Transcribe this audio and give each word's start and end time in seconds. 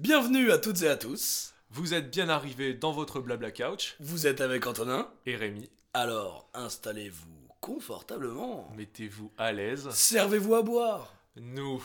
Bienvenue 0.00 0.50
à 0.50 0.56
toutes 0.56 0.80
et 0.80 0.88
à 0.88 0.96
tous. 0.96 1.52
Vous 1.70 1.92
êtes 1.92 2.10
bien 2.10 2.30
arrivés 2.30 2.72
dans 2.72 2.90
votre 2.90 3.20
blabla 3.20 3.50
couch 3.50 3.96
Vous 4.00 4.26
êtes 4.26 4.40
avec 4.40 4.66
Antonin. 4.66 5.10
et 5.26 5.36
Rémi. 5.36 5.68
Alors, 5.92 6.48
installez-vous 6.54 7.28
confortablement. 7.60 8.66
Mettez-vous 8.78 9.30
à 9.36 9.52
l'aise. 9.52 9.90
Servez-vous 9.90 10.54
à 10.54 10.62
boire. 10.62 11.12
Nous, 11.36 11.84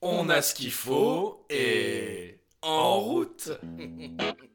On 0.00 0.30
a 0.30 0.40
ce 0.40 0.54
qu'il 0.54 0.72
faut 0.72 1.44
et 1.50 2.38
en 2.62 2.98
route. 3.00 3.50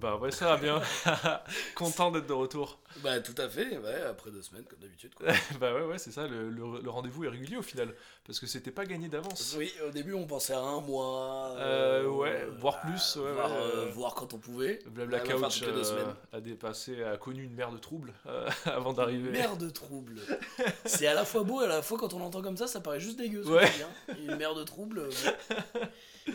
Bah 0.00 0.16
ouais, 0.16 0.30
ça 0.30 0.46
va 0.46 0.56
bien. 0.56 0.80
Content 1.74 2.10
d'être 2.10 2.26
de 2.26 2.32
retour. 2.32 2.78
Bah 3.02 3.20
tout 3.20 3.34
à 3.38 3.48
fait, 3.48 3.76
ouais, 3.78 4.02
après 4.08 4.30
deux 4.30 4.42
semaines 4.42 4.64
comme 4.64 4.78
d'habitude. 4.78 5.12
bah 5.60 5.74
ouais, 5.74 5.82
ouais, 5.82 5.98
c'est 5.98 6.10
ça, 6.10 6.26
le, 6.26 6.48
le- 6.50 6.80
le 6.80 6.90
rendez-vous 6.90 7.24
est 7.24 7.28
régulier 7.28 7.56
au 7.56 7.62
final. 7.62 7.94
Parce 8.26 8.40
que 8.40 8.46
c'était 8.46 8.70
pas 8.70 8.84
gagné 8.84 9.08
d'avance. 9.08 9.54
Oui, 9.58 9.72
au 9.86 9.90
début 9.90 10.14
on 10.14 10.26
pensait 10.26 10.54
à 10.54 10.60
un 10.60 10.80
mois. 10.80 11.54
Euh, 11.58 12.06
ouais, 12.06 12.46
voire 12.58 12.80
bah, 12.82 12.90
plus, 12.90 13.16
ouais, 13.16 13.32
voir, 13.32 13.52
euh, 13.52 13.86
euh, 13.86 13.90
voir 13.92 14.14
quand 14.14 14.32
on 14.34 14.38
pouvait. 14.38 14.78
Blabla 14.86 15.20
Couch 15.20 15.62
euh, 15.64 16.12
a 16.32 16.40
dépassé, 16.40 17.02
a 17.04 17.16
connu 17.16 17.42
une 17.44 17.54
mer 17.54 17.70
de 17.70 17.78
troubles 17.78 18.12
euh, 18.26 18.48
avant 18.66 18.92
d'arriver. 18.92 19.30
Mer 19.30 19.56
de 19.56 19.68
trouble. 19.70 20.20
C'est 20.84 21.06
à 21.06 21.14
la 21.14 21.24
fois 21.24 21.42
beau 21.44 21.60
et 21.62 21.64
à 21.64 21.68
la 21.68 21.82
fois 21.82 21.98
quand 21.98 22.14
on 22.14 22.18
l'entend 22.18 22.42
comme 22.42 22.56
ça, 22.56 22.66
ça 22.66 22.80
paraît 22.80 23.00
juste 23.00 23.18
dégueu. 23.18 23.44
Ouais. 23.46 23.66
hein. 24.08 24.14
Une 24.18 24.36
mer 24.36 24.54
de 24.54 24.64
trouble. 24.64 25.00
euh, 25.00 25.10
bon. 25.74 25.80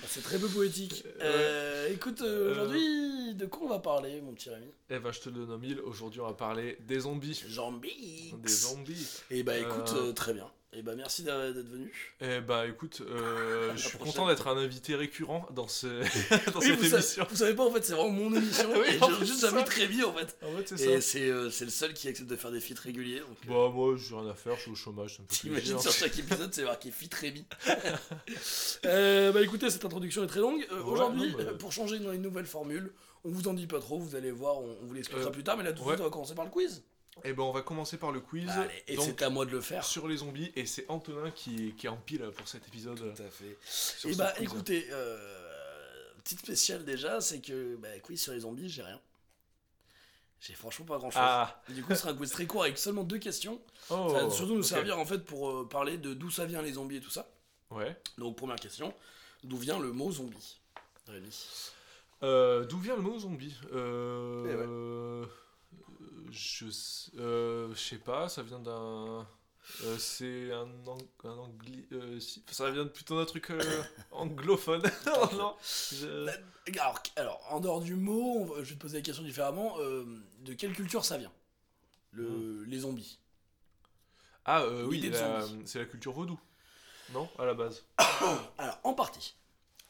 C'est 0.07 0.23
très 0.23 0.39
peu 0.39 0.47
poétique. 0.47 1.03
Euh, 1.21 1.89
écoute, 1.91 2.21
euh, 2.21 2.51
aujourd'hui, 2.51 3.35
de 3.35 3.45
quoi 3.45 3.63
on 3.65 3.69
va 3.69 3.79
parler, 3.79 4.21
mon 4.21 4.33
petit 4.33 4.49
Rémi? 4.49 4.67
Eh 4.89 4.99
ben, 4.99 5.11
je 5.11 5.19
te 5.19 5.29
le 5.29 5.35
donne 5.35 5.51
en 5.51 5.57
mille. 5.57 5.79
Aujourd'hui, 5.81 6.19
on 6.21 6.25
va 6.27 6.33
parler 6.33 6.77
des 6.87 7.01
zombies. 7.01 7.43
Zombies. 7.49 8.33
Des 8.37 8.49
zombies. 8.51 9.07
Et 9.31 9.43
bah 9.43 9.57
écoute, 9.57 9.93
Euh. 9.95 10.09
euh, 10.09 10.13
très 10.13 10.33
bien. 10.33 10.49
Et 10.77 10.81
bah 10.81 10.93
merci 10.95 11.23
d'a- 11.23 11.53
d'être 11.53 11.69
venu. 11.69 11.89
Eh 12.19 12.41
bah 12.41 12.67
écoute, 12.67 13.01
euh, 13.09 13.71
je 13.77 13.81
suis 13.87 13.97
prochaine. 13.97 14.13
content 14.13 14.27
d'être 14.27 14.47
un 14.47 14.57
invité 14.57 14.95
récurrent 14.95 15.47
dans, 15.51 15.69
ce... 15.69 15.87
dans 16.51 16.59
Oui, 16.59 16.65
cette 16.67 16.75
vous, 16.79 16.85
émission. 16.95 16.99
savez, 17.01 17.27
vous 17.29 17.35
savez 17.37 17.53
pas, 17.53 17.63
en 17.65 17.71
fait, 17.71 17.85
c'est 17.85 17.93
vraiment 17.93 18.09
mon 18.09 18.35
émission. 18.35 18.69
Oui, 18.75 18.87
et 19.21 19.25
juste 19.25 19.39
ça. 19.39 19.51
Rémi, 19.63 20.03
en 20.03 20.13
fait. 20.13 20.37
En 20.43 20.57
fait, 20.57 20.77
c'est 20.77 20.89
Et 20.91 21.01
c'est 21.01 21.29
euh, 21.29 21.49
c'est 21.49 21.63
le 21.65 21.71
seul 21.71 21.93
qui 21.93 22.09
accepte 22.09 22.29
de 22.29 22.35
faire 22.35 22.51
des 22.51 22.59
feats 22.59 22.79
réguliers. 22.81 23.19
Donc, 23.21 23.37
euh, 23.45 23.49
Bah 23.49 23.71
moi, 23.73 23.95
j'ai 23.97 24.15
rien 24.15 24.27
à 24.27 24.33
faire, 24.33 24.55
je 24.57 24.61
suis 24.63 24.71
au 24.71 24.75
chômage, 24.75 25.19
T'imagines 25.29 25.79
sur 25.79 25.91
chaque 25.93 26.17
épisode, 26.19 26.53
c'est 26.53 26.63
marqué 26.65 26.91
Fit 26.91 27.09
Rémi. 27.21 27.45
Euh, 28.85 29.31
bah 29.31 29.41
écoutez, 29.41 29.69
cette 29.69 29.85
introduction 29.85 30.23
est 30.23 30.27
très 30.27 30.39
longue. 30.41 30.65
Euh, 30.71 30.81
Ouais, 30.81 30.91
Aujourd'hui, 30.91 31.33
pour 31.59 31.71
changer 31.71 31.99
dans 31.99 32.11
une 32.11 32.21
nouvelle 32.21 32.45
formule, 32.45 32.91
on 33.23 33.29
vous 33.29 33.47
en 33.47 33.53
dit 33.53 33.65
pas 33.67 33.79
trop, 33.79 33.97
vous 33.99 34.15
allez 34.15 34.31
voir, 34.31 34.59
on, 34.59 34.77
on 34.81 34.85
vous 34.85 34.93
l'expliquera 34.93 35.31
plus 35.31 35.43
tard, 35.43 35.57
mais 35.57 35.63
là 35.63 35.71
tout 35.73 35.83
de 35.83 35.87
ouais. 35.87 35.93
suite, 35.93 36.01
on 36.01 36.05
va 36.05 36.09
commencer 36.11 36.35
par 36.35 36.45
le 36.45 36.51
quiz. 36.51 36.83
Eh 37.23 37.33
ben 37.33 37.43
on 37.43 37.51
va 37.51 37.61
commencer 37.61 37.97
par 37.97 38.11
le 38.11 38.19
quiz. 38.19 38.49
Allez, 38.49 38.83
et 38.87 38.97
c'est 38.97 39.21
à 39.21 39.29
moi 39.29 39.45
de 39.45 39.51
le 39.51 39.61
faire. 39.61 39.83
sur 39.83 40.07
les 40.07 40.17
zombies, 40.17 40.51
et 40.55 40.65
c'est 40.65 40.85
Antonin 40.89 41.31
qui, 41.31 41.73
qui 41.73 41.85
est 41.87 41.89
en 41.89 41.97
pile 41.97 42.29
pour 42.35 42.47
cet 42.47 42.67
épisode. 42.67 42.97
Tout 43.15 43.21
à 43.23 43.29
fait. 43.29 43.45
Et 43.51 43.57
ce 44.13 44.17
bah 44.17 44.33
quiz. 44.35 44.43
écoutez, 44.45 44.87
euh, 44.91 46.11
petite 46.23 46.39
spéciale 46.39 46.83
déjà, 46.85 47.21
c'est 47.21 47.39
que 47.39 47.77
bah, 47.77 47.87
quiz 48.03 48.21
sur 48.21 48.33
les 48.33 48.41
zombies, 48.41 48.69
j'ai 48.69 48.83
rien. 48.83 48.99
J'ai 50.41 50.53
franchement 50.53 50.85
pas 50.85 50.97
grand 50.97 51.09
chose. 51.09 51.21
Ah 51.23 51.63
Du 51.69 51.81
coup, 51.83 51.93
ce 51.95 52.01
sera 52.01 52.11
un 52.11 52.15
quiz 52.15 52.29
très 52.29 52.45
court 52.45 52.63
avec 52.63 52.77
seulement 52.77 53.03
deux 53.03 53.17
questions. 53.17 53.59
oh, 53.89 54.09
ça 54.13 54.25
va 54.25 54.29
surtout 54.29 54.55
nous 54.55 54.61
servir 54.63 54.99
en 54.99 55.05
fait 55.05 55.19
pour 55.19 55.49
euh, 55.49 55.67
parler 55.67 55.97
de 55.97 56.13
d'où 56.13 56.29
ça 56.29 56.45
vient 56.45 56.61
les 56.61 56.73
zombies 56.73 56.97
et 56.97 57.01
tout 57.01 57.09
ça. 57.09 57.27
Ouais. 57.71 57.95
Donc, 58.19 58.35
première 58.35 58.57
question, 58.57 58.93
d'où 59.43 59.57
vient 59.57 59.79
le 59.79 59.91
mot 59.91 60.11
zombie 60.11 60.59
Rémi? 61.07 61.47
Euh, 62.23 62.63
D'où 62.65 62.79
vient 62.79 62.95
le 62.95 63.01
mot 63.01 63.19
zombie? 63.19 63.55
Euh, 63.73 64.45
Eh 64.47 64.53
euh, 64.53 65.25
Je 66.31 66.65
euh, 67.17 67.73
je 67.73 67.79
sais 67.79 67.97
pas, 67.97 68.27
ça 68.29 68.43
vient 68.43 68.59
d'un. 68.59 69.25
euh, 69.83 69.97
c'est 69.97 70.51
un, 70.51 70.67
ang- 70.87 71.07
un 71.23 71.37
angli. 71.37 71.85
euh, 71.93 72.19
si- 72.19 72.43
ça 72.51 72.69
vient 72.71 72.85
plutôt 72.87 73.17
d'un 73.17 73.25
truc 73.25 73.49
euh, 73.51 73.83
anglophone. 74.11 74.81
Non 75.33 75.55
je- 75.91 76.29
Alors, 76.79 77.01
alors, 77.15 77.41
en 77.49 77.59
dehors 77.59 77.81
du 77.81 77.95
mot, 77.95 78.39
on 78.39 78.45
va- 78.45 78.55
je 78.63 78.69
vais 78.69 78.75
te 78.75 78.81
poser 78.81 78.97
la 78.97 79.03
question 79.03 79.23
différemment. 79.23 79.77
de 79.77 80.53
quelle 80.53 80.73
culture 80.73 81.03
ça 81.05 81.17
vient 81.17 81.31
le, 82.11 82.63
Les 82.65 82.79
zombies? 82.79 83.19
Ah 84.45 84.61
euh, 84.61 84.85
oui, 84.85 84.99
la- 85.09 85.41
c'est 85.65 85.79
la 85.79 85.85
culture 85.85 86.11
vaudou. 86.13 86.39
Non 87.11 87.29
À 87.39 87.45
la 87.45 87.53
base. 87.53 87.83
Alors, 88.57 88.79
en 88.83 88.93
partie. 88.93 89.35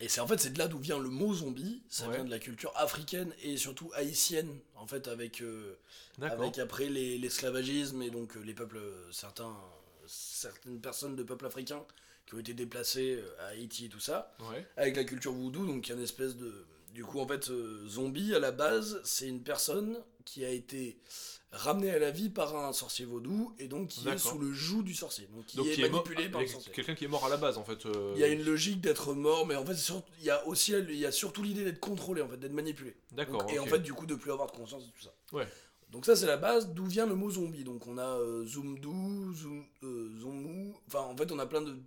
Et 0.05 0.07
c'est 0.07 0.21
en 0.21 0.27
fait, 0.27 0.39
c'est 0.39 0.51
de 0.51 0.59
là 0.59 0.67
d'où 0.67 0.77
vient 0.77 0.99
le 0.99 1.09
mot 1.09 1.33
zombie. 1.33 1.81
Ça 1.89 2.07
Ouais. 2.07 2.15
vient 2.17 2.25
de 2.25 2.29
la 2.29 2.37
culture 2.37 2.71
africaine 2.75 3.33
et 3.41 3.57
surtout 3.57 3.89
haïtienne, 3.95 4.55
en 4.75 4.85
fait, 4.85 5.07
avec, 5.07 5.41
euh, 5.41 5.73
avec 6.21 6.59
après 6.59 6.89
les- 6.89 7.17
l'esclavagisme 7.17 8.03
et 8.03 8.11
donc 8.11 8.37
euh, 8.37 8.41
les 8.41 8.53
peuples, 8.53 8.77
euh, 8.77 9.11
certains, 9.11 9.57
certaines 10.05 10.79
personnes 10.79 11.15
de 11.15 11.23
peuples 11.23 11.47
africains 11.47 11.83
qui 12.27 12.35
ont 12.35 12.39
été 12.39 12.53
déplacées 12.53 13.19
à 13.39 13.47
Haïti 13.47 13.85
et 13.85 13.89
tout 13.89 13.99
ça. 13.99 14.35
Ouais. 14.51 14.63
avec 14.77 14.95
la 14.95 15.05
culture 15.05 15.33
voodoo, 15.33 15.65
donc 15.65 15.87
il 15.87 15.89
y 15.89 15.93
a 15.93 15.95
une 15.97 16.03
espèce 16.03 16.35
de... 16.37 16.53
Du 16.93 17.03
coup, 17.03 17.19
en 17.19 17.27
fait, 17.27 17.49
euh, 17.49 17.83
zombie, 17.89 18.35
à 18.35 18.39
la 18.39 18.51
base, 18.51 19.01
c'est 19.03 19.27
une 19.27 19.41
personne 19.41 19.97
qui 20.25 20.43
a 20.43 20.49
été 20.49 20.97
ramenée 21.51 21.91
à 21.91 21.99
la 21.99 22.11
vie 22.11 22.29
par 22.29 22.55
un 22.57 22.73
sorcier 22.73 23.05
vaudou, 23.05 23.55
et 23.59 23.67
donc 23.69 23.87
qui 23.89 24.07
est 24.09 24.17
sous 24.17 24.37
le 24.37 24.51
joug 24.51 24.81
du 24.83 24.93
sorcier, 24.93 25.27
donc 25.33 25.45
qui 25.45 25.55
Donc 25.55 25.67
est 25.67 25.71
qui 25.75 25.81
manipulé 25.81 26.27
par 26.29 26.41
le 26.41 26.47
sorcier. 26.47 26.71
quelqu'un 26.73 26.95
qui 26.95 27.05
est 27.05 27.07
mort 27.07 27.25
à 27.25 27.29
la 27.29 27.37
base 27.37 27.57
en 27.57 27.63
fait. 27.63 27.85
euh, 27.85 28.11
Il 28.15 28.19
y 28.19 28.23
a 28.23 28.27
une 28.27 28.43
logique 28.43 28.81
d'être 28.81 29.13
mort, 29.13 29.45
mais 29.45 29.55
en 29.55 29.65
fait, 29.65 29.77
il 30.19 30.25
y 30.25 30.29
a 30.29 30.45
aussi 30.47 30.73
il 30.73 30.95
y 30.97 31.05
a 31.05 31.11
surtout 31.11 31.43
l'idée 31.43 31.63
d'être 31.63 31.79
contrôlé, 31.79 32.21
en 32.21 32.27
fait, 32.27 32.37
d'être 32.37 32.51
manipulé. 32.53 32.95
D'accord. 33.13 33.47
Et 33.49 33.59
en 33.59 33.65
fait, 33.65 33.79
du 33.79 33.93
coup, 33.93 34.05
de 34.05 34.15
plus 34.15 34.31
avoir 34.31 34.51
de 34.51 34.57
conscience 34.57 34.83
et 34.83 34.91
tout 34.97 35.03
ça. 35.03 35.13
Ouais. 35.31 35.47
Donc 35.91 36.05
ça, 36.05 36.15
c'est 36.17 36.25
la 36.25 36.35
base 36.37 36.69
d'où 36.73 36.85
vient 36.87 37.05
le 37.05 37.15
mot 37.15 37.29
zombie? 37.29 37.63
Donc 37.63 37.87
on 37.87 37.97
a 37.97 38.17
euh, 38.19 38.45
Zoomdoo, 38.45 39.33
Zoom, 39.33 39.65
euh, 39.83 40.71
enfin, 40.87 41.01
en 41.01 41.15
fait, 41.15 41.31
on 41.31 41.39
a 41.39 41.45
plein 41.45 41.61
de 41.61 41.77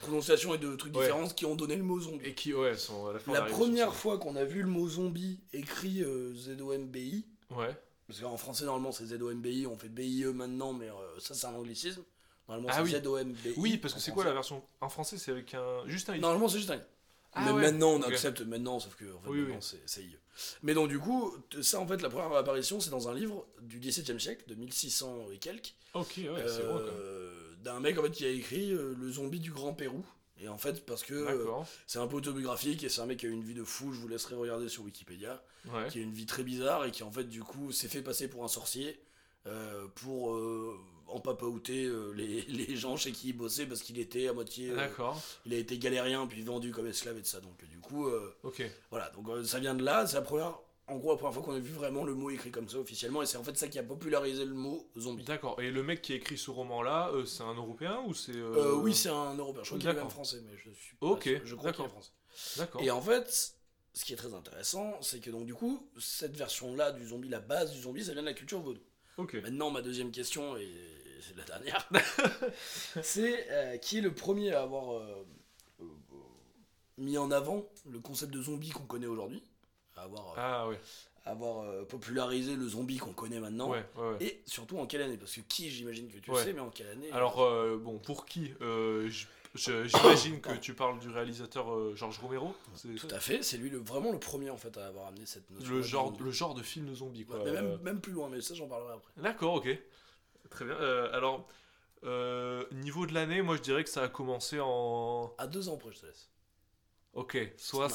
prononciations 0.00 0.52
et 0.54 0.58
de 0.58 0.76
trucs 0.76 0.94
Ouais. 0.94 1.02
différents 1.04 1.28
qui 1.28 1.46
ont 1.46 1.54
donné 1.54 1.76
le 1.76 1.82
mot 1.84 1.98
zombie. 2.00 2.26
Et 2.26 2.34
qui, 2.34 2.52
ouais, 2.52 2.76
sont 2.76 3.06
à 3.06 3.14
la 3.14 3.20
La 3.32 3.42
première 3.46 3.94
fois 3.94 4.18
qu'on 4.18 4.36
a 4.36 4.44
vu 4.44 4.60
le 4.60 4.68
mot 4.68 4.86
zombie 4.88 5.40
écrit 5.54 6.02
euh, 6.02 6.34
Z-O-M-B-I. 6.34 7.24
Ouais. 7.50 7.74
parce 8.06 8.20
qu'en 8.20 8.36
français 8.36 8.64
normalement 8.64 8.92
c'est 8.92 9.06
Z-O-M-B-I, 9.06 9.66
on 9.66 9.76
fait 9.76 9.88
B-I-E 9.88 10.32
maintenant, 10.32 10.72
mais 10.72 10.88
euh, 10.90 10.94
ça 11.18 11.34
c'est 11.34 11.46
un 11.46 11.54
anglicisme. 11.54 12.02
Normalement 12.48 12.68
Ah 12.72 12.76
c'est 12.84 12.94
oui. 12.94 13.02
Z-O-M-B-I. 13.02 13.54
Oui, 13.56 13.76
parce 13.78 13.94
que 13.94 14.00
c'est 14.00 14.12
quoi 14.12 14.24
la 14.24 14.32
version 14.32 14.62
en 14.80 14.88
français 14.88 15.18
C'est 15.18 15.30
avec 15.32 15.54
un 15.54 15.86
juste 15.86 16.08
un 16.10 16.16
i. 16.16 16.20
Normalement 16.20 16.48
c'est 16.48 16.58
juste 16.58 16.70
un 16.70 16.76
I. 16.76 16.80
Ah 17.38 17.42
mais 17.44 17.52
ouais, 17.52 17.62
maintenant 17.62 17.90
on 17.90 18.02
accepte 18.02 18.40
maintenant, 18.42 18.80
sauf 18.80 18.94
que 18.96 19.04
en 19.14 19.20
fait, 19.20 19.28
Oui, 19.28 19.38
maintenant 19.40 19.56
oui. 19.56 19.60
c'est 19.62 19.82
c'est 19.84 20.02
IE. 20.02 20.16
Mais 20.62 20.72
donc 20.74 20.88
du 20.88 20.98
coup, 20.98 21.34
ça 21.60 21.78
en 21.80 21.86
fait 21.86 22.00
la 22.00 22.08
première 22.08 22.32
apparition 22.36 22.80
c'est 22.80 22.90
dans 22.90 23.08
un 23.08 23.14
livre 23.14 23.46
du 23.60 23.78
XVIIe 23.78 24.18
siècle, 24.20 24.44
de 24.48 24.54
1600 24.54 25.26
et 25.32 25.38
quelques, 25.38 25.74
Ok, 25.94 26.14
ouais, 26.18 26.24
c'est 26.46 26.62
euh, 26.62 27.30
même. 27.54 27.62
d'un 27.62 27.80
mec 27.80 27.98
en 27.98 28.02
fait 28.02 28.10
qui 28.10 28.24
a 28.24 28.30
écrit 28.30 28.72
euh, 28.72 28.94
Le 28.98 29.10
zombie 29.12 29.40
du 29.40 29.50
Grand 29.52 29.74
Pérou. 29.74 30.02
Et 30.40 30.48
en 30.48 30.58
fait, 30.58 30.84
parce 30.84 31.02
que 31.02 31.14
euh, 31.14 31.46
c'est 31.86 31.98
un 31.98 32.06
peu 32.06 32.16
autobiographique 32.16 32.84
et 32.84 32.88
c'est 32.88 33.00
un 33.00 33.06
mec 33.06 33.18
qui 33.20 33.26
a 33.26 33.28
eu 33.28 33.32
une 33.32 33.42
vie 33.44 33.54
de 33.54 33.64
fou, 33.64 33.92
je 33.92 34.00
vous 34.00 34.08
laisserai 34.08 34.34
regarder 34.34 34.68
sur 34.68 34.82
Wikipédia. 34.84 35.42
Ouais. 35.72 35.88
qui 35.90 35.98
a 35.98 36.02
une 36.02 36.12
vie 36.12 36.26
très 36.26 36.44
bizarre 36.44 36.84
et 36.84 36.92
qui 36.92 37.02
en 37.02 37.10
fait 37.10 37.24
du 37.24 37.42
coup 37.42 37.72
s'est 37.72 37.88
fait 37.88 38.00
passer 38.02 38.28
pour 38.28 38.44
un 38.44 38.48
sorcier 38.48 39.00
euh, 39.48 39.88
pour 39.96 40.34
euh, 40.36 40.78
en 41.08 41.18
papaouter 41.18 41.86
euh, 41.86 42.12
les, 42.12 42.42
les 42.48 42.76
gens 42.76 42.96
chez 42.96 43.10
qui 43.10 43.30
il 43.30 43.32
bossait 43.32 43.66
parce 43.66 43.82
qu'il 43.82 43.98
était 43.98 44.28
à 44.28 44.32
moitié 44.32 44.70
D'accord. 44.70 45.20
il 45.44 45.52
a 45.54 45.56
été 45.56 45.76
galérien 45.76 46.24
puis 46.28 46.42
vendu 46.42 46.70
comme 46.70 46.86
esclave 46.86 47.18
et 47.18 47.22
de 47.22 47.26
ça 47.26 47.40
donc 47.40 47.64
du 47.68 47.78
coup 47.80 48.08
Ok. 48.44 48.62
voilà 48.92 49.10
donc 49.10 49.26
ça 49.44 49.58
vient 49.58 49.74
de 49.74 49.82
là 49.82 50.06
c'est 50.06 50.14
la 50.14 50.22
première 50.22 50.56
en 50.88 50.96
gros 50.96 51.10
la 51.12 51.16
première 51.16 51.34
fois 51.34 51.42
qu'on 51.42 51.54
a 51.54 51.58
vu 51.58 51.72
vraiment 51.72 52.04
le 52.04 52.14
mot 52.14 52.30
écrit 52.30 52.50
comme 52.50 52.68
ça 52.68 52.78
officiellement 52.78 53.22
et 53.22 53.26
c'est 53.26 53.38
en 53.38 53.44
fait 53.44 53.56
ça 53.56 53.68
qui 53.68 53.78
a 53.78 53.82
popularisé 53.82 54.44
le 54.44 54.54
mot 54.54 54.88
zombie 54.98 55.24
D'accord. 55.24 55.60
Et 55.60 55.70
le 55.70 55.82
mec 55.82 56.02
qui 56.02 56.12
a 56.12 56.16
écrit 56.16 56.38
ce 56.38 56.50
roman-là, 56.50 57.10
euh, 57.12 57.24
c'est 57.24 57.42
un 57.42 57.54
Européen 57.54 58.02
ou 58.06 58.14
c'est 58.14 58.36
euh, 58.36 58.54
Euh, 58.56 58.74
oui 58.76 58.94
c'est 58.94 59.08
un 59.08 59.34
européen 59.34 59.62
je 59.64 59.68
crois 59.70 59.78
qu'il 59.80 59.88
est 59.88 59.94
même 59.94 60.10
français 60.10 60.40
mais 60.44 60.56
je 60.56 60.70
suis 60.70 60.96
pas 60.96 61.06
Ok, 61.06 61.28
je 61.44 61.54
crois 61.54 61.72
qu'il 61.72 61.84
est 61.84 61.88
français 61.88 62.10
D'accord. 62.58 62.82
Et 62.82 62.90
en 62.90 63.00
fait, 63.00 63.54
ce 63.94 64.04
qui 64.04 64.12
est 64.12 64.16
très 64.16 64.34
intéressant, 64.34 65.00
c'est 65.00 65.20
que 65.20 65.30
donc 65.30 65.46
du 65.46 65.54
coup, 65.54 65.88
cette 65.98 66.36
version-là 66.36 66.92
du 66.92 67.06
zombie, 67.08 67.30
la 67.30 67.40
base 67.40 67.72
du 67.72 67.80
zombie, 67.80 68.04
ça 68.04 68.12
vient 68.12 68.20
de 68.20 68.26
la 68.26 68.34
culture 68.34 68.60
vaudou. 68.60 68.80
Ok. 69.16 69.34
Maintenant, 69.36 69.70
ma 69.70 69.80
deuxième 69.80 70.10
question, 70.10 70.54
et 70.58 70.70
c'est 71.22 71.34
la 71.34 71.44
dernière, 71.44 71.88
c'est 73.02 73.46
euh, 73.50 73.78
qui 73.78 73.96
est 73.98 74.00
le 74.02 74.12
premier 74.12 74.52
à 74.52 74.60
avoir 74.62 74.92
euh, 74.98 75.24
mis 76.98 77.16
en 77.18 77.30
avant 77.30 77.64
le 77.88 77.98
concept 78.00 78.32
de 78.32 78.42
zombie 78.42 78.68
qu'on 78.68 78.84
connaît 78.84 79.06
aujourd'hui, 79.06 79.42
à 79.96 80.02
avoir, 80.02 80.30
euh, 80.30 80.34
Ah 80.36 80.68
ouais. 80.68 80.78
avoir 81.24 81.64
euh, 81.64 81.84
popularisé 81.84 82.54
le 82.56 82.68
zombie 82.68 82.98
qu'on 82.98 83.12
connaît 83.12 83.40
maintenant, 83.40 83.70
Ouais, 83.70 83.84
ouais, 83.96 84.08
ouais. 84.10 84.16
et 84.24 84.42
surtout 84.46 84.78
en 84.78 84.86
quelle 84.86 85.02
année? 85.02 85.16
Parce 85.16 85.34
que 85.34 85.40
qui, 85.40 85.70
j'imagine 85.70 86.10
que 86.10 86.18
tu 86.18 86.32
sais, 86.34 86.52
mais 86.52 86.60
en 86.60 86.70
quelle 86.70 86.88
année? 86.88 87.10
Alors, 87.12 87.42
euh, 87.42 87.78
bon, 87.78 87.98
pour 87.98 88.26
qui 88.26 88.52
Euh, 88.60 89.10
J'imagine 89.54 90.42
que 90.42 90.54
tu 90.56 90.74
parles 90.74 90.98
du 90.98 91.08
réalisateur 91.08 91.72
euh, 91.72 91.94
George 91.96 92.18
Romero. 92.18 92.54
Tout 92.98 93.08
à 93.10 93.20
fait, 93.20 93.42
c'est 93.42 93.56
lui 93.56 93.70
le, 93.70 93.78
vraiment 93.78 94.12
le 94.12 94.18
premier 94.20 94.50
en 94.50 94.58
fait 94.58 94.76
à 94.76 94.88
avoir 94.88 95.06
amené 95.06 95.24
cette 95.24 95.50
notion. 95.50 95.74
le 95.74 95.80
genre, 95.80 96.12
le 96.20 96.30
genre 96.30 96.54
de 96.54 96.62
film 96.62 96.86
de 96.86 96.94
zombie, 96.94 97.24
quoi. 97.24 97.40
mais 97.42 97.52
même, 97.52 97.78
même 97.78 98.00
plus 98.02 98.12
loin, 98.12 98.28
mais 98.28 98.42
ça 98.42 98.54
j'en 98.54 98.68
parlerai 98.68 98.92
après. 98.92 99.12
D'accord, 99.16 99.54
ok. 99.54 99.68
Très 100.50 100.64
bien. 100.66 100.76
Alors, 100.76 101.48
niveau 102.72 103.06
de 103.06 103.14
l'année, 103.14 103.40
moi 103.40 103.56
je 103.56 103.62
dirais 103.62 103.82
que 103.82 103.88
ça 103.90 104.02
a 104.02 104.08
commencé 104.08 104.58
en. 104.60 105.32
À 105.38 105.46
deux 105.46 105.70
ans 105.70 105.76
après, 105.76 105.90
je 105.92 106.00
te 106.00 106.06
laisse. 106.06 106.28
Ok, 107.14 107.38
soit. 107.56 107.88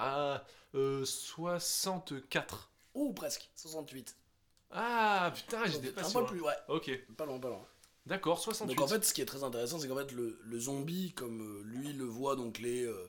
Ah, 0.00 0.44
euh, 0.74 1.04
64. 1.04 2.70
Oh, 2.94 3.12
presque, 3.12 3.48
68. 3.54 4.16
Ah, 4.70 5.32
putain, 5.34 5.64
j'étais 5.66 5.90
pas 5.90 6.06
un 6.06 6.12
peu 6.12 6.26
plus, 6.26 6.40
ouais. 6.42 6.52
Ok, 6.68 6.90
Pas 7.16 7.24
loin, 7.26 7.38
pas 7.38 7.48
loin. 7.48 7.64
d'accord, 8.06 8.38
68. 8.38 8.74
Donc 8.76 8.84
en 8.84 8.88
fait, 8.88 9.04
ce 9.04 9.14
qui 9.14 9.20
est 9.22 9.26
très 9.26 9.44
intéressant, 9.44 9.78
c'est 9.78 9.88
qu'en 9.88 9.96
fait, 9.96 10.12
le, 10.12 10.38
le 10.42 10.60
zombie, 10.60 11.12
comme 11.12 11.40
euh, 11.40 11.62
lui 11.64 11.92
le 11.92 12.04
voit, 12.04 12.36
donc 12.36 12.58
les, 12.58 12.84
euh, 12.84 13.08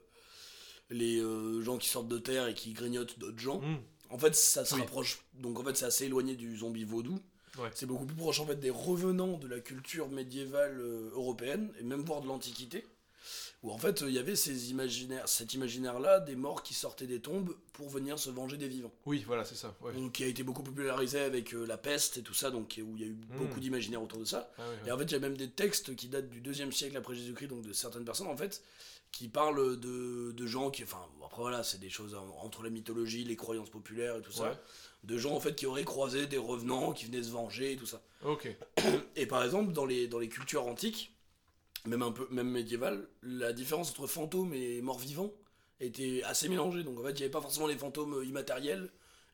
les 0.89 1.19
euh, 1.19 1.61
gens 1.61 1.77
qui 1.77 1.89
sortent 1.89 2.07
de 2.07 2.17
terre 2.17 2.47
et 2.47 2.53
qui 2.53 2.71
grignotent 2.73 3.19
d'autres 3.19 3.39
gens, 3.39 3.59
Hmm, 3.59 3.77
en 4.09 4.17
fait, 4.17 4.35
ça 4.35 4.63
se 4.63 4.75
Oui. 4.75 4.81
rapproche. 4.81 5.19
Donc 5.33 5.59
en 5.59 5.63
fait, 5.63 5.75
c'est 5.75 5.85
assez 5.85 6.05
éloigné 6.05 6.35
du 6.35 6.57
zombie 6.57 6.85
vaudou. 6.85 7.19
Ouais. 7.57 7.69
C'est 7.73 7.85
beaucoup 7.87 8.05
plus 8.05 8.15
proche 8.15 8.39
en 8.39 8.45
fait 8.45 8.55
des 8.57 8.69
revenants 8.69 9.37
de 9.37 9.47
la 9.47 9.59
culture 9.59 10.07
médiévale 10.07 10.79
euh, 10.79 11.09
européenne 11.13 11.73
et 11.79 11.83
même 11.83 12.01
voire 12.03 12.21
de 12.21 12.27
l'Antiquité. 12.27 12.85
Où 13.61 13.71
en 13.71 13.77
fait, 13.77 14.01
il 14.07 14.11
y 14.13 14.17
avait 14.19 14.37
ces 14.37 14.71
imaginaires, 14.71 15.27
cet 15.27 15.53
imaginaire-là 15.53 16.21
des 16.21 16.37
morts 16.37 16.63
qui 16.63 16.73
sortaient 16.73 17.07
des 17.07 17.19
tombes 17.19 17.53
pour 17.73 17.89
venir 17.89 18.17
se 18.17 18.29
venger 18.29 18.55
des 18.55 18.69
vivants. 18.69 18.93
Oui, 19.05 19.21
voilà, 19.27 19.43
c'est 19.43 19.55
ça. 19.55 19.75
Ouais. 19.81 19.91
Donc 19.93 20.13
qui 20.13 20.23
a 20.23 20.27
été 20.27 20.43
beaucoup 20.43 20.63
popularisé 20.63 21.19
avec 21.19 21.53
euh, 21.53 21.65
la 21.65 21.77
peste 21.77 22.15
et 22.17 22.21
tout 22.21 22.33
ça, 22.33 22.51
donc 22.51 22.79
où 22.81 22.95
il 22.95 23.01
y 23.01 23.05
a 23.05 23.07
eu 23.07 23.17
beaucoup 23.37 23.59
d'imaginaire 23.59 24.01
autour 24.01 24.19
de 24.19 24.23
ça. 24.25 24.49
Ah. 24.57 24.61
Et 24.87 24.91
en 24.93 24.97
fait, 24.97 25.03
il 25.03 25.11
y 25.11 25.15
a 25.15 25.19
même 25.19 25.35
des 25.35 25.49
textes 25.49 25.93
qui 25.97 26.07
datent 26.07 26.29
du 26.29 26.39
deuxième 26.39 26.71
siècle 26.71 26.95
après 26.95 27.15
Jésus-Christ, 27.15 27.47
donc 27.49 27.63
de 27.63 27.73
certaines 27.73 28.05
personnes 28.05 28.27
en 28.27 28.37
fait, 28.37 28.63
qui 29.11 29.27
parlent 29.27 29.77
de, 29.77 30.31
de 30.31 30.45
gens 30.47 30.69
qui, 30.71 30.83
enfin, 30.83 31.01
après 31.25 31.41
voilà, 31.41 31.61
c'est 31.63 31.79
des 31.79 31.89
choses 31.89 32.15
en- 32.15 32.37
entre 32.45 32.63
la 32.63 32.69
mythologie, 32.69 33.25
les 33.25 33.35
croyances 33.35 33.69
populaires 33.71 34.15
et 34.15 34.21
tout 34.21 34.31
ça, 34.31 34.51
Ouais. 34.51 34.57
de 35.03 35.17
gens 35.17 35.33
en 35.35 35.39
fait 35.41 35.55
qui 35.55 35.65
auraient 35.65 35.83
croisé 35.83 36.27
des 36.27 36.37
revenants, 36.37 36.93
qui 36.93 37.05
venaient 37.07 37.23
se 37.23 37.31
venger 37.31 37.73
et 37.73 37.75
tout 37.75 37.85
ça. 37.87 38.01
Ok. 38.23 38.55
Et 39.17 39.25
par 39.25 39.43
exemple, 39.43 39.73
dans 39.73 39.85
les, 39.85 40.07
dans 40.07 40.19
les 40.19 40.29
cultures 40.29 40.65
antiques, 40.65 41.11
même 41.89 42.01
un 42.03 42.11
peu, 42.11 42.27
même 42.31 42.49
médiévales, 42.49 43.07
la 43.23 43.51
différence 43.53 43.91
entre 43.91 44.07
fantômes 44.07 44.53
et 44.53 44.81
morts-vivants 44.81 45.33
était 45.81 46.21
assez 46.25 46.47
mélangée. 46.49 46.83
Donc 46.83 46.99
en 46.99 47.03
fait, 47.03 47.11
il 47.11 47.15
n'y 47.17 47.21
avait 47.23 47.29
pas 47.31 47.41
forcément 47.41 47.67
les 47.67 47.77
fantômes 47.77 48.23
immatériels. 48.25 48.89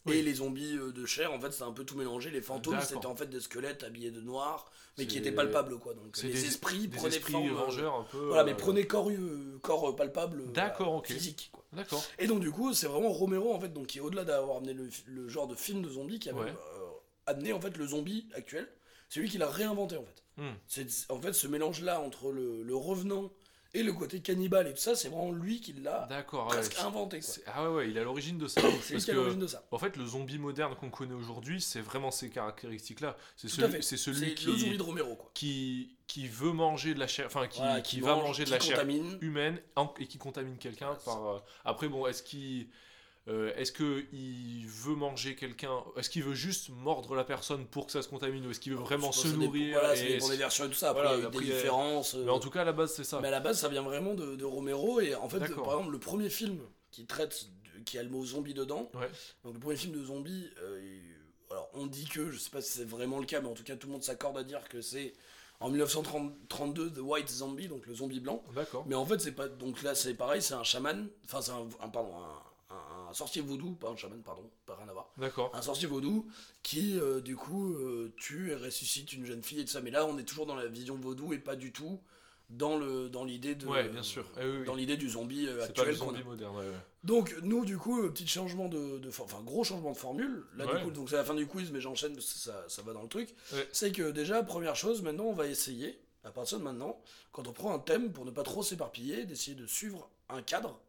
Oui. 0.08 0.18
Et 0.18 0.22
les 0.22 0.36
zombies 0.36 0.78
euh, 0.78 0.92
de 0.92 1.04
chair, 1.08 1.34
en 1.34 1.40
fait, 1.40 1.50
c'était 1.52 1.64
un 1.64 1.72
peu 1.72 1.84
tout 1.84 1.98
mélangé. 1.98 2.30
Les 2.30 2.44
fantômes, 2.44 2.80
c'était 2.80 3.08
en 3.08 3.16
fait 3.16 3.26
des 3.26 3.40
squelettes 3.40 3.82
habillés 3.84 4.12
de 4.12 4.22
noir, 4.22 4.70
mais 5.00 5.08
qui 5.08 5.18
étaient 5.18 5.32
palpables, 5.32 5.80
quoi. 5.80 5.96
Donc 5.96 6.16
c'est 6.16 6.28
les 6.28 6.34
des- 6.34 6.46
esprits 6.46 6.88
Des 6.88 6.96
prenaient 6.98 7.16
esprits 7.16 7.32
forme. 7.32 7.50
euh, 7.50 7.54
vengeurs 7.54 7.96
un 7.96 8.04
peu. 8.04 8.20
Voilà, 8.28 8.44
mais 8.44 8.52
euh, 8.52 8.56
prenaient 8.56 8.86
corps, 8.86 9.10
euh, 9.10 9.58
corps 9.64 9.90
euh, 9.90 9.96
palpable, 9.96 10.42
euh, 10.42 10.52
D'accord, 10.52 10.86
voilà, 10.90 11.00
ok. 11.00 11.08
physique, 11.08 11.50
quoi. 11.52 11.66
D'accord. 11.74 12.04
Et 12.20 12.28
donc 12.28 12.40
du 12.40 12.52
coup, 12.52 12.72
c'est 12.76 12.86
vraiment 12.86 13.10
Romero 13.10 13.52
en 13.52 13.60
fait, 13.60 13.74
donc 13.74 13.88
qui 13.88 14.00
au-delà 14.00 14.26
d'avoir 14.26 14.58
amené 14.58 14.74
le, 14.74 14.90
le 15.08 15.28
genre 15.28 15.48
de 15.48 15.56
film 15.56 15.82
de 15.82 15.90
zombie, 15.90 16.20
qui 16.20 16.30
a 16.30 16.36
Ouais. 16.36 16.46
même, 16.46 16.54
euh, 16.56 16.86
amené 17.26 17.52
en 17.54 17.60
fait 17.60 17.76
le 17.76 17.88
zombie 17.88 18.28
actuel. 18.36 18.70
C'est 19.10 19.20
lui 19.20 19.30
qui 19.30 19.38
l'a 19.38 19.50
réinventé 19.50 19.98
en 19.98 20.04
fait. 20.06 20.24
Hmm. 20.38 20.54
C'est 20.68 20.88
en 21.12 21.22
fait 21.22 21.34
ce 21.34 21.48
mélange 21.48 21.82
là 21.82 22.02
entre 22.02 22.32
le, 22.32 22.62
le 22.64 22.76
revenant 22.76 23.32
et 23.74 23.84
le 23.84 23.92
côté 23.92 24.22
cannibale 24.22 24.68
et 24.68 24.72
tout 24.74 24.80
ça, 24.80 24.96
c'est 24.96 25.10
vraiment 25.10 25.32
lui 25.34 25.60
qui 25.60 25.74
l'a 25.74 26.08
ouais. 26.10 26.24
presque 26.48 26.80
inventé. 26.80 27.20
quoi. 27.20 27.28
C'est- 27.34 27.44
Ah 27.46 27.70
ouais, 27.70 27.76
ouais, 27.76 27.90
il 27.90 27.98
est 27.98 28.00
à 28.00 28.04
l'origine 28.06 28.38
de 28.38 28.48
ça. 28.48 28.62
C'est 28.82 28.94
lui 28.96 29.02
qui 29.04 29.10
est 29.10 29.14
à 29.14 29.16
l'origine 29.18 29.40
de 29.42 29.48
ça. 29.48 29.66
en 29.72 29.78
fait, 29.78 29.98
le 29.98 30.06
zombie 30.06 30.38
moderne 30.40 30.76
qu'on 30.76 30.90
connaît 30.90 31.14
aujourd'hui, 31.14 31.60
c'est 31.60 31.82
vraiment 31.82 32.10
ces 32.10 32.30
caractéristiques-là. 32.30 33.18
C'est 33.36 33.50
Tout 33.50 33.62
à 33.62 33.70
celui, 33.70 33.84
c'est 33.84 33.98
C'est 33.98 34.04
celui 34.14 34.30
le 34.30 34.34
qui, 34.36 34.46
zombie 34.60 34.78
de 34.78 34.82
Romero 34.84 35.16
quoi. 35.16 35.30
qui, 35.34 35.98
qui 36.08 36.28
veut 36.30 36.54
manger 36.54 36.94
de 36.94 37.00
la 37.00 37.08
chair, 37.08 37.26
enfin 37.28 37.48
qui, 37.48 37.60
Voilà, 37.60 37.82
qui, 37.82 38.00
va 38.00 38.16
mange, 38.16 38.24
manger 38.24 38.46
de 38.46 38.52
la 38.52 38.60
chair 38.62 38.78
contamine. 38.78 39.18
humaine 39.22 39.60
et 40.00 40.08
qui 40.08 40.18
contamine 40.18 40.58
quelqu'un 40.58 40.96
par. 41.04 41.28
euh, 41.28 41.40
Après, 41.66 41.90
bon, 41.90 42.08
est-ce 42.08 42.24
qu'il. 42.24 42.70
Euh, 43.28 43.52
est-ce 43.56 43.72
qu'il 43.72 44.68
veut 44.68 44.96
manger 44.96 45.36
quelqu'un? 45.36 45.84
Est-ce 45.98 46.10
qu'il 46.10 46.24
veut 46.24 46.36
juste 46.36 46.70
mordre 46.70 47.16
la 47.16 47.24
personne 47.24 47.66
pour 47.66 47.88
que 47.88 47.92
ça 47.92 48.02
se 48.04 48.08
contamine 48.08 48.46
ou 48.46 48.52
est-ce 48.52 48.60
qu'il 48.60 48.74
veut 48.74 48.78
vraiment 48.80 49.12
Je 49.12 49.22
pense 49.22 49.32
se 49.32 49.36
nourrir 49.36 49.80
Voilà, 49.80 49.96
ça 49.96 50.04
et 50.06 50.14
dépend 50.14 50.30
des 50.30 50.38
versions 50.38 50.66
et 50.66 50.70
tout 50.70 50.74
ça. 50.76 50.92
Après, 50.92 51.02
Voilà, 51.04 51.18
il 51.18 51.22
y 51.24 51.26
a 51.26 51.30
eu 51.30 51.32
des 51.32 51.54
différences. 51.54 52.14
euh, 52.16 52.24
Mais 52.24 52.32
en 52.32 52.40
tout 52.40 52.50
cas, 52.52 52.62
à 52.62 52.66
la 52.66 52.74
base, 52.74 52.94
c'est 52.94 53.04
ça. 53.04 53.20
Mais 53.22 53.30
à 53.30 53.32
la 53.32 53.40
base, 53.40 53.60
ça 53.60 53.68
vient 53.70 53.82
vraiment 53.82 54.14
de, 54.14 54.36
de 54.36 54.46
Romero. 54.46 55.00
Et 55.02 55.16
en 55.16 55.28
fait, 55.30 55.40
par 55.40 55.48
exemple, 55.74 55.92
le 55.92 56.00
premier 56.00 56.30
film 56.30 56.60
qui 56.92 57.06
traite, 57.08 57.48
de- 57.76 57.84
qui 57.84 57.98
a 57.98 58.04
le 58.04 58.10
mot 58.10 58.24
zombie 58.26 58.54
dedans, 58.54 58.92
Ouais. 58.94 59.10
donc 59.44 59.54
le 59.56 59.60
premier 59.60 59.76
film 59.76 59.94
de 59.94 60.04
zombie, 60.04 60.50
euh, 60.62 61.00
alors 61.50 61.70
on 61.74 61.88
dit 61.88 62.06
que, 62.06 62.30
je 62.32 62.38
sais 62.38 62.50
pas 62.52 62.62
si 62.62 62.72
c'est 62.78 62.86
vraiment 62.88 63.20
le 63.20 63.26
cas, 63.26 63.42
mais 63.42 63.48
en 63.50 63.54
tout 63.54 63.64
cas, 63.64 63.76
tout 63.76 63.88
le 63.88 63.94
monde 63.94 64.04
s'accorde 64.04 64.38
à 64.38 64.44
dire 64.44 64.68
que 64.70 64.82
c'est 64.82 65.14
en 65.60 65.70
1932 65.70 66.92
The 66.92 67.00
White 67.00 67.30
Zombie, 67.30 67.68
donc 67.68 67.86
le 67.88 67.96
zombie 67.96 68.20
blanc. 68.20 68.44
D'accord. 68.54 68.86
Mais 68.88 68.96
en 68.96 69.06
fait, 69.06 69.20
c'est 69.20 69.32
pas. 69.32 69.48
Donc 69.48 69.82
là, 69.84 69.96
c'est 69.96 70.14
pareil, 70.14 70.42
c'est 70.42 70.54
un 70.54 70.64
chaman, 70.64 71.08
enfin, 71.26 71.42
c'est 71.42 71.52
un, 71.52 71.68
un- 71.82 71.90
pardon, 71.90 72.14
un 72.18 72.42
sorcier 73.16 73.42
vaudou, 73.42 73.72
pas 73.74 73.90
un 73.90 73.96
chaman, 73.96 74.22
pardon, 74.22 74.44
pas 74.66 74.76
rien 74.76 74.88
à 74.90 74.94
voir. 74.94 75.10
D'accord. 75.18 75.52
Un 75.54 75.62
sorcier 75.62 75.88
vaudou 75.88 76.28
qui, 76.64 77.00
euh, 77.00 77.22
du 77.22 77.36
coup, 77.36 77.74
euh, 77.74 78.14
tue 78.18 78.52
et 78.52 78.56
ressuscite 78.56 79.14
une 79.14 79.26
jeune 79.26 79.42
fille 79.44 79.60
et 79.60 79.66
tout 79.66 79.72
ça. 79.72 79.82
Mais 79.82 79.92
là, 79.92 80.06
on 80.06 80.18
est 80.18 80.24
toujours 80.24 80.46
dans 80.46 80.56
la 80.56 80.68
vision 80.68 80.96
vaudou 80.96 81.34
et 81.34 81.40
pas 81.40 81.56
du 81.56 81.72
tout 81.72 82.00
dans 82.52 82.78
le 82.78 83.10
dans 83.10 83.24
l'idée 83.24 83.56
de. 83.56 83.66
Ouais, 83.66 83.90
bien 83.90 84.04
sûr. 84.04 84.26
Eh 84.40 84.46
oui, 84.46 84.58
oui. 84.60 84.66
Dans 84.66 84.76
l'idée 84.76 84.98
du 84.98 85.10
zombie 85.10 85.48
euh, 85.48 85.62
C'est 85.66 85.74
pas 85.76 85.84
le 85.84 85.90
actuel 85.92 85.96
zombie 85.96 86.24
moderne. 86.24 86.56
ouais, 86.56 86.66
ouais. 86.68 86.76
Donc, 87.04 87.36
nous, 87.44 87.66
du 87.66 87.78
coup, 87.78 88.02
petit 88.10 88.28
changement 88.28 88.68
de, 88.68 89.00
de 89.00 89.10
Enfin, 89.10 89.42
gros 89.44 89.64
changement 89.64 89.92
de 89.92 89.98
formule. 89.98 90.44
Là, 90.56 90.66
du 90.66 90.84
coup, 90.84 90.92
donc 90.92 91.10
c'est 91.10 91.16
la 91.16 91.24
fin 91.24 91.36
du 91.36 91.48
quiz, 91.48 91.72
mais 91.72 91.80
j'enchaîne 91.82 92.14
parce 92.14 92.34
que 92.34 92.40
ça, 92.40 92.66
ça 92.68 92.82
va 92.82 92.94
dans 92.94 93.04
le 93.04 93.08
truc. 93.08 93.30
C'est 93.72 93.92
que 93.92 94.12
déjà, 94.12 94.44
première 94.44 94.76
chose, 94.76 95.02
maintenant, 95.02 95.26
on 95.26 95.34
va 95.34 95.48
essayer, 95.48 96.00
à 96.24 96.32
partir 96.32 96.58
de 96.60 96.64
maintenant, 96.64 97.00
quand 97.32 97.48
on 97.48 97.54
prend 97.54 97.74
un 97.74 97.80
thème, 97.80 98.12
pour 98.12 98.26
ne 98.26 98.32
pas 98.32 98.44
trop 98.44 98.64
s'éparpiller, 98.64 99.26
d'essayer 99.26 99.56
de 99.56 99.68
suivre 99.68 100.10
un 100.30 100.42
cadre. 100.42 100.80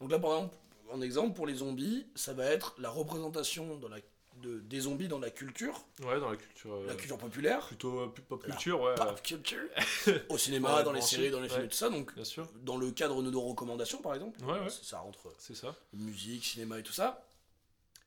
Donc 0.00 0.10
là, 0.10 0.18
par 0.18 0.36
exemple, 0.36 0.56
en 0.92 1.00
exemple, 1.00 1.34
pour 1.34 1.46
les 1.46 1.54
zombies, 1.56 2.06
ça 2.14 2.32
va 2.32 2.44
être 2.46 2.74
la 2.78 2.90
représentation 2.90 3.76
dans 3.76 3.88
la, 3.88 3.98
de, 4.42 4.60
des 4.60 4.80
zombies 4.80 5.08
dans 5.08 5.18
la 5.18 5.30
culture, 5.30 5.84
Ouais, 6.04 6.18
dans 6.20 6.30
la 6.30 6.36
culture. 6.36 6.74
euh, 6.74 6.86
la 6.86 6.94
culture 6.94 7.18
populaire, 7.18 7.66
Plutôt 7.66 8.00
euh, 8.00 8.14
pop 8.28 8.42
culture, 8.44 8.80
ouais. 8.80 8.94
pop 8.94 9.22
culture, 9.22 9.60
au 10.28 10.38
cinéma, 10.38 10.76
Ouais, 10.76 10.84
dans 10.84 10.92
les 10.92 10.98
branché, 11.00 11.16
séries, 11.16 11.30
dans 11.30 11.40
les 11.40 11.48
films 11.48 11.62
ouais. 11.62 11.68
tout 11.68 11.76
ça. 11.76 11.90
Donc, 11.90 12.14
Bien 12.14 12.24
sûr, 12.24 12.48
dans 12.62 12.76
le 12.76 12.90
cadre 12.90 13.22
de 13.22 13.30
nos 13.30 13.40
recommandations, 13.40 13.98
par 14.02 14.14
exemple, 14.14 14.42
Ouais, 14.44 14.58
ouais. 14.60 14.70
ça, 14.70 14.80
ça 14.82 14.98
rentre 15.00 15.28
c'est 15.38 15.54
ça. 15.56 15.74
musique, 15.92 16.44
cinéma 16.44 16.78
et 16.78 16.82
tout 16.82 16.92
ça. 16.92 17.24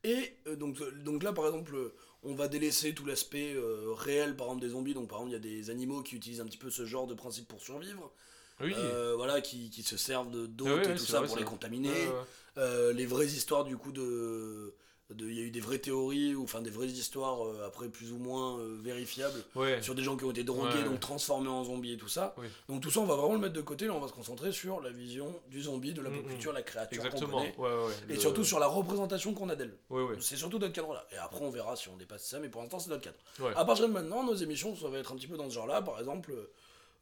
Et 0.04 0.36
euh, 0.46 0.56
donc, 0.56 0.80
euh, 0.80 0.90
donc 1.04 1.22
là, 1.22 1.32
par 1.32 1.46
exemple, 1.46 1.74
euh, 1.74 1.94
on 2.22 2.34
va 2.34 2.48
délaisser 2.48 2.94
tout 2.94 3.04
l'aspect 3.06 3.54
euh, 3.54 3.92
réel, 3.94 4.36
par 4.36 4.46
exemple, 4.48 4.62
des 4.62 4.70
zombies. 4.70 4.94
Donc, 4.94 5.08
par 5.08 5.18
exemple, 5.18 5.30
il 5.30 5.34
y 5.34 5.36
a 5.36 5.62
des 5.62 5.70
animaux 5.70 6.02
qui 6.02 6.16
utilisent 6.16 6.40
un 6.40 6.46
petit 6.46 6.58
peu 6.58 6.70
ce 6.70 6.84
genre 6.84 7.06
de 7.06 7.14
principe 7.14 7.48
pour 7.48 7.60
survivre. 7.60 8.12
Oui. 8.60 8.72
Euh, 8.76 9.14
voilà, 9.16 9.40
qui, 9.42 9.68
qui 9.68 9.82
se 9.82 9.96
servent 9.98 10.30
de 10.30 10.46
d'hôtes 10.46 10.80
Ah 10.86 10.90
et 10.92 10.94
tout 10.96 11.04
ça 11.04 11.18
vrai, 11.18 11.26
pour 11.28 11.36
les 11.36 11.44
contaminer. 11.44 11.92
Euh, 12.58 12.92
les 12.92 13.06
vraies 13.06 13.26
histoires, 13.26 13.64
du 13.64 13.76
coup, 13.76 13.92
de. 13.92 14.74
Il 15.20 15.32
y 15.34 15.40
a 15.40 15.44
eu 15.44 15.52
des 15.52 15.60
vraies 15.60 15.78
théories, 15.78 16.34
ou 16.34 16.42
enfin 16.42 16.60
des 16.60 16.70
vraies 16.70 16.88
histoires, 16.88 17.46
euh, 17.46 17.64
après 17.64 17.88
plus 17.88 18.10
ou 18.10 18.16
moins 18.18 18.58
euh, 18.58 18.76
vérifiables, 18.82 19.40
Ouais. 19.54 19.80
sur 19.80 19.94
des 19.94 20.02
gens 20.02 20.16
qui 20.16 20.24
ont 20.24 20.32
été 20.32 20.42
drogués, 20.42 20.78
Ouais. 20.78 20.84
donc 20.84 20.98
transformés 20.98 21.48
en 21.48 21.62
zombies 21.62 21.92
et 21.92 21.96
tout 21.96 22.08
ça. 22.08 22.34
Oui. 22.38 22.48
Donc 22.68 22.80
tout 22.80 22.90
ça, 22.90 22.98
on 22.98 23.04
va 23.06 23.14
vraiment 23.14 23.34
le 23.34 23.38
mettre 23.38 23.52
de 23.52 23.60
côté, 23.60 23.86
là 23.86 23.92
on 23.92 24.00
va 24.00 24.08
se 24.08 24.12
concentrer 24.12 24.50
sur 24.50 24.80
la 24.80 24.90
vision 24.90 25.32
du 25.48 25.62
zombie, 25.62 25.92
de 25.92 26.02
la 26.02 26.10
pop 26.10 26.18
Mm, 26.22 26.26
mm. 26.26 26.28
culture, 26.30 26.52
la 26.52 26.62
créature 26.62 27.04
Exactement. 27.06 27.38
Ouais. 27.40 27.70
Et 28.08 28.14
le- 28.14 28.18
surtout 28.18 28.42
sur 28.42 28.58
la 28.58 28.66
représentation 28.66 29.32
qu'on 29.32 29.48
a 29.48 29.54
d'elle. 29.54 29.76
C'est 30.18 30.34
surtout 30.34 30.58
notre 30.58 30.72
cadre-là. 30.74 31.06
Et 31.12 31.16
après, 31.18 31.40
on 31.44 31.50
verra 31.50 31.76
si 31.76 31.88
on 31.88 31.96
dépasse 31.96 32.24
ça, 32.26 32.40
mais 32.40 32.48
pour 32.48 32.62
l'instant, 32.62 32.80
c'est 32.80 32.90
notre 32.90 33.04
cadre. 33.04 33.18
Ouais. 33.38 33.52
À 33.54 33.64
partir 33.64 33.86
de 33.86 33.92
maintenant, 33.92 34.24
nos 34.24 34.34
émissions, 34.34 34.74
ça 34.74 34.88
va 34.88 34.98
être 34.98 35.12
un 35.12 35.14
petit 35.14 35.28
peu 35.28 35.36
dans 35.36 35.48
ce 35.48 35.54
genre-là. 35.54 35.82
Par 35.82 36.00
exemple, 36.00 36.32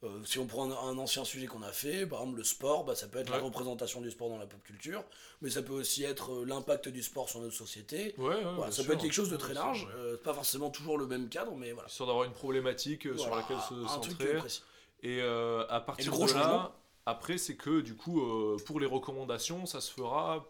euh, 0.05 0.23
si 0.25 0.39
on 0.39 0.45
prend 0.47 0.69
un, 0.71 0.89
un 0.89 0.97
ancien 0.97 1.23
sujet 1.25 1.47
qu'on 1.47 1.61
a 1.63 1.71
fait, 1.71 2.05
par 2.05 2.19
exemple 2.21 2.37
le 2.37 2.43
sport, 2.43 2.83
bah, 2.85 2.95
ça 2.95 3.07
peut 3.07 3.19
être 3.19 3.29
la 3.29 3.39
représentation 3.39 4.01
du 4.01 4.11
sport 4.11 4.29
dans 4.29 4.37
la 4.37 4.45
pop 4.45 4.61
culture, 4.63 5.03
mais 5.41 5.49
ça 5.49 5.61
peut 5.61 5.73
aussi 5.73 6.03
être 6.03 6.31
euh, 6.31 6.45
l'impact 6.45 6.89
du 6.89 7.03
sport 7.03 7.29
sur 7.29 7.39
notre 7.41 7.55
société. 7.55 8.15
Ouais, 8.17 8.27
ouais, 8.27 8.41
Voilà, 8.43 8.55
bien 8.55 8.65
ça 8.71 8.81
sûr. 8.81 8.85
peut 8.87 8.93
être 8.93 9.01
quelque 9.01 9.13
chose 9.13 9.29
de 9.29 9.37
très 9.37 9.53
large, 9.53 9.87
euh, 9.97 10.17
pas 10.17 10.33
forcément 10.33 10.69
toujours 10.69 10.97
le 10.97 11.07
même 11.07 11.29
cadre, 11.29 11.53
mais 11.55 11.71
voilà. 11.71 11.87
Histoire 11.89 12.07
d'avoir 12.07 12.25
une 12.25 12.33
problématique 12.33 13.07
euh, 13.07 13.17
sur 13.17 13.35
laquelle 13.35 13.59
se 13.67 13.73
un 13.73 13.99
truc 13.99 14.11
centrer. 14.17 14.37
précis. 14.37 14.63
Et 15.03 15.19
euh, 15.21 15.65
à 15.69 15.81
partir 15.81 16.11
gros 16.11 16.27
de 16.27 16.33
là, 16.33 16.71
après, 17.05 17.37
c'est 17.37 17.55
que 17.55 17.81
du 17.81 17.95
coup, 17.95 18.21
pour 18.65 18.79
les 18.79 18.87
recommandations, 18.87 19.65
ça 19.65 19.79
se 19.81 19.91
fera. 19.91 20.45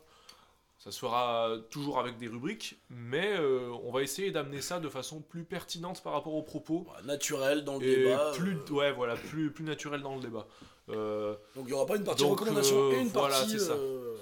Ça 0.85 0.91
se 0.91 0.99
fera 0.99 1.49
toujours 1.71 1.97
avec 1.97 2.19
des 2.19 2.27
rubriques, 2.27 2.79
mais 2.91 3.35
euh, 3.39 3.71
on 3.85 3.91
va 3.91 4.03
essayer 4.03 4.29
d'amener 4.29 4.61
ça 4.61 4.79
de 4.79 4.87
façon 4.87 5.19
plus 5.19 5.43
pertinente 5.43 6.03
par 6.03 6.13
rapport 6.13 6.35
aux 6.35 6.43
propos 6.43 6.83
Voilà, 6.85 7.01
naturel 7.07 7.63
dans 7.63 7.79
le 7.79 7.87
et 7.87 7.95
débat. 8.03 8.31
plus, 8.35 8.55
euh, 8.55 8.71
ouais, 8.73 8.91
voilà, 8.91 9.15
plus, 9.15 9.51
plus 9.51 9.63
naturel 9.63 10.01
dans 10.03 10.13
le 10.15 10.21
débat. 10.21 10.45
Euh, 10.89 11.33
donc 11.55 11.63
il 11.65 11.69
n'y 11.69 11.73
aura 11.73 11.87
pas 11.87 11.95
une 11.95 12.03
partie 12.03 12.21
Donc, 12.21 12.39
recommandation 12.39 12.91
et 12.91 12.99
une 12.99 13.07
voilà, 13.07 13.29
partie. 13.35 13.49
c'est 13.53 13.57
ça. 13.65 13.75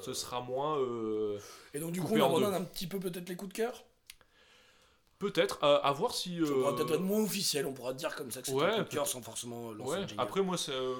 ce 0.04 0.14
sera 0.14 0.40
moins. 0.40 0.78
Et 1.74 1.80
donc 1.82 1.92
du 1.92 2.00
coup, 2.02 2.14
on 2.14 2.24
abandonne 2.24 2.54
un 2.54 2.64
petit 2.64 2.88
peu 2.88 2.98
peut-être 2.98 3.28
les 3.28 3.36
coups 3.36 3.50
de 3.52 3.58
cœur? 3.58 3.84
Peut-être, 5.32 5.58
à, 5.64 5.76
à 5.78 5.92
voir 5.94 6.14
si. 6.14 6.40
Ça 6.46 6.52
pourra 6.52 6.72
euh, 6.72 6.74
peut-être 6.76 6.94
être 6.96 7.00
moins 7.02 7.22
officiel, 7.24 7.66
on 7.66 7.74
pourra 7.74 7.94
dire 7.94 8.16
comme 8.16 8.32
ça 8.32 8.42
que 8.42 8.48
c'est 8.48 8.54
ouais, 8.54 8.66
un 8.66 8.84
cœur 8.84 9.08
sans 9.08 9.22
forcément 9.22 9.72
lancer 9.72 9.92
Ouais, 10.00 10.06
après, 10.18 10.42
moi, 10.42 10.58
c'est, 10.58 10.72
euh, 10.74 10.94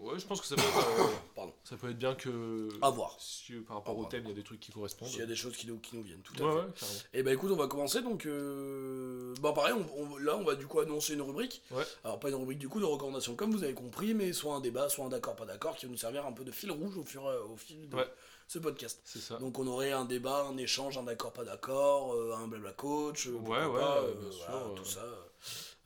ouais, 0.00 0.18
je 0.18 0.26
pense 0.26 0.40
que 0.40 0.46
ça 0.46 0.54
peut, 0.56 0.62
être, 0.62 1.00
euh, 1.00 1.04
Pardon. 1.36 1.52
ça 1.64 1.76
peut 1.76 1.90
être 1.90 1.98
bien 1.98 2.14
que. 2.14 2.68
À 2.82 2.90
voir. 2.90 3.16
Si, 3.18 3.52
euh, 3.54 3.60
par 3.66 3.76
rapport 3.76 3.92
À 3.92 3.96
au 3.96 4.00
voir. 4.00 4.08
thème, 4.08 4.22
il 4.24 4.28
y 4.30 4.32
a 4.32 4.36
des 4.36 4.42
trucs 4.42 4.60
qui 4.60 4.72
correspondent. 4.72 5.08
S'il 5.08 5.20
y 5.20 5.22
a 5.22 5.26
des 5.26 5.36
choses 5.36 5.56
qui 5.56 5.66
nous, 5.66 5.78
qui 5.78 5.96
nous 5.96 6.02
viennent, 6.02 6.22
tout 6.22 6.34
à 6.42 6.46
Ouais, 6.46 6.62
fait. 6.74 6.86
Et 7.18 7.22
bah 7.22 7.32
écoute, 7.32 7.50
on 7.52 7.56
va 7.56 7.66
commencer 7.68 8.02
donc. 8.02 8.26
Euh... 8.26 9.34
Bah 9.42 9.52
pareil, 9.54 9.74
on- 9.74 10.02
on- 10.02 10.16
là 10.18 10.36
on 10.36 10.44
va 10.44 10.54
du 10.54 10.66
coup 10.66 10.80
annoncer 10.80 11.14
une 11.14 11.22
rubrique. 11.22 11.62
Ouais. 11.70 11.84
Alors 12.04 12.18
pas 12.18 12.28
une 12.28 12.34
rubrique 12.36 12.58
du 12.58 12.68
coup 12.68 12.80
de 12.80 12.84
recommandations 12.84 13.34
comme 13.34 13.52
vous 13.52 13.62
avez 13.64 13.74
compris, 13.74 14.14
mais 14.14 14.32
soit 14.32 14.54
un 14.54 14.60
débat, 14.60 14.88
soit 14.88 15.04
un 15.04 15.08
d'accord, 15.08 15.36
pas 15.36 15.44
d'accord, 15.46 15.76
qui 15.76 15.86
va 15.86 15.92
nous 15.92 15.98
servir 15.98 16.26
un 16.26 16.32
peu 16.32 16.44
de 16.44 16.50
fil 16.52 16.70
rouge 16.70 16.96
au 16.96 17.04
fur 17.04 17.22
et 17.22 17.36
au 17.52 17.56
fil 17.56 17.88
de. 17.88 17.96
Ce 18.46 18.58
podcast. 18.58 19.00
C'est 19.04 19.18
ça. 19.20 19.36
Donc 19.38 19.58
on 19.58 19.66
aurait 19.66 19.92
un 19.92 20.04
débat, 20.04 20.44
un 20.50 20.56
échange, 20.56 20.98
un 20.98 21.02
d'accord, 21.02 21.32
pas 21.32 21.44
d'accord, 21.44 22.14
euh, 22.14 22.34
un 22.36 22.46
blabla 22.46 22.72
coach, 22.72 23.26
euh, 23.26 23.32
Ouais, 23.32 23.64
ouais, 23.64 23.80
pas, 23.80 23.98
euh, 24.02 24.14
voilà, 24.48 24.64
tout 24.76 24.84
ça. 24.84 25.04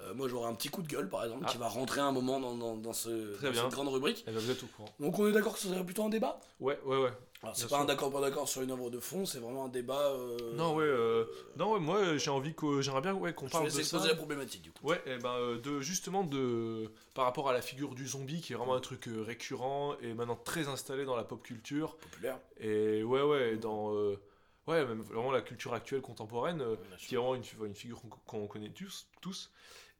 Euh, 0.00 0.14
moi 0.14 0.28
j'aurais 0.28 0.48
un 0.48 0.54
petit 0.54 0.68
coup 0.70 0.80
de 0.82 0.88
gueule 0.88 1.08
par 1.10 1.24
exemple 1.24 1.44
Ah. 1.46 1.50
qui 1.52 1.58
va 1.58 1.68
rentrer 1.68 2.00
un 2.00 2.10
moment 2.12 2.40
dans, 2.40 2.54
dans, 2.54 2.76
dans 2.76 2.92
ce, 2.94 3.08
dans 3.42 3.52
cette 3.54 3.68
grande 3.72 3.88
rubrique. 3.88 4.24
Eh 4.26 4.30
ben, 4.30 4.38
vous 4.38 4.50
êtes 4.50 4.62
au 4.62 4.66
courant. 4.66 4.88
Donc 4.98 5.18
on 5.18 5.26
est 5.26 5.32
d'accord 5.32 5.52
que 5.54 5.58
ce 5.58 5.68
serait 5.68 5.84
plutôt 5.84 6.04
un 6.04 6.08
débat? 6.08 6.40
Ouais, 6.58 6.78
ouais, 6.84 6.96
ouais. 7.02 7.12
Alors 7.42 7.56
c'est 7.56 7.62
pas 7.62 7.68
sûr. 7.68 7.78
un 7.78 7.84
d'accord, 7.86 8.12
pas 8.12 8.20
d'accord 8.20 8.46
sur 8.48 8.60
une 8.60 8.70
œuvre 8.70 8.90
de 8.90 9.00
fond, 9.00 9.24
c'est 9.24 9.38
vraiment 9.38 9.64
un 9.64 9.68
débat. 9.68 10.10
euh, 10.10 10.52
Non, 10.56 10.74
ouais, 10.74 10.84
euh, 10.84 11.24
non, 11.56 11.72
ouais, 11.72 11.80
moi, 11.80 12.18
j'ai 12.18 12.30
envie 12.30 12.54
que. 12.54 12.82
J'aimerais 12.82 13.00
bien 13.00 13.14
ouais, 13.14 13.32
qu'on 13.32 13.48
parle 13.48 13.64
de 13.64 13.82
ça. 13.82 14.06
la 14.06 14.14
problématique 14.14 14.60
du 14.60 14.72
coup. 14.72 14.86
Ouais, 14.86 15.00
et 15.06 15.16
ben 15.16 15.32
euh, 15.36 15.58
de 15.58 15.80
justement 15.80 16.22
de 16.22 16.90
par 17.14 17.24
rapport 17.24 17.48
à 17.48 17.54
la 17.54 17.62
figure 17.62 17.94
du 17.94 18.06
zombie 18.06 18.42
qui 18.42 18.52
est 18.52 18.56
vraiment 18.56 18.74
un 18.74 18.80
truc 18.80 19.08
récurrent 19.08 19.96
et 20.02 20.12
maintenant 20.12 20.36
très 20.36 20.68
installé 20.68 21.06
dans 21.06 21.16
la 21.16 21.24
pop 21.24 21.42
culture 21.42 21.96
Populaire. 21.96 22.38
et 22.58 23.02
ouais 23.02 23.22
ouais 23.22 23.56
dans 23.56 23.94
euh, 23.94 24.20
ouais 24.66 24.84
même 24.84 25.00
vraiment 25.02 25.32
la 25.32 25.40
culture 25.40 25.72
actuelle 25.72 26.02
contemporaine 26.02 26.62
qui 26.98 27.14
est 27.14 27.18
vraiment 27.18 27.34
une, 27.36 27.44
une 27.64 27.74
figure 27.74 28.02
qu'on 28.26 28.46
connaît 28.46 28.68
tous 28.70 29.06
tous 29.22 29.50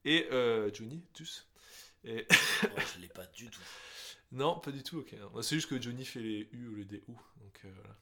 et 0.05 0.27
Johnny 0.75 1.03
tous 1.15 1.47
et 2.05 2.27
Oh, 2.65 2.81
je 2.95 3.01
l'ai 3.01 3.09
pas 3.09 3.27
du 3.27 3.49
tout. 3.51 3.61
non 4.33 4.59
pas 4.61 4.71
du 4.71 4.83
tout 4.83 4.99
ok 4.99 5.15
c'est 5.43 5.55
juste 5.57 5.69
que 5.69 5.81
Johnny 5.81 6.05
fait 6.05 6.21
les 6.21 6.49
U 6.53 6.69
ou 6.69 6.75
le 6.77 6.85
DU 6.85 7.03
donc 7.07 7.61
euh, 7.65 7.69
voilà. 7.75 7.97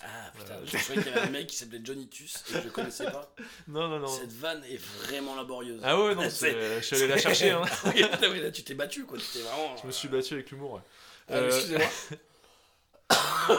Ah 0.00 0.30
putain, 0.32 0.46
Voilà. 0.54 0.64
je 0.64 0.76
savais 0.78 1.02
qu'il 1.02 1.12
y 1.12 1.16
avait 1.16 1.26
un 1.26 1.30
mec 1.30 1.48
qui 1.48 1.56
s'appelait 1.56 1.80
Johnny 1.82 2.08
Tus 2.08 2.32
et 2.50 2.52
que 2.52 2.60
je 2.62 2.68
connaissais 2.68 3.06
pas. 3.10 3.34
non 3.68 3.88
non 3.88 3.98
non 3.98 4.06
Cette 4.06 4.32
vanne 4.32 4.62
est 4.64 4.76
vraiment 4.76 5.34
laborieuse. 5.34 5.80
ah 5.82 6.00
ouais 6.00 6.14
non 6.14 6.22
je 6.30 6.80
suis 6.80 6.94
allé 6.96 7.08
la 7.08 7.18
chercher 7.18 7.50
hein. 7.50 7.62
oui, 7.86 8.04
putain, 8.08 8.30
oui, 8.30 8.40
là 8.40 8.50
tu 8.52 8.62
t'es 8.62 8.74
battu 8.74 9.04
quoi, 9.06 9.18
tu 9.18 9.24
t'es 9.32 9.40
vraiment. 9.40 9.76
je 9.76 9.86
me 9.88 9.92
suis 9.92 10.06
battu 10.08 10.34
avec 10.34 10.50
l'humour 10.52 10.74
ouais. 10.74 10.80
Ah, 11.28 11.34
Euh, 11.34 11.48
Excusez-moi. 11.48 11.88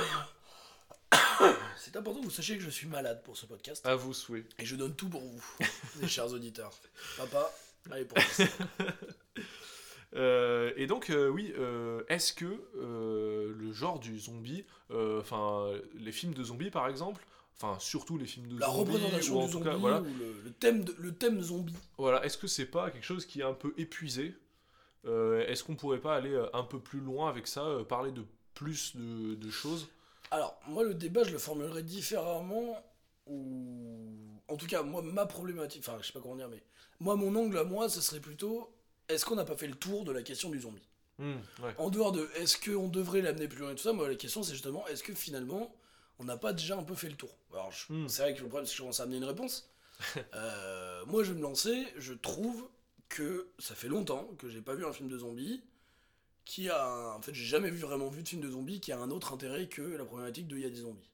C'est 1.77 1.95
important 1.97 2.19
que 2.19 2.25
vous 2.25 2.31
sachiez 2.31 2.57
que 2.57 2.63
je 2.63 2.69
suis 2.69 2.87
malade 2.87 3.21
pour 3.23 3.35
ce 3.35 3.45
podcast 3.45 3.85
à 3.85 3.95
vous 3.95 4.13
souhait 4.13 4.45
et 4.59 4.65
je 4.65 4.75
donne 4.75 4.95
tout 4.95 5.09
pour 5.09 5.21
vous, 5.21 5.41
les 6.01 6.07
chers 6.07 6.31
auditeurs. 6.31 6.71
Papa, 7.17 7.51
allez 7.91 8.05
pour. 8.05 8.17
Euh, 10.15 10.71
et 10.75 10.87
donc, 10.87 11.09
euh, 11.09 11.29
oui, 11.29 11.53
euh, 11.57 12.03
est-ce 12.09 12.33
que 12.33 12.61
le 12.75 13.71
genre 13.73 13.99
du 13.99 14.19
zombie, 14.19 14.65
enfin, 14.91 15.71
les 15.95 16.11
films 16.11 16.33
de 16.33 16.43
zombies 16.43 16.71
par 16.71 16.87
exemple, 16.87 17.25
enfin, 17.55 17.77
surtout 17.79 18.17
les 18.17 18.25
films 18.25 18.47
de 18.47 18.59
La 18.59 18.67
zombies, 18.67 18.79
représentation 18.79 19.35
ou 19.35 19.39
en 19.39 19.45
du 19.45 19.51
tout 19.51 19.57
zombie 19.57 19.69
cas, 19.69 19.77
voilà, 19.77 20.01
ou 20.01 20.05
le, 20.19 20.41
le 20.45 20.51
thème 20.51 20.83
de- 20.83 20.95
le 20.97 21.13
thème 21.13 21.41
zombie. 21.41 21.75
voilà 21.97 22.25
est-ce 22.25 22.37
que 22.37 22.47
c'est 22.47 22.65
pas 22.65 22.89
quelque 22.89 23.05
chose 23.05 23.25
qui 23.25 23.41
est 23.41 23.43
un 23.43 23.53
peu 23.53 23.73
épuisé 23.77 24.35
Est-ce 25.05 25.63
qu'on 25.63 25.75
pourrait 25.75 25.99
pas 26.01 26.15
aller 26.15 26.35
un 26.53 26.63
peu 26.63 26.79
plus 26.79 26.99
loin 26.99 27.29
avec 27.29 27.47
ça, 27.47 27.65
parler 27.87 28.11
de 28.11 28.23
plus 28.53 28.95
de, 28.95 29.35
de 29.35 29.49
choses? 29.49 29.87
Alors, 30.31 30.59
moi, 30.67 30.83
le 30.83 30.93
débat, 30.93 31.23
je 31.23 31.31
le 31.31 31.37
formulerais 31.39 31.83
différemment. 31.83 32.83
Ou. 33.25 34.07
En 34.47 34.57
tout 34.57 34.67
cas, 34.67 34.83
moi, 34.83 35.01
ma 35.01 35.25
problématique. 35.25 35.83
Enfin, 35.87 35.97
je 36.01 36.07
sais 36.07 36.13
pas 36.13 36.19
comment 36.19 36.35
dire, 36.35 36.49
mais. 36.49 36.61
Moi, 36.99 37.15
mon 37.15 37.33
angle 37.35 37.57
à 37.57 37.63
moi, 37.63 37.89
ce 37.89 38.01
serait 38.01 38.19
plutôt. 38.19 38.69
Est-ce 39.09 39.25
qu'on 39.25 39.35
n'a 39.35 39.45
pas 39.45 39.57
fait 39.57 39.67
le 39.67 39.75
tour 39.75 40.05
de 40.05 40.11
la 40.11 40.21
question 40.23 40.49
du 40.49 40.61
zombie 40.61 40.87
Hmm, 41.17 41.33
ouais. 41.61 41.75
En 41.77 41.89
dehors 41.89 42.13
de. 42.13 42.29
Est-ce 42.35 42.57
qu'on 42.57 42.87
devrait 42.87 43.21
l'amener 43.21 43.49
plus 43.49 43.59
loin 43.59 43.71
et 43.71 43.75
tout 43.75 43.83
ça, 43.83 43.91
moi, 43.91 44.07
la 44.07 44.15
question, 44.15 44.41
c'est 44.41 44.53
justement. 44.53 44.87
Est-ce 44.87 45.03
que 45.03 45.13
finalement, 45.13 45.75
on 46.17 46.23
n'a 46.23 46.37
pas 46.37 46.53
déjà 46.53 46.77
un 46.77 46.83
peu 46.83 46.95
fait 46.95 47.09
le 47.09 47.15
tour? 47.15 47.29
Alors, 47.51 47.73
Hmm. 47.89 48.07
c'est 48.07 48.21
vrai 48.21 48.33
que 48.35 48.41
le 48.41 48.47
problème, 48.47 48.65
c'est 48.65 48.71
que 48.71 48.77
je 48.77 48.81
commence 48.83 48.99
à 49.01 49.03
amener 49.03 49.17
une 49.17 49.25
réponse. 49.25 49.69
Euh, 50.33 51.03
moi, 51.07 51.23
je 51.25 51.33
vais 51.33 51.37
me 51.37 51.43
lancer. 51.43 51.85
Je 51.97 52.13
trouve 52.13 52.69
que 53.09 53.49
ça 53.59 53.75
fait 53.75 53.89
longtemps 53.89 54.29
que 54.37 54.47
j'ai 54.49 54.61
pas 54.61 54.75
vu 54.75 54.85
un 54.85 54.93
film 54.93 55.09
de 55.09 55.17
zombie 55.17 55.61
qui 56.45 56.69
a. 56.69 56.85
un- 56.85 57.15
En 57.15 57.21
fait, 57.21 57.33
j'ai 57.33 57.43
jamais 57.45 57.69
vu 57.69 57.79
vraiment 57.79 58.07
vu 58.07 58.23
de 58.23 58.29
film 58.29 58.41
de 58.41 58.49
zombie 58.49 58.79
qui 58.79 58.93
a 58.93 58.97
un 58.99 59.11
autre 59.11 59.33
intérêt 59.33 59.67
que 59.67 59.81
la 59.81 60.05
problématique 60.05 60.47
de 60.47 60.55
il 60.55 60.61
y 60.61 60.65
a 60.65 60.69
des 60.69 60.77
zombies. 60.81 61.09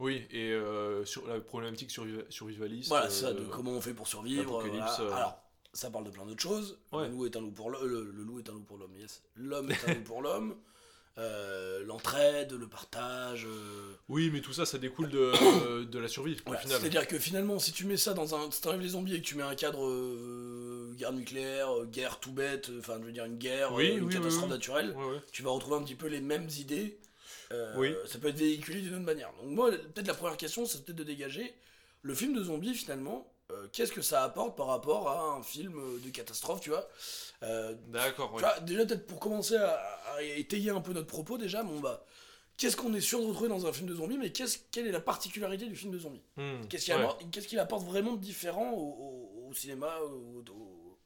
Oui, 0.00 0.26
et 0.32 0.50
euh, 0.50 1.04
sur 1.04 1.26
la 1.28 1.38
problématique 1.40 1.90
surviva- 1.92 2.28
survivaliste. 2.30 2.88
Voilà, 2.88 3.06
euh, 3.06 3.10
ça, 3.10 3.32
de 3.32 3.44
comment 3.44 3.72
on 3.72 3.80
fait 3.80 3.94
pour 3.94 4.08
survivre. 4.08 4.60
voilà. 4.60 5.00
euh. 5.00 5.12
Alors, 5.12 5.42
ça 5.72 5.90
parle 5.90 6.04
de 6.04 6.10
plein 6.10 6.26
d'autres 6.26 6.42
choses. 6.42 6.78
Ouais. 6.92 7.06
Le 7.06 7.12
loup 7.12 7.26
est 7.26 7.36
un 7.36 7.40
loup 7.40 7.50
pour 7.52 7.70
l'homme. 7.70 7.86
Le, 7.88 8.10
le 8.10 8.22
loup 8.22 8.38
est 8.38 8.48
un 8.48 8.52
loup 8.52 8.64
pour 8.64 8.78
l'homme, 8.78 8.96
yes. 8.96 9.22
L'homme 9.36 9.70
est 9.70 9.84
un 9.88 9.94
loup 9.94 10.02
pour 10.04 10.22
l'homme. 10.22 10.56
Euh, 11.18 11.84
L'entraide, 11.84 12.52
le 12.52 12.66
partage. 12.68 13.44
euh, 13.46 13.92
Oui, 14.08 14.30
mais 14.32 14.40
tout 14.40 14.52
ça, 14.52 14.64
ça 14.64 14.78
découle 14.78 15.08
de, 15.10 15.82
de 15.84 15.98
la 15.98 16.08
survie, 16.08 16.36
voilà. 16.46 16.60
au 16.60 16.62
final. 16.62 16.80
C'est-à-dire 16.80 17.06
que 17.06 17.18
finalement, 17.18 17.58
si 17.58 17.72
tu 17.72 17.84
mets 17.84 17.96
ça 17.96 18.14
dans 18.14 18.34
un. 18.34 18.50
Si 18.50 18.60
t'enlèves 18.62 18.80
les 18.80 18.90
zombies 18.90 19.14
et 19.16 19.20
que 19.20 19.26
tu 19.26 19.34
mets 19.34 19.42
un 19.42 19.54
cadre 19.56 19.84
euh, 19.86 20.94
guerre 20.96 21.12
nucléaire, 21.12 21.76
euh, 21.76 21.84
guerre 21.84 22.20
tout 22.20 22.32
bête, 22.32 22.70
enfin, 22.78 22.96
je 23.00 23.06
veux 23.06 23.12
dire 23.12 23.24
une 23.24 23.36
guerre, 23.38 23.72
Oui, 23.74 23.90
euh, 23.90 23.96
une 23.98 24.04
oui, 24.04 24.12
catastrophe 24.14 24.44
oui, 24.44 24.48
oui. 24.50 24.54
naturelle, 24.56 24.96
Ouais, 24.96 25.04
ouais. 25.04 25.20
tu 25.32 25.42
vas 25.42 25.50
retrouver 25.50 25.76
un 25.76 25.82
petit 25.82 25.94
peu 25.96 26.06
les 26.06 26.20
mêmes 26.20 26.48
idées. 26.58 26.98
Euh, 27.52 27.74
Oui. 27.76 27.92
Ça 28.06 28.18
peut 28.18 28.28
être 28.28 28.38
véhiculé 28.38 28.80
d'une 28.80 28.94
autre 28.94 29.04
manière. 29.04 29.32
Donc, 29.42 29.50
moi, 29.50 29.70
peut-être 29.72 30.06
la 30.06 30.14
première 30.14 30.36
question, 30.36 30.64
c'est 30.64 30.84
peut-être 30.84 30.98
de 30.98 31.04
dégager 31.04 31.52
le 32.02 32.14
film 32.14 32.34
de 32.34 32.44
zombies, 32.44 32.74
finalement. 32.74 33.30
Euh, 33.50 33.66
Qu'est-ce 33.72 33.92
que 33.92 34.02
ça 34.02 34.22
apporte 34.24 34.56
par 34.56 34.66
rapport 34.68 35.08
à 35.08 35.20
un 35.36 35.42
film 35.42 35.74
de 36.04 36.10
catastrophe, 36.10 36.60
tu 36.60 36.70
vois 36.70 36.88
Euh, 37.42 37.74
D'accord, 37.88 38.30
vois, 38.30 38.60
Déjà, 38.60 38.84
peut-être 38.86 39.06
pour 39.06 39.18
commencer 39.20 39.56
à, 39.56 39.74
à 40.14 40.22
étayer 40.22 40.70
un 40.70 40.80
peu 40.80 40.92
notre 40.92 41.06
propos, 41.08 41.38
déjà, 41.38 41.62
bon 41.62 41.80
bah. 41.80 42.04
Qu'est-ce 42.56 42.76
qu'on 42.76 42.92
est 42.92 43.00
sûr 43.00 43.20
de 43.22 43.26
retrouver 43.26 43.48
dans 43.48 43.64
un 43.66 43.72
film 43.72 43.88
de 43.88 43.94
zombies, 43.94 44.18
mais 44.18 44.32
qu'est-ce, 44.32 44.58
quelle 44.70 44.86
est 44.86 44.92
la 44.92 45.00
particularité 45.00 45.66
du 45.66 45.74
film 45.74 45.92
de 45.92 45.98
zombies 45.98 46.22
Hmm, 46.36 46.66
Qu'est-ce 46.68 46.84
qu'il, 46.84 46.94
ouais. 46.94 47.60
apporte, 47.60 47.84
vraiment 47.84 48.12
de 48.12 48.20
différent 48.20 48.72
au, 48.72 48.76
au- 49.46 49.48
au 49.48 49.54
cinéma, 49.54 49.96
au, 50.00 50.44
au- 50.50 50.98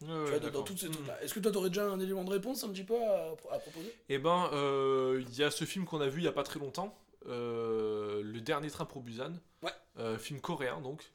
vois, 0.00 0.08
dans- 0.08 0.30
dans 0.30 0.38
d'accord. 0.38 0.64
tous 0.64 0.76
ces 0.76 0.86
Hmm. 0.88 0.92
trucs-là 0.92 1.20
Est-ce 1.22 1.34
que 1.34 1.40
toi, 1.40 1.50
t'aurais 1.50 1.70
déjà 1.70 1.84
un 1.86 1.98
élément 1.98 2.22
de 2.22 2.30
réponse 2.30 2.62
un 2.62 2.68
petit 2.68 2.84
peu 2.84 2.94
à, 3.04 3.32
à 3.50 3.58
proposer 3.58 3.92
Eh 4.08 4.18
ben, 4.18 4.48
euh, 4.52 5.24
il 5.28 5.36
y 5.36 5.42
a 5.42 5.50
ce 5.50 5.64
film 5.64 5.84
qu'on 5.86 6.00
a 6.00 6.06
vu 6.06 6.20
il 6.20 6.24
y 6.24 6.28
a 6.28 6.32
pas 6.32 6.44
très 6.44 6.60
longtemps, 6.60 6.96
euh, 7.26 8.22
Le 8.22 8.40
Dernier 8.40 8.70
Train 8.70 8.84
pour 8.84 9.02
Busan. 9.02 9.32
Ouais. 9.62 9.70
Euh, 9.98 10.16
film 10.18 10.40
coréen 10.40 10.80
donc. 10.80 11.10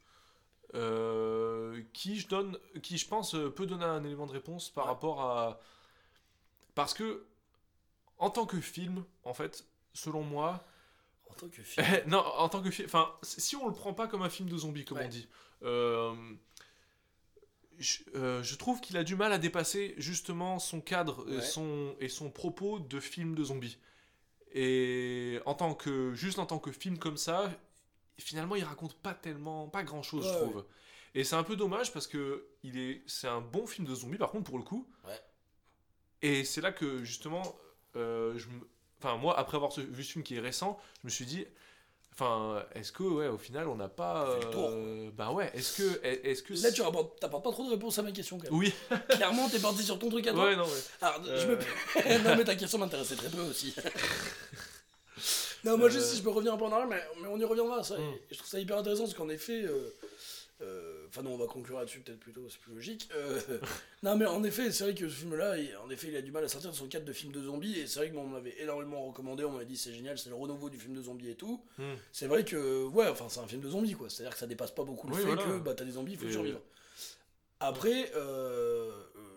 Euh, 0.74 1.82
qui 1.92 2.18
je 2.20 2.28
donne, 2.28 2.58
qui 2.82 2.98
je 2.98 3.08
pense 3.08 3.34
euh, 3.34 3.50
peut 3.50 3.66
donner 3.66 3.84
un 3.84 4.04
élément 4.04 4.26
de 4.26 4.32
réponse 4.32 4.70
par 4.70 4.84
Ouais. 4.84 4.90
rapport 4.90 5.20
à, 5.22 5.60
parce 6.74 6.94
que 6.94 7.26
en 8.18 8.30
tant 8.30 8.46
que 8.46 8.60
film, 8.60 9.04
en 9.24 9.34
fait, 9.34 9.66
selon 9.94 10.22
moi, 10.22 10.64
En 11.30 11.34
tant 11.34 11.48
que 11.48 11.62
film. 11.62 11.86
non, 12.06 12.18
en 12.18 12.48
tant 12.48 12.62
que 12.62 12.70
film, 12.70 12.86
enfin, 12.86 13.10
si 13.22 13.56
on 13.56 13.66
le 13.68 13.74
prend 13.74 13.94
pas 13.94 14.08
comme 14.08 14.22
un 14.22 14.30
film 14.30 14.48
de 14.48 14.56
zombies, 14.56 14.84
comme 14.84 14.98
Ouais. 14.98 15.04
on 15.04 15.08
dit, 15.08 15.28
euh, 15.62 16.14
je, 17.78 17.98
euh, 18.16 18.42
je 18.42 18.56
trouve 18.56 18.80
qu'il 18.80 18.96
a 18.96 19.04
du 19.04 19.14
mal 19.14 19.32
à 19.32 19.38
dépasser 19.38 19.94
justement 19.98 20.58
son 20.58 20.80
cadre 20.80 21.24
et 21.32 21.40
son, 21.40 21.94
et 22.00 22.08
son 22.08 22.30
propos 22.30 22.80
de 22.80 22.98
film 22.98 23.34
de 23.34 23.44
zombies. 23.44 23.78
Et 24.54 25.40
en 25.46 25.54
tant 25.54 25.74
que, 25.74 26.14
juste 26.14 26.38
en 26.38 26.46
tant 26.46 26.58
que 26.58 26.72
film 26.72 26.98
comme 26.98 27.16
ça, 27.18 27.50
finalement, 28.22 28.56
il 28.56 28.64
raconte 28.64 28.94
pas 28.96 29.14
tellement, 29.14 29.68
pas 29.68 29.82
grand 29.82 30.02
chose, 30.02 30.24
je 30.26 30.30
Ouais, 30.30 30.36
trouve. 30.36 30.64
Et 31.14 31.24
c'est 31.24 31.36
un 31.36 31.42
peu 31.42 31.56
dommage 31.56 31.92
parce 31.92 32.06
que 32.06 32.46
il 32.62 32.78
est, 32.78 33.02
c'est 33.06 33.28
un 33.28 33.40
bon 33.40 33.66
film 33.66 33.86
de 33.86 33.94
zombies, 33.94 34.18
par 34.18 34.30
contre, 34.30 34.44
pour 34.44 34.58
le 34.58 34.64
coup. 34.64 34.86
Ouais. 35.06 35.20
Et 36.22 36.44
c'est 36.44 36.60
là 36.60 36.72
que 36.72 37.02
justement, 37.04 37.42
euh, 37.96 38.36
je 38.36 38.46
me- 38.48 38.68
enfin 39.00 39.16
moi, 39.16 39.38
après 39.38 39.56
avoir 39.56 39.72
vu 39.78 40.04
ce 40.04 40.12
film 40.12 40.24
qui 40.24 40.36
est 40.36 40.40
récent, 40.40 40.78
je 41.02 41.06
me 41.06 41.10
suis 41.10 41.24
dit, 41.24 41.46
enfin, 42.12 42.62
est-ce 42.74 42.90
que 42.92 43.04
ouais, 43.04 43.28
au 43.28 43.38
final, 43.38 43.68
on 43.68 43.76
n'a 43.76 43.88
pas, 43.88 44.36
Fait 44.38 44.44
le 44.46 44.50
tour, 44.50 44.68
euh, 44.70 45.10
bah 45.12 45.30
ouais, 45.30 45.50
est-ce 45.54 45.80
que, 45.82 46.04
est-ce 46.04 46.42
que, 46.42 46.54
Là, 46.62 46.72
tu 46.72 46.82
t'apportes 47.20 47.44
pas 47.44 47.52
trop 47.52 47.64
de 47.64 47.70
réponses 47.70 47.98
à 47.98 48.02
ma 48.02 48.10
question, 48.12 48.36
quand 48.38 48.50
même. 48.50 48.54
oui, 48.58 48.72
Clairement, 49.10 49.48
t'es 49.48 49.60
parti 49.60 49.82
sur 49.84 49.98
ton 49.98 50.10
truc 50.10 50.26
à 50.26 50.32
toi. 50.32 50.44
ouais, 50.46 50.56
non, 50.56 50.64
ouais. 50.64 50.82
Alors, 51.00 51.24
je 51.24 51.30
Euh. 51.30 51.56
me... 51.56 52.24
non, 52.24 52.36
mais 52.36 52.44
ta 52.44 52.56
question 52.56 52.78
m'intéressait 52.78 53.16
très 53.16 53.30
peu 53.30 53.40
aussi. 53.42 53.72
non, 55.64 55.76
moi, 55.78 55.88
juste 55.88 56.06
Euh. 56.06 56.10
si 56.10 56.16
je 56.18 56.22
peux 56.22 56.30
revenir 56.30 56.54
un 56.54 56.56
peu 56.58 56.64
en 56.64 56.72
arrière, 56.72 56.88
mais, 56.88 57.02
mais 57.22 57.28
on 57.28 57.38
y 57.38 57.44
reviendra. 57.44 57.82
Ça, 57.82 57.96
Mm. 57.98 58.00
et 58.02 58.32
je 58.32 58.36
trouve 58.38 58.48
ça 58.50 58.58
hyper 58.60 58.78
intéressant 58.78 59.04
parce 59.04 59.14
qu'en 59.14 59.28
effet. 59.28 59.62
euh, 59.64 59.90
euh, 60.62 60.94
Enfin, 61.10 61.22
non, 61.22 61.30
on 61.32 61.38
va 61.38 61.46
conclure 61.46 61.78
là-dessus, 61.78 62.00
peut-être 62.00 62.20
plutôt, 62.20 62.46
c'est 62.50 62.58
plus 62.60 62.74
logique. 62.74 63.08
Non, 64.02 64.14
mais 64.16 64.26
en 64.26 64.44
effet, 64.44 64.70
c'est 64.70 64.84
vrai 64.84 64.94
que 64.94 65.08
ce 65.08 65.14
film-là, 65.14 65.56
il- 65.56 65.74
en 65.78 65.88
effet, 65.88 66.08
il 66.08 66.16
a 66.16 66.20
du 66.22 66.30
mal 66.30 66.44
à 66.44 66.48
sortir 66.48 66.70
de 66.70 66.76
son 66.76 66.86
cadre 66.86 67.06
de 67.06 67.12
film 67.14 67.32
de 67.32 67.42
zombies. 67.42 67.78
Et 67.78 67.86
c'est 67.86 68.00
vrai 68.00 68.10
que 68.10 68.16
on 68.16 68.26
m'avait 68.26 68.54
énormément 68.60 69.06
recommandé. 69.06 69.42
On 69.44 69.52
m'a 69.52 69.64
dit 69.64 69.76
c'est 69.78 69.94
génial, 69.94 70.18
c'est 70.18 70.28
le 70.28 70.34
renouveau 70.34 70.68
du 70.68 70.78
film 70.78 70.94
de 70.94 71.00
zombies 71.02 71.30
et 71.30 71.34
tout. 71.34 71.62
Hmm. 71.78 71.94
C'est 72.12 72.26
vrai 72.26 72.44
que, 72.44 72.84
ouais, 72.84 73.08
enfin, 73.08 73.26
c'est 73.30 73.40
un 73.40 73.46
film 73.46 73.62
de 73.62 73.70
zombies, 73.70 73.94
quoi. 73.94 74.10
C'est-à-dire 74.10 74.34
que 74.34 74.38
ça 74.38 74.46
dépasse 74.46 74.70
pas 74.72 74.84
beaucoup 74.84 75.08
le 75.08 75.14
Oui, 75.14 75.20
fait 75.20 75.26
voilà. 75.26 75.42
que 75.44 75.58
bah, 75.60 75.74
t'as 75.74 75.84
des 75.84 75.92
zombies, 75.92 76.12
il 76.12 76.18
faut 76.18 76.26
Et- 76.28 76.32
survivre. 76.32 76.60
Après, 77.60 78.12
euh, 78.14 78.92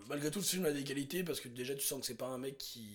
malgré 0.08 0.30
tout, 0.30 0.42
ce 0.42 0.52
film 0.52 0.66
a 0.66 0.72
des 0.72 0.84
qualités 0.84 1.24
parce 1.24 1.40
que 1.40 1.48
déjà, 1.48 1.74
tu 1.74 1.86
sens 1.86 2.02
que 2.02 2.06
c'est 2.06 2.16
pas 2.18 2.28
un 2.28 2.38
mec 2.38 2.58
qui. 2.58 2.88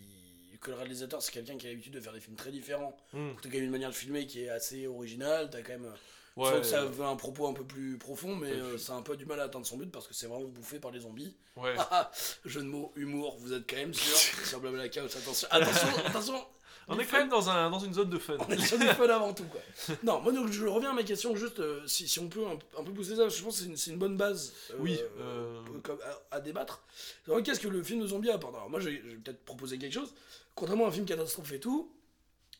Que 0.66 0.70
le 0.73 0.76
réalisateur, 0.76 1.23
c'est 1.23 1.32
quelqu'un 1.32 1.56
qui 1.56 1.66
a 1.66 1.70
l'habitude 1.70 1.92
de 1.94 2.00
faire 2.00 2.12
des 2.12 2.20
films 2.20 2.37
très 2.37 2.50
différents. 2.50 2.96
Hmm. 3.12 3.30
T'as 3.40 3.49
quand 3.49 3.54
même 3.54 3.64
une 3.64 3.70
manière 3.70 3.90
de 3.90 3.94
filmer 3.94 4.26
qui 4.26 4.42
est 4.44 4.49
assez 4.49 4.87
originale, 4.87 5.49
t'as 5.50 5.62
quand 5.62 5.73
même. 5.73 5.92
Sauf 6.37 6.52
Ouais, 6.52 6.61
que 6.61 6.66
ça 6.66 6.82
euh, 6.82 6.87
veut 6.87 7.04
un 7.04 7.16
propos 7.16 7.46
un 7.46 7.54
peu 7.54 7.64
plus 7.64 7.96
profond, 7.96 8.37
mais 8.37 8.50
euh, 8.50 8.76
ça 8.76 8.92
a 8.92 8.96
un 8.96 9.02
peu 9.02 9.16
du 9.16 9.25
mal 9.25 9.40
à 9.40 9.44
atteindre 9.44 9.64
son 9.64 9.78
but 9.78 9.90
parce 9.90 10.06
que 10.06 10.12
c'est 10.12 10.26
vraiment 10.26 10.44
bouffé 10.49 10.78
par 10.78 10.90
les 10.90 11.00
zombies. 11.00 11.35
ouais. 11.56 11.75
Ah, 11.90 12.11
Jeu 12.44 12.61
de 12.61 12.66
mots, 12.66 12.92
humour, 12.94 13.37
vous 13.38 13.54
êtes 13.54 13.68
quand 13.70 13.76
même 13.76 13.94
sûr 13.94 14.14
sur 14.46 14.61
Blabla 14.61 14.88
Couch. 14.90 15.16
Attention, 15.16 15.49
attention, 15.50 15.88
attention. 16.06 16.44
On 16.88 16.99
est 17.00 17.06
quand 17.06 17.18
même 17.18 17.28
dans, 17.28 17.49
un, 17.50 17.68
dans 17.70 17.80
une 17.80 17.92
zone 17.94 18.11
de 18.11 18.18
fun. 18.18 18.37
On 18.38 18.49
est 18.52 18.64
sur 18.64 18.78
du 18.78 18.87
fun 18.87 19.08
avant 19.08 19.35
tout, 19.35 19.44
quoi. 19.44 19.61
Non, 20.04 20.20
moi, 20.20 20.30
donc, 20.32 20.52
je 20.52 20.66
reviens 20.66 20.90
à 20.90 20.92
ma 20.92 21.02
question, 21.02 21.35
juste 21.35 21.58
euh, 21.58 21.85
si, 21.87 22.06
si 22.06 22.20
on 22.20 22.28
peut 22.28 22.46
un, 22.46 22.58
un 22.80 22.85
peu 22.85 22.92
pousser 22.92 23.16
ça, 23.16 23.28
je 23.28 23.42
pense 23.42 23.56
que 23.56 23.62
c'est 23.64 23.68
une, 23.70 23.76
c'est 23.76 23.90
une 23.90 23.99
bonne 23.99 24.16
base 24.16 24.52
euh, 24.70 24.75
Oui, 24.78 25.00
euh, 25.18 25.61
euh, 25.88 25.96
à, 26.30 26.37
à 26.37 26.40
débattre. 26.40 26.82
Alors, 27.26 27.42
Qu'est-ce 27.42 27.58
que 27.58 27.66
le 27.68 27.82
film 27.82 28.00
de 28.02 28.06
zombie 28.06 28.30
apporte? 28.30 28.54
Alors, 28.54 28.70
moi, 28.70 28.78
je 28.78 28.90
vais 28.90 28.99
peut-être 28.99 29.44
proposer 29.44 29.78
quelque 29.78 29.94
chose. 29.94 30.14
Contrairement 30.56 30.86
à 30.86 30.88
un 30.88 30.92
film 30.92 31.06
catastrophe 31.06 31.52
et 31.52 31.60
tout, 31.60 31.92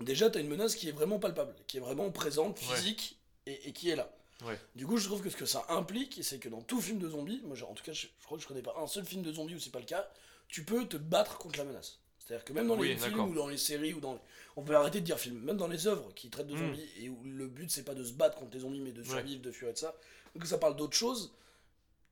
déjà, 0.01 0.31
t'as 0.31 0.39
une 0.41 0.49
menace 0.49 0.77
qui 0.77 0.89
est 0.89 0.93
vraiment 0.93 1.19
palpable, 1.19 1.55
qui 1.67 1.79
est 1.79 1.81
vraiment 1.81 2.11
présente, 2.13 2.61
Ouais. 2.61 2.77
physique, 2.77 3.19
et, 3.47 3.69
et 3.69 3.73
qui 3.73 3.91
est 3.91 3.97
là. 3.97 4.13
Ouais. 4.45 4.59
Du 4.77 4.87
coup, 4.87 4.99
je 4.99 5.07
trouve 5.07 5.23
que 5.23 5.31
ce 5.31 5.37
que 5.37 5.47
ça 5.47 5.65
implique, 5.71 6.21
c'est 6.23 6.39
que 6.39 6.49
dans 6.51 6.61
tout 6.61 6.81
film 6.81 6.99
de 6.99 7.09
zombie, 7.09 7.41
moi, 7.45 7.57
en 7.69 7.75
tout 7.75 7.83
cas, 7.83 7.93
je, 7.93 8.03
je 8.21 8.25
crois 8.27 8.37
que 8.37 8.43
je 8.45 8.49
connais 8.49 8.63
pas 8.63 8.75
un 8.79 8.87
seul 8.87 9.05
film 9.05 9.23
de 9.23 9.33
zombie 9.33 9.55
où 9.55 9.59
c'est 9.59 9.71
pas 9.73 9.79
le 9.81 9.87
cas, 9.87 10.09
tu 10.49 10.63
peux 10.63 10.87
te 10.87 10.97
battre 10.99 11.39
contre 11.39 11.59
la 11.59 11.65
menace. 11.65 11.99
C'est-à-dire 12.19 12.45
que 12.45 12.53
même 12.53 12.67
dans 12.69 12.77
Oui, 12.77 12.89
les 12.89 12.97
films 12.99 13.21
ou 13.21 13.35
dans 13.35 13.47
les 13.47 13.57
séries 13.57 13.95
ou 13.95 14.01
dans 14.01 14.13
les... 14.15 14.19
On 14.57 14.63
peut 14.63 14.75
arrêter 14.77 15.01
de 15.01 15.07
dire 15.07 15.19
film. 15.19 15.39
Même 15.41 15.57
dans 15.57 15.69
les 15.69 15.87
œuvres 15.87 16.13
qui 16.15 16.29
traitent 16.29 16.49
de 16.49 16.55
Mm. 16.55 16.59
zombies 16.59 16.89
et 16.99 17.09
où 17.09 17.23
le 17.25 17.47
but 17.47 17.71
c'est 17.71 17.85
pas 17.85 17.95
de 17.95 18.03
se 18.05 18.13
battre 18.13 18.37
contre 18.37 18.53
les 18.53 18.61
zombies 18.61 18.81
mais 18.81 18.91
de 18.93 19.01
Ouais. 19.03 19.07
survivre, 19.09 19.41
de 19.41 19.53
fuir 19.53 19.71
et 19.71 19.73
de 19.73 19.79
ça. 19.79 19.95
Donc 20.35 20.45
ça 20.45 20.59
parle 20.59 20.77
d'autre 20.77 20.97
chose. 20.97 21.33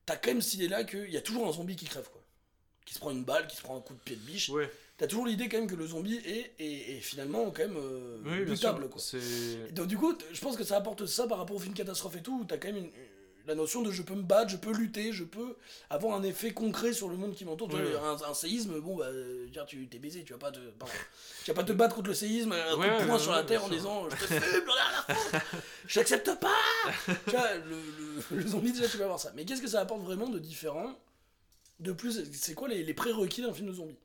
T'as 0.05 0.15
quand 0.15 0.29
même 0.31 0.41
cette 0.41 0.53
idée 0.55 0.67
là 0.69 0.83
qu'il 0.85 1.09
y 1.11 1.17
a 1.17 1.21
toujours 1.21 1.47
un 1.47 1.51
zombie 1.51 1.75
qui 1.75 1.85
crève 1.85 2.09
quoi. 2.09 2.21
Qui 2.85 2.93
se 2.93 2.99
prend 2.99 3.11
une 3.11 3.23
balle, 3.25 3.45
qui 3.47 3.57
se 3.57 3.61
prend 3.61 3.75
un 3.77 3.81
coup 3.81 3.93
de 3.93 3.99
pied 3.99 4.15
de 4.15 4.21
biche. 4.21 4.49
Ouais, 4.49 4.71
T'as 4.97 5.07
toujours 5.07 5.25
l'idée 5.25 5.49
quand 5.49 5.57
même 5.57 5.67
que 5.69 5.75
le 5.75 5.87
zombie 5.87 6.15
est, 6.25 6.53
est, 6.57 6.97
est 6.97 6.99
finalement 7.01 7.51
quand 7.51 7.63
même 7.63 7.75
euh, 7.77 8.17
oui, 8.23 8.45
butable 8.45 8.87
quoi. 8.89 9.01
Donc 9.71 9.87
du 9.87 9.97
coup, 9.97 10.13
je 10.31 10.39
pense 10.39 10.55
que 10.55 10.63
ça 10.63 10.77
apporte 10.77 11.05
ça 11.05 11.27
par 11.27 11.37
rapport 11.37 11.57
au 11.57 11.59
film 11.59 11.73
catastrophe 11.73 12.15
et 12.15 12.21
tout, 12.21 12.39
où 12.41 12.45
t'as 12.45 12.57
quand 12.57 12.69
même 12.69 12.77
une- 12.77 12.91
la 13.47 13.53
notion 13.53 13.83
de 13.83 13.91
je 13.91 14.01
peux 14.01 14.15
me 14.15 14.23
battre, 14.23 14.49
je 14.49 14.57
peux 14.57 14.71
lutter, 14.73 15.11
je 15.13 15.23
peux 15.23 15.55
avoir 15.91 16.17
un 16.17 16.23
effet 16.23 16.51
concret 16.51 16.93
sur 16.93 17.09
le 17.09 17.15
monde 17.17 17.35
qui 17.35 17.45
m'entoure. 17.45 17.69
Un, 17.75 18.17
un 18.27 18.33
séisme, 18.33 18.79
bon 18.79 18.95
bah, 18.95 19.05
euh, 19.05 19.47
je 19.53 19.59
tu 19.67 19.87
t'es 19.87 19.99
baisé, 19.99 20.23
tu 20.23 20.33
vas 20.33 20.39
pas 20.39 20.51
te, 20.51 20.59
pardon, 20.79 20.93
tu 21.43 21.51
vas 21.51 21.55
pas 21.55 21.63
te 21.63 21.71
battre 21.73 21.93
contre 21.95 22.07
le 22.07 22.15
séisme, 22.15 22.53
un 22.53 22.73
coup 22.73 22.79
Ouais, 22.79 22.99
de 23.01 23.05
poing 23.05 23.17
ouais, 23.17 23.21
sur 23.21 23.33
la 23.33 23.43
terre 23.43 23.63
en 23.63 23.69
disant 23.69 24.09
je 24.09 24.15
te 24.15 24.23
fume, 24.23 24.39
foutre, 24.39 25.45
j'accepte 25.87 26.39
pas. 26.39 26.55
tu 27.25 27.31
vois, 27.31 27.53
le, 27.55 27.75
le- 28.31 28.37
le 28.37 28.47
zombie 28.47 28.71
déjà 28.71 28.87
tu 28.87 28.97
vas 28.97 29.03
avoir 29.05 29.19
ça. 29.19 29.31
Mais 29.35 29.45
qu'est-ce 29.45 29.61
que 29.61 29.67
ça 29.67 29.81
apporte 29.81 30.01
vraiment 30.01 30.29
de 30.29 30.39
différent 30.39 30.97
De 31.79 31.91
plus, 31.91 32.23
c'est 32.33 32.53
quoi 32.55 32.67
les, 32.67 32.81
les 32.83 32.93
prérequis 32.95 33.41
d'un 33.41 33.53
film 33.53 33.67
de 33.67 33.73
zombie? 33.73 33.97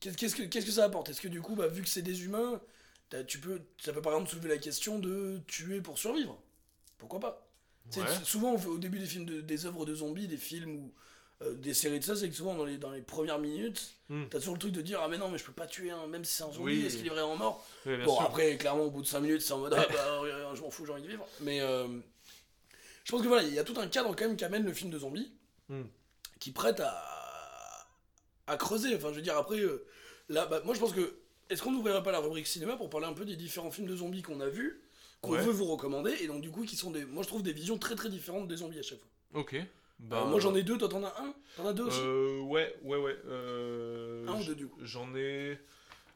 Qu'est-ce 0.00 0.36
que, 0.36 0.42
qu'est-ce 0.44 0.66
que 0.66 0.72
ça 0.72 0.84
apporte? 0.84 1.08
Est-ce 1.08 1.20
que 1.20 1.28
du 1.28 1.40
coup, 1.40 1.54
bah, 1.56 1.66
vu 1.68 1.82
que 1.82 1.88
c'est 1.88 2.02
des 2.02 2.24
humains, 2.24 2.60
tu 3.26 3.38
peux, 3.40 3.60
ça 3.82 3.92
peut 3.92 4.02
par 4.02 4.12
exemple 4.12 4.30
soulever 4.30 4.48
la 4.48 4.58
question 4.58 4.98
de 4.98 5.40
tuer 5.46 5.80
pour 5.80 5.98
survivre? 5.98 6.40
Pourquoi 6.98 7.20
pas? 7.20 7.48
Ouais. 7.96 8.04
Souvent, 8.24 8.52
on 8.52 8.58
fait- 8.58 8.68
au 8.68 8.78
début 8.78 8.98
des 8.98 9.06
films, 9.06 9.24
de- 9.24 9.40
des 9.40 9.66
œuvres 9.66 9.84
de 9.86 9.94
zombies, 9.94 10.28
des 10.28 10.36
films 10.36 10.76
ou 10.76 10.92
euh, 11.40 11.54
des 11.54 11.72
séries 11.72 12.00
de 12.00 12.04
ça, 12.04 12.16
c'est 12.16 12.28
que 12.28 12.34
souvent 12.34 12.54
dans 12.56 12.64
les, 12.64 12.78
dans 12.78 12.90
les 12.90 13.00
premières 13.00 13.38
minutes, 13.38 13.94
Hmm. 14.08 14.24
t'as 14.28 14.38
toujours 14.40 14.54
le 14.54 14.60
truc 14.60 14.72
de 14.72 14.82
dire 14.82 15.00
Ah, 15.02 15.06
mais 15.08 15.18
non, 15.18 15.30
mais 15.30 15.38
je 15.38 15.44
peux 15.44 15.52
pas 15.52 15.68
tuer 15.68 15.90
un, 15.90 16.06
même 16.08 16.24
si 16.24 16.34
c'est 16.34 16.42
un 16.42 16.50
zombie, 16.52 16.64
Oui. 16.78 16.84
est-ce 16.84 16.96
qu'il 16.96 17.06
est 17.06 17.10
vraiment 17.10 17.36
mort? 17.36 17.64
Bon, 17.84 18.16
sûr. 18.16 18.22
après, 18.22 18.56
clairement, 18.56 18.82
au 18.84 18.90
bout 18.90 19.02
de 19.02 19.06
5 19.06 19.20
minutes, 19.20 19.42
c'est 19.42 19.52
en 19.52 19.58
mode 19.58 19.72
Ah, 19.74 19.86
bah, 19.88 19.94
euh, 20.24 20.54
je 20.56 20.60
m'en 20.62 20.70
fous, 20.70 20.84
j'ai 20.84 20.92
envie 20.92 21.02
de 21.02 21.08
vivre. 21.08 21.24
Mais 21.40 21.60
euh, 21.60 21.86
je 23.04 23.10
pense 23.12 23.22
que 23.22 23.28
voilà, 23.28 23.44
il 23.46 23.54
y 23.54 23.58
a 23.58 23.64
tout 23.64 23.78
un 23.78 23.86
cadre 23.88 24.14
quand 24.16 24.26
même 24.26 24.36
qu'amène 24.36 24.64
le 24.64 24.72
film 24.72 24.90
de 24.90 24.98
zombies 24.98 25.32
Hmm. 25.68 25.84
qui 26.40 26.50
prête 26.52 26.80
à, 26.80 26.92
à 28.48 28.56
creuser. 28.56 28.94
Enfin, 28.96 29.10
je 29.10 29.16
veux 29.16 29.22
dire, 29.22 29.36
après, 29.36 29.60
euh, 29.60 29.84
là, 30.28 30.46
bah, 30.46 30.60
moi 30.64 30.74
je 30.74 30.80
pense 30.80 30.92
que. 30.92 31.14
Est-ce 31.50 31.62
qu'on 31.62 31.72
n'ouvrirait 31.72 32.02
pas 32.02 32.12
la 32.12 32.18
rubrique 32.18 32.46
cinéma 32.46 32.76
pour 32.76 32.90
parler 32.90 33.06
un 33.06 33.14
peu 33.14 33.24
des 33.24 33.34
différents 33.36 33.70
films 33.70 33.86
de 33.86 33.96
zombies 33.96 34.20
qu'on 34.20 34.40
a 34.40 34.48
vus, 34.50 34.82
qu'on 35.22 35.32
Ouais. 35.32 35.40
veut 35.42 35.50
vous 35.50 35.64
recommander, 35.64 36.14
et 36.20 36.26
donc 36.26 36.42
du 36.42 36.50
coup 36.50 36.64
qui 36.64 36.76
sont 36.76 36.90
des. 36.90 37.06
Moi 37.06 37.22
je 37.22 37.28
trouve 37.28 37.42
des 37.42 37.54
visions 37.54 37.78
très 37.78 37.94
très 37.94 38.10
différentes 38.10 38.48
des 38.48 38.56
zombies 38.58 38.78
à 38.78 38.82
chaque 38.82 38.98
fois. 38.98 39.08
Ok. 39.40 39.56
Bah, 39.98 40.24
Euh, 40.26 40.30
moi 40.30 40.40
j'en 40.40 40.54
ai 40.54 40.62
deux, 40.62 40.76
toi 40.76 40.88
t'en 40.90 41.02
as 41.04 41.14
un? 41.18 41.34
T'en 41.56 41.66
as 41.66 41.72
deux 41.72 41.84
aussi? 41.84 42.00
Euh, 42.02 42.40
ouais, 42.42 42.74
ouais, 42.82 42.98
ouais. 42.98 43.16
Euh, 43.26 44.26
Un 44.28 44.38
ou 44.38 44.44
deux 44.44 44.54
du 44.54 44.66
coup 44.68 44.78
J'en 44.82 45.08
ai. 45.16 45.58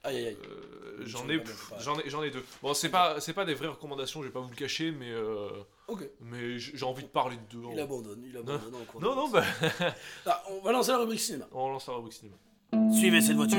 Aïe 0.04 0.16
aïe 0.16 0.26
aïe. 0.26 0.36
euh, 0.50 1.02
j'en 1.06 1.28
ai, 1.28 1.40
j'en 1.80 1.96
ai, 1.98 2.08
j'en 2.10 2.22
ai 2.24 2.30
deux. 2.30 2.42
Bon, 2.62 2.74
c'est 2.74 2.88
pas, 2.88 3.20
c'est 3.20 3.32
pas 3.32 3.44
des 3.44 3.54
vraies 3.54 3.68
recommandations, 3.68 4.20
je 4.22 4.26
vais 4.26 4.32
pas 4.32 4.40
vous 4.40 4.50
le 4.50 4.56
cacher, 4.56 4.90
mais, 4.90 5.10
euh, 5.10 5.48
Ok. 5.88 6.08
mais 6.20 6.58
j'ai 6.58 6.84
envie 6.84 7.04
de 7.04 7.08
parler 7.08 7.36
de 7.36 7.56
deux. 7.56 7.64
Il 7.72 7.80
en- 7.80 7.84
abandonne, 7.84 8.22
il 8.26 8.36
abandonne 8.36 8.74
en 8.74 9.00
Non, 9.00 9.14
non, 9.14 9.22
route. 9.26 9.32
bah, 9.32 9.44
Ah, 10.26 10.42
on 10.50 10.60
va 10.64 10.72
lancer 10.72 10.90
la 10.90 10.98
rubrique 10.98 11.20
cinéma. 11.20 11.46
on 11.52 11.70
lance 11.70 11.86
la 11.86 11.94
rubrique 11.94 12.14
cinéma. 12.14 12.36
Suivez 12.92 13.20
cette 13.20 13.36
voiture. 13.36 13.58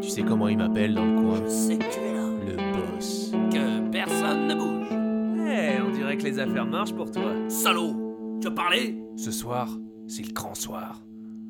Tu 0.00 0.08
sais 0.10 0.22
comment 0.22 0.46
il 0.48 0.58
m'appelle 0.58 0.94
dans 0.94 1.04
le 1.04 1.20
coin 1.20 1.42
Je 1.44 1.48
sais 1.50 1.76
que 1.78 1.92
tu 1.92 1.98
es 2.00 2.14
là. 2.14 2.26
Le 2.46 2.96
boss. 2.96 3.30
Que 3.52 3.90
personne 3.90 4.46
ne 4.46 4.54
bouge. 4.54 5.50
Eh, 5.52 5.80
on 5.82 5.90
dirait 5.90 6.16
que 6.16 6.22
les 6.22 6.38
affaires 6.38 6.66
marchent 6.66 6.94
pour 6.94 7.10
toi. 7.10 7.32
Salaud 7.48 8.38
Tu 8.40 8.46
as 8.46 8.50
parlé? 8.52 8.96
Ce 9.16 9.30
soir, 9.32 9.68
c'est 10.06 10.22
le 10.22 10.32
grand 10.32 10.54
soir. 10.54 11.00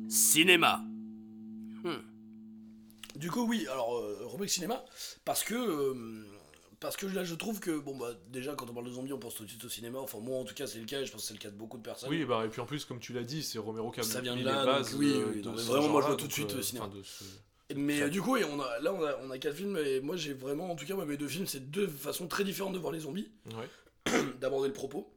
Cinéma. 0.07 0.81
Du 3.21 3.29
coup, 3.29 3.47
oui, 3.47 3.67
alors, 3.71 3.97
euh, 3.97 4.17
rubrique 4.25 4.49
cinéma, 4.49 4.83
parce 5.25 5.43
que, 5.43 5.53
euh, 5.53 6.25
parce 6.79 6.97
que 6.97 7.05
là, 7.05 7.23
je 7.23 7.35
trouve 7.35 7.59
que, 7.59 7.77
bon, 7.77 7.95
bah, 7.95 8.13
déjà, 8.29 8.55
quand 8.55 8.67
on 8.67 8.73
parle 8.73 8.87
de 8.87 8.91
zombies, 8.91 9.13
on 9.13 9.19
pense 9.19 9.35
tout 9.35 9.43
de 9.45 9.49
suite 9.49 9.63
au 9.63 9.69
cinéma. 9.69 9.99
Enfin, 9.99 10.17
moi, 10.19 10.39
en 10.39 10.43
tout 10.43 10.55
cas, 10.55 10.65
c'est 10.65 10.79
le 10.79 10.85
cas, 10.85 11.01
et 11.01 11.05
je 11.05 11.11
pense 11.11 11.21
que 11.21 11.27
c'est 11.27 11.33
le 11.35 11.39
cas 11.39 11.51
de 11.51 11.55
beaucoup 11.55 11.77
de 11.77 11.83
personnes. 11.83 12.09
Oui, 12.09 12.25
bah, 12.25 12.43
et 12.45 12.49
puis 12.49 12.59
en 12.61 12.65
plus, 12.65 12.83
comme 12.83 12.99
tu 12.99 13.13
l'as 13.13 13.23
dit, 13.23 13.43
c'est 13.43 13.59
Romero 13.59 13.91
qui 13.91 13.99
a 13.99 14.03
Ça 14.03 14.21
vient 14.21 14.35
de 14.35 14.43
là, 14.43 14.61
les 14.61 14.65
bases 14.65 14.91
donc 14.91 14.99
oui, 14.99 15.11
de- 15.13 15.23
oui, 15.35 15.41
de 15.41 15.47
non, 15.49 15.55
mais 15.55 15.61
vraiment, 15.61 15.89
moi, 15.89 16.01
je 16.01 16.07
vois 16.07 16.15
tout 16.15 16.27
de 16.27 16.33
suite, 16.33 16.51
euh, 16.51 16.57
euh, 16.57 16.61
cinéma. 16.63 16.85
enfin, 16.87 16.95
de 16.97 17.03
ce- 17.03 17.23
Mais 17.75 18.01
euh, 18.01 18.09
du 18.09 18.21
coup, 18.23 18.35
et 18.37 18.43
on 18.43 18.59
a, 18.59 18.79
là, 18.79 18.91
on 18.91 19.03
a, 19.05 19.15
on 19.23 19.29
a 19.29 19.37
quatre 19.37 19.55
films, 19.55 19.77
et 19.77 19.99
moi, 20.01 20.15
j'ai 20.17 20.33
vraiment, 20.33 20.71
en 20.71 20.75
tout 20.75 20.85
cas, 20.87 20.95
moi, 20.95 21.05
mes 21.05 21.15
deux 21.17 21.27
films, 21.27 21.45
c'est 21.45 21.69
deux 21.69 21.87
façons 21.87 22.27
très 22.27 22.43
différentes 22.43 22.73
de 22.73 22.79
voir 22.79 22.91
les 22.91 23.01
zombies, 23.01 23.29
Ouais. 23.55 24.11
d'aborder 24.41 24.67
le 24.67 24.73
propos. 24.73 25.13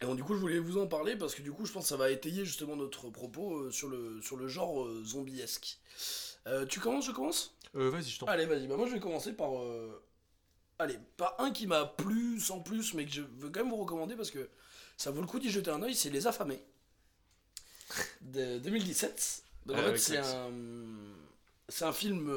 Et 0.00 0.04
donc, 0.04 0.14
du 0.16 0.22
coup, 0.22 0.34
je 0.34 0.40
voulais 0.40 0.60
vous 0.60 0.78
en 0.78 0.86
parler, 0.86 1.16
parce 1.16 1.34
que 1.34 1.42
du 1.42 1.50
coup, 1.50 1.66
je 1.66 1.72
pense 1.72 1.82
que 1.84 1.88
ça 1.88 1.96
va 1.96 2.10
étayer 2.10 2.44
justement 2.44 2.76
notre 2.76 3.10
propos 3.10 3.56
euh, 3.62 3.70
sur, 3.72 3.88
le, 3.88 4.20
sur 4.22 4.36
le 4.36 4.46
genre 4.46 4.84
euh, 4.84 5.02
zombiesque. 5.04 5.80
Euh, 6.46 6.64
tu 6.66 6.80
commences, 6.80 7.06
je 7.06 7.12
commence 7.12 7.54
Euh, 7.74 7.90
vas-y, 7.90 8.04
je 8.10 8.18
t'en 8.18 8.26
Allez, 8.26 8.46
vas-y. 8.46 8.66
Bah, 8.66 8.76
moi, 8.76 8.86
je 8.86 8.92
vais 8.94 9.00
commencer 9.00 9.32
par. 9.32 9.58
euh, 9.58 10.02
Allez, 10.78 10.98
par 11.16 11.34
un 11.40 11.50
qui 11.50 11.66
m'a 11.66 11.86
plu 11.86 12.38
sans 12.38 12.60
plus, 12.60 12.92
mais 12.94 13.06
que 13.06 13.12
je 13.12 13.22
veux 13.22 13.48
quand 13.50 13.60
même 13.60 13.70
vous 13.70 13.76
recommander 13.76 14.14
parce 14.14 14.30
que 14.30 14.48
ça 14.98 15.10
vaut 15.10 15.20
le 15.22 15.26
coup 15.26 15.38
d'y 15.38 15.50
jeter 15.50 15.70
un 15.70 15.82
oeil 15.82 15.94
c'est 15.94 16.10
Les 16.10 16.26
Affamés. 16.26 16.62
De 18.20 18.58
2017. 18.58 19.42
Donc, 19.66 19.78
en 19.78 19.82
fait, 19.82 19.98
c'est 19.98 20.18
un. 20.18 20.50
C'est 21.68 21.84
un 21.84 21.92
film. 21.92 22.30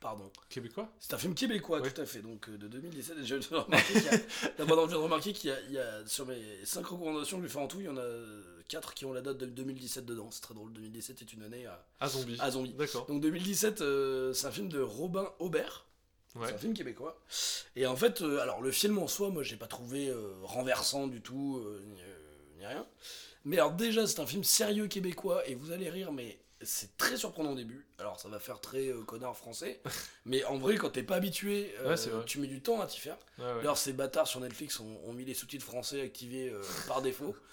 Pardon. 0.00 0.30
Québécois? 0.48 0.88
C'est 0.98 1.14
un 1.14 1.18
film 1.18 1.32
québécois, 1.34 1.80
Ouais. 1.80 1.92
tout 1.92 2.00
à 2.00 2.04
fait, 2.06 2.20
donc 2.22 2.50
de 2.50 2.66
2017. 2.66 3.18
Et 3.18 3.24
je 3.24 3.36
viens 3.36 3.38
de 3.38 3.54
remarquer 3.64 3.92
qu'il 3.94 4.02
y 4.04 4.08
a, 4.08 4.18
d'abord, 4.58 4.90
remarquer 4.90 5.32
qu'il 5.32 5.50
y 5.50 5.52
a, 5.52 5.60
il 5.62 5.72
y 5.72 5.78
a- 5.78 6.04
sur 6.06 6.26
mes 6.26 6.42
5 6.64 6.84
recommandations 6.84 7.36
que 7.36 7.42
je 7.42 7.46
lui 7.46 7.52
fais 7.52 7.60
en 7.60 7.68
tout, 7.68 7.78
il 7.78 7.86
y 7.86 7.88
en 7.88 7.96
a 7.96 8.02
4 8.72 8.94
qui 8.94 9.04
ont 9.04 9.12
la 9.12 9.20
date 9.20 9.36
de 9.38 9.46
2017 9.46 10.06
dedans. 10.06 10.30
C'est 10.30 10.40
très 10.40 10.54
drôle, 10.54 10.72
2017 10.72 11.20
est 11.20 11.32
une 11.34 11.42
année 11.42 11.66
à, 11.66 11.84
Ah, 12.00 12.08
zombie. 12.08 12.36
à 12.40 12.50
zombie. 12.50 12.72
D'accord. 12.72 13.04
Donc 13.06 13.20
2017, 13.20 13.82
euh, 13.82 14.32
c'est 14.32 14.46
un 14.46 14.50
film 14.50 14.68
de 14.68 14.80
Robin 14.80 15.30
Aubert. 15.40 15.84
Ouais. 16.34 16.46
C'est 16.48 16.54
un 16.54 16.58
film 16.58 16.72
québécois. 16.72 17.20
Et 17.76 17.86
en 17.86 17.96
fait, 17.96 18.22
euh, 18.22 18.38
alors 18.40 18.62
le 18.62 18.70
film 18.72 18.96
en 18.98 19.06
soi, 19.08 19.28
moi, 19.28 19.42
j'ai 19.42 19.56
pas 19.56 19.66
trouvé 19.66 20.08
euh, 20.08 20.32
renversant 20.42 21.06
du 21.06 21.20
tout, 21.20 21.60
euh, 21.62 21.82
ni, 21.86 22.00
euh, 22.00 22.56
ni 22.58 22.64
rien. 22.66 22.86
Mais 23.44 23.58
alors 23.58 23.72
déjà, 23.72 24.06
c'est 24.06 24.20
un 24.20 24.26
film 24.26 24.42
sérieux 24.42 24.86
québécois 24.86 25.46
et 25.46 25.54
vous 25.54 25.70
allez 25.72 25.90
rire, 25.90 26.10
mais 26.12 26.38
c'est 26.62 26.96
très 26.96 27.16
surprenant 27.18 27.52
au 27.52 27.56
début. 27.56 27.86
Alors 27.98 28.18
ça 28.20 28.28
va 28.28 28.38
faire 28.38 28.60
très 28.60 28.86
euh, 28.88 29.02
connard 29.02 29.36
français, 29.36 29.82
mais 30.24 30.44
en 30.44 30.56
vrai, 30.58 30.76
quand 30.76 30.90
t'es 30.90 31.02
pas 31.02 31.16
habitué, 31.16 31.74
euh, 31.80 31.90
Ouais, 31.90 31.96
c'est 31.98 32.08
vrai. 32.10 32.24
tu 32.24 32.38
mets 32.38 32.46
du 32.46 32.62
temps 32.62 32.80
à 32.80 32.86
t'y 32.86 33.00
faire. 33.00 33.18
Ouais, 33.38 33.44
ouais. 33.44 33.54
D'ailleurs, 33.56 33.76
ces 33.76 33.92
bâtards 33.92 34.28
sur 34.28 34.40
Netflix 34.40 34.78
ont, 34.80 35.00
ont 35.04 35.12
mis 35.12 35.24
les 35.26 35.34
sous-titres 35.34 35.66
français 35.66 36.00
activés 36.00 36.48
euh, 36.48 36.62
par 36.88 37.02
défaut. 37.02 37.34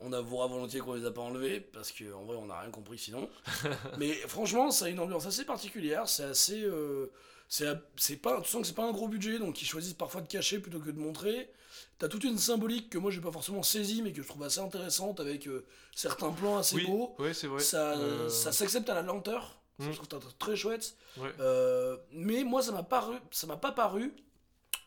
On 0.00 0.12
avouera 0.12 0.46
volontiers 0.48 0.80
qu'on 0.80 0.94
les 0.94 1.06
a 1.06 1.10
pas 1.10 1.22
enlevés 1.22 1.60
parce 1.60 1.92
qu'en 1.92 2.24
vrai, 2.24 2.36
on 2.36 2.46
n'a 2.46 2.60
rien 2.60 2.70
compris 2.70 2.98
sinon. 2.98 3.28
Mais 3.98 4.12
franchement, 4.12 4.70
ça 4.70 4.86
a 4.86 4.88
une 4.88 5.00
ambiance 5.00 5.26
assez 5.26 5.44
particulière. 5.44 6.08
C'est 6.08 6.24
assez. 6.24 6.62
euh, 6.62 7.10
c'est 7.48 8.16
pas, 8.16 8.40
tu 8.40 8.50
sens 8.50 8.62
que 8.62 8.66
c'est 8.66 8.74
pas 8.74 8.84
un 8.86 8.92
gros 8.92 9.06
budget, 9.08 9.38
donc 9.38 9.62
ils 9.62 9.66
choisissent 9.66 9.94
parfois 9.94 10.20
de 10.20 10.26
cacher 10.26 10.58
plutôt 10.58 10.80
que 10.80 10.90
de 10.90 10.98
montrer. 10.98 11.50
T'as 11.98 12.08
toute 12.08 12.24
une 12.24 12.38
symbolique 12.38 12.90
que 12.90 12.98
moi 12.98 13.10
j'ai 13.10 13.20
pas 13.20 13.30
forcément 13.30 13.62
saisie, 13.62 14.02
mais 14.02 14.12
que 14.12 14.22
je 14.22 14.26
trouve 14.28 14.42
assez 14.42 14.60
intéressante 14.60 15.20
avec 15.20 15.46
euh, 15.46 15.64
certains 15.94 16.32
plans 16.32 16.58
assez 16.58 16.76
oui, 16.76 16.86
beaux. 16.86 17.14
ouais, 17.18 17.32
c'est 17.34 17.46
vrai. 17.46 17.60
Ça, 17.60 17.92
Euh, 17.96 18.28
ça 18.28 18.50
s'accepte 18.52 18.88
à 18.90 18.94
la 18.94 19.02
lenteur. 19.02 19.42
Ça, 19.78 19.86
Mm. 19.86 19.92
Je 19.92 19.96
trouve 19.96 20.08
ça 20.22 20.28
très 20.38 20.54
chouette. 20.56 20.94
Ouais. 21.16 21.32
Euh, 21.40 21.96
mais 22.12 22.44
moi, 22.44 22.62
ça 22.62 22.70
m'a 22.70 22.84
paru, 22.84 23.16
ça 23.32 23.46
m'a 23.48 23.56
pas 23.56 23.72
paru 23.72 24.14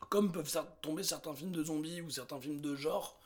comme 0.10 0.32
peuvent 0.32 0.50
tomber 0.82 1.04
certains 1.04 1.34
films 1.34 1.52
de 1.52 1.64
zombies 1.64 2.02
ou 2.02 2.10
certains 2.10 2.40
films 2.40 2.62
de 2.62 2.76
genre 2.76 3.20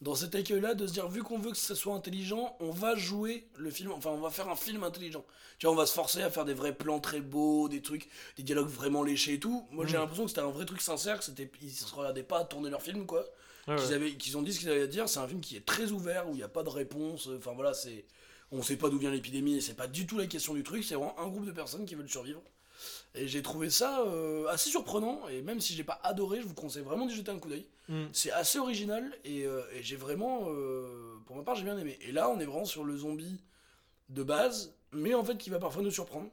dans 0.00 0.14
cet 0.14 0.34
écueil-là 0.34 0.74
de 0.74 0.86
se 0.86 0.92
dire 0.92 1.08
vu 1.08 1.22
qu'on 1.22 1.38
veut 1.38 1.50
que 1.50 1.56
ce 1.56 1.74
soit 1.74 1.94
intelligent, 1.94 2.56
on 2.60 2.70
va 2.70 2.94
jouer 2.94 3.48
le 3.56 3.70
film, 3.70 3.90
enfin 3.92 4.10
on 4.10 4.20
va 4.20 4.30
faire 4.30 4.48
un 4.48 4.56
film 4.56 4.84
intelligent. 4.84 5.24
Tu 5.58 5.66
vois, 5.66 5.72
on 5.74 5.78
va 5.78 5.86
se 5.86 5.92
forcer 5.94 6.22
à 6.22 6.30
faire 6.30 6.44
des 6.44 6.54
vrais 6.54 6.74
plans 6.74 7.00
très 7.00 7.20
beaux, 7.20 7.68
des 7.68 7.82
trucs, 7.82 8.08
des 8.36 8.44
dialogues 8.44 8.68
vraiment 8.68 9.02
léchés 9.02 9.34
et 9.34 9.40
tout. 9.40 9.66
Moi, 9.72 9.86
j'ai 9.86 9.96
Mm. 9.96 10.00
l'impression 10.00 10.24
que 10.24 10.28
c'était 10.30 10.40
un 10.42 10.50
vrai 10.50 10.64
truc 10.66 10.80
sincère, 10.80 11.18
que 11.18 11.24
c'était 11.24 11.50
ils 11.62 11.70
se 11.72 11.92
regardaient 11.94 12.22
pas 12.22 12.40
à 12.40 12.44
tourner 12.44 12.70
leur 12.70 12.82
film 12.82 13.06
quoi 13.06 13.24
Ouais, 13.66 13.76
qu'ils 13.76 13.88
ouais. 13.88 13.94
avaient 13.94 14.14
qu'ils 14.16 14.36
ont 14.38 14.42
dit 14.42 14.52
ce 14.54 14.60
qu'ils 14.60 14.70
avaient 14.70 14.82
à 14.82 14.86
dire 14.86 15.08
c'est 15.08 15.18
un 15.20 15.28
film 15.28 15.40
qui 15.42 15.56
est 15.56 15.64
très 15.66 15.90
ouvert 15.92 16.26
où 16.28 16.32
il 16.32 16.36
n'y 16.38 16.42
a 16.42 16.48
pas 16.48 16.62
de 16.62 16.70
réponse 16.70 17.28
enfin 17.36 17.52
voilà 17.54 17.74
c'est 17.74 18.06
on 18.50 18.62
sait 18.62 18.76
pas 18.76 18.88
d'où 18.88 18.98
vient 18.98 19.10
l'épidémie 19.10 19.56
et 19.56 19.60
c'est 19.60 19.74
pas 19.74 19.86
du 19.86 20.06
tout 20.06 20.16
la 20.16 20.26
question 20.26 20.54
du 20.54 20.62
truc 20.62 20.82
c'est 20.84 20.94
vraiment 20.94 21.18
un 21.20 21.28
groupe 21.28 21.44
de 21.44 21.52
personnes 21.52 21.84
qui 21.84 21.94
veulent 21.94 22.08
survivre 22.08 22.40
Et 23.14 23.26
j'ai 23.26 23.42
trouvé 23.42 23.70
ça 23.70 24.02
euh, 24.02 24.46
assez 24.48 24.70
surprenant, 24.70 25.28
et 25.28 25.42
même 25.42 25.60
si 25.60 25.74
j'ai 25.74 25.84
pas 25.84 25.98
adoré, 26.02 26.40
je 26.40 26.46
vous 26.46 26.54
conseille 26.54 26.82
vraiment 26.82 27.06
d'y 27.06 27.14
jeter 27.14 27.30
un 27.30 27.38
coup 27.38 27.48
d'œil. 27.48 27.66
Mm. 27.88 28.04
C'est 28.12 28.30
assez 28.32 28.58
original, 28.58 29.12
et, 29.24 29.44
euh, 29.44 29.62
et 29.74 29.82
j'ai 29.82 29.96
vraiment, 29.96 30.46
euh, 30.48 31.16
pour 31.26 31.36
ma 31.36 31.42
part, 31.42 31.56
j'ai 31.56 31.64
bien 31.64 31.78
aimé. 31.78 31.98
Et 32.02 32.12
là, 32.12 32.30
on 32.30 32.38
est 32.38 32.44
vraiment 32.44 32.64
sur 32.64 32.84
le 32.84 32.96
zombie 32.96 33.40
de 34.10 34.22
base, 34.22 34.74
mais 34.92 35.14
en 35.14 35.24
fait 35.24 35.36
qui 35.36 35.50
va 35.50 35.58
parfois 35.58 35.82
nous 35.82 35.90
surprendre. 35.90 36.30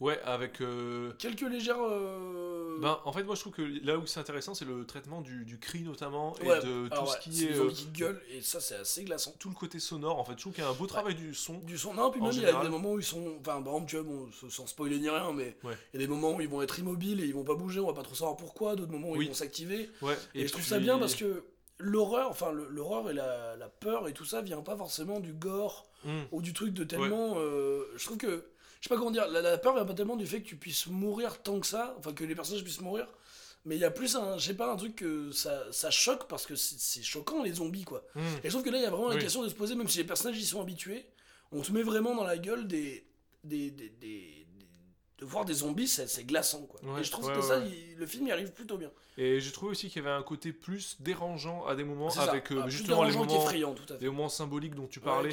Ouais, 0.00 0.20
avec. 0.24 0.60
euh, 0.60 1.12
Quelques 1.18 1.42
légères... 1.42 1.76
euh, 1.82 2.78
Ben, 2.80 2.98
en 3.04 3.12
fait, 3.12 3.22
moi 3.22 3.34
je 3.34 3.40
trouve 3.40 3.52
que 3.52 3.62
là 3.84 3.96
où 3.98 4.06
c'est 4.06 4.20
intéressant, 4.20 4.54
c'est 4.54 4.64
le 4.64 4.84
traitement 4.84 5.20
du, 5.20 5.44
du 5.44 5.58
cri 5.58 5.82
notamment 5.82 6.34
et 6.40 6.46
ouais, 6.48 6.56
de 6.60 6.88
tout 6.88 6.92
alors 6.94 7.08
ce 7.08 7.14
ouais, 7.14 7.20
qui 7.22 7.44
est. 7.46 7.54
euh, 7.56 7.70
qui 7.70 7.86
gueulent, 7.86 8.20
et 8.30 8.40
ça 8.42 8.60
c'est 8.60 8.76
assez 8.76 9.04
glaçant. 9.04 9.34
tout 9.38 9.48
le 9.48 9.54
côté 9.54 9.78
sonore, 9.78 10.18
en 10.18 10.24
fait, 10.24 10.32
je 10.32 10.38
trouve 10.40 10.52
qu'il 10.52 10.64
y 10.64 10.66
a 10.66 10.70
un 10.70 10.74
beau 10.74 10.86
travail 10.86 11.14
du 11.14 11.34
son. 11.34 11.58
Du 11.60 11.78
son, 11.78 11.94
non, 11.94 12.10
puis 12.10 12.20
même 12.20 12.30
il 12.32 12.36
y 12.38 12.44
a 12.44 12.46
général. 12.48 12.64
des 12.66 12.70
moments 12.70 12.92
où 12.92 12.98
ils 12.98 13.04
sont. 13.04 13.36
Enfin, 13.40 13.62
par 13.62 13.74
exemple, 13.74 13.86
tu 13.88 13.96
vois, 13.96 14.04
bon, 14.04 14.28
sans 14.50 14.66
spoiler 14.66 14.98
ni 14.98 15.08
rien, 15.08 15.32
mais 15.32 15.56
il 15.62 15.68
Ouais. 15.68 15.76
y 15.94 15.96
a 15.96 16.00
des 16.00 16.08
moments 16.08 16.32
où 16.34 16.40
ils 16.40 16.48
vont 16.48 16.62
être 16.62 16.78
immobiles 16.78 17.20
et 17.20 17.24
ils 17.26 17.34
vont 17.34 17.44
pas 17.44 17.54
bouger, 17.54 17.80
on 17.80 17.86
va 17.86 17.92
pas 17.94 18.02
trop 18.02 18.14
savoir 18.14 18.36
pourquoi, 18.36 18.76
d'autres 18.76 18.92
moments 18.92 19.10
où 19.10 19.16
Oui. 19.16 19.24
ils 19.26 19.28
vont 19.28 19.34
s'activer. 19.34 19.90
Ouais, 20.02 20.16
Et, 20.34 20.46
je 20.46 20.52
trouve 20.52 20.64
ça 20.64 20.78
bien 20.78 20.98
parce 20.98 21.14
que 21.14 21.44
l'horreur, 21.78 22.30
enfin 22.30 22.52
l'horreur 22.52 23.10
et 23.10 23.14
la, 23.14 23.56
la 23.56 23.68
peur 23.68 24.06
et 24.08 24.12
tout 24.12 24.24
ça 24.24 24.42
vient 24.42 24.60
pas 24.62 24.76
forcément 24.76 25.20
du 25.20 25.32
gore 25.32 25.86
Mm. 26.04 26.20
ou 26.32 26.42
du 26.42 26.52
truc 26.52 26.74
de 26.74 26.84
tellement. 26.84 27.34
je 27.36 28.04
trouve 28.04 28.18
que. 28.18 28.44
Je 28.84 28.88
sais 28.90 28.94
pas 28.96 28.98
comment 28.98 29.10
dire, 29.10 29.26
la, 29.28 29.40
la 29.40 29.56
peur 29.56 29.74
vient 29.74 29.86
pas 29.86 29.94
tellement 29.94 30.14
du 30.16 30.26
fait 30.26 30.42
que 30.42 30.46
tu 30.46 30.56
puisses 30.56 30.88
mourir 30.88 31.40
tant 31.42 31.58
que 31.58 31.66
ça, 31.66 31.94
enfin 31.98 32.12
que 32.12 32.22
les 32.22 32.34
personnages 32.34 32.62
puissent 32.62 32.82
mourir, 32.82 33.08
mais 33.64 33.76
il 33.76 33.80
y 33.80 33.84
a 33.84 33.90
plus 33.90 34.14
un. 34.14 34.36
Je 34.36 34.44
sais 34.48 34.54
pas, 34.54 34.70
un 34.70 34.76
truc 34.76 34.96
que 34.96 35.32
ça, 35.32 35.64
ça 35.72 35.90
choque 35.90 36.28
parce 36.28 36.44
que 36.44 36.54
c'est 36.54 37.02
choquant 37.02 37.42
les 37.42 37.54
zombies 37.54 37.84
quoi. 37.84 38.04
Mm. 38.14 38.20
Et 38.20 38.40
je 38.44 38.48
trouve 38.50 38.62
que 38.62 38.68
là, 38.68 38.76
il 38.76 38.82
y 38.82 38.86
a 38.86 38.90
vraiment 38.90 39.08
la 39.08 39.16
question 39.16 39.42
de 39.42 39.48
se 39.48 39.54
poser, 39.54 39.74
même 39.74 39.88
si 39.88 39.96
les 39.96 40.04
personnages 40.04 40.38
y 40.38 40.44
sont 40.44 40.60
habitués, 40.60 41.06
on 41.50 41.62
te 41.62 41.72
met 41.72 41.82
vraiment 41.82 42.14
dans 42.14 42.24
la 42.24 42.36
gueule 42.36 42.68
des. 42.68 43.06
des, 43.42 43.70
des, 43.70 43.88
des- 43.88 44.46
des- 44.46 44.46
de 45.16 45.24
voir 45.24 45.46
des 45.46 45.54
zombies, 45.54 45.88
c'est 45.88 46.24
glaçant 46.26 46.66
quoi. 46.66 46.84
Ouais, 46.84 47.00
et 47.00 47.04
je 47.04 47.10
trouve 47.10 47.24
ouais, 47.26 47.32
que 47.32 47.38
ouais, 47.38 47.46
ça, 47.46 47.58
il- 47.60 47.96
le 47.96 48.04
film 48.04 48.26
y 48.26 48.32
arrive 48.32 48.52
plutôt 48.52 48.76
bien. 48.76 48.90
Et 49.16 49.40
j'ai 49.40 49.52
trouvé 49.52 49.70
aussi 49.70 49.88
qu'il 49.88 50.02
y 50.02 50.04
avait 50.06 50.14
un 50.14 50.22
côté 50.24 50.52
plus 50.52 50.96
dérangeant 51.00 51.64
à 51.64 51.74
des 51.74 51.84
moments 51.84 52.10
avec 52.10 52.52
euh, 52.52 52.60
Ah, 52.64 52.68
justement 52.68 53.04
les 53.04 53.12
moments, 53.12 53.24
tout 53.74 53.92
à 53.94 53.96
fait. 53.96 54.02
les 54.02 54.08
moments 54.10 54.28
symboliques 54.28 54.74
dont 54.74 54.88
tu 54.88 55.00
parlais. 55.00 55.32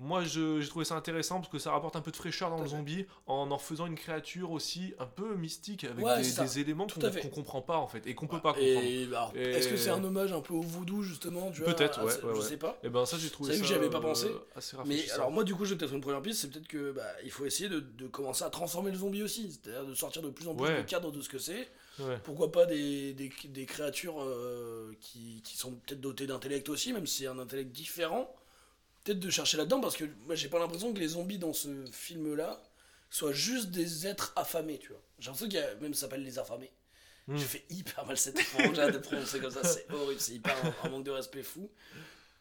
Ouais. 0.00 0.06
Moi, 0.06 0.24
j'ai 0.24 0.66
trouvé 0.68 0.84
ça 0.84 0.96
intéressant 0.96 1.36
parce 1.40 1.48
que 1.52 1.58
ça 1.58 1.70
rapporte 1.72 1.96
un 1.96 2.00
peu 2.00 2.10
de 2.10 2.16
fraîcheur 2.16 2.50
dans 2.50 2.56
Tout 2.56 2.62
le 2.64 2.68
zombie 2.70 3.06
en 3.26 3.50
en 3.50 3.58
faisant 3.58 3.86
une 3.86 3.94
créature 3.94 4.50
aussi 4.50 4.94
un 4.98 5.06
peu 5.06 5.34
mystique 5.34 5.84
avec 5.84 6.04
Ouais, 6.04 6.20
des, 6.22 6.58
éléments 6.58 6.86
qu'on 6.86 7.00
qu'on 7.10 7.28
comprend 7.28 7.62
pas 7.62 7.76
en 7.76 7.86
fait 7.86 8.06
et 8.06 8.14
qu'on 8.14 8.26
peut 8.26 8.40
pas 8.40 8.52
comprendre. 8.54 9.34
Et, 9.36 9.40
Et- 9.40 9.50
est-ce 9.50 9.68
que 9.68 9.76
c'est 9.76 9.90
un 9.90 10.02
hommage 10.02 10.32
un 10.32 10.40
peu 10.40 10.54
au 10.54 10.62
voodoo 10.62 11.02
justement 11.02 11.50
Peut-être, 11.50 12.00
ouais, 12.04 12.12
ouais, 12.12 12.34
Je 12.34 12.40
ouais. 12.40 12.42
sais 12.46 12.56
pas. 12.56 12.78
Et 12.82 12.88
ben 12.88 13.04
ça, 13.06 13.18
j'ai 13.18 13.30
trouvé 13.30 13.50
C'est 13.52 13.56
ça 13.58 13.62
que 13.62 13.68
j'y 13.68 13.74
avais 13.74 13.90
pas 13.90 13.98
euh, 13.98 14.02
pensé. 14.02 14.28
assez 14.56 14.76
Mais 14.86 15.10
alors 15.12 15.30
moi 15.30 15.44
du 15.44 15.54
coup 15.54 15.64
j'ai 15.64 15.76
peut-être 15.76 15.94
une 15.94 16.00
première 16.00 16.22
piste, 16.22 16.40
c'est 16.40 16.50
peut-être 16.50 16.68
que 16.68 16.92
bah, 16.92 17.02
il 17.24 17.30
faut 17.30 17.44
essayer 17.44 17.68
de, 17.68 17.80
de 17.80 18.06
commencer 18.06 18.44
à 18.44 18.50
transformer 18.50 18.90
le 18.90 18.96
zombie 18.98 19.22
aussi, 19.22 19.50
c'est-à-dire 19.52 19.84
de 19.86 19.94
sortir 19.94 20.22
de 20.22 20.30
plus 20.30 20.48
en 20.48 20.54
plus 20.54 20.64
Ouais. 20.66 20.78
du 20.80 20.84
cadre 20.86 21.10
de 21.12 21.20
ce 21.20 21.28
que 21.28 21.38
c'est. 21.38 21.68
Ouais. 21.98 22.18
Pourquoi 22.24 22.50
pas 22.50 22.64
des, 22.66 23.12
des, 23.12 23.30
des 23.44 23.66
créatures 23.66 24.22
euh, 24.22 24.92
qui, 25.00 25.42
qui 25.44 25.56
sont 25.56 25.72
peut-être 25.72 26.00
dotées 26.00 26.26
d'intellect 26.26 26.68
aussi, 26.70 26.92
même 26.92 27.06
si 27.06 27.22
c'est 27.22 27.28
un 27.28 27.38
intellect 27.38 27.70
différent. 27.72 28.32
Peut-être 29.04 29.20
de 29.20 29.30
chercher 29.30 29.56
là-dedans, 29.56 29.80
parce 29.80 29.96
que 29.96 30.04
moi 30.26 30.34
j'ai 30.34 30.48
pas 30.48 30.58
l'impression 30.58 30.92
que 30.92 30.98
les 30.98 31.08
zombies 31.08 31.38
dans 31.38 31.52
ce 31.52 31.68
film-là 31.90 32.62
soient 33.08 33.32
juste 33.32 33.70
des 33.70 34.06
êtres 34.06 34.32
affamés, 34.36 34.78
tu 34.78 34.88
vois. 34.88 35.02
J'ai 35.18 35.26
l'impression 35.26 35.48
qu'il 35.48 35.58
y 35.58 35.62
a, 35.62 35.74
même 35.76 35.94
ça 35.94 36.02
s'appelle 36.02 36.22
les 36.22 36.38
affamés. 36.38 36.70
Hmm. 37.26 37.36
J'ai 37.36 37.44
fait 37.46 37.64
hyper 37.70 38.04
mal 38.06 38.16
cette 38.18 38.38
hâte 38.38 38.92
de 38.92 38.98
prononcer 38.98 39.40
comme 39.40 39.50
ça, 39.50 39.64
c'est 39.64 39.90
horrible, 39.92 40.20
c'est 40.20 40.34
hyper 40.34 40.54
un, 40.64 40.86
un 40.86 40.90
manque 40.90 41.04
de 41.04 41.10
respect 41.10 41.42
fou. 41.42 41.70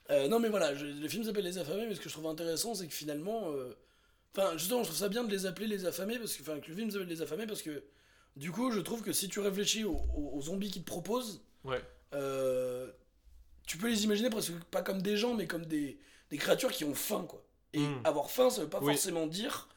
Euh, 0.09 0.27
non 0.27 0.39
mais 0.39 0.49
voilà, 0.49 0.73
je- 0.75 0.85
le 0.85 1.07
film 1.07 1.23
s'appelle 1.23 1.43
Les 1.45 1.57
Affamés, 1.59 1.85
mais 1.87 1.95
ce 1.95 1.99
que 2.01 2.09
je 2.09 2.13
trouve 2.13 2.27
intéressant, 2.27 2.73
c'est 2.75 2.87
que 2.87 2.93
finalement... 2.93 3.51
euh, 3.51 3.73
Enfin, 4.37 4.55
justement, 4.57 4.81
je 4.83 4.89
trouve 4.89 4.97
ça 4.99 5.09
bien 5.09 5.23
de 5.23 5.31
les 5.31 5.47
appeler 5.47 5.65
Les 5.67 5.85
Affamés, 5.85 6.19
parce 6.19 6.35
que, 6.35 6.43
enfin, 6.43 6.59
que 6.59 6.69
le 6.69 6.75
film 6.75 6.91
s'appelle 6.91 7.07
Les 7.07 7.21
Affamés, 7.23 7.47
parce 7.47 7.63
que 7.63 7.83
du 8.35 8.51
coup, 8.51 8.71
je 8.71 8.79
trouve 8.79 9.01
que 9.01 9.11
si 9.11 9.27
tu 9.27 9.39
réfléchis 9.39 9.83
aux, 9.85 9.95
aux- 10.15 10.31
aux 10.35 10.41
zombies 10.41 10.69
qu'ils 10.69 10.83
te 10.83 10.87
proposent, 10.87 11.41
Ouais. 11.63 11.81
euh, 12.13 12.91
tu 13.67 13.77
peux 13.77 13.89
les 13.89 14.03
imaginer 14.03 14.29
presque 14.29 14.53
pas 14.71 14.81
comme 14.83 15.01
des 15.01 15.17
gens, 15.17 15.33
mais 15.33 15.47
comme 15.47 15.65
des, 15.65 15.99
des 16.31 16.37
créatures 16.37 16.71
qui 16.71 16.83
ont 16.85 16.93
faim, 16.95 17.25
quoi. 17.27 17.41
Et 17.73 17.79
Mm. 17.79 18.01
avoir 18.03 18.29
faim, 18.31 18.49
ça 18.49 18.61
veut 18.61 18.69
pas 18.69 18.79
Oui. 18.81 18.93
forcément 18.93 19.27
dire 19.27 19.67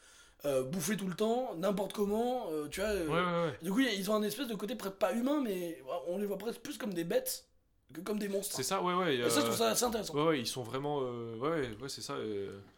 euh, 0.45 0.61
bouffer 0.63 0.97
tout 0.97 1.07
le 1.07 1.13
temps, 1.15 1.55
n'importe 1.55 1.93
comment, 1.93 2.49
euh, 2.51 2.67
tu 2.67 2.81
vois. 2.81 2.89
euh, 2.89 3.07
Ouais, 3.07 3.13
ouais, 3.13 3.47
ouais. 3.51 3.57
Du 3.61 3.71
coup, 3.71 3.79
ils 3.79 4.11
ont 4.11 4.15
un 4.15 4.23
espèce 4.23 4.47
de 4.49 4.55
côté 4.55 4.75
presque 4.75 4.95
pas 4.95 5.13
humain, 5.13 5.41
mais 5.41 5.81
on 6.07 6.17
les 6.17 6.25
voit 6.25 6.37
presque 6.37 6.59
plus 6.59 6.77
comme 6.77 6.93
des 6.93 7.05
bêtes 7.05 7.45
que 7.93 8.01
comme 8.01 8.19
des 8.19 8.27
monstres. 8.27 8.55
C'est 8.57 8.63
ça, 8.63 8.81
ouais, 8.81 8.93
ouais. 8.93 9.15
Et 9.15 9.29
ça, 9.29 9.39
je 9.39 9.45
trouve 9.45 9.57
ça 9.57 9.69
assez 9.69 9.85
intéressant. 9.85 10.13
Ouais, 10.15 10.23
ouais, 10.23 10.39
ils 10.41 10.47
sont 10.47 10.63
vraiment. 10.63 10.99
Ouais, 10.99 11.69
ouais, 11.79 11.87
c'est 11.87 12.01
ça. 12.01 12.15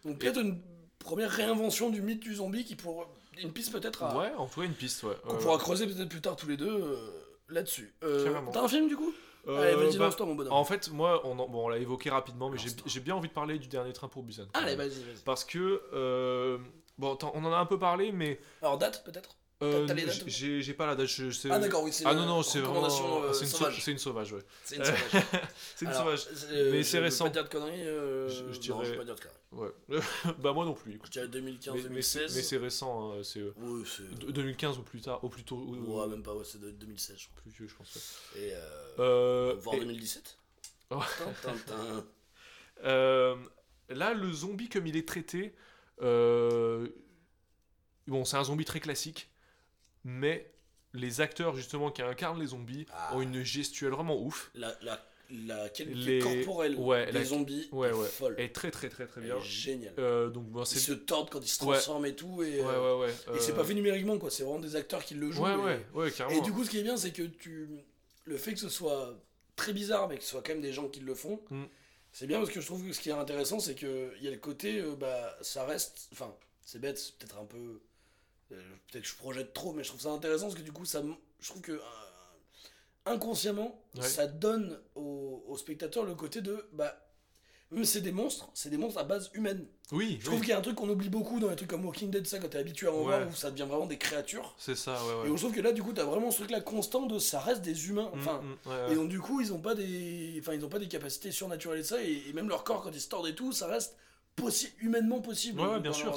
Donc 0.03 0.19
peut-être 0.19 0.39
une 0.41 0.61
première 0.99 1.31
réinvention 1.31 1.89
du 1.89 2.01
mythe 2.03 2.19
du 2.19 2.35
zombie 2.35 2.65
qui 2.65 2.75
pour 2.75 3.07
une 3.41 3.51
piste 3.51 3.71
peut-être 3.71 4.03
à 4.03 4.15
Ouais, 4.15 4.31
en 4.38 4.45
tout 4.45 4.59
cas, 4.59 4.65
une 4.67 4.73
piste, 4.75 5.01
ouais. 5.03 5.15
qu'on 5.27 5.38
pourra 5.38 5.57
creuser 5.57 5.88
peut-être 5.88 6.09
plus 6.09 6.21
tard 6.21 6.35
tous 6.35 6.47
les 6.47 6.57
deux 6.57 6.99
là-dessus. 7.49 7.95
T'as 7.99 8.61
un 8.61 8.67
film 8.67 8.88
du 8.88 8.95
coup? 8.95 9.11
Allez, 9.47 9.75
vas-y, 9.75 9.97
bah, 9.97 10.05
lance-toi 10.05 10.25
mon 10.25 10.36
bonhomme. 10.36 10.53
En 10.53 10.63
fait, 10.65 10.89
moi, 10.91 11.21
on, 11.25 11.38
en- 11.39 11.47
bon, 11.47 11.65
on 11.65 11.67
l'a 11.69 11.77
évoqué 11.77 12.10
rapidement, 12.10 12.49
mais 12.49 12.58
j'ai 12.86 12.99
bien 12.99 13.15
envie 13.15 13.29
de 13.29 13.34
parler 13.34 13.60
du 13.60 13.67
dernier 13.67 13.93
train 13.93 14.08
pour 14.08 14.23
Busan. 14.23 14.45
Allez, 14.53 14.75
vas-y, 14.75 14.89
vas-y. 15.03 15.23
Parce 15.23 15.43
que. 15.45 15.81
euh, 15.93 16.58
Bon, 16.97 17.17
on 17.34 17.43
en 17.43 17.51
a 17.51 17.58
un 17.58 17.65
peu 17.65 17.77
parlé, 17.77 18.13
mais. 18.13 18.39
Alors 18.62 18.77
date 18.77 19.03
peut-être? 19.03 19.36
Euh, 19.63 19.88
j'ai 20.28 20.74
pas 20.74 20.86
la 20.86 20.96
date. 20.96 21.08
je- 21.08 21.48
Ah 21.50 21.60
d'accord, 21.60 21.84
oui, 21.84 21.91
c'est 21.94 22.06
Ah 22.06 22.13
non, 22.13 22.26
non, 22.26 22.44
c'est 22.44 22.60
vraiment. 22.60 22.86
euh, 23.24 23.32
c'est 23.34 23.46
une, 23.46 23.48
sau- 23.52 23.58
sauvage. 23.58 23.82
c'est 23.84 23.91
une 23.91 23.98
sauvage, 23.98 24.34
ouais. 24.34 24.41
C'est 24.63 24.76
une 24.76 24.84
sauvage. 24.86 25.02
C'est 25.76 25.86
une 25.86 25.91
Alors, 25.91 26.02
sauvage. 26.18 26.28
euh, 26.52 26.72
Mais 26.72 26.84
c'est 26.84 27.00
récent. 27.00 27.24
pas 27.26 27.30
dire 27.32 27.44
de 27.46 27.50
conneries. 27.50 27.88
euh, 27.88 28.28
Je- 28.30 28.36
je 28.36 28.41
Non, 28.44 28.52
je 28.54 28.60
dirais- 28.60 28.89
vais 28.91 28.98
pas 28.98 29.04
dire 29.06 29.15
de 29.15 29.22
conneries. 29.22 29.36
Ouais. 29.52 30.00
bah, 30.39 30.52
moi 30.54 30.65
non 30.65 30.74
plus. 30.74 30.91
Je 30.91 30.96
écoute. 30.98 31.12
dirais 31.12 31.28
Mais, 31.34 31.41
mais 31.41 32.02
c'est 32.02 32.20
2015-2016. 32.28 32.36
mais 32.36 32.41
c'est 32.44 32.58
récent, 32.58 33.12
hein, 33.13 33.24
c'est. 33.24 33.39
euh, 33.39 33.54
Oui, 33.58 33.84
c'est. 33.86 34.26
de- 34.26 34.32
2015 34.32 34.78
ou 34.78 34.84
plus 34.84 35.02
tard, 35.02 35.24
ou- 35.24 35.30
Ouais, 36.00 36.08
même 36.08 36.24
pas, 36.24 36.34
ouais, 36.34 36.44
c'est 36.46 36.60
de 36.60 36.72
2016, 36.72 37.18
je 37.18 37.28
crois. 37.28 37.41
plus 37.41 37.52
vieux, 37.52 37.68
je 37.68 37.76
pense. 37.76 37.96
ouais. 38.36 38.41
Et 38.41 38.52
euh, 39.00 39.56
et- 39.74 39.80
2017. 39.80 40.38
Ouais. 40.91 40.98
Tintin, 41.18 41.54
tintin. 41.65 42.06
Euh, 42.84 43.36
là, 43.89 44.13
le 44.13 44.32
zombie, 44.34 44.68
comme 44.68 44.86
il 44.86 44.98
est 44.98 45.08
traité, 45.08 45.56
euh, 46.02 46.88
bon, 48.08 48.26
c'est 48.26 48.36
un 48.36 48.44
zombie 48.44 48.65
très 48.65 48.82
classique, 48.82 49.30
mais 50.06 50.50
les 50.94 51.20
acteurs 51.20 51.54
justement 51.58 51.91
qui 51.91 52.02
incarnent 52.02 52.39
les 52.39 52.48
zombies 52.48 52.86
Ah. 52.94 53.13
ont 53.18 53.22
une 53.22 53.44
gestuelle 53.44 53.91
vraiment 53.91 54.18
ouf, 54.22 54.50
La, 54.56 54.74
la, 54.82 55.06
la 55.30 55.68
qualité 55.68 56.20
Les- 56.20 56.20
corporelle 56.20 56.76
ouais, 56.78 57.08
des 57.08 57.12
la- 57.12 57.24
zombies 57.26 57.68
ouais, 57.74 57.89
est 57.89 57.94
ouais. 57.94 58.08
folle. 58.08 58.36
et 58.38 58.52
très 58.54 58.72
très 58.72 58.88
très 58.88 59.06
très 59.08 59.20
bien. 59.20 59.36
est 59.36 59.41
géniale. 59.44 59.94
Euh, 60.00 60.30
donc 60.30 60.46
bon, 60.46 60.63
Ils 60.63 60.80
se 60.80 60.94
tordent 60.94 61.30
quand 61.30 61.41
ils 61.41 61.50
se 61.50 61.58
transforment 61.60 62.06
et 62.06 62.15
tout. 62.15 62.44
Et, 62.44 62.62
euh, 62.62 63.08
et 63.08 63.39
c'est 63.39 63.52
euh, 63.52 63.56
pas 63.56 63.65
fait 63.65 63.74
numériquement, 63.74 64.18
quoi. 64.18 64.30
C'est 64.32 64.44
vraiment 64.44 64.60
des 64.60 64.78
acteurs 64.78 65.04
qui 65.04 65.15
le 65.15 65.32
jouent. 65.32 65.46
Et 66.30 66.39
du 66.41 66.54
coup, 66.54 66.63
ce 66.63 66.70
qui 66.70 66.80
est 66.80 66.84
bien, 66.84 66.96
c'est 66.96 67.12
que 67.12 67.24
tu. 67.24 67.68
Le 68.24 68.38
fait 68.38 68.54
que 68.54 68.60
ce 68.60 68.70
soit 68.70 69.13
très 69.58 69.74
bizarre, 69.74 70.08
mais 70.08 70.18
que 70.18 70.24
ce 70.24 70.30
soit 70.30 70.41
quand 70.41 70.54
même 70.54 70.62
des 70.62 70.74
gens 70.74 70.88
qui 70.88 71.00
le 71.02 71.13
font, 71.15 71.41
Mm. 71.50 71.63
c'est 72.12 72.26
bien 72.28 72.39
parce 72.39 72.52
que 72.52 72.60
je 72.62 72.65
trouve 72.65 72.86
que 72.88 72.94
ce 72.94 73.00
qui 73.02 73.10
est 73.10 73.13
intéressant, 73.13 73.60
c'est 73.60 73.76
qu'il 73.76 74.12
y 74.22 74.28
a 74.28 74.32
le 74.32 74.38
côté. 74.38 74.80
euh, 74.80 74.96
bah, 74.96 75.36
ça 75.41 75.65
reste. 75.65 76.08
Enfin, 76.13 76.34
c'est 76.62 76.80
bête, 76.80 76.98
c'est 76.98 77.18
peut-être 77.18 77.38
un 77.39 77.46
peu. 77.46 77.82
Euh, 78.51 78.62
peut-être 78.91 79.03
que 79.03 79.10
je 79.10 79.15
projette 79.15 79.53
trop, 79.53 79.73
mais 79.73 79.84
je 79.84 79.89
trouve 79.89 80.01
ça 80.01 80.10
intéressant 80.10 80.45
parce 80.47 80.55
que 80.55 80.62
du 80.63 80.71
coup, 80.71 80.86
ça, 80.86 81.01
je 81.39 81.49
trouve 81.49 81.62
que. 81.62 81.71
euh, 81.73 81.79
inconsciemment, 83.05 83.79
Ouais. 83.95 84.03
ça 84.08 84.27
donne 84.27 84.79
au, 84.95 85.43
au 85.47 85.58
spectateur 85.58 86.03
le 86.03 86.15
côté 86.15 86.41
de. 86.41 86.65
Bah, 86.73 87.01
c'est 87.84 88.01
des 88.01 88.12
monstres, 88.12 88.49
c'est 88.53 88.69
des 88.69 88.77
monstres 88.77 88.99
à 88.99 89.03
base 89.03 89.29
humaine. 89.34 89.65
oui, 89.91 90.17
Je 90.21 90.25
trouve 90.27 90.36
oui, 90.39 90.41
qu'il 90.45 90.49
y 90.51 90.53
a 90.53 90.58
un 90.58 90.62
truc 90.62 90.75
qu'on 90.75 90.88
oublie 90.88 91.10
beaucoup 91.10 91.39
dans 91.39 91.49
les 91.49 91.55
trucs 91.55 91.69
comme 91.69 91.84
Walking 91.86 92.10
Dead, 92.10 92.25
ça, 92.25 92.39
quand 92.39 92.47
t'es 92.47 92.60
habitué 92.60 92.88
à 92.88 92.93
en 92.93 93.01
voir, 93.01 93.19
Ouais. 93.21 93.27
où 93.29 93.36
ça 93.36 93.51
devient 93.51 93.65
vraiment 93.67 93.86
des 93.88 93.97
créatures. 93.97 94.55
c'est 94.58 94.75
ça 94.75 94.93
ouais 94.93 95.12
Et 95.12 95.15
ouais. 95.23 95.29
où 95.29 95.36
je 95.38 95.41
trouve 95.43 95.53
que 95.55 95.62
là, 95.62 95.71
du 95.73 95.84
coup, 95.84 95.91
t'as 95.91 96.05
vraiment 96.05 96.31
ce 96.31 96.38
truc-là 96.38 96.62
constant 96.62 97.05
de 97.05 97.19
ça 97.19 97.39
reste 97.39 97.62
des 97.63 97.89
humains. 97.89 98.10
Mm, 98.13 98.19
Enfin, 98.19 98.41
mm, 98.41 98.69
ouais, 98.69 98.75
ouais. 98.86 98.91
et 98.93 98.95
donc, 98.95 99.10
du 99.10 99.19
coup, 99.19 99.41
ils 99.41 99.51
ont 99.51 99.60
pas 99.60 99.75
des, 99.75 100.38
enfin, 100.39 100.53
ils 100.53 100.63
ont 100.63 100.69
pas 100.69 100.79
des 100.79 100.88
capacités 100.88 101.31
surnaturelles 101.31 101.79
et 101.79 101.84
ça, 101.84 102.01
et, 102.01 102.23
et 102.29 102.34
même 102.34 102.47
leur 102.47 102.63
corps, 102.63 102.81
quand 102.81 102.91
ils 102.91 103.01
se 103.01 103.10
tordent 103.10 103.27
et 103.27 103.36
tout, 103.36 103.51
ça 103.51 103.67
reste 103.67 103.97
possi- 104.36 104.71
humainement 104.80 105.21
possible. 105.21 105.62
Ouais, 105.62 105.80
bien 105.80 105.93
sûr, 105.93 106.15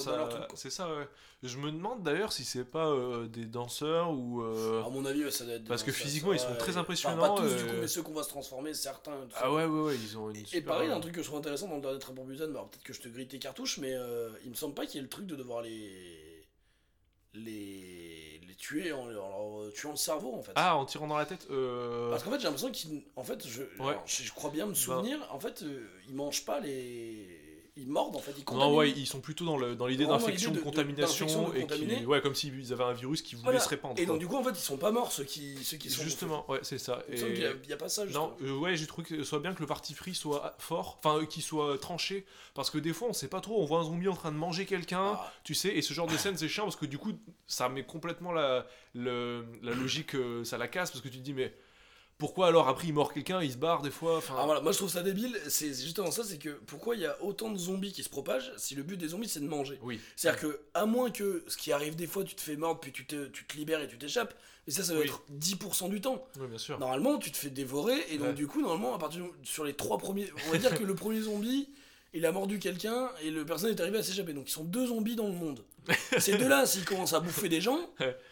c'est 0.55 0.71
ça. 0.71 0.89
Ouais. 0.89 1.09
Je 1.45 1.57
me 1.57 1.71
demande 1.71 2.03
d'ailleurs 2.03 2.33
si 2.33 2.45
c'est 2.45 2.65
pas 2.65 2.89
euh, 2.89 3.29
des 3.29 3.45
danseurs 3.45 4.11
ou. 4.11 4.43
euh, 4.43 4.83
À 4.85 4.91
mon 4.91 5.05
avis, 5.05 5.31
ça 5.31 5.45
doit 5.45 5.55
être. 5.55 5.65
Parce 5.67 5.85
que 5.85 5.93
physiquement, 5.93 6.33
ils 6.33 6.41
sont 6.41 6.53
très 6.59 6.69
et- 6.69 6.71
enfin, 6.71 6.81
impressionnants, 6.81 7.37
pas 7.37 7.41
tous, 7.41 7.55
du 7.55 7.63
euh, 7.63 7.67
coup, 7.69 7.77
mais 7.81 7.87
ceux 7.87 8.03
qu'on 8.03 8.13
va 8.13 8.25
se 8.25 8.29
transformer, 8.29 8.75
certains. 8.75 9.17
Ah 9.37 9.53
ouais 9.53 9.65
ouais 9.65 9.81
ouais 9.83 9.95
ils 9.97 10.19
ont 10.19 10.31
une. 10.31 10.37
Et 10.37 10.45
super- 10.45 10.75
pareil, 10.75 10.91
un 10.91 10.99
truc 10.99 11.15
que 11.15 11.23
je 11.23 11.27
trouve 11.29 11.39
intéressant 11.39 11.69
dans 11.69 11.77
le 11.77 11.81
dernier 11.83 12.01
Train 12.01 12.13
pour 12.13 12.25
Busan, 12.25 12.49
bah, 12.53 12.67
peut-être 12.69 12.83
que 12.83 12.93
je 12.93 13.01
te 13.01 13.09
grille 13.09 13.29
tes 13.29 13.39
cartouches, 13.39 13.79
mais 13.79 13.95
euh, 13.95 14.31
il 14.45 14.51
me 14.51 14.57
semble 14.57 14.75
pas 14.75 14.85
qu'il 14.85 14.97
y 14.97 14.99
ait 14.99 15.03
le 15.03 15.09
truc 15.09 15.27
de 15.27 15.37
devoir 15.37 15.63
les. 15.63 16.45
les. 17.35 18.41
les 18.47 18.55
tuer 18.57 18.91
en, 18.91 19.07
leur 19.07 19.73
tuant 19.75 19.93
le 19.93 19.97
cerveau, 19.97 20.35
en 20.35 20.43
fait. 20.43 20.51
Ah 20.57 20.77
en 20.77 20.85
tirant 20.85 21.07
dans 21.07 21.17
la 21.17 21.27
tête. 21.27 21.47
Euh... 21.51 22.11
Parce 22.11 22.25
qu'en 22.25 22.33
fait, 22.33 22.39
j'ai 22.39 22.45
l'impression 22.47 22.73
qu'ils. 22.73 23.05
En 23.15 23.23
fait, 23.23 23.47
je, 23.47 23.63
alors, 23.79 24.03
je, 24.05 24.33
crois 24.33 24.51
bien 24.51 24.67
me 24.67 24.75
souvenir, 24.75 25.21
en 25.31 25.39
fait, 25.39 25.63
euh, 25.63 25.89
ils 26.09 26.15
mangent 26.17 26.45
pas 26.45 26.59
les. 26.59 27.38
Ils 27.79 27.89
mordent 27.89 28.17
en 28.17 28.19
fait, 28.21 28.33
ils 28.37 28.41
Non, 28.41 28.45
contaminent. 28.45 28.77
ouais, 28.77 28.91
ils 28.91 29.07
sont 29.07 29.21
plutôt 29.21 29.45
dans 29.45 29.57
le- 29.57 29.75
dans 29.77 29.87
l'idée 29.87 30.07
d'infection, 30.07 30.51
de 30.51 30.59
contamination, 30.61 31.49
de 31.51 31.57
et 31.59 31.67
qui, 31.67 32.07
ouais, 32.07 32.21
comme 32.21 32.35
s'ils 32.35 32.73
avaient 32.73 32.85
un 32.85 32.93
virus 32.93 33.23
qui 33.23 33.35
voulait 33.35 33.45
Voilà. 33.45 33.61
se 33.61 33.69
répandre. 33.69 33.95
Et 33.99 34.05
quoi. 34.05 34.15
donc 34.15 34.21
du 34.21 34.27
coup 34.27 34.37
en 34.37 34.43
fait 34.45 34.51
ils 34.51 34.57
sont 34.57 34.77
pas 34.77 34.91
morts 34.91 35.13
ceux 35.13 35.25
qui, 35.25 35.57
ceux 35.65 35.77
qui 35.77 35.91
sont 35.91 36.03
Justement, 36.03 36.45
ouais, 36.51 36.61
c'est 36.63 36.79
ça. 36.79 37.03
Et... 37.11 37.21
il 37.21 37.69
y 37.69 37.73
a, 37.73 37.77
pas 37.77 37.89
ça 37.89 38.05
justement. 38.07 38.35
Non, 38.41 38.47
euh, 38.47 38.57
ouais, 38.59 38.77
j'ai 38.77 38.87
trouvé 38.87 39.07
que 39.07 39.17
ce 39.17 39.25
soit 39.25 39.41
bien 39.41 39.55
que 39.55 39.61
le 39.61 39.67
parti 39.67 39.95
pris 39.95 40.15
soit 40.15 40.55
fort, 40.59 40.99
enfin, 41.03 41.19
euh, 41.21 41.25
qu'il 41.27 41.43
soit 41.43 41.79
tranché, 41.79 42.27
parce 42.55 42.71
que 42.71 42.79
des 42.79 42.93
fois, 42.93 43.09
on 43.09 43.13
sait 43.13 43.29
pas 43.29 43.41
trop, 43.41 43.61
on 43.63 43.65
voit 43.65 43.81
un 43.81 43.85
zombie 43.85 44.09
en 44.09 44.15
train 44.17 44.33
de 44.33 44.37
manger 44.37 44.67
quelqu'un, 44.67 45.13
Ah. 45.15 45.33
tu 45.45 45.55
sais, 45.55 45.69
et 45.69 45.83
ce 45.83 45.95
genre 45.95 46.07
de 46.07 46.17
scène, 46.17 46.37
c'est 46.37 46.49
chiant, 46.49 46.65
parce 46.65 46.77
que 46.77 46.87
du 46.87 46.99
coup, 46.99 47.13
ça 47.47 47.69
met 47.69 47.85
complètement 47.85 48.33
la, 48.33 48.67
le- 48.95 49.45
la 49.63 49.73
logique, 49.75 50.15
euh, 50.15 50.45
ça 50.45 50.59
la 50.59 50.69
casse, 50.69 50.91
parce 50.91 51.03
que 51.03 51.09
tu 51.09 51.19
te 51.19 51.23
dis, 51.23 51.35
mais 51.35 51.55
pourquoi 52.19 52.49
alors, 52.49 52.69
après, 52.69 52.89
il 52.89 52.93
mord 52.95 53.13
quelqu'un, 53.13 53.41
il 53.43 53.53
se 53.53 53.57
barre 53.57 53.81
des 53.81 53.91
fois, 53.93 54.17
enfin... 54.19 54.35
Alors 54.35 54.47
voilà, 54.47 54.61
moi 54.61 54.73
je 54.73 54.79
trouve 54.79 54.91
ça 54.91 55.03
débile, 55.03 55.39
c'est 55.49 55.69
justement 55.69 56.11
ça, 56.11 56.25
c'est 56.25 56.39
que 56.39 56.51
pourquoi 56.67 56.97
il 56.97 57.03
y 57.03 57.07
a 57.07 57.17
autant 57.23 57.51
de 57.51 57.57
zombies 57.59 57.93
qui 57.93 58.03
se 58.03 58.09
propagent 58.09 58.53
si 58.57 58.75
le 58.75 58.83
but 58.83 58.97
des 58.97 59.09
zombies 59.09 59.29
c'est 59.29 59.39
de 59.41 59.47
manger? 59.47 59.79
Oui. 59.83 60.01
C'est-à-dire 60.17 60.41
que, 60.41 60.61
à 60.75 60.85
moins 60.85 61.11
que 61.11 61.45
ce 61.47 61.57
qui 61.57 61.71
arrive 61.73 61.95
des 61.95 62.07
fois, 62.09 62.25
tu 62.25 62.35
te 62.35 62.41
fais 62.41 62.57
mordre, 62.57 62.81
puis 62.81 62.91
tu 62.93 63.07
te, 63.07 63.27
tu 63.29 63.45
te 63.47 63.57
libères 63.57 63.81
et 63.81 63.87
tu 63.89 63.97
t'échappes, 63.99 64.35
mais 64.67 64.73
ça, 64.73 64.83
ça 64.83 64.93
doit 64.93 65.03
Oui. 65.03 65.07
être 65.09 65.23
10% 65.31 65.89
du 65.89 66.01
temps. 66.01 66.27
Oui, 66.41 66.49
bien 66.49 66.59
sûr. 66.59 66.79
Normalement, 66.79 67.19
tu 67.19 67.31
te 67.31 67.37
fais 67.37 67.51
dévorer, 67.51 67.97
et 68.11 68.19
donc 68.19 68.27
Ouais. 68.29 68.35
du 68.35 68.47
coup, 68.49 68.61
normalement, 68.61 68.95
à 68.95 68.99
partir 68.99 69.21
du- 69.23 69.31
sur 69.49 69.65
les 69.65 69.75
trois 69.75 69.99
premiers, 69.99 70.29
on 70.49 70.51
va 70.53 70.59
dire 70.59 70.77
que 70.77 70.83
le 70.85 70.95
premier 70.97 71.21
zombie, 71.21 71.69
il 72.15 72.27
a 72.27 72.33
mordu 72.33 72.59
quelqu'un, 72.59 73.11
et 73.23 73.31
le 73.31 73.45
personne 73.47 73.71
est 73.71 73.81
arrivé 73.81 73.99
à 73.99 74.03
s'échapper. 74.03 74.33
Donc 74.33 74.49
ils 74.49 74.53
sont 74.53 74.65
deux 74.65 74.87
zombies 74.89 75.15
dans 75.15 75.27
le 75.29 75.35
monde. 75.35 75.63
Ces 76.19 76.37
deux-là, 76.37 76.67
s'ils 76.67 76.85
commencent 76.85 77.13
à 77.13 77.21
bouffer 77.21 77.49
des 77.49 77.61
gens. 77.61 77.79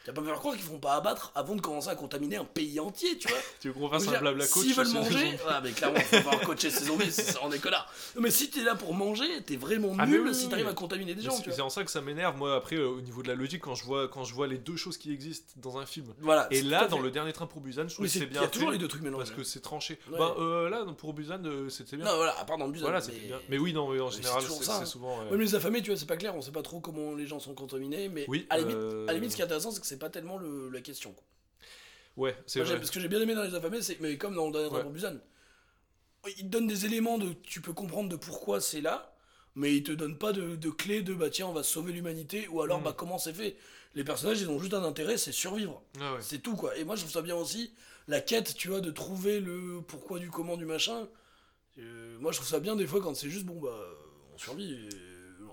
Tu 0.06 0.12
vas 0.12 0.14
pas 0.14 0.20
me 0.20 0.26
faire 0.28 0.38
croire 0.38 0.54
qu'ils 0.54 0.64
vont 0.66 0.78
pas 0.78 0.94
abattre 0.94 1.32
avant 1.34 1.56
de 1.56 1.60
commencer 1.60 1.88
à 1.88 1.96
contaminer 1.96 2.36
un 2.36 2.44
pays 2.44 2.78
entier, 2.78 3.18
tu 3.18 3.26
vois. 3.26 3.38
Tu 3.60 3.66
veux 3.68 3.74
qu'on 3.74 3.88
fasse 3.90 4.06
un 4.06 4.20
blabla 4.20 4.46
coach 4.46 4.62
S'ils 4.62 4.74
veulent 4.74 4.86
manger, 4.92 5.30
ouais, 5.32 5.36
mais 5.64 5.72
clairement, 5.72 5.98
faut 5.98 6.16
falloir 6.18 6.40
coacher 6.42 6.70
ces 6.70 6.84
zombies, 6.84 7.10
on 7.42 7.50
est 7.50 7.58
connards. 7.58 7.88
Non, 8.14 8.22
mais 8.22 8.30
si 8.30 8.48
t'es 8.48 8.62
là 8.62 8.76
pour 8.76 8.94
manger, 8.94 9.26
t'es 9.44 9.56
vraiment 9.56 9.96
Ah, 9.98 10.06
mais 10.06 10.12
nul 10.18 10.28
oui, 10.28 10.34
si 10.34 10.48
t'arrives 10.48 10.68
à 10.68 10.74
contaminer 10.74 11.16
des 11.16 11.22
gens, 11.22 11.32
C'est 11.32 11.60
en 11.60 11.70
ça 11.70 11.82
que 11.82 11.90
ça 11.90 12.02
m'énerve, 12.02 12.36
moi, 12.36 12.54
après, 12.54 12.76
euh, 12.76 12.86
au 12.88 13.00
niveau 13.00 13.24
de 13.24 13.28
la 13.28 13.34
logique, 13.34 13.62
quand 13.62 13.74
je 13.74 13.82
vois, 13.84 14.06
quand 14.06 14.22
je 14.22 14.32
vois 14.32 14.46
les 14.46 14.58
deux 14.58 14.76
choses 14.76 14.96
qui 14.96 15.12
existent 15.12 15.52
dans 15.56 15.76
un 15.78 15.86
film. 15.86 16.14
Voilà. 16.20 16.46
Et 16.52 16.62
là, 16.62 16.86
dans 16.86 17.00
le 17.00 17.10
dernier 17.10 17.32
train 17.32 17.46
pour 17.46 17.60
Busan, 17.60 17.88
je 17.88 17.94
trouve 17.94 18.06
que 18.06 18.12
c'est- 18.12 18.20
c'est 18.20 18.24
il 18.26 18.30
bien 18.30 18.42
y 18.42 18.44
a 18.44 18.48
toujours 18.48 18.70
les 18.70 18.78
deux 18.78 18.86
trucs 18.86 19.02
mélangés. 19.02 19.24
Parce 19.24 19.36
que 19.36 19.42
c'est 19.42 19.60
tranché. 19.60 19.98
Ouais. 20.08 20.18
Bah, 20.18 20.36
euh, 20.38 20.68
là, 20.70 20.84
pour 20.96 21.14
Busan, 21.14 21.44
euh, 21.44 21.68
c'était 21.68 21.96
bien. 21.96 22.06
Non, 22.06 22.14
voilà, 22.14 22.38
à 22.38 22.44
part 22.44 22.58
dans 22.58 22.68
Busan. 22.68 22.84
Voilà, 22.84 23.00
mais... 23.00 23.04
c'était 23.12 23.26
bien. 23.26 23.40
Mais 23.48 23.58
oui, 23.58 23.72
non, 23.72 23.90
mais 23.90 23.98
en 23.98 24.10
général, 24.10 24.40
c'est 24.40 24.86
souvent. 24.86 25.18
mais 25.32 25.36
les 25.36 25.54
affamés, 25.56 25.82
tu 25.82 25.90
vois, 25.90 25.98
c'est 25.98 26.06
pas 26.06 26.16
clair, 26.16 26.36
on 26.36 26.40
sait 26.42 26.52
pas 26.52 26.62
trop 26.62 26.78
comment 26.78 27.14
les 27.16 27.26
gens 27.26 27.40
sont 27.40 27.54
contaminés, 27.54 28.08
mais 28.08 28.26
à 28.50 28.56
la 28.58 29.12
limite, 29.14 29.30
ce 29.32 29.36
qui 29.36 29.42
est 29.42 29.44
intéressant, 29.44 29.72
c'est 29.72 29.80
que 29.80 29.95
c'est 29.96 30.00
pas 30.00 30.10
tellement 30.10 30.36
le- 30.36 30.68
la 30.68 30.82
question. 30.82 31.12
quoi. 31.12 31.24
Ouais, 32.18 32.36
c'est 32.46 32.60
vrai. 32.60 32.84
Ce 32.84 32.90
que 32.90 33.00
j'ai 33.00 33.08
bien 33.08 33.20
aimé 33.20 33.34
dans 33.34 33.42
les 33.42 33.54
affamés, 33.54 33.80
c'est, 33.80 33.98
mais 34.00 34.18
comme 34.18 34.34
dans 34.34 34.46
le 34.46 34.52
dernier 34.52 34.68
Ouais. 34.68 34.84
Busan, 34.84 35.18
il 36.26 36.44
te 36.44 36.48
donne 36.48 36.66
des 36.66 36.84
éléments 36.84 37.16
de, 37.18 37.32
tu 37.44 37.60
peux 37.62 37.72
comprendre 37.72 38.08
de 38.10 38.16
pourquoi 38.16 38.60
c'est 38.60 38.80
là, 38.82 39.14
mais 39.54 39.74
il 39.74 39.82
te 39.82 39.92
donne 39.92 40.18
pas 40.18 40.32
de, 40.32 40.54
de 40.56 40.70
clés 40.70 41.02
de, 41.02 41.14
bah 41.14 41.30
tiens, 41.30 41.46
on 41.46 41.52
va 41.54 41.62
sauver 41.62 41.92
l'humanité, 41.92 42.46
ou 42.48 42.60
alors, 42.60 42.80
bah 42.80 42.94
comment 42.96 43.16
c'est 43.18 43.32
fait? 43.32 43.56
Les 43.94 44.04
personnages, 44.04 44.40
ils 44.42 44.50
ont 44.50 44.58
juste 44.58 44.74
un 44.74 44.84
intérêt, 44.84 45.16
c'est 45.16 45.32
survivre. 45.32 45.82
Ah 45.98 46.14
ouais. 46.14 46.20
C'est 46.20 46.40
tout, 46.40 46.56
quoi. 46.56 46.76
Et 46.76 46.84
moi, 46.84 46.96
je 46.96 47.00
trouve 47.02 47.12
ça 47.12 47.22
bien 47.22 47.36
aussi, 47.36 47.72
la 48.08 48.20
quête, 48.20 48.54
tu 48.54 48.68
vois, 48.68 48.82
de 48.82 48.90
trouver 48.90 49.40
le 49.40 49.80
pourquoi 49.86 50.18
du 50.18 50.30
comment 50.30 50.58
du 50.58 50.66
machin. 50.66 51.08
Euh, 51.78 52.18
moi, 52.18 52.32
je 52.32 52.38
trouve 52.38 52.48
ça 52.48 52.60
bien 52.60 52.76
des 52.76 52.86
fois 52.86 53.00
quand 53.00 53.14
c'est 53.14 53.30
juste, 53.30 53.46
bon, 53.46 53.58
bah, 53.60 53.78
on 54.34 54.38
survit, 54.38 54.72
et 54.74 54.88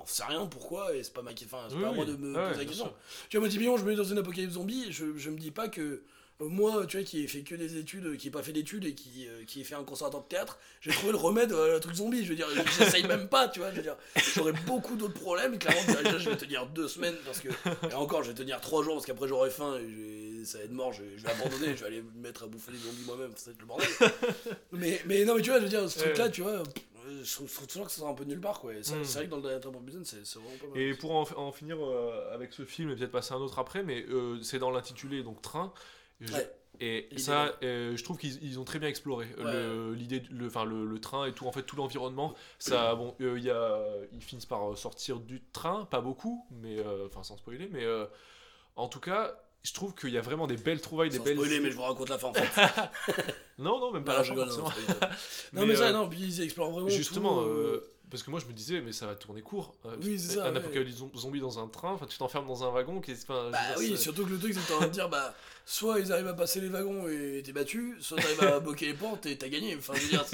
on 0.04 0.08
sait 0.08 0.24
rien 0.26 0.46
pourquoi, 0.46 0.96
et 0.96 1.04
c'est 1.04 1.14
pas 1.14 1.22
ma 1.22 1.32
enfin, 1.32 1.66
c'est 1.70 1.76
Oui, 1.76 1.82
pas 1.82 1.90
à 1.90 1.94
moi 1.94 2.06
de 2.06 2.16
me 2.16 2.36
Ah 2.36 2.44
ouais, 2.44 2.48
poser 2.50 2.60
la 2.60 2.66
question. 2.66 2.94
Tu 3.30 3.38
vois, 3.38 3.46
moi, 3.46 3.50
typiquement, 3.50 3.78
je 3.78 3.84
me 3.86 3.90
mets 3.92 3.96
dans 3.96 4.04
une 4.04 4.18
apocalypse 4.18 4.54
zombie, 4.54 4.88
je, 4.92 5.18
je 5.18 5.30
me 5.30 5.38
dis 5.38 5.52
pas 5.52 5.70
que 5.70 6.04
euh, 6.42 6.46
moi, 6.50 6.86
tu 6.88 6.98
vois, 6.98 7.06
qui 7.06 7.24
ai 7.24 7.28
fait 7.28 7.42
que 7.42 7.54
des 7.56 7.78
études, 7.78 8.18
qui 8.18 8.28
ai 8.28 8.32
pas 8.32 8.42
fait 8.42 8.52
d'études 8.52 8.86
et 8.86 8.96
qui, 8.96 9.28
euh, 9.28 9.44
qui 9.46 9.62
ai 9.62 9.64
fait 9.64 9.76
un 9.76 9.84
conservatoire 9.84 10.24
de 10.24 10.28
théâtre, 10.28 10.58
j'ai 10.82 10.92
trouvé 10.92 11.12
le 11.12 11.18
remède 11.18 11.54
à 11.54 11.76
un 11.76 11.80
truc 11.80 11.96
zombie. 11.96 12.24
Je 12.24 12.30
veux 12.30 12.36
dire, 12.36 12.48
j'essaye 12.78 13.06
même 13.06 13.30
pas, 13.30 13.48
tu 13.48 13.60
vois. 13.60 13.70
Je 13.72 13.78
veux 13.78 13.82
dire, 13.84 13.96
j'aurais 14.36 14.54
beaucoup 14.66 14.96
d'autres 14.96 15.20
problèmes. 15.20 15.58
Clairement, 15.60 15.82
déjà, 16.04 16.18
je 16.18 16.30
vais 16.30 16.38
tenir 16.38 16.66
deux 16.68 16.88
semaines 16.88 17.16
parce 17.26 17.40
que, 17.40 17.50
et 17.90 17.94
encore, 17.94 18.24
je 18.24 18.30
vais 18.30 18.36
tenir 18.36 18.60
trois 18.62 18.84
jours 18.84 18.96
parce 18.96 19.06
qu'après, 19.06 19.28
j'aurai 19.28 19.52
faim 19.52 19.78
et 19.80 20.44
ça 20.44 20.58
va 20.58 20.64
être 20.64 20.72
mort. 20.72 20.92
Je, 20.92 21.04
je 21.18 21.24
vais 21.24 21.30
abandonner, 21.30 21.76
je 21.78 21.82
vais 21.82 21.86
aller 21.88 22.02
me 22.02 22.22
mettre 22.22 22.44
à 22.44 22.48
bouffer 22.48 22.72
des 22.72 22.80
zombies 22.80 23.04
moi-même. 23.06 23.32
Ça 23.36 23.52
va 23.52 23.54
être 23.54 23.62
le 23.62 23.68
bordel. 23.68 23.88
mais, 24.72 25.02
mais 25.06 25.26
non, 25.26 25.36
mais 25.36 25.42
tu 25.44 25.50
vois, 25.52 25.60
je 25.60 25.64
veux 25.66 25.70
dire, 25.70 25.88
ce 25.88 26.00
truc-là, 26.00 26.30
tu 26.30 26.42
vois, 26.42 26.64
je 27.24 27.34
trouve, 27.36 27.50
je 27.50 27.54
trouve 27.56 27.68
toujours 27.68 27.86
que 27.86 27.92
ça 27.92 28.00
sort 28.00 28.10
un 28.10 28.14
peu 28.14 28.24
nulle 28.24 28.42
part, 28.42 28.60
quoi. 28.60 28.74
Mm. 28.74 28.84
c'est 28.84 28.96
vrai 29.14 29.26
que 29.26 29.30
dans 29.30 29.38
le 29.38 29.60
dernier 29.60 29.80
Busan, 29.80 30.04
c'est 30.04 30.18
vraiment 30.36 30.58
pas 30.60 30.68
mal. 30.68 30.78
Et 30.80 30.94
pour 30.94 31.12
en, 31.16 31.24
en 31.38 31.52
finir 31.52 31.78
euh, 31.80 32.34
avec 32.34 32.54
ce 32.54 32.66
film 32.66 32.90
et 32.92 32.96
peut-être 32.96 33.12
passer 33.12 33.34
à 33.34 33.38
un 33.38 33.42
autre 33.42 33.60
après, 33.60 33.84
mais 33.84 34.06
euh, 34.10 34.42
c'est 34.42 34.60
dans 34.60 34.72
l'intitulé, 34.72 35.22
donc 35.24 35.42
Train. 35.42 35.74
Et 36.22 36.28
je- 36.28 36.34
Ouais. 36.34 36.52
Et 36.80 37.02
L'idée 37.12 37.22
ça, 37.22 37.54
euh, 37.62 37.96
je 37.96 38.04
trouve 38.04 38.18
qu'ils 38.18 38.44
ils 38.44 38.60
ont 38.60 38.64
très 38.64 38.80
bien 38.80 38.90
exploré 38.90 39.28
Ouais. 39.38 39.44
le- 39.54 39.94
l'idée, 39.94 40.24
le, 40.32 40.48
enfin 40.48 40.66
le, 40.66 40.86
le 40.88 41.00
train 41.00 41.28
et 41.28 41.32
tout, 41.32 41.46
en 41.46 41.52
fait 41.52 41.62
tout 41.62 41.76
l'environnement. 41.76 42.34
Ça, 42.58 42.96
bon, 42.96 43.14
euh, 43.22 43.38
y 43.40 43.52
a, 43.52 43.80
ils 44.12 44.24
finissent 44.24 44.48
par 44.48 44.76
sortir 44.76 45.20
du 45.20 45.44
train, 45.54 45.86
pas 45.86 46.02
beaucoup, 46.02 46.48
mais 46.50 46.80
euh, 46.80 47.06
enfin 47.06 47.22
sans 47.22 47.38
spoiler, 47.38 47.70
mais 47.72 47.86
en 48.76 48.88
tout 48.88 49.00
cas, 49.00 49.36
je 49.64 49.74
trouve 49.74 49.94
qu'il 49.96 50.10
y 50.12 50.18
a 50.18 50.22
vraiment 50.22 50.46
des 50.48 50.58
belles 50.58 50.82
trouvailles, 50.82 51.10
des 51.10 51.18
Sans 51.18 51.24
belles. 51.24 51.36
spoiler, 51.38 51.60
mais 51.62 51.72
je 51.72 51.76
vous 51.76 51.82
raconte 51.84 52.10
la 52.10 52.18
fin 52.18 52.28
en 52.28 52.34
fait. 52.34 52.50
Non, 53.60 53.80
non, 53.80 53.92
même 53.92 54.04
pas 54.04 54.14
Non, 54.14 54.18
la 54.18 54.24
je 54.24 54.34
fin, 54.34 54.42
rigole, 54.42 54.56
non, 55.54 55.66
Mais, 55.68 55.76
ça, 55.76 55.90
euh, 55.90 55.94
non, 55.94 56.10
puis 56.10 56.20
ils 56.20 56.42
explorent 56.42 56.72
vraiment. 56.72 56.90
Justement, 56.90 57.36
tout, 57.44 57.50
euh, 57.50 57.84
euh, 57.84 57.90
parce 58.10 58.24
que 58.24 58.32
moi 58.32 58.40
je 58.40 58.46
me 58.48 58.52
disais, 58.54 58.82
mais 58.82 58.92
ça 58.92 59.06
va 59.06 59.16
tourner 59.16 59.42
court. 59.42 59.76
euh, 59.86 59.96
Oui, 60.04 60.20
c'est 60.20 60.36
ça, 60.36 60.46
Un 60.48 60.52
ouais. 60.54 60.58
apocalypse 60.58 60.98
zom- 61.00 61.16
zombie 61.16 61.40
dans 61.40 61.60
un 61.60 61.68
train, 61.68 61.92
enfin 61.92 62.08
tu 62.08 62.18
t'enfermes 62.18 62.48
dans 62.48 62.64
un 62.64 62.72
wagon, 62.72 63.00
qui 63.00 63.12
enfin, 63.14 63.50
Bah 63.52 63.60
oui, 63.78 63.90
dire, 63.90 63.98
surtout 64.00 64.26
que 64.26 64.32
le 64.32 64.40
truc, 64.40 64.54
c'est 64.56 64.74
en 64.74 64.78
train 64.78 64.88
de 64.88 64.92
dire, 64.92 65.08
bah, 65.08 65.34
soit 65.66 66.00
ils 66.00 66.12
arrivent 66.12 66.28
à 66.28 66.34
passer 66.34 66.60
les 66.62 66.70
wagons 66.70 67.08
et 67.08 67.42
t'es 67.46 67.54
battu, 67.54 67.96
soit 68.02 68.18
t'arrives 68.18 68.44
à 68.44 68.60
bloquer 68.60 68.88
les 68.88 68.94
portes 68.96 69.28
et 69.28 69.38
t'as 69.38 69.50
gagné. 69.50 69.76
Enfin, 69.78 69.94
je 69.96 70.02
veux 70.02 70.10
dire, 70.10 70.26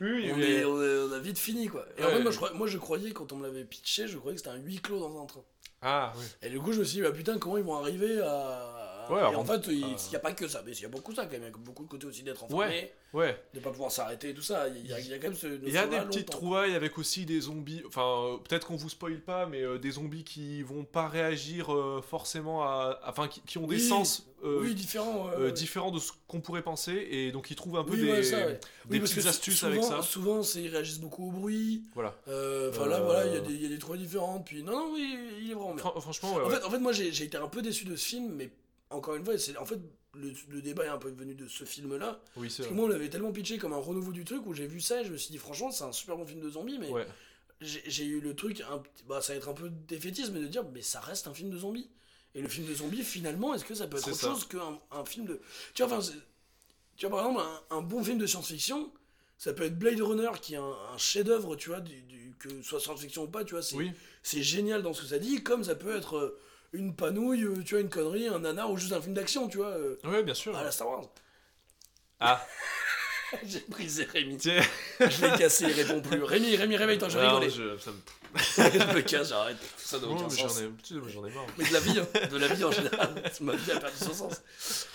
Oui, 0.00 0.30
on, 0.32 0.36
mais- 0.38 0.50
est- 0.50 0.64
on 0.64 0.82
est- 0.82 0.98
on 1.10 1.12
a 1.12 1.18
vite 1.18 1.38
fini, 1.38 1.68
quoi. 1.68 1.86
Et 1.98 2.04
en 2.04 2.08
fait, 2.08 2.20
moi 2.22 2.32
je, 2.32 2.54
moi, 2.54 2.66
je 2.66 2.78
croyais, 2.78 3.12
quand 3.12 3.32
on 3.32 3.36
me 3.36 3.46
l'avait 3.46 3.64
pitché, 3.64 4.08
je 4.08 4.16
croyais 4.18 4.34
que 4.36 4.42
c'était 4.42 4.56
un 4.56 4.60
huis 4.60 4.80
clos 4.80 4.98
dans 4.98 5.22
un 5.22 5.26
train. 5.26 5.44
Ah, 5.82 6.12
oui. 6.16 6.24
Et 6.42 6.48
du 6.48 6.60
coup, 6.60 6.72
je 6.72 6.78
me 6.80 6.84
suis 6.84 6.98
dit, 6.98 7.02
bah 7.02 7.10
putain, 7.12 7.38
comment 7.38 7.56
ils 7.56 7.64
vont 7.64 7.76
arriver 7.76 8.20
à. 8.20 8.81
Ouais, 9.10 9.20
et 9.20 9.24
en 9.36 9.44
fait, 9.44 9.66
il 9.68 9.78
n'y 9.78 9.84
euh, 9.84 10.16
a 10.16 10.18
pas 10.18 10.32
que 10.32 10.46
ça, 10.48 10.62
mais 10.64 10.72
il 10.72 10.82
y 10.82 10.84
a 10.84 10.88
beaucoup 10.88 11.14
ça 11.14 11.24
quand 11.26 11.32
même. 11.32 11.42
Il 11.42 11.46
y 11.46 11.48
a 11.48 11.58
beaucoup 11.58 11.84
de 11.84 11.88
côté 11.88 12.06
aussi 12.06 12.22
d'être 12.22 12.44
enfermé, 12.44 12.64
Ouais, 12.64 12.92
ouais. 13.12 13.42
de 13.54 13.60
pas 13.60 13.70
pouvoir 13.70 13.90
s'arrêter 13.90 14.30
et 14.30 14.34
tout 14.34 14.42
ça. 14.42 14.68
Il 14.68 14.86
y, 14.86 14.92
a- 14.92 15.00
il 15.00 15.08
y 15.08 15.12
a 15.14 15.18
quand 15.18 15.28
même 15.28 15.34
ce. 15.36 15.46
Il 15.46 15.72
y 15.72 15.76
a 15.78 15.86
des 15.86 15.98
petites 16.00 16.20
longtemps. 16.28 16.32
trouvailles 16.38 16.74
avec 16.74 16.98
aussi 16.98 17.26
des 17.26 17.40
zombies, 17.40 17.82
enfin 17.86 18.02
euh, 18.04 18.36
peut-être 18.38 18.66
qu'on 18.66 18.76
vous 18.76 18.88
spoil 18.90 19.20
pas, 19.20 19.46
mais 19.46 19.62
euh, 19.62 19.78
des 19.78 19.92
zombies 19.92 20.24
qui 20.24 20.62
vont 20.62 20.84
pas 20.84 21.08
réagir 21.08 21.74
euh, 21.74 22.00
forcément 22.02 22.62
à. 22.64 22.98
Enfin 23.06 23.28
qui, 23.28 23.40
qui 23.42 23.58
ont 23.58 23.66
des 23.66 23.76
Oui, 23.76 23.80
sens 23.88 24.26
Oui, 24.42 24.74
différent. 24.74 25.28
ouais, 25.30 25.36
ouais. 25.44 25.52
différents 25.52 25.90
de 25.90 25.98
ce 26.00 26.10
qu'on 26.28 26.40
pourrait 26.40 26.62
penser, 26.62 27.06
et 27.10 27.30
donc 27.32 27.50
ils 27.50 27.56
trouvent 27.56 27.76
un 27.78 27.84
peu 27.84 27.92
Oui, 27.92 28.02
des, 28.02 28.22
ça, 28.22 28.38
des 28.46 28.58
Oui, 28.90 29.00
petites 29.00 29.26
astuces 29.26 29.58
souvent, 29.60 29.70
avec 29.72 29.84
ça. 29.84 30.02
Souvent, 30.02 30.40
ils 30.56 30.68
réagissent 30.68 30.98
beaucoup 31.00 31.28
au 31.28 31.30
bruit. 31.30 31.82
Voilà. 31.94 32.14
Enfin 32.26 32.86
là, 32.86 33.00
voilà, 33.00 33.26
il 33.26 33.34
y, 33.34 33.36
a 33.36 33.40
des- 33.40 33.54
il 33.54 33.62
y 33.62 33.66
a 33.66 33.68
des 33.68 33.78
trouvailles 33.78 34.00
différentes. 34.02 34.44
Puis 34.46 34.62
non, 34.62 34.72
non, 34.72 34.90
oui, 34.94 35.16
il 35.40 35.50
est 35.50 35.54
vraiment 35.54 35.74
bien. 35.74 35.78
Fran- 35.84 36.00
franchement, 36.00 36.34
En 36.44 36.50
fait, 36.50 36.64
en 36.64 36.70
fait, 36.70 36.78
moi, 36.78 36.92
j'ai 36.92 37.08
été 37.24 37.36
un 37.36 37.48
peu 37.48 37.62
déçu 37.62 37.84
de 37.84 37.94
ce 37.96 38.04
film, 38.06 38.32
mais 38.34 38.50
encore 38.92 39.14
une 39.16 39.24
fois, 39.24 39.36
c'est 39.38 39.56
en 39.56 39.64
fait 39.66 39.78
le, 40.14 40.32
le 40.50 40.60
débat 40.62 40.84
est 40.84 40.88
un 40.88 40.98
peu 40.98 41.10
venu 41.10 41.34
de 41.34 41.48
ce 41.48 41.64
film-là. 41.64 42.20
oui, 42.36 42.50
c'est 42.50 42.58
Parce 42.58 42.68
que 42.68 42.74
vrai. 42.74 42.74
moi, 42.74 42.84
on 42.84 42.88
l'avait 42.88 43.08
tellement 43.08 43.32
pitché 43.32 43.58
comme 43.58 43.72
un 43.72 43.76
renouveau 43.78 44.12
du 44.12 44.24
truc 44.24 44.46
où 44.46 44.52
j'ai 44.54 44.66
vu 44.66 44.80
ça 44.80 45.00
et 45.00 45.04
je 45.04 45.12
me 45.12 45.16
suis 45.16 45.30
dit, 45.30 45.38
franchement, 45.38 45.70
c'est 45.70 45.84
un 45.84 45.92
super 45.92 46.16
bon 46.16 46.26
film 46.26 46.40
de 46.40 46.50
zombies, 46.50 46.78
mais 46.78 46.90
Ouais. 46.90 47.06
j'ai 47.60 48.04
eu 48.04 48.20
le 48.20 48.34
truc, 48.34 48.60
un 48.62 48.82
bah, 49.08 49.20
ça 49.20 49.32
va 49.32 49.38
être 49.38 49.48
un 49.48 49.54
peu 49.54 49.70
défaitisme, 49.88 50.32
mais 50.34 50.40
de 50.40 50.46
dire, 50.48 50.64
mais 50.74 50.82
ça 50.82 51.00
reste 51.00 51.26
un 51.28 51.34
film 51.34 51.50
de 51.50 51.58
zombies. 51.58 51.88
Et 52.34 52.40
le 52.42 52.48
film 52.48 52.66
de 52.66 52.74
zombies, 52.74 53.02
finalement, 53.02 53.54
est-ce 53.54 53.64
que 53.64 53.74
ça 53.74 53.86
peut 53.86 53.98
être 53.98 54.08
autre 54.08 54.16
ça. 54.16 54.28
chose 54.28 54.46
qu'un 54.48 54.78
un 54.90 55.04
film 55.04 55.26
de. 55.26 55.40
Tu 55.74 55.82
vois, 55.82 55.92
enfin, 55.92 56.02
c'est- 56.02 56.18
tu 56.96 57.06
vois, 57.06 57.18
par 57.18 57.26
exemple, 57.28 57.46
un, 57.70 57.76
un 57.78 57.82
bon 57.82 58.02
film 58.02 58.18
de 58.18 58.26
science-fiction, 58.26 58.90
ça 59.38 59.52
peut 59.52 59.64
être 59.64 59.78
Blade 59.78 60.00
Runner, 60.00 60.30
qui 60.40 60.54
est 60.54 60.58
un, 60.58 60.62
un 60.94 60.98
chef-d'œuvre, 60.98 61.56
tu 61.56 61.68
vois, 61.68 61.80
du, 61.80 62.00
du- 62.02 62.34
que 62.38 62.48
ce 62.48 62.62
soit 62.62 62.80
science-fiction 62.80 63.24
ou 63.24 63.28
pas, 63.28 63.44
tu 63.44 63.52
vois, 63.54 63.62
c'est 63.62 63.76
Oui, 63.76 63.92
c'est 64.22 64.42
génial 64.42 64.82
dans 64.82 64.94
ce 64.94 65.02
que 65.02 65.06
ça 65.08 65.18
dit, 65.18 65.42
comme 65.42 65.62
ça 65.62 65.74
peut 65.74 65.94
être 65.94 66.16
euh, 66.16 66.40
une 66.72 66.94
panouille, 66.94 67.44
euh, 67.44 67.62
tu 67.64 67.74
vois, 67.74 67.80
une 67.82 67.90
connerie, 67.90 68.28
un 68.28 68.38
nanar 68.40 68.70
ou 68.70 68.76
juste 68.76 68.92
un 68.92 69.00
film 69.00 69.14
d'action, 69.14 69.48
tu 69.48 69.58
vois, 69.58 69.68
euh, 69.68 69.96
ouais, 70.04 70.22
bien 70.22 70.34
sûr. 70.34 70.56
à 70.56 70.62
la 70.64 70.70
Star 70.72 70.88
Wars. 70.88 71.04
Ah, 72.20 72.44
J'ai 73.46 73.64
brisé 73.68 74.04
Rémi. 74.04 74.38
Je 74.42 75.24
l'ai 75.26 75.38
cassé, 75.38 75.64
il 75.66 75.72
répond 75.72 76.02
plus. 76.02 76.22
Rémi, 76.22 76.54
Rémi, 76.54 76.76
réveille-toi, 76.76 77.08
Non, 77.08 77.38
rigolais. 77.38 77.48
je- 77.50 77.78
ça 77.78 77.90
me- 77.90 77.98
je 78.36 78.94
me 78.94 79.00
casse, 79.00 79.30
j'arrête. 79.30 79.56
Ça 79.78 79.98
n'a 79.98 80.06
aucun 80.06 80.28
sens. 80.28 80.38
j'en 80.38 80.60
ai, 80.66 80.70
tu 80.82 80.94
sais, 80.94 81.00
moi, 81.00 81.08
j'en 81.08 81.24
ai 81.26 81.30
marre. 81.30 81.46
Mais 81.56 81.64
de 81.66 81.72
la 81.72 81.80
vie, 81.80 81.98
hein, 81.98 82.06
de 82.30 82.36
la 82.36 82.48
vie 82.48 82.62
en 82.64 82.70
général. 82.70 83.22
Ma 83.40 83.56
vie 83.56 83.70
a 83.72 83.80
perdu 83.80 83.96
son 83.96 84.12
sens. 84.12 84.42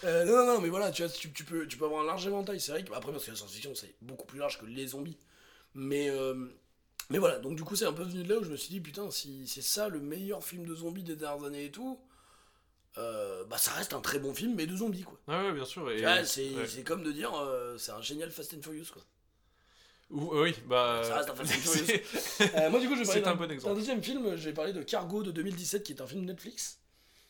Euh, 0.04 0.24
non, 0.26 0.36
non, 0.38 0.54
non, 0.54 0.62
mais 0.62 0.70
voilà, 0.70 0.92
tu, 0.92 1.02
vois, 1.04 1.12
tu, 1.12 1.32
tu 1.34 1.44
peux, 1.44 1.68
tu 1.68 1.78
peux 1.78 1.86
avoir 1.86 2.04
un 2.04 2.06
large 2.06 2.26
éventail. 2.28 2.60
C'est 2.60 2.72
vrai 2.72 2.84
que, 2.84 2.94
après, 2.94 3.12
parce 3.12 3.26
que 3.26 3.32
la 3.32 3.38
science-fiction, 3.38 3.74
c'est 3.76 3.96
beaucoup 4.02 4.28
plus 4.28 4.38
large 4.40 4.60
que 4.60 4.66
les 4.68 4.86
zombies. 4.88 5.18
Mais, 5.74 6.10
euh, 6.10 6.36
mais 7.10 7.17
voilà, 7.17 7.39
donc 7.39 7.56
du 7.56 7.63
coup, 7.63 7.76
c'est 7.76 7.86
un 7.86 7.93
peu 7.93 8.04
venu 8.04 8.24
de 8.24 8.30
là 8.34 8.39
où 8.39 8.43
je 8.43 8.50
me 8.50 8.56
suis 8.58 8.70
dit, 8.70 8.80
putain, 8.82 9.10
si 9.12 9.48
c'est 9.48 9.62
ça 9.62 9.88
le 9.89 10.00
meilleur 10.00 10.43
film 10.43 10.65
de 10.65 10.76
zombies 10.76 11.04
des 11.04 11.15
dernières 11.15 11.46
années 11.46 11.65
et 11.65 11.72
tout, 11.72 12.00
euh, 12.98 13.43
bah 13.46 13.58
ça 13.58 13.72
reste 13.72 13.93
un 13.93 14.02
très 14.02 14.17
bon 14.20 14.34
film, 14.34 14.56
mais 14.56 14.65
de 14.65 14.76
zombies, 14.76 15.04
quoi. 15.04 15.20
Ouais, 15.28 15.48
ouais, 15.48 15.54
bien 15.54 15.65
sûr. 15.65 15.89
Et, 15.91 16.04
c'est 16.26 16.50
ouais. 16.56 16.84
comme 16.84 17.04
de 17.04 17.12
dire, 17.12 17.32
euh, 17.36 17.78
c'est 17.78 17.91
un 17.91 18.02
génial 18.02 18.32
Fast 18.32 18.54
and 18.56 18.62
Furious, 18.62 18.86
quoi. 18.91 19.04
Ou- 20.10 20.36
oui, 20.41 20.56
bah. 20.67 21.02
Ça 21.04 21.17
reste 21.17 21.30
un 21.30 21.36
Fast 21.36 21.52
and 21.54 21.56
Furious. 21.60 22.02
Euh, 22.56 22.70
moi, 22.70 22.80
du 22.80 22.88
coup, 22.88 22.96
je 22.96 23.02
vais 23.02 23.06
parler 23.06 23.22
C'est 23.22 23.28
un 23.28 23.32
d'un- 23.32 23.36
bon 23.36 23.52
exemple. 23.52 23.74
d'un 23.74 23.80
deuxième 23.80 24.02
film. 24.04 24.36
J'ai 24.38 24.54
parlé 24.54 24.74
de 24.74 24.82
Cargo 24.82 25.22
de 25.22 25.32
2017, 25.32 25.84
qui 25.84 25.91
est 25.93 26.02
un 26.02 26.08
film 26.08 26.26
Netflix. 26.26 26.80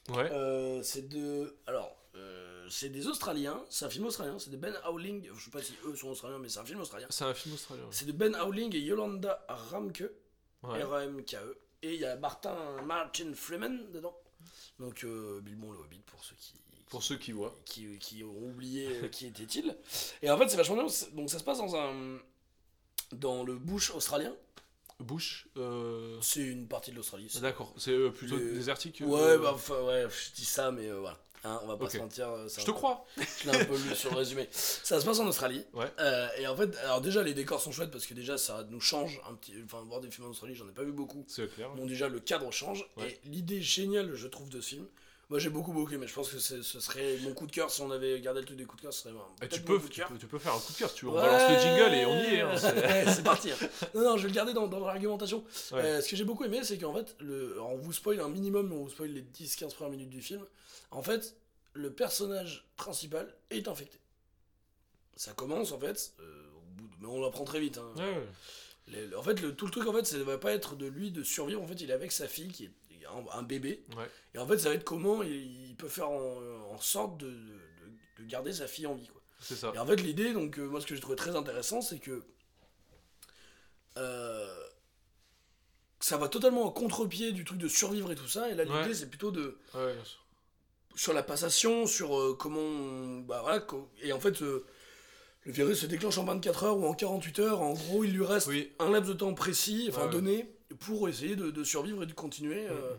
Ouais. 0.10 0.30
Euh, 0.32 0.82
c'est 0.84 1.10
de. 1.10 1.58
Alors, 1.66 1.98
euh, 2.16 2.47
c'est 2.70 2.90
des 2.90 3.08
Australiens. 3.08 3.64
C'est 3.70 3.86
un 3.86 3.90
film 3.90 4.06
australien. 4.06 4.38
C'est 4.40 4.50
de 4.50 4.58
Ben 4.58 4.74
Howling. 4.84 5.28
Je 5.36 5.44
sais 5.44 5.52
pas 5.52 5.62
si 5.62 5.74
eux 5.86 5.96
sont 5.96 6.10
australiens, 6.10 6.40
mais 6.40 6.50
c'est 6.50 6.60
un 6.60 6.66
film 6.66 6.80
australien. 6.82 7.08
C'est 7.10 7.24
un 7.26 7.34
film 7.34 7.54
australien. 7.56 7.84
ouais. 7.84 7.90
C'est 7.92 8.06
de 8.06 8.12
Ben 8.12 8.36
Howling 8.36 8.76
et 8.76 8.80
Yolanda 8.80 9.46
Ramke. 9.50 10.04
Ouais. 10.64 10.82
R-A-M-K-E. 10.84 11.58
Et 11.84 11.94
il 11.94 12.00
y 12.02 12.06
a 12.06 12.16
Martin, 12.16 12.56
Martin 12.86 13.32
Freeman 13.36 13.92
dedans. 13.92 14.18
Donc 14.80 15.04
euh, 15.04 15.40
Bilbon 15.42 15.72
le 15.72 15.80
Hobbit 15.80 16.02
pour 16.06 16.24
ceux 16.24 16.36
qui, 16.36 16.54
Pour 16.90 17.04
ceux 17.04 17.18
qui 17.18 17.32
voient. 17.32 17.56
qui, 17.66 17.98
qui 18.00 18.24
ont 18.24 18.36
oublié 18.50 18.88
euh, 19.04 19.08
qui 19.10 19.28
était-il. 19.28 19.76
Et 20.22 20.30
en 20.32 20.38
fait, 20.38 20.50
c'est 20.50 20.58
vachement 20.58 20.76
bien. 20.84 20.88
Donc 21.14 21.30
ça 21.30 21.38
se 21.40 21.44
passe 21.44 21.60
dans 21.60 21.76
un 21.76 22.20
dans 23.12 23.44
le 23.44 23.56
bush 23.58 23.92
australien. 23.92 24.34
Bush, 25.00 25.48
euh... 25.58 26.18
C'est 26.24 26.42
une 26.42 26.68
partie 26.68 26.90
de 26.90 26.96
l'Australie. 26.96 27.32
D'accord, 27.40 27.72
c'est 27.78 27.92
euh, 27.92 28.10
plutôt 28.10 28.36
Le- 28.36 28.54
désertique. 28.54 29.04
Ouais, 29.06 29.20
euh, 29.22 29.38
bah 29.38 29.52
enfin, 29.54 29.80
ouais, 29.84 30.08
je 30.10 30.34
dis 30.34 30.44
ça, 30.46 30.72
mais 30.72 30.90
voilà. 30.92 31.20
Hein, 31.44 31.60
on 31.64 31.68
va 31.68 31.78
pas 31.78 31.86
Ok. 31.86 31.92
se 31.92 31.98
mentir. 32.00 32.28
euh, 32.30 32.48
Je 32.50 32.66
te 32.66 32.72
crois. 32.72 33.06
Je 33.18 33.50
l'ai 33.52 33.58
un 33.58 33.66
peu 33.66 33.76
lu 33.78 33.96
sur 33.96 34.12
le 34.12 34.18
résumé. 34.18 34.48
Ça 34.52 35.00
se 35.00 35.06
passe 35.06 35.20
en 35.20 35.28
Australie. 35.28 35.64
Ouais. 35.74 35.86
Euh, 36.00 36.28
et 36.40 36.48
en 36.48 36.56
fait, 36.58 36.76
alors 36.84 37.00
déjà, 37.02 37.22
les 37.24 37.34
décors 37.34 37.62
sont 37.62 37.72
chouettes 37.72 37.92
parce 37.92 38.06
que 38.06 38.14
déjà, 38.14 38.38
ça 38.38 38.66
nous 38.70 38.82
change 38.82 39.22
un 39.30 39.34
petit. 39.36 39.54
Enfin, 39.66 39.82
voir 39.88 40.02
des 40.02 40.10
films 40.10 40.28
en 40.28 40.32
Australie, 40.32 40.56
j'en 40.56 40.68
ai 40.68 40.72
pas 40.74 40.84
vu 40.84 40.92
beaucoup. 40.92 41.24
C'est 41.28 41.48
clair. 41.54 41.70
Bon, 41.76 41.86
déjà, 41.86 42.08
le 42.10 42.20
cadre 42.20 42.52
change. 42.52 42.90
Ouais. 42.98 43.12
Et 43.24 43.30
l'idée 43.30 43.62
géniale, 43.62 44.14
je 44.16 44.28
trouve, 44.28 44.50
de 44.50 44.60
ce 44.62 44.68
film. 44.70 44.86
Moi, 45.30 45.40
j'ai 45.40 45.50
beaucoup, 45.50 45.74
beaucoup 45.74 45.92
aimé. 45.94 46.08
Je 46.08 46.14
pense 46.14 46.30
que 46.30 46.40
ce 46.40 46.62
serait 46.62 47.18
mon 47.22 47.34
coup 47.34 47.48
de 47.48 47.52
cœur 47.52 47.70
si 47.70 47.82
on 47.82 47.92
avait 47.92 48.22
gardé 48.22 48.40
le 48.40 48.46
truc 48.46 48.58
des 48.58 48.64
coups 48.64 48.82
de 48.82 48.88
cœur. 48.88 48.94
Ce 48.94 49.02
serait 49.04 49.14
un- 49.14 49.46
Et 49.46 49.50
tu, 49.50 49.60
peux, 49.62 49.78
coup 49.78 49.90
de 49.90 49.94
tu, 49.94 50.02
peux, 50.02 50.18
tu 50.18 50.26
peux 50.26 50.40
faire 50.40 50.54
un 50.54 50.60
coup 50.60 50.72
de 50.72 50.78
cœur 50.78 50.90
si 50.90 50.96
tu 50.96 51.06
veux. 51.06 51.12
On 51.12 51.16
Ouais. 51.16 51.22
balance 51.22 51.52
le 51.52 51.60
jingle 51.60 51.94
et 51.96 52.06
on 52.06 52.16
y 52.18 52.36
est. 52.36 52.42
hein, 52.42 52.56
c'est- 53.14 53.24
parti. 53.24 53.52
hein. 53.52 53.56
Non, 53.94 54.04
non, 54.04 54.18
je 54.18 54.22
vais 54.24 54.30
le 54.30 54.34
garder 54.34 54.54
dans, 54.54 54.68
dans 54.68 54.80
l'argumentation. 54.80 55.44
Ouais. 55.74 55.82
Euh, 55.84 56.02
ce 56.02 56.08
que 56.10 56.16
j'ai 56.16 56.24
beaucoup 56.24 56.46
aimé, 56.46 56.62
c'est 56.64 56.78
qu'en 56.78 56.94
fait, 56.94 57.14
le, 57.20 57.52
alors, 57.56 57.72
on 57.74 57.78
vous 57.78 57.92
spoil 57.92 58.22
un 58.22 58.30
minimum, 58.30 58.72
on 58.72 58.84
vous 58.84 58.90
spoil 58.90 59.10
les 59.10 59.22
10-15 59.22 59.74
premières 59.76 59.92
minutes 59.92 60.10
du 60.10 60.22
film. 60.22 60.42
En 60.92 61.04
fait, 61.04 61.36
le 61.74 61.92
personnage 61.94 62.68
principal 62.76 63.34
est 63.50 63.68
infecté. 63.68 64.00
Ça 65.16 65.34
commence, 65.34 65.72
en 65.72 65.80
fait, 65.80 66.14
euh, 66.20 66.48
au 66.56 66.62
bout 66.76 66.88
de- 66.88 66.96
mais 67.00 67.08
on 67.08 67.22
l'apprend 67.22 67.44
très 67.44 67.60
vite. 67.60 67.78
hein. 67.78 67.92
Ouais, 67.98 68.04
ouais. 68.18 68.28
Les- 68.88 69.16
en 69.16 69.22
fait, 69.24 69.42
le, 69.42 69.54
tout 69.56 69.66
le 69.66 69.72
truc, 69.72 69.86
en 69.88 69.94
fait, 69.94 70.06
ça 70.06 70.18
ne 70.18 70.24
va 70.24 70.38
pas 70.38 70.54
être 70.54 70.76
de 70.76 70.86
lui 70.88 71.12
de 71.12 71.24
survivre. 71.24 71.62
En 71.62 71.68
fait, 71.68 71.82
il 71.82 71.90
est 71.90 71.94
avec 71.94 72.12
sa 72.12 72.28
fille 72.28 72.52
qui 72.52 72.66
est 72.66 73.06
un, 73.06 73.38
un 73.38 73.44
bébé. 73.44 73.84
Ouais. 73.98 74.10
Et 74.34 74.38
en 74.40 74.48
fait, 74.48 74.58
ça 74.60 74.70
va 74.70 74.76
être 74.76 74.84
comment 74.86 75.24
il, 75.24 75.70
il 75.70 75.76
peut 75.76 75.90
faire 75.90 76.10
en, 76.10 76.38
en 76.72 76.80
sorte 76.80 77.18
de, 77.18 77.30
de- 77.30 77.60
de 78.20 78.24
garder 78.26 78.54
sa 78.54 78.68
fille 78.68 78.88
en 78.88 78.96
vie. 78.96 79.08
Quoi. 79.08 79.22
C'est 79.42 79.56
ça. 79.56 79.72
Et 79.76 79.80
en 79.80 79.86
fait, 79.86 79.98
l'idée, 79.98 80.34
donc, 80.34 80.58
euh, 80.58 80.66
moi, 80.68 80.80
ce 80.82 80.86
que 80.88 80.96
j'ai 80.96 81.02
trouvé 81.02 81.16
très 81.18 81.36
intéressant, 81.36 81.82
c'est 81.82 82.00
que 82.00 82.24
euh, 83.98 84.64
ça 86.00 86.18
va 86.18 86.28
totalement 86.30 86.64
en 86.66 86.72
contre-pied 86.72 87.32
du 87.32 87.44
truc 87.44 87.58
de 87.58 87.68
survivre 87.68 88.12
et 88.12 88.16
tout 88.16 88.28
ça. 88.28 88.50
Et 88.50 88.56
là, 88.56 88.64
l'idée, 88.64 88.76
Ouais. 88.78 88.94
c'est 88.94 89.10
plutôt 89.10 89.32
de 89.32 89.58
Ouais, 89.74 89.94
bien 89.94 90.04
sûr. 90.06 90.24
Sur 90.98 91.14
la 91.14 91.24
passation, 91.24 91.86
sur 91.86 92.20
euh, 92.20 92.36
comment. 92.38 92.60
on- 92.60 93.20
Bah 93.22 93.40
voilà, 93.42 93.60
co- 93.62 93.88
et 94.02 94.12
en 94.12 94.20
fait, 94.20 94.42
euh, 94.42 94.66
le 95.46 95.52
virus 95.54 95.80
se 95.82 95.86
déclenche 95.86 96.18
en 96.18 96.26
24 96.26 96.64
heures 96.66 96.78
ou 96.78 96.86
en 96.86 96.94
48 96.94 97.40
heures. 97.40 97.62
En 97.62 97.74
gros, 97.74 98.04
il 98.04 98.12
lui 98.14 98.26
reste 98.26 98.48
Oui. 98.48 98.72
un 98.80 98.90
laps 98.92 99.08
de 99.08 99.14
temps 99.18 99.34
précis, 99.34 99.88
enfin 99.90 100.06
Ouais. 100.08 100.12
donné, 100.12 100.52
pour 100.82 101.08
essayer 101.08 101.36
de, 101.38 101.50
de 101.52 101.64
survivre 101.64 102.04
et 102.04 102.06
de 102.06 102.14
continuer 102.14 102.68
euh, 102.68 102.94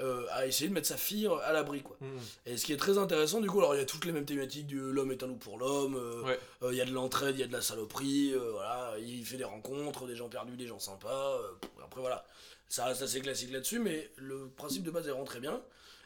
euh, 0.00 0.26
à 0.32 0.46
essayer 0.46 0.68
de 0.68 0.74
mettre 0.74 0.88
sa 0.88 0.96
fille 0.96 1.28
à 1.44 1.52
l'abri, 1.52 1.80
quoi. 1.82 1.96
Mhm. 2.00 2.18
Et 2.46 2.56
ce 2.56 2.64
qui 2.66 2.72
est 2.72 2.76
très 2.76 2.98
intéressant, 2.98 3.40
du 3.40 3.48
coup, 3.48 3.60
alors 3.60 3.74
il 3.76 3.78
y 3.78 3.82
a 3.82 3.86
toutes 3.86 4.04
les 4.04 4.12
mêmes 4.12 4.24
thématiques 4.26 4.72
l'homme 4.72 5.12
est 5.12 5.22
un 5.22 5.28
loup 5.28 5.36
pour 5.36 5.56
l'homme, 5.56 5.94
euh, 5.94 6.22
Ouais. 6.24 6.38
il 6.72 6.76
y 6.76 6.80
a 6.80 6.84
de 6.84 6.90
l'entraide, 6.92 7.36
il 7.36 7.40
y 7.40 7.44
a 7.44 7.46
de 7.46 7.52
la 7.52 7.62
saloperie, 7.62 8.32
euh, 8.34 8.50
voilà, 8.52 8.94
il 8.98 9.24
fait 9.24 9.36
des 9.36 9.44
rencontres, 9.44 10.06
des 10.06 10.16
gens 10.16 10.28
perdus, 10.28 10.56
des 10.56 10.66
gens 10.66 10.80
sympas. 10.80 11.38
euh, 11.38 11.52
après, 11.84 12.00
voilà, 12.00 12.26
ça 12.68 12.84
reste 12.86 13.02
assez 13.02 13.20
classique 13.20 13.52
là-dessus, 13.52 13.78
mais 13.78 14.10
le 14.16 14.48
principe 14.48 14.82
de 14.82 14.90
base 14.90 15.06
est 15.06 15.10
vraiment 15.10 15.24
très 15.24 15.40
bien. 15.40 15.62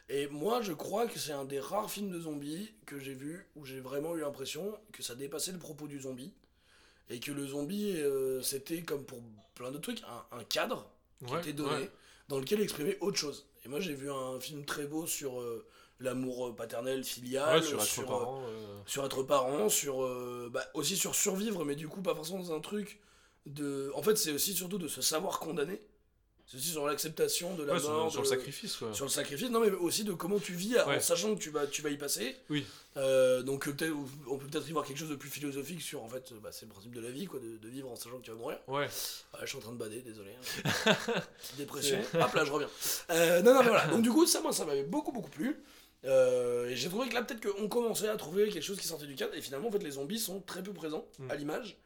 Et 0.09 0.27
moi, 0.27 0.61
je 0.61 0.73
crois 0.73 1.07
que 1.07 1.19
c'est 1.19 1.31
un 1.31 1.45
des 1.45 1.59
rares 1.59 1.91
films 1.91 2.09
de 2.11 2.19
zombies 2.19 2.71
que 2.85 2.99
j'ai 2.99 3.13
vu 3.13 3.47
où 3.55 3.65
j'ai 3.65 3.79
vraiment 3.79 4.15
eu 4.15 4.21
l'impression 4.21 4.75
que 4.91 5.03
ça 5.03 5.15
dépassait 5.15 5.51
le 5.51 5.59
propos 5.59 5.87
du 5.87 6.01
zombie. 6.01 6.33
Et 7.09 7.19
que 7.19 7.31
le 7.31 7.47
zombie, 7.47 7.93
euh, 7.97 8.41
c'était 8.41 8.83
comme 8.83 9.05
pour 9.05 9.19
plein 9.55 9.71
d'autres 9.71 9.93
trucs, 9.93 10.03
un, 10.03 10.37
un 10.39 10.43
cadre 10.45 10.89
qui 11.25 11.35
Ouais, 11.35 11.39
était 11.39 11.53
donné, 11.53 11.75
ouais. 11.83 11.91
dans 12.29 12.39
lequel 12.39 12.61
exprimait 12.61 12.97
autre 13.01 13.17
chose. 13.17 13.47
Et 13.65 13.69
moi, 13.69 13.79
j'ai 13.79 13.95
vu 13.95 14.11
un 14.11 14.39
film 14.39 14.65
très 14.65 14.87
beau 14.87 15.07
sur 15.07 15.41
euh, 15.41 15.65
l'amour 15.99 16.55
paternel, 16.55 17.03
filial, 17.03 17.61
Ouais, 17.61 17.61
sur 17.61 17.81
être 17.83 17.85
sur, 17.85 18.03
euh, 18.03 18.05
parent. 18.07 18.43
euh, 18.47 18.81
sur 18.85 19.05
être 19.05 19.23
parent, 19.23 19.69
sur 19.69 20.03
euh, 20.03 20.49
bah, 20.51 20.65
aussi 20.75 20.97
sur 20.97 21.15
survivre, 21.15 21.65
mais 21.65 21.75
du 21.75 21.87
coup 21.87 22.01
pas 22.01 22.15
forcément 22.15 22.39
dans 22.39 22.53
un 22.53 22.61
truc 22.61 22.99
de. 23.45 23.91
En 23.95 24.03
fait, 24.03 24.17
c'est 24.17 24.31
aussi 24.31 24.53
surtout 24.53 24.77
de 24.77 24.87
se 24.87 25.01
savoir 25.01 25.39
condamner. 25.39 25.81
C'est 26.51 26.57
aussi 26.57 26.69
sur 26.71 26.87
l'acceptation 26.87 27.53
de 27.53 27.63
la 27.63 27.73
ouais, 27.75 27.79
mort, 27.81 28.11
sur 28.11 28.21
le 28.23 28.25
de- 28.27 28.33
sacrifice, 28.35 28.75
quoi. 28.75 28.91
sur 28.91 29.05
le 29.05 29.11
sacrifice. 29.11 29.51
Non, 29.51 29.59
mais 29.59 29.69
aussi 29.69 30.03
de 30.03 30.13
comment 30.13 30.39
tu 30.39 30.53
vis 30.53 30.79
en 30.79 30.99
sachant 30.99 31.35
que 31.35 31.39
tu 31.39 31.51
vas, 31.51 31.67
tu 31.67 31.83
vas 31.83 31.91
y 31.91 31.97
passer. 31.97 32.35
Oui. 32.49 32.65
Euh, 32.97 33.43
donc 33.43 33.67
euh, 33.67 33.93
on 34.27 34.37
peut 34.39 34.47
peut-être 34.47 34.67
y 34.67 34.71
voir 34.71 34.83
quelque 34.83 34.97
chose 34.97 35.09
de 35.11 35.15
plus 35.15 35.29
philosophique 35.29 35.79
sur 35.83 36.03
en 36.03 36.09
fait, 36.09 36.33
bah, 36.41 36.49
c'est 36.51 36.65
le 36.65 36.71
principe 36.71 36.95
de 36.95 37.01
la 37.01 37.11
vie, 37.11 37.27
quoi, 37.27 37.39
de, 37.39 37.57
de 37.57 37.69
vivre 37.69 37.91
en 37.91 37.95
sachant 37.95 38.17
que 38.17 38.23
tu 38.25 38.31
vas 38.31 38.37
mourir. 38.37 38.57
Ouais. 38.67 38.85
Ouais, 38.85 38.89
je 39.41 39.45
suis 39.45 39.57
en 39.57 39.61
train 39.61 39.73
de 39.73 39.77
bader, 39.77 40.01
désolé. 40.01 40.31
hein. 40.85 40.95
Dépression. 41.57 41.99
Hop 42.19 42.33
là, 42.33 42.43
je 42.45 42.51
reviens. 42.51 42.69
Euh, 43.11 43.41
non, 43.43 43.53
non, 43.53 43.61
mais 43.61 43.69
voilà. 43.69 43.85
Donc, 43.87 44.01
du 44.01 44.09
coup, 44.09 44.25
ça, 44.25 44.41
moi, 44.41 44.51
ça 44.51 44.65
m'avait 44.65 44.83
beaucoup, 44.83 45.11
beaucoup 45.11 45.29
plu. 45.29 45.61
Euh, 46.05 46.67
et 46.69 46.75
j'ai 46.75 46.89
trouvé 46.89 47.09
que 47.09 47.13
là, 47.13 47.21
peut-être 47.21 47.45
qu'on 47.45 47.67
commençait 47.67 48.07
à 48.07 48.15
trouver 48.17 48.49
quelque 48.49 48.63
chose 48.63 48.79
qui 48.79 48.87
sortait 48.87 49.05
du 49.05 49.15
cadre. 49.15 49.35
Et 49.35 49.41
finalement, 49.41 49.67
en 49.67 49.71
fait, 49.71 49.83
les 49.83 49.91
zombies 49.91 50.19
sont 50.19 50.41
très 50.41 50.63
peu 50.63 50.73
présents 50.73 51.05
Mm. 51.19 51.29
à 51.31 51.35
l'image. 51.35 51.77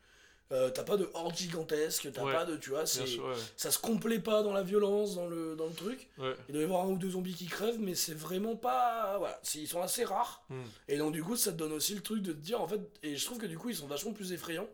Euh, 0.53 0.69
t'as 0.69 0.83
pas 0.83 0.97
de 0.97 1.09
horde 1.15 1.35
gigantesque, 1.35 2.09
t'as 2.13 2.23
Ouais. 2.23 2.31
pas 2.31 2.45
de. 2.45 2.55
Tu 2.57 2.69
vois, 2.69 2.85
c'est. 2.85 2.99
Bien 3.03 3.11
sûr, 3.13 3.25
ouais. 3.25 3.33
Ça 3.57 3.71
se 3.71 3.79
complaît 3.79 4.19
pas 4.19 4.43
dans 4.43 4.53
la 4.53 4.61
violence, 4.61 5.15
dans 5.15 5.25
le, 5.27 5.55
dans 5.55 5.65
le 5.65 5.73
truc. 5.73 6.07
Ouais. 6.19 6.35
Il 6.47 6.53
doit 6.53 6.61
y 6.61 6.65
avoir 6.65 6.85
un 6.85 6.89
ou 6.89 6.97
deux 6.97 7.09
zombies 7.11 7.33
qui 7.33 7.47
crèvent, 7.47 7.79
mais 7.79 7.95
c'est 7.95 8.13
vraiment 8.13 8.55
pas. 8.55 9.17
Voilà, 9.17 9.41
ils 9.55 9.67
sont 9.67 9.81
assez 9.81 10.03
rares. 10.05 10.45
Mm. 10.49 10.61
Et 10.89 10.97
donc, 10.97 11.11
du 11.13 11.23
coup, 11.23 11.35
ça 11.35 11.51
te 11.51 11.57
donne 11.57 11.71
aussi 11.73 11.95
le 11.95 12.01
truc 12.01 12.21
de 12.21 12.31
te 12.33 12.37
dire, 12.37 12.61
en 12.61 12.67
fait. 12.67 12.79
Et 13.01 13.15
je 13.15 13.25
trouve 13.25 13.39
que 13.39 13.47
du 13.47 13.57
coup, 13.57 13.69
ils 13.69 13.75
sont 13.75 13.87
vachement 13.87 14.13
plus 14.13 14.31
effrayants. 14.31 14.69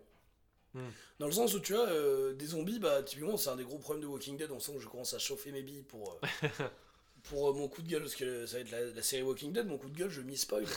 Mm. 0.74 0.82
Dans 1.20 1.26
le 1.28 1.32
sens 1.32 1.54
où, 1.54 1.60
tu 1.62 1.74
vois, 1.74 1.88
euh, 1.88 2.34
des 2.34 2.48
zombies, 2.48 2.80
bah, 2.80 3.02
typiquement, 3.02 3.38
c'est 3.38 3.50
un 3.50 3.56
des 3.56 3.64
gros 3.64 3.78
problèmes 3.78 4.02
de 4.04 4.08
Walking 4.08 4.36
Dead. 4.38 4.52
On 4.52 4.60
sent 4.60 4.74
que 4.74 4.80
je 4.82 4.88
commence 4.88 5.14
à 5.14 5.20
chauffer 5.20 5.52
mes 5.54 5.62
billes 5.62 5.84
pour. 5.84 6.20
euh, 6.44 6.48
pour 7.24 7.54
mon 7.56 7.68
coup 7.70 7.82
de 7.82 7.88
gueule, 7.90 8.02
parce 8.02 8.16
que 8.16 8.46
ça 8.46 8.58
va 8.58 8.62
être 8.64 8.72
la, 8.72 8.86
la 8.86 9.02
série 9.02 9.24
Walking 9.24 9.54
Dead, 9.54 9.66
mon 9.66 9.78
coup 9.78 9.90
de 9.90 9.98
gueule, 9.98 10.10
je 10.10 10.22
m'y 10.22 10.36
spoil. 10.38 10.66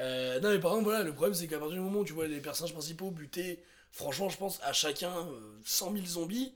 Non, 0.00 0.50
mais 0.50 0.60
par 0.60 0.70
exemple, 0.70 0.84
voilà, 0.84 1.02
le 1.02 1.12
problème, 1.12 1.34
c'est 1.34 1.48
qu'à 1.48 1.58
partir 1.58 1.74
du 1.74 1.80
moment 1.80 2.00
où 2.00 2.04
tu 2.04 2.12
vois 2.12 2.28
les 2.28 2.38
personnages 2.40 2.72
principaux 2.72 3.10
buter, 3.10 3.58
franchement, 3.92 4.28
je 4.28 4.36
pense 4.38 4.60
à 4.62 4.72
chacun 4.72 5.10
euh, 5.10 5.40
100 5.64 5.92
000 5.92 6.06
zombies, 6.06 6.52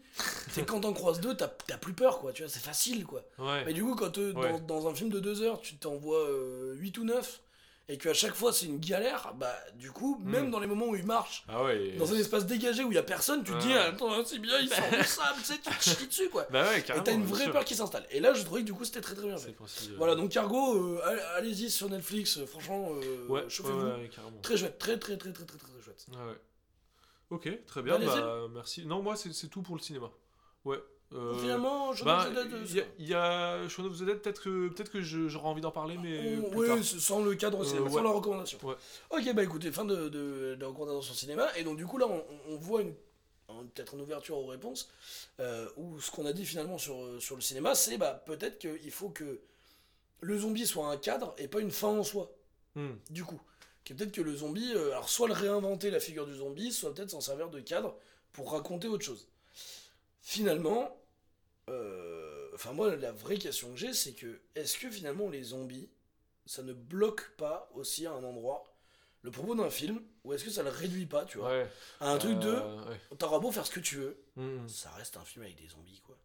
c'est 0.51 0.65
quand 0.65 0.81
t'en 0.81 0.93
croises 0.93 1.21
deux, 1.21 1.35
t'as 1.37 1.49
plus 1.49 1.95
peur, 1.95 2.21
quoi, 2.21 2.33
tu 2.33 2.43
vois, 2.43 2.51
c'est 2.51 2.61
facile, 2.63 3.05
quoi. 3.05 3.25
Ouais. 3.39 3.65
Mais 3.65 3.73
du 3.73 3.83
coup, 3.83 3.95
quand 3.97 4.19
euh, 4.19 4.33
Ouais. 4.33 4.53
dans, 4.61 4.81
dans 4.81 4.89
un 4.89 4.95
film 4.95 5.11
de 5.11 5.21
2 5.21 5.43
heures, 5.43 5.61
tu 5.61 5.77
t'envoies 5.77 6.27
8 6.75 6.99
ou 6.99 7.05
9, 7.05 7.41
et 7.89 7.99
qu'à 7.99 8.15
chaque 8.15 8.35
fois 8.35 8.53
c'est 8.53 8.67
une 8.67 8.79
galère, 8.79 9.35
bah 9.37 9.55
du 9.75 9.91
coup, 9.91 10.17
même 10.25 10.47
Mm. 10.47 10.51
dans 10.53 10.61
les 10.61 10.69
moments 10.69 10.87
où 10.87 10.95
ils 10.95 11.05
marchent, 11.05 11.45
Ah 11.49 11.65
ouais. 11.65 11.97
dans 11.99 12.15
un 12.15 12.17
espace 12.17 12.47
dégagé 12.47 12.85
où 12.85 12.93
il 12.93 12.95
y 12.95 12.99
a 12.99 13.03
personne, 13.03 13.43
tu 13.43 13.53
te 13.53 13.59
dis, 13.59 13.73
ah, 13.73 13.87
attends, 13.89 14.13
hein, 14.13 14.23
c'est 14.25 14.39
bien, 14.39 14.57
ils 14.61 14.69
sortent 14.69 14.97
du 14.97 15.03
sable, 15.05 15.39
tu 15.39 15.45
sais, 15.47 15.59
tu 15.59 15.71
te 15.77 15.83
chies 15.83 16.07
dessus, 16.07 16.29
quoi. 16.29 16.47
Bah 16.51 16.63
ouais, 16.69 16.79
Et 16.79 16.83
t'as 16.85 17.13
une 17.13 17.25
vraie 17.27 17.43
sûr. 17.45 17.53
peur 17.53 17.65
qui 17.65 17.75
s'installe. 17.75 18.07
Et 18.11 18.21
là, 18.21 18.35
je 18.35 18.45
trouvais 18.45 18.61
que 18.61 18.67
du 18.67 18.73
coup, 18.73 18.85
c'était 18.85 19.01
très 19.01 19.17
très 19.17 19.27
bien 19.27 19.37
fait. 19.37 19.55
Voilà, 19.99 20.15
donc 20.15 20.31
Cargo, 20.31 20.77
euh, 20.77 21.01
allez- 21.05 21.21
allez-y 21.37 21.71
sur 21.71 21.91
Netflix, 21.91 22.39
euh, 22.39 22.47
franchement, 22.47 22.89
euh, 22.93 23.27
Ouais, 23.29 23.45
chauffez-vous. 23.49 23.81
ouais. 23.87 24.11
Très 24.43 24.57
chouette, 24.57 24.79
très 24.79 24.99
très 24.99 25.17
très 25.19 25.33
très 25.33 25.45
très 25.45 25.59
très, 25.59 25.69
très 25.69 25.83
chouette. 25.85 26.07
Ah 26.15 26.29
ouais. 26.29 26.37
Ok, 27.33 27.49
très 27.67 27.83
bien, 27.83 27.95
Allez-y. 27.95 28.09
bah 28.09 28.47
merci. 28.53 28.87
Non, 28.87 29.03
moi 29.03 29.17
c'est 29.17 29.49
tout 29.49 29.63
pour 29.63 29.75
le 29.75 29.81
cinéma. 29.81 30.11
Ouais. 30.65 30.79
euh, 31.15 31.35
Finalement, 31.39 31.93
je 31.93 32.05
bah, 32.05 32.27
pense 32.27 32.45
que 32.45 32.65
il 32.71 32.77
y 32.77 32.81
a, 32.81 32.85
il 32.99 33.09
y 33.09 33.15
a 33.15 33.69
Shaun 33.69 33.87
of 33.87 33.99
the 33.99 34.05
Dead, 34.05 34.19
peut-être 34.21 34.43
que, 34.43 34.69
peut 34.69 34.85
que 34.85 35.01
j'aurai 35.03 35.47
envie 35.49 35.61
d'en 35.61 35.71
parler, 35.71 35.97
mais 35.99 36.37
oui, 36.55 36.67
tard. 36.69 36.79
sans 36.85 37.23
le 37.25 37.35
cadre 37.35 37.59
au 37.59 37.63
Euh, 37.63 37.65
cinéma, 37.67 37.89
sans 37.91 37.97
ouais. 37.97 38.03
la 38.03 38.11
recommandation. 38.11 38.59
Ouais. 38.63 38.75
Ok, 39.11 39.35
bah 39.35 39.43
écoutez, 39.43 39.73
fin 39.73 39.85
de, 39.85 39.97
de, 40.09 40.55
de 40.55 40.57
la 40.61 40.67
recommandation 40.69 41.15
cinéma. 41.15 41.49
Et 41.57 41.65
donc, 41.65 41.77
du 41.79 41.87
coup, 41.87 41.99
là, 41.99 42.07
on, 42.09 42.23
on 42.49 42.57
voit 42.57 42.83
une, 42.83 42.95
peut-être 43.75 43.95
une 43.95 44.03
ouverture 44.03 44.37
aux 44.39 44.47
réponses. 44.47 44.91
Euh, 45.41 45.69
où 45.77 46.01
ce 46.01 46.11
qu'on 46.11 46.27
a 46.27 46.33
dit 46.33 46.45
finalement 46.47 46.79
sur, 46.79 47.03
euh, 47.03 47.19
sur 47.19 47.35
le 47.35 47.43
cinéma, 47.43 47.75
c'est 47.75 47.99
bah, 47.99 48.23
peut-être 48.27 48.59
qu'il 48.59 48.91
faut 48.91 49.09
que 49.11 49.41
le 50.21 50.39
zombie 50.39 50.67
soit 50.67 50.87
un 50.87 50.97
cadre 50.97 51.35
et 51.39 51.49
pas 51.49 51.61
une 51.61 51.71
fin 51.73 51.89
en 51.89 52.05
soi. 52.05 52.31
Hmm. 52.75 52.93
Du 53.11 53.25
coup, 53.25 53.41
que 53.85 53.95
peut-être 53.95 54.13
que 54.13 54.21
le 54.21 54.35
zombie, 54.37 54.73
euh, 54.75 54.93
alors 54.93 55.09
soit 55.09 55.27
le 55.29 55.35
réinventer 55.35 55.91
la 55.91 56.01
figure 56.01 56.27
du 56.27 56.35
zombie, 56.37 56.73
soit 56.73 56.95
peut-être 56.95 57.11
s'en 57.11 57.21
servir 57.21 57.51
de 57.51 57.61
cadre 57.61 57.97
pour 58.33 58.53
raconter 58.53 58.89
autre 58.89 59.05
chose. 59.05 59.29
Finalement, 60.21 60.97
euh, 61.69 62.49
enfin 62.55 62.73
moi 62.73 62.95
la 62.97 63.13
vraie 63.13 63.39
question 63.39 63.71
que 63.73 63.77
j'ai, 63.77 63.93
c'est 63.93 64.13
que 64.13 64.41
est-ce 64.55 64.79
que 64.79 64.91
finalement 64.91 65.29
les 65.29 65.43
zombies, 65.43 65.89
ça 66.47 66.63
ne 66.63 66.73
bloque 66.73 67.31
pas 67.37 67.71
aussi 67.75 68.07
à 68.07 68.13
un 68.13 68.23
endroit 68.25 68.65
le 69.23 69.31
propos 69.31 69.55
d'un 69.55 69.71
film, 69.71 70.03
ou 70.25 70.33
est-ce 70.33 70.43
que 70.45 70.51
ça 70.51 70.65
le 70.65 70.71
réduit 70.71 71.07
pas, 71.07 71.25
tu 71.25 71.39
vois, 71.39 71.49
Ouais. 71.51 71.71
à 72.01 72.11
un 72.11 72.19
truc 72.19 72.41
de, 72.41 72.49
Euh, 72.49 72.85
ouais. 72.91 73.01
t'auras 73.19 73.39
beau 73.39 73.53
faire 73.53 73.65
ce 73.65 73.71
que 73.71 73.79
tu 73.79 73.95
veux, 73.97 74.21
Hmm. 74.35 74.67
ça 74.67 74.91
reste 74.91 75.17
un 75.17 75.25
film 75.25 75.45
avec 75.45 75.55
des 75.57 75.69
zombies, 75.69 76.01
quoi. 76.05 76.17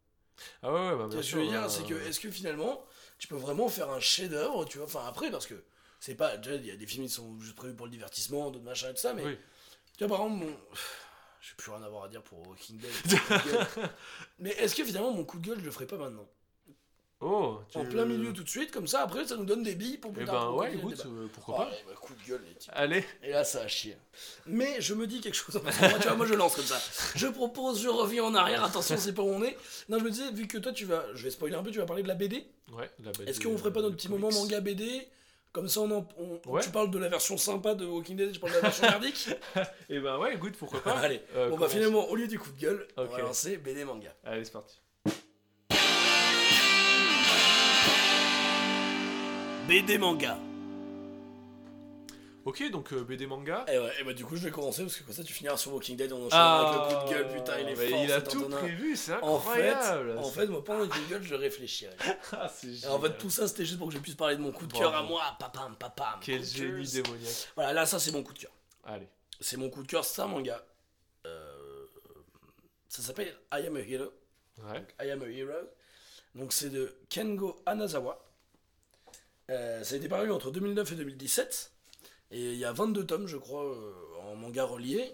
Ah 0.64 0.74
ouais, 0.74 0.80
ouais, 0.90 0.96
bah, 0.98 1.08
bien 1.08 1.12
ce 1.12 1.16
que 1.18 1.22
sûr. 1.22 1.38
je 1.40 1.44
veux 1.44 1.50
dire, 1.52 1.64
euh, 1.66 1.70
c'est 1.70 1.84
que 1.84 1.94
est-ce 2.08 2.20
que 2.20 2.32
finalement 2.32 2.84
tu 3.20 3.28
peux 3.28 3.36
vraiment 3.36 3.70
faire 3.70 3.90
un 3.92 4.00
chef-d'œuvre, 4.00 4.66
tu 4.66 4.78
vois, 4.80 4.86
enfin 4.88 5.06
après 5.08 5.30
parce 5.32 5.46
que 5.48 5.64
c'est 6.00 6.16
pas, 6.16 6.36
il 6.36 6.66
y 6.66 6.72
a 6.72 6.76
des 6.76 6.86
films 6.88 7.06
qui 7.06 7.12
sont 7.12 7.40
juste 7.40 7.56
prévus 7.56 7.74
pour 7.76 7.86
le 7.88 7.92
divertissement, 7.92 8.52
d'autres 8.52 8.66
machins 8.66 8.90
et 8.90 8.94
tout 8.94 9.02
ça, 9.02 9.14
mais 9.14 9.24
Oui. 9.26 9.38
tu 9.98 10.06
vois 10.06 10.18
par 10.18 10.26
exemple 10.26 10.46
mon, 10.46 10.52
je 11.42 11.50
vais 11.52 11.56
plus 11.58 11.72
rien 11.72 11.84
avoir 11.84 12.04
à 12.06 12.08
dire 12.08 12.22
pour 12.24 12.48
Walking 12.48 12.78
Dead. 12.80 12.92
mais 14.40 14.52
est-ce 14.52 14.76
que 14.76 14.84
finalement 14.84 15.12
mon 15.14 15.24
coup 15.26 15.40
de 15.40 15.48
gueule 15.48 15.60
je 15.60 15.66
le 15.66 15.72
ferai 15.72 15.86
pas 15.88 15.98
maintenant? 15.98 16.28
Oh, 17.20 17.58
tu- 17.72 17.80
en 17.80 17.86
plein 17.86 18.06
milieu 18.06 18.32
tout 18.32 18.44
de 18.44 18.48
suite, 18.50 18.70
comme 18.70 18.86
ça, 18.86 19.02
après, 19.02 19.26
ça 19.26 19.36
nous 19.38 19.44
donne 19.46 19.64
des 19.64 19.74
billes 19.74 19.98
pour 19.98 20.14
plus 20.14 20.22
Eh 20.22 20.26
tard. 20.28 20.52
ben 20.52 20.56
ouais, 20.60 20.76
écoute, 20.76 21.02
euh, 21.08 21.26
pourquoi 21.34 21.56
Oh, 21.56 21.58
pas. 21.64 21.68
allez, 21.70 21.84
bah, 21.88 21.94
coup 22.00 22.14
de 22.14 22.24
gueule, 22.30 22.44
les 22.48 22.54
types. 22.54 22.72
Allez, 22.76 23.04
Et 23.24 23.32
là, 23.32 23.44
ça 23.44 23.62
a 23.62 23.68
chier. 23.68 23.98
Mais 24.46 24.80
je 24.82 24.94
me 24.94 25.08
dis 25.08 25.20
quelque 25.20 25.34
chose. 25.34 25.60
Moi, 25.64 25.72
tu 26.00 26.04
vois, 26.08 26.14
moi, 26.16 26.28
je 26.28 26.36
lance 26.36 26.56
comme 26.56 26.64
ça. 26.66 26.80
Je 27.16 27.26
propose, 27.26 27.82
je 27.82 27.88
reviens 27.90 28.24
en 28.24 28.36
arrière. 28.36 28.64
Attention, 28.64 28.98
c'est 28.98 29.14
pas 29.14 29.24
où 29.24 29.30
on 29.30 29.42
est. 29.42 29.58
Non, 29.90 29.98
je 29.98 30.04
me 30.04 30.12
disais, 30.12 30.30
vu 30.32 30.46
que 30.46 30.60
toi, 30.60 30.72
tu 30.72 30.86
vas. 30.86 31.06
Je 31.16 31.24
vais 31.24 31.32
spoiler 31.32 31.56
un 31.56 31.64
peu, 31.64 31.72
tu 31.72 31.80
vas 31.80 31.88
parler 31.88 32.04
de 32.04 32.08
la 32.08 32.14
BD. 32.14 32.46
ouais, 32.74 32.88
la 33.04 33.12
bête 33.14 33.28
Est-ce 33.28 33.40
qu'on 33.40 33.58
ferait 33.58 33.74
pas 33.74 33.82
notre 33.82 33.94
de 33.94 33.98
petit 33.98 34.10
moment 34.10 34.32
manga 34.32 34.62
BD 34.62 35.08
Comme 35.58 35.68
ça, 35.68 35.80
on, 35.82 35.90
en- 35.90 36.08
on- 36.20 36.52
Ouais. 36.52 36.62
tu 36.62 36.70
parles 36.70 36.92
de 36.92 37.00
la 37.00 37.10
version 37.10 37.36
sympa 37.36 37.74
de 37.74 37.84
Walking 37.84 38.16
Dead, 38.16 38.32
je 38.32 38.40
parle 38.40 38.52
de 38.54 38.58
la 38.58 38.62
version 38.62 38.84
merdique. 38.92 39.28
Eh 39.90 40.00
ben 40.00 40.20
ouais, 40.20 40.36
écoute, 40.36 40.54
pourquoi 40.56 40.84
pas. 40.84 40.92
Allez, 41.00 41.20
Euh, 41.36 41.50
bon, 41.50 41.58
bah 41.58 41.68
finalement, 41.68 42.08
au 42.10 42.16
lieu 42.16 42.28
du 42.28 42.38
coup 42.38 42.52
de 42.52 42.60
gueule, 42.60 42.88
on 42.96 43.06
va 43.06 43.18
lancer 43.22 43.58
BD 43.58 43.84
manga. 43.84 44.14
Allez, 44.24 44.46
c'est 44.46 44.52
parti. 44.54 44.80
BD 49.68 49.98
manga. 49.98 50.38
Ok, 52.48 52.64
donc 52.72 52.94
euh, 52.94 53.04
BD 53.04 53.28
manga. 53.28 53.66
Et, 53.68 53.78
ouais, 53.78 53.92
et 54.00 54.06
bah, 54.06 54.14
du 54.14 54.24
coup, 54.24 54.38
je 54.38 54.44
vais 54.46 54.52
commencer 54.52 54.82
parce 54.82 54.96
que 54.96 55.04
comme 55.04 55.14
ça, 55.14 55.22
tu 55.22 55.34
finiras 55.34 55.58
sur 55.58 55.74
Walking 55.74 55.98
Dead. 55.98 56.14
On 56.14 56.28
enchaîne 56.28 56.40
Ah, 56.40 56.70
avec 56.70 56.92
le 56.92 56.98
coup 56.98 57.04
de 57.06 57.14
gueule. 57.14 57.38
Putain, 57.38 57.60
il 57.60 57.68
est 57.68 57.76
fort. 57.76 58.04
il 58.06 58.12
a 58.14 58.22
tout 58.22 58.48
prévu, 58.48 58.96
c'est 58.96 59.12
En 59.22 59.38
fait, 59.38 59.70
incroyable. 59.70 60.18
en 60.18 60.32
fait, 60.32 60.48
moi, 60.48 60.64
pendant 60.64 60.80
le 60.80 60.88
coup 60.88 60.98
de 60.98 61.10
gueule, 61.10 61.24
je 61.24 61.36
réfléchirais. 61.36 61.98
Ah, 62.32 62.48
c'est 62.48 62.86
Et 62.86 62.88
en 62.88 63.02
fait, 63.02 63.18
tout 63.18 63.30
ça, 63.30 63.50
c'était 63.50 63.66
juste 63.66 63.78
pour 63.78 63.90
que 63.90 63.94
je 63.94 64.00
puisse 64.00 64.16
parler 64.16 64.38
de 64.38 64.42
mon 64.42 64.54
coup 64.54 64.66
de 64.66 64.72
cœur 64.72 64.96
à 64.96 65.04
moi. 65.04 65.24
Papam, 65.38 65.76
papam. 65.76 66.22
Quel 66.22 66.42
génie 66.42 66.88
démoniaque. 66.90 67.50
Voilà, 67.56 67.74
là, 67.74 67.86
ça, 67.86 68.00
c'est 68.00 68.14
mon 68.14 68.24
coup 68.24 68.32
de 68.32 68.40
cœur. 68.40 68.52
Allez. 68.86 69.10
C'est 69.42 69.58
mon 69.58 69.70
coup 69.70 69.84
de 69.84 69.88
cœur, 69.88 70.06
c'est 70.06 70.22
un 70.22 70.28
manga. 70.28 70.64
Euh, 71.26 71.86
ça 72.88 73.02
s'appelle 73.02 73.36
I 73.52 73.68
Am 73.68 73.76
a 73.76 73.82
Hero. 73.82 74.14
Ouais. 74.60 74.88
I 75.06 75.12
Am 75.12 75.22
a 75.22 75.28
Hero. 75.28 75.52
Donc, 76.34 76.54
c'est 76.54 76.70
de 76.70 76.96
Kengo 77.10 77.62
Anazawa. 77.66 78.26
Euh, 79.50 79.84
ça 79.84 79.96
a 79.96 79.98
été 79.98 80.08
paru 80.08 80.32
entre 80.32 80.50
2009 80.50 80.94
et 80.94 80.96
2017. 80.96 81.74
Et 82.32 82.54
il 82.54 82.58
y 82.58 82.66
a 82.66 82.74
22 82.74 83.06
tomes, 83.06 83.28
je 83.28 83.38
crois, 83.38 83.64
euh, 83.64 83.94
en 84.24 84.36
manga 84.36 84.66
relié. 84.66 85.14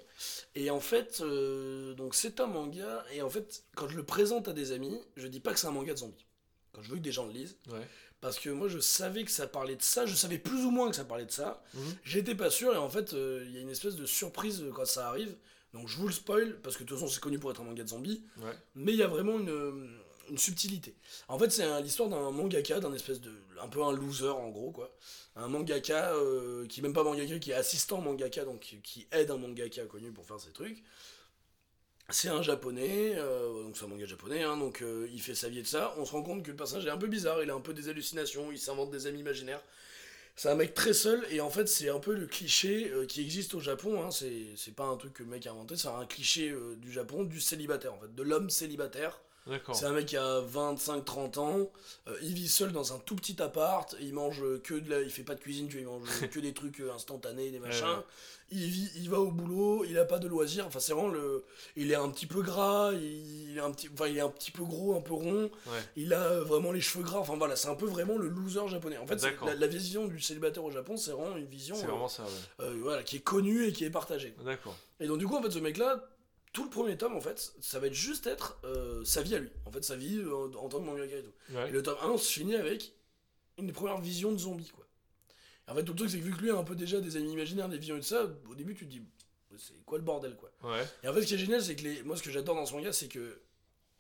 Et 0.56 0.70
en 0.70 0.80
fait, 0.80 1.22
euh, 1.22 1.94
donc 1.94 2.16
c'est 2.16 2.40
un 2.40 2.48
manga. 2.48 3.04
Et 3.14 3.22
en 3.22 3.30
fait, 3.30 3.64
quand 3.76 3.88
je 3.88 3.96
le 3.96 4.04
présente 4.04 4.48
à 4.48 4.54
des 4.54 4.72
amis, 4.72 5.00
je 5.16 5.28
dis 5.28 5.40
pas 5.40 5.54
que 5.54 5.60
c'est 5.60 5.68
un 5.68 5.72
manga 5.72 5.94
de 5.94 6.00
zombies. 6.00 6.26
Quand 6.72 6.82
je 6.82 6.90
veux 6.90 6.98
que 6.98 7.02
des 7.02 7.12
gens 7.12 7.28
le 7.28 7.34
lisent. 7.34 7.58
Ouais. 7.70 7.88
Parce 8.20 8.40
que 8.40 8.50
moi, 8.50 8.68
je 8.68 8.80
savais 8.80 9.26
que 9.26 9.32
ça 9.32 9.48
parlait 9.48 9.76
de 9.76 9.82
ça. 9.82 10.06
Je 10.06 10.16
savais 10.16 10.40
plus 10.40 10.66
ou 10.66 10.72
moins 10.72 10.90
que 10.90 10.96
ça 10.96 11.06
parlait 11.06 11.26
de 11.26 11.32
ça. 11.32 11.62
Mhm. 11.74 11.96
J'étais 12.04 12.36
pas 12.36 12.50
sûr. 12.50 12.74
Et 12.74 12.78
en 12.78 12.90
fait, 12.90 13.14
euh, 13.14 13.44
il 13.46 13.54
y 13.54 13.58
a 13.58 13.62
une 13.62 13.70
espèce 13.70 13.96
de 13.96 14.06
surprise 14.06 14.64
quand 14.74 14.86
ça 14.86 15.10
arrive. 15.10 15.36
Donc 15.74 15.88
je 15.88 15.98
vous 15.98 16.08
le 16.08 16.14
spoil. 16.14 16.58
Parce 16.64 16.78
que 16.78 16.84
de 16.84 16.88
toute 16.88 16.98
façon, 16.98 17.12
c'est 17.12 17.20
connu 17.20 17.38
pour 17.38 17.52
être 17.52 17.62
un 17.62 17.66
manga 17.66 17.84
de 17.84 17.90
zombies. 17.90 18.24
Ouais. 18.38 18.54
Mais 18.76 18.94
il 18.94 18.98
y 18.98 19.04
a 19.04 19.08
vraiment 19.08 19.38
une, 19.40 20.00
une 20.30 20.38
subtilité. 20.38 20.96
En 21.28 21.38
fait, 21.40 21.52
c'est 21.52 21.82
l'histoire 21.82 22.10
d'un 22.10 22.32
mangaka, 22.32 22.80
d'un 22.80 22.94
espèce 22.94 23.20
de. 23.22 23.32
un 23.62 23.68
peu 23.68 23.84
un 23.84 23.92
loser 23.92 24.30
en 24.30 24.50
gros, 24.50 24.72
quoi. 24.72 24.96
Un 25.36 25.48
mangaka 25.48 26.14
euh, 26.16 26.66
qui, 26.68 26.82
même 26.82 26.94
pas 26.94 27.04
mangaka, 27.04 27.40
qui 27.40 27.52
est 27.52 27.56
assistant 27.56 28.02
mangaka, 28.02 28.46
donc 28.46 28.78
qui- 28.84 29.08
aide 29.12 29.32
un 29.32 29.38
mangaka 29.38 29.86
connu 29.86 30.12
pour 30.12 30.26
faire 30.26 30.40
ses 30.40 30.52
trucs. 30.52 30.84
C'est 32.10 32.28
un 32.28 32.42
japonais, 32.42 33.14
euh, 33.16 33.64
donc 33.64 33.78
c'est 33.78 33.86
un 33.86 33.88
manga 33.88 34.06
japonais, 34.06 34.44
hein, 34.44 34.58
donc 34.58 34.82
euh, 34.82 35.08
il 35.14 35.22
fait 35.22 35.36
sa 35.36 35.48
vie 35.50 35.62
de 35.62 35.68
ça. 35.68 35.94
On 35.98 36.06
se 36.06 36.12
rend 36.12 36.22
compte 36.22 36.44
que 36.44 36.52
le 36.52 36.58
personnage 36.58 36.86
est 36.86 36.90
un 36.90 36.98
peu 36.98 37.08
bizarre, 37.08 37.42
il 37.42 37.50
a 37.50 37.54
un 37.54 37.62
peu 37.62 37.74
des 37.74 37.88
hallucinations, 37.90 38.52
il 38.52 38.60
s'invente 38.60 38.92
des 38.92 39.08
amis 39.08 39.20
imaginaires. 39.20 39.62
C'est 40.36 40.50
un 40.50 40.56
mec 40.56 40.74
très 40.74 40.94
seul, 40.94 41.26
et 41.32 41.42
en 41.42 41.50
fait, 41.50 41.68
c'est 41.68 41.90
un 41.90 42.00
peu 42.00 42.14
le 42.14 42.28
cliché 42.28 42.92
qui 43.08 43.22
existe 43.22 43.54
au 43.56 43.60
Japon. 43.60 44.04
Hein, 44.04 44.10
c'est 44.12 44.76
pas 44.76 44.86
un 44.86 44.98
truc 44.98 45.14
que 45.14 45.24
le 45.24 45.30
mec 45.30 45.46
a 45.48 45.52
inventé, 45.52 45.78
c'est 45.78 45.88
un 45.88 46.06
cliché 46.06 46.54
du 46.78 46.92
Japon, 46.92 47.24
du 47.24 47.40
célibataire, 47.40 47.94
en 47.94 48.00
fait, 48.00 48.14
de 48.14 48.24
l'homme 48.24 48.50
célibataire. 48.50 49.22
C'est 49.74 49.86
un 49.86 49.92
mec 49.92 50.06
qui 50.06 50.18
a 50.18 50.42
25-30 50.42 51.40
ans, 51.40 51.70
euh, 52.08 52.16
il 52.22 52.34
vit 52.34 52.48
seul 52.48 52.72
dans 52.72 52.94
un 52.94 53.00
tout 53.00 53.16
petit 53.16 53.42
appart, 53.42 53.96
il 54.00 54.14
mange 54.14 54.42
que 54.64 54.74
de 54.76 54.90
la... 54.90 55.02
il 55.02 55.10
fait 55.10 55.24
pas 55.24 55.36
de 55.36 55.40
cuisine, 55.42 55.68
il 55.74 55.86
mange 55.86 56.08
que 56.32 56.40
des 56.40 56.54
trucs 56.54 56.80
euh, 56.80 56.94
instantanés, 56.94 57.52
des 57.52 57.60
machins. 57.60 57.86
ouais. 57.86 58.04
Il, 58.52 58.70
vit, 58.70 58.92
il 58.98 59.10
va 59.10 59.20
au 59.20 59.32
boulot, 59.32 59.84
il 59.84 59.98
a 59.98 60.06
pas 60.06 60.20
de 60.20 60.28
loisirs, 60.28 60.68
enfin 60.68 60.80
c'est 60.80 60.94
vraiment 60.94 61.08
le... 61.10 61.44
Il 61.76 61.92
est 61.92 61.96
un 61.96 62.10
petit 62.10 62.28
peu 62.28 62.42
gras, 62.44 62.92
il 62.94 63.58
est 63.58 63.60
un 63.62 63.72
petit, 63.72 63.90
enfin, 63.92 64.08
il 64.08 64.16
est 64.18 64.22
un 64.22 64.30
petit 64.30 64.52
peu 64.52 64.64
gros, 64.64 64.96
un 64.96 65.02
peu 65.02 65.14
rond, 65.14 65.50
Ouais. 65.66 65.80
il 65.96 66.14
a 66.14 66.22
euh, 66.22 66.44
vraiment 66.44 66.72
les 66.72 66.82
cheveux 66.82 67.04
gras, 67.04 67.18
enfin 67.20 67.36
voilà, 67.36 67.56
c'est 67.56 67.70
un 67.70 67.74
peu 67.76 67.88
vraiment 67.88 68.16
le 68.18 68.28
loser 68.28 68.68
japonais. 68.68 68.98
En 68.98 69.08
fait, 69.08 69.20
la, 69.46 69.56
la 69.56 69.68
vision 69.68 70.06
du 70.08 70.20
célibataire 70.22 70.64
au 70.64 70.70
Japon, 70.72 70.98
c'est 70.98 71.12
vraiment 71.12 71.36
une 71.36 71.48
vision 71.48 71.76
C'est 71.76 71.86
euh, 71.86 71.88
vraiment 71.92 72.08
ça, 72.08 72.24
ouais. 72.24 72.30
euh, 72.66 72.78
voilà, 72.82 73.02
qui 73.02 73.16
est 73.18 73.22
connue 73.22 73.66
et 73.68 73.74
qui 73.74 73.86
est 73.86 73.90
partagée. 73.90 74.36
D'accord. 74.46 74.76
Et 75.00 75.08
donc 75.08 75.18
du 75.18 75.26
coup 75.26 75.36
en 75.36 75.42
fait 75.42 75.52
ce 75.52 75.60
mec 75.60 75.78
là, 75.78 76.08
tout 76.54 76.64
le 76.64 76.70
premier 76.70 76.98
tome 76.98 77.16
en 77.16 77.22
fait, 77.22 77.54
ça 77.62 77.80
va 77.80 77.88
être 77.88 77.94
juste 77.94 78.28
être 78.28 78.60
euh, 78.64 79.04
sa 79.04 79.22
vie 79.22 79.36
à 79.36 79.40
lui. 79.40 79.50
En 79.66 79.72
fait 79.72 79.84
sa 79.84 79.96
vie 79.96 80.18
euh, 80.20 80.52
en, 80.58 80.70
tant 80.70 80.80
que 80.80 80.86
mangaka 80.86 81.18
et 81.18 81.24
tout. 81.24 81.34
Et 81.68 81.72
le 81.72 81.82
tome 81.84 81.98
1 82.02 82.18
se 82.18 82.32
finit 82.32 82.56
avec 82.56 82.94
une 83.58 83.68
des 83.68 83.74
premières 83.74 84.00
visions 84.00 84.32
de 84.32 84.38
zombies 84.38 84.70
quoi. 84.70 84.88
Et 85.68 85.72
en 85.72 85.76
fait 85.76 85.84
tout 85.84 85.94
le 85.94 85.98
truc 85.98 86.10
c'est 86.12 86.20
que 86.20 86.24
vu 86.24 86.32
que 86.36 86.42
lui 86.42 86.52
a 86.52 86.56
un 86.56 86.64
peu 86.64 86.76
déjà 86.76 87.02
des 87.02 87.18
amis 87.18 87.32
imaginaires, 87.34 87.70
des 87.70 87.78
visions 87.78 87.98
et 87.98 88.00
tout 88.00 88.06
ça, 88.06 88.28
au 88.50 88.56
début 88.56 88.76
tu 88.76 88.86
te 88.86 88.90
dis 88.92 89.02
c'est 89.58 89.74
quoi 89.86 89.98
le 89.98 90.04
bordel 90.04 90.36
quoi. 90.36 90.52
Ouais. 90.64 90.84
Et 91.04 91.08
en 91.08 91.14
fait 91.14 91.22
ce 91.24 91.28
qui 91.28 91.34
est 91.36 91.38
génial 91.40 91.62
c'est 91.64 91.76
que 91.76 91.84
les, 91.84 92.04
moi 92.04 92.16
ce 92.18 92.24
que 92.24 92.32
j'adore 92.32 92.56
dans 92.56 92.66
ce 92.66 92.74
manga 92.74 92.94
c'est 92.94 93.08
que 93.08 93.40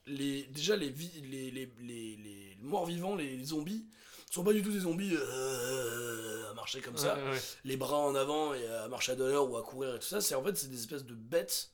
les, 0.05 0.43
déjà 0.43 0.75
les, 0.75 0.89
vi- 0.89 1.21
les, 1.29 1.49
les, 1.51 2.57
morts 2.61 2.85
vivants, 2.85 3.15
les, 3.15 3.43
zombies, 3.45 3.85
sont 4.29 4.43
pas 4.43 4.53
du 4.53 4.61
tout 4.61 4.71
des 4.71 4.79
zombies 4.81 5.15
euh, 5.15 6.49
à 6.49 6.53
marcher 6.53 6.81
comme 6.81 6.97
ça 6.97 7.15
Ouais, 7.15 7.39
les 7.65 7.77
bras 7.77 7.97
en 7.99 8.15
avant 8.15 8.53
et 8.53 8.65
à 8.67 8.87
marcher 8.87 9.11
à 9.11 9.15
à 9.15 9.17
l'heure 9.17 9.49
ou 9.49 9.57
à 9.57 9.63
courir 9.63 9.95
et 9.95 9.99
tout 9.99 10.07
ça, 10.07 10.21
c'est 10.21 10.35
en 10.35 10.43
fait 10.43 10.55
c'est 10.57 10.69
des 10.69 10.79
espèces 10.79 11.05
de 11.05 11.13
bêtes 11.13 11.71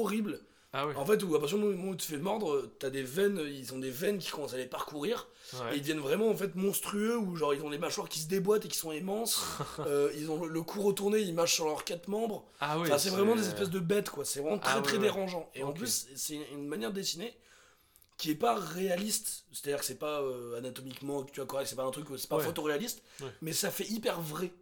horribles. 0.00 0.40
Ah. 0.76 0.88
En 0.96 1.06
fait, 1.06 1.22
où 1.22 1.32
à 1.36 1.38
partir 1.38 1.56
du 1.56 1.64
moment 1.64 1.90
où 1.90 1.94
tu 1.94 2.04
te 2.04 2.12
fais 2.12 2.18
mordre, 2.18 2.68
t'as 2.80 2.90
des 2.90 3.04
veines, 3.04 3.40
ils 3.46 3.72
ont 3.72 3.78
des 3.78 3.90
veines 3.92 4.18
qui 4.18 4.28
commencent 4.32 4.54
à 4.54 4.56
les 4.56 4.66
parcourir 4.66 5.28
et 5.70 5.76
ils 5.76 5.80
deviennent 5.82 6.00
vraiment 6.00 6.28
en 6.28 6.34
fait 6.34 6.56
monstrueux 6.56 7.16
où 7.16 7.36
genre 7.36 7.54
ils 7.54 7.62
ont 7.62 7.70
les 7.70 7.78
mâchoires 7.78 8.08
qui 8.08 8.18
se 8.18 8.26
déboîtent 8.26 8.64
et 8.64 8.68
qui 8.68 8.76
sont 8.78 8.90
immenses. 8.90 9.44
Euh, 9.86 10.10
ils 10.16 10.30
ont 10.30 10.44
le, 10.44 10.62
cou 10.62 10.82
retourné, 10.82 11.20
ils 11.20 11.34
marchent 11.34 11.54
sur 11.54 11.66
leurs 11.66 11.84
quatre 11.84 12.08
membres. 12.08 12.44
Ah. 12.60 12.78
Enfin, 12.78 12.98
c'est 12.98 13.10
vraiment 13.10 13.36
des 13.36 13.46
espèces 13.46 13.70
de 13.70 13.78
bêtes 13.78 14.10
quoi. 14.10 14.24
C'est 14.24 14.40
vraiment 14.40 14.58
très 14.58 14.78
Ah 14.78 14.80
très 14.80 14.94
ouais. 14.96 15.02
dérangeant. 15.02 15.48
Et 15.54 15.62
en 15.62 15.72
plus, 15.72 16.08
c'est 16.16 16.38
une 16.52 16.66
manière 16.66 16.90
de 16.90 16.96
dessiner 16.96 17.36
qui 18.16 18.30
est 18.30 18.34
pas 18.36 18.54
réaliste. 18.56 19.44
C'est-à-dire 19.52 19.78
que 19.78 19.84
c'est 19.84 19.98
pas 19.98 20.22
euh, 20.22 20.56
anatomiquement 20.58 21.22
tu 21.24 21.38
vois 21.40 21.46
correct, 21.46 21.68
c'est 21.68 21.76
pas 21.76 21.84
un 21.84 21.90
truc, 21.90 22.06
c'est 22.16 22.28
pas 22.28 22.38
Ouais. 22.38 22.44
photoréaliste, 22.44 23.02
mais 23.42 23.52
ça 23.52 23.70
fait 23.70 23.86
hyper 23.88 24.20
vrai. 24.20 24.52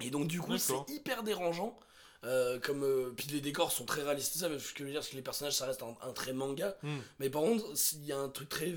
Et 0.00 0.10
donc 0.10 0.28
du 0.28 0.40
coup, 0.40 0.56
c'est 0.58 0.74
hyper 0.88 1.22
dérangeant. 1.24 1.76
Euh, 2.24 2.58
comme 2.60 2.84
euh, 2.84 3.14
puis 3.16 3.28
les 3.28 3.40
décors 3.40 3.72
sont 3.72 3.86
très 3.86 4.02
réalistes 4.02 4.36
ça 4.36 4.50
mais 4.50 4.58
ce 4.58 4.74
que 4.74 4.80
je 4.80 4.84
veux 4.84 4.90
dire 4.90 5.02
c'est 5.02 5.12
que 5.12 5.16
les 5.16 5.22
personnages 5.22 5.54
ça 5.54 5.64
reste 5.64 5.82
un, 5.82 5.96
un 6.02 6.12
trait 6.12 6.34
manga 6.34 6.76
Hmm. 6.82 6.98
mais 7.18 7.30
par 7.30 7.40
contre 7.40 7.64
il 7.94 8.04
y 8.04 8.12
a 8.12 8.18
un 8.18 8.28
truc 8.28 8.50
très 8.50 8.74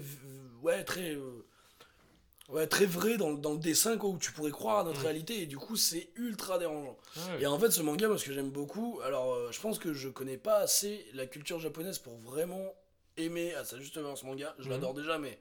ouais 0.62 0.86
très 0.86 1.16
euh, 1.16 1.44
ouais 2.50 2.68
très 2.68 2.86
vrai 2.86 3.18
dans, 3.18 3.32
le- 3.32 3.38
dans 3.38 3.52
le 3.54 3.60
dessin 3.60 3.98
quoi 3.98 4.10
où 4.12 4.18
tu 4.18 4.32
pourrais 4.32 4.52
croire 4.52 4.80
à 4.80 4.84
notre 4.86 5.02
Hmm. 5.02 5.04
réalité 5.08 5.42
et 5.42 5.46
du 5.46 5.58
coup 5.58 5.76
c'est 5.76 6.10
ultra 6.16 6.58
dérangeant 6.58 6.98
Ouais. 7.18 7.42
et 7.42 7.46
en 7.46 7.60
fait, 7.60 7.72
ce 7.72 7.82
manga, 7.82 8.08
moi, 8.08 8.18
ce 8.18 8.26
que 8.26 8.34
j'aime 8.34 8.50
beaucoup, 8.50 9.00
alors 9.04 9.52
je 9.52 9.60
pense 9.60 9.78
que 9.78 9.94
je 9.94 10.08
connais 10.10 10.38
pas 10.38 10.58
assez 10.60 11.06
la 11.14 11.26
culture 11.28 11.60
japonaise 11.60 12.00
pour 12.00 12.16
vraiment 12.18 12.74
aimer 13.18 13.54
à 13.56 13.64
sa 13.66 13.78
juste 13.78 13.96
valeur 13.98 14.18
ce 14.18 14.26
manga. 14.26 14.56
Je 14.58 14.64
Mhm. 14.66 14.70
l'adore 14.72 14.94
déjà, 14.94 15.18
mais 15.20 15.38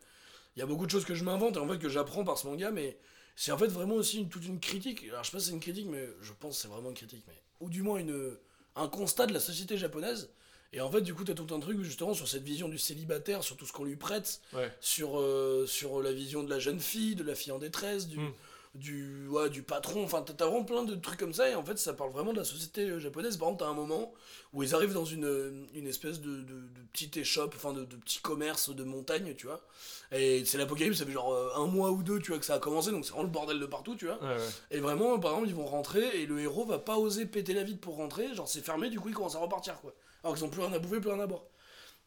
il 0.56 0.60
y 0.60 0.62
a 0.62 0.66
beaucoup 0.66 0.86
de 0.86 0.90
choses 0.90 1.04
que 1.04 1.14
je 1.14 1.24
m'invente 1.24 1.56
et 1.56 1.60
en 1.60 1.68
fait 1.68 1.78
que 1.78 1.88
j'apprends 1.88 2.24
par 2.24 2.36
ce 2.36 2.46
manga, 2.46 2.70
mais 2.72 2.98
c'est 3.36 3.52
en 3.52 3.58
fait 3.58 3.68
vraiment 3.68 3.94
aussi 3.94 4.18
une- 4.18 4.28
toute 4.28 4.44
une 4.44 4.60
critique. 4.60 5.04
Alors 5.08 5.22
je 5.24 5.30
sais 5.30 5.36
pas 5.36 5.40
si 5.40 5.46
c'est 5.46 5.52
une 5.52 5.60
critique, 5.60 5.86
mais 5.88 6.06
je 6.20 6.32
pense 6.32 6.56
que 6.56 6.62
c'est 6.62 6.68
vraiment 6.68 6.90
une 6.90 6.94
critique, 6.96 7.24
mais 7.26 7.40
ou 7.62 7.70
du 7.70 7.82
moins 7.82 7.98
une, 7.98 8.36
un 8.76 8.88
constat 8.88 9.26
de 9.26 9.32
la 9.32 9.40
société 9.40 9.78
japonaise. 9.78 10.28
Et 10.74 10.80
en 10.80 10.90
fait, 10.90 11.02
du 11.02 11.12
coup, 11.14 11.22
t'as 11.24 11.34
tout 11.34 11.54
un 11.54 11.60
truc 11.60 11.80
justement 11.82 12.14
sur 12.14 12.26
cette 12.26 12.42
vision 12.44 12.68
du 12.68 12.78
célibataire, 12.78 13.42
sur 13.44 13.56
tout 13.56 13.66
ce 13.66 13.72
qu'on 13.72 13.84
lui 13.84 13.96
prête, 13.96 14.40
Ouais. 14.54 14.72
sur, 14.80 15.18
euh, 15.20 15.66
sur 15.66 16.00
la 16.02 16.12
vision 16.12 16.42
de 16.42 16.50
la 16.50 16.58
jeune 16.58 16.80
fille, 16.80 17.14
de 17.14 17.22
la 17.22 17.34
fille 17.34 17.52
en 17.52 17.58
détresse, 17.58 18.08
du, 18.08 18.18
Mm. 18.18 18.32
Du, 18.74 19.28
ouais, 19.28 19.50
du 19.50 19.62
patron. 19.62 20.02
Enfin, 20.04 20.22
t'as 20.22 20.46
vraiment 20.46 20.64
plein 20.64 20.82
de 20.84 20.94
trucs 20.94 21.18
comme 21.18 21.34
ça. 21.34 21.50
Et 21.50 21.54
en 21.54 21.64
fait, 21.64 21.78
ça 21.78 21.92
parle 21.92 22.10
vraiment 22.10 22.32
de 22.32 22.38
la 22.38 22.44
société 22.44 22.88
euh, 22.88 22.98
japonaise. 22.98 23.36
Par 23.36 23.48
exemple, 23.48 23.64
t'as 23.64 23.70
un 23.70 23.74
moment 23.74 24.12
où 24.52 24.62
ils 24.62 24.74
arrivent 24.74 24.94
dans 24.94 25.04
une, 25.04 25.24
euh, 25.26 25.66
une 25.74 25.86
espèce 25.86 26.20
de, 26.20 26.36
de, 26.36 26.42
de 26.42 26.80
petite 26.92 27.16
échoppe, 27.16 27.54
enfin, 27.56 27.72
de, 27.72 27.84
de 27.84 27.96
petit 27.96 28.20
commerce 28.20 28.70
de 28.74 28.84
montagne, 28.84 29.34
tu 29.36 29.46
vois. 29.46 29.60
Et 30.10 30.44
c'est 30.44 30.58
l'apocalypse, 30.58 30.98
ça 30.98 31.06
fait 31.06 31.12
genre 31.12 31.32
euh, 31.32 31.52
un 31.56 31.66
mois 31.66 31.90
ou 31.90 32.02
deux, 32.02 32.18
tu 32.18 32.30
vois, 32.30 32.38
que 32.38 32.46
ça 32.46 32.54
a 32.54 32.58
commencé. 32.58 32.90
Donc, 32.90 33.04
c'est 33.04 33.10
vraiment 33.12 33.24
le 33.26 33.32
bordel 33.32 33.60
de 33.60 33.66
partout, 33.66 33.94
tu 33.96 34.06
vois. 34.06 34.22
Ouais, 34.22 34.36
ouais. 34.36 34.48
Et 34.70 34.80
vraiment, 34.80 35.18
par 35.18 35.32
exemple, 35.32 35.48
ils 35.48 35.54
vont 35.54 35.66
rentrer 35.66 36.22
et 36.22 36.26
le 36.26 36.40
héros 36.40 36.64
va 36.64 36.78
pas 36.78 36.96
oser 36.98 37.26
péter 37.26 37.54
la 37.54 37.64
vitre 37.64 37.80
pour 37.80 37.96
rentrer. 37.96 38.34
Genre, 38.34 38.48
c'est 38.48 38.62
fermé, 38.64 38.90
du 38.90 39.00
coup, 39.00 39.08
ils 39.08 39.14
commencent 39.14 39.36
à 39.36 39.40
repartir, 39.40 39.80
quoi. 39.80 39.94
Alors 40.24 40.36
qu'ils 40.36 40.44
ont 40.44 40.50
plus 40.50 40.62
rien 40.62 40.72
à 40.72 40.78
bouffer, 40.78 41.00
plus 41.00 41.10
rien 41.10 41.20
à 41.20 41.26
boire. 41.26 41.42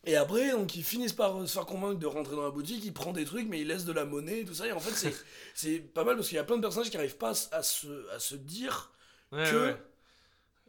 Et 0.05 0.15
après, 0.15 0.51
donc, 0.51 0.75
ils 0.75 0.83
finissent 0.83 1.13
par 1.13 1.39
se 1.47 1.51
faire 1.53 1.65
convaincre 1.65 1.99
de 1.99 2.05
rentrer 2.05 2.35
dans 2.35 2.43
la 2.43 2.51
boutique, 2.51 2.83
ils 2.85 2.93
prennent 2.93 3.13
des 3.13 3.25
trucs, 3.25 3.47
mais 3.47 3.61
ils 3.61 3.67
laissent 3.67 3.85
de 3.85 3.91
la 3.93 4.05
monnaie 4.05 4.41
et 4.41 4.45
tout 4.45 4.53
ça. 4.53 4.67
Et 4.67 4.71
en 4.71 4.79
fait, 4.79 5.11
c'est, 5.55 5.79
pas 5.93 6.03
mal 6.03 6.15
parce 6.15 6.27
qu'il 6.27 6.35
y 6.37 6.39
a 6.39 6.43
plein 6.43 6.57
de 6.57 6.61
personnages 6.61 6.89
qui 6.91 6.97
arrivent 6.97 7.17
pas 7.17 7.29
à, 7.31 7.33
se- 7.33 7.53
à 7.55 7.63
se, 7.63 8.09
à 8.11 8.19
se 8.19 8.35
dire 8.35 8.91
Ouais, 9.31 9.43
que, 9.49 9.55
ouais. 9.55 9.77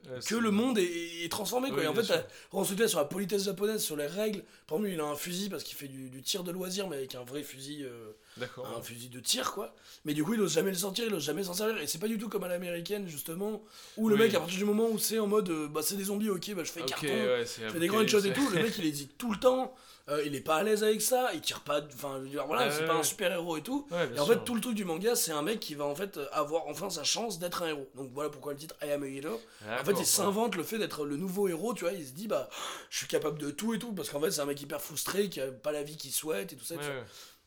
Euh, 0.09 0.21
que 0.21 0.35
le 0.37 0.51
monde 0.53 0.79
est, 0.79 1.25
est 1.25 1.29
transformé, 1.31 1.69
quoi. 1.71 1.79
Oui, 1.79 1.85
et 1.85 1.89
en 1.89 1.95
fait, 1.95 2.05
t'as 2.05 2.23
construit 2.51 2.89
sur 2.89 2.99
la 3.01 3.05
politesse 3.07 3.45
japonaise, 3.45 3.83
sur 3.83 3.97
les 3.97 4.07
règles. 4.07 4.45
Par 4.69 4.79
exemple, 4.79 4.95
il 4.95 5.01
a 5.01 5.05
un 5.05 5.17
fusil 5.17 5.49
parce 5.49 5.65
qu'il 5.65 5.77
fait 5.77 5.89
du, 5.89 6.11
du 6.11 6.23
tir 6.23 6.45
de 6.45 6.53
loisir, 6.53 6.89
mais 6.89 6.97
avec 6.97 7.15
un 7.17 7.25
vrai 7.25 7.43
fusil. 7.43 7.83
euh, 7.85 8.13
D'accord. 8.37 8.71
un 8.77 8.83
fusil 8.83 9.09
de 9.09 9.19
tir 9.19 9.53
quoi 9.53 9.75
mais 10.05 10.13
du 10.13 10.23
coup 10.23 10.35
il 10.35 10.41
ose 10.43 10.53
jamais 10.53 10.69
le 10.71 10.77
sortir 10.77 11.07
il 11.07 11.15
ose 11.15 11.25
jamais 11.25 11.43
s'en 11.43 11.55
servir 11.55 11.81
et 11.81 11.87
c'est 11.87 11.99
pas 11.99 12.07
du 12.07 12.19
tout 12.19 12.29
comme 12.29 12.45
à 12.45 12.49
l'américaine 12.49 13.09
justement 13.09 13.63
où 13.97 14.11
le 14.11 14.15
Oui. 14.15 14.21
mec 14.21 14.35
à 14.35 14.41
partir 14.41 14.59
du 14.59 14.67
moment 14.67 14.91
où 14.91 14.99
c'est 14.99 15.19
en 15.19 15.27
mode 15.27 15.49
euh, 15.49 15.69
bah 15.69 15.81
c'est 15.83 15.97
des 15.97 16.05
zombies 16.05 16.29
ok 16.29 16.53
bah 16.55 16.63
je 16.63 16.71
fais 16.71 16.83
carton 16.83 17.07
ouais, 17.07 17.45
je 17.47 17.67
fais 17.71 17.79
des 17.81 17.87
grandes 17.87 18.09
choses 18.09 18.27
et 18.27 18.35
tout 18.35 18.47
le 18.51 18.57
mec 18.63 18.75
il 18.77 18.85
hésite 18.85 19.17
tout 19.17 19.33
le 19.33 19.39
temps 19.39 19.75
euh, 20.09 20.23
il 20.25 20.35
est 20.37 20.41
pas 20.41 20.57
à 20.57 20.63
l'aise 20.63 20.85
avec 20.85 21.03
ça, 21.03 21.31
il 21.35 21.41
tire 21.41 21.63
pas. 21.63 21.81
Enfin, 21.95 22.23
voilà, 22.47 22.71
c'est 22.71 22.83
ouais, 22.83 22.87
pas 22.87 22.95
un 22.95 23.03
super 23.03 23.33
héros 23.33 23.57
et 23.57 23.63
tout. 23.63 23.89
Et 23.91 24.19
en 24.21 24.25
sûr. 24.25 24.35
fait, 24.35 24.45
tout 24.45 24.55
le 24.55 24.61
truc 24.61 24.75
du 24.75 24.85
manga, 24.85 25.17
c'est 25.17 25.33
un 25.33 25.43
mec 25.43 25.59
qui 25.59 25.75
va 25.75 25.85
en 25.85 25.95
fait 25.97 26.21
avoir 26.33 26.69
enfin 26.69 26.91
sa 26.91 27.03
chance 27.03 27.39
d'être 27.41 27.63
un 27.65 27.69
héros. 27.69 27.89
Donc 27.97 28.11
voilà 28.13 28.31
pourquoi 28.31 28.53
le 28.53 28.59
titre 28.59 28.77
I 28.85 28.93
am 28.93 29.03
a 29.03 29.07
hero. 29.09 29.41
En 29.69 29.85
fait, 29.85 29.95
il 29.99 30.07
s'invente 30.07 30.55
le 30.55 30.63
fait 30.63 30.79
d'être 30.79 31.05
le 31.05 31.17
nouveau 31.17 31.49
héros, 31.49 31.75
tu 31.75 31.85
vois. 31.85 31.93
Il 31.93 32.07
se 32.07 32.13
dit, 32.13 32.29
bah, 32.29 32.49
je 32.89 32.99
suis 32.99 33.09
capable 33.09 33.39
de 33.39 33.51
tout 33.51 33.75
et 33.75 33.79
tout, 33.81 33.93
parce 33.93 34.09
qu'en 34.09 34.21
fait, 34.21 34.31
c'est 34.31 34.41
un 34.41 34.47
mec 34.47 34.61
hyper 34.63 34.81
frustré, 34.81 35.29
qui 35.29 35.41
a 35.41 35.49
pas 35.51 35.73
la 35.73 35.83
vie 35.83 35.97
qu'il 35.97 36.13
souhaite 36.13 36.53
et 36.53 36.57
tout 36.57 36.65
ça. 36.65 36.77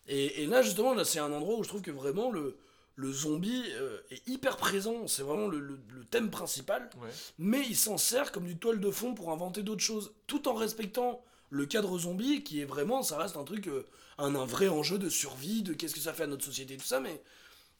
Et, 0.08 0.44
et 0.44 0.46
là, 0.48 0.62
justement, 0.62 0.94
là, 0.94 1.06
c'est 1.06 1.20
un 1.20 1.32
endroit 1.32 1.56
où 1.58 1.64
je 1.64 1.70
trouve 1.70 1.82
que 1.82 1.92
vraiment 1.92 2.32
le, 2.32 2.58
le 2.96 3.12
zombie 3.14 3.64
euh, 3.76 4.00
est 4.12 4.28
hyper 4.28 4.58
présent. 4.58 5.08
C'est 5.08 5.22
vraiment 5.22 5.48
le, 5.48 5.60
le- 5.60 5.80
le 5.96 6.04
thème 6.06 6.30
principal. 6.30 6.90
Ouais. 7.02 7.10
Mais 7.38 7.62
il 7.70 7.78
s'en 7.78 7.98
sert 7.98 8.32
comme 8.32 8.46
du 8.46 8.58
toile 8.58 8.80
de 8.80 8.92
fond 8.92 9.14
pour 9.14 9.32
inventer 9.32 9.62
d'autres 9.64 9.84
choses, 9.84 10.12
tout 10.28 10.48
en 10.50 10.56
respectant 10.56 11.24
le 11.50 11.66
cadre 11.66 11.98
zombie, 11.98 12.44
qui 12.44 12.62
est 12.62 12.66
vraiment, 12.66 13.02
ça 13.04 13.18
reste 13.18 13.38
un 13.38 13.44
truc, 13.44 13.68
euh, 13.68 13.86
un, 14.18 14.36
un 14.36 14.46
vrai 14.46 14.68
enjeu 14.68 14.98
de 14.98 15.10
survie, 15.10 15.64
de 15.64 15.74
qu'est-ce 15.74 15.96
que 15.96 16.02
ça 16.02 16.14
fait 16.14 16.24
à 16.24 16.28
notre 16.28 16.46
société, 16.46 16.78
tout 16.78 16.86
ça. 16.86 17.00
Mais 17.00 17.22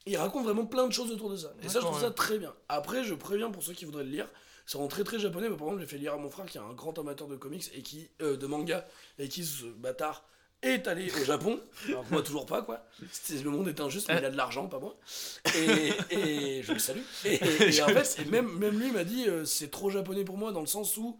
il 0.06 0.18
raconte 0.18 0.46
vraiment 0.46 0.66
plein 0.66 0.88
de 0.88 0.94
choses 0.94 1.12
autour 1.12 1.30
de 1.30 1.38
ça. 1.38 1.54
Et 1.62 1.70
ça, 1.70 1.80
je 1.80 1.86
trouve 1.86 2.00
ça 2.00 2.12
très 2.12 2.38
bien. 2.38 2.54
Après, 2.68 3.04
je 3.04 3.14
préviens 3.14 3.52
pour 3.52 3.64
ceux 3.64 3.74
qui 3.74 3.86
voudraient 3.86 4.04
le 4.04 4.10
lire. 4.10 4.28
C'est 4.66 4.78
en 4.78 4.88
très 4.88 5.04
très 5.04 5.20
japonais, 5.20 5.50
mais 5.50 5.58
par 5.58 5.68
exemple, 5.68 5.82
j'ai 5.82 5.88
fait 5.88 5.98
lire 5.98 6.14
à 6.14 6.18
mon 6.18 6.30
frère 6.30 6.46
qui 6.46 6.58
est 6.58 6.62
un 6.62 6.74
grand 6.74 6.98
amateur 7.00 7.28
de 7.28 7.36
comics 7.36 7.72
et 7.74 7.82
qui, 7.82 8.10
euh, 8.22 8.38
de 8.38 8.46
manga, 8.46 8.88
et 9.18 9.28
qui, 9.28 9.44
ce 9.44 9.66
bâtard, 9.66 10.24
est 10.62 10.88
allé 10.88 11.12
au 11.12 11.26
Japon. 11.26 11.60
Alors 11.88 12.06
moi, 12.12 12.22
toujours 12.22 12.46
pas, 12.46 12.62
quoi. 12.62 12.86
Le 13.32 13.50
monde 13.50 13.68
est 13.68 13.80
injuste, 13.80 14.10
mais 14.10 14.20
il 14.20 14.26
a 14.26 14.30
de 14.30 14.38
l'argent, 14.38 14.68
pas 14.68 14.80
moi. 14.80 14.96
Et, 15.56 15.92
et 16.12 16.64
je 16.64 16.74
le 16.74 16.80
salue. 16.80 17.02
Et, 17.26 17.40
et 17.76 17.82
en 17.84 17.88
fait, 17.88 18.26
même, 18.30 18.52
même 18.58 18.80
lui 18.80 18.92
m'a 18.92 19.04
dit 19.04 19.28
euh, 19.28 19.44
c'est 19.46 19.72
trop 19.72 19.90
japonais 19.90 20.24
pour 20.24 20.38
moi, 20.38 20.52
dans 20.52 20.62
le 20.62 20.68
sens 20.68 20.98
où 20.98 21.18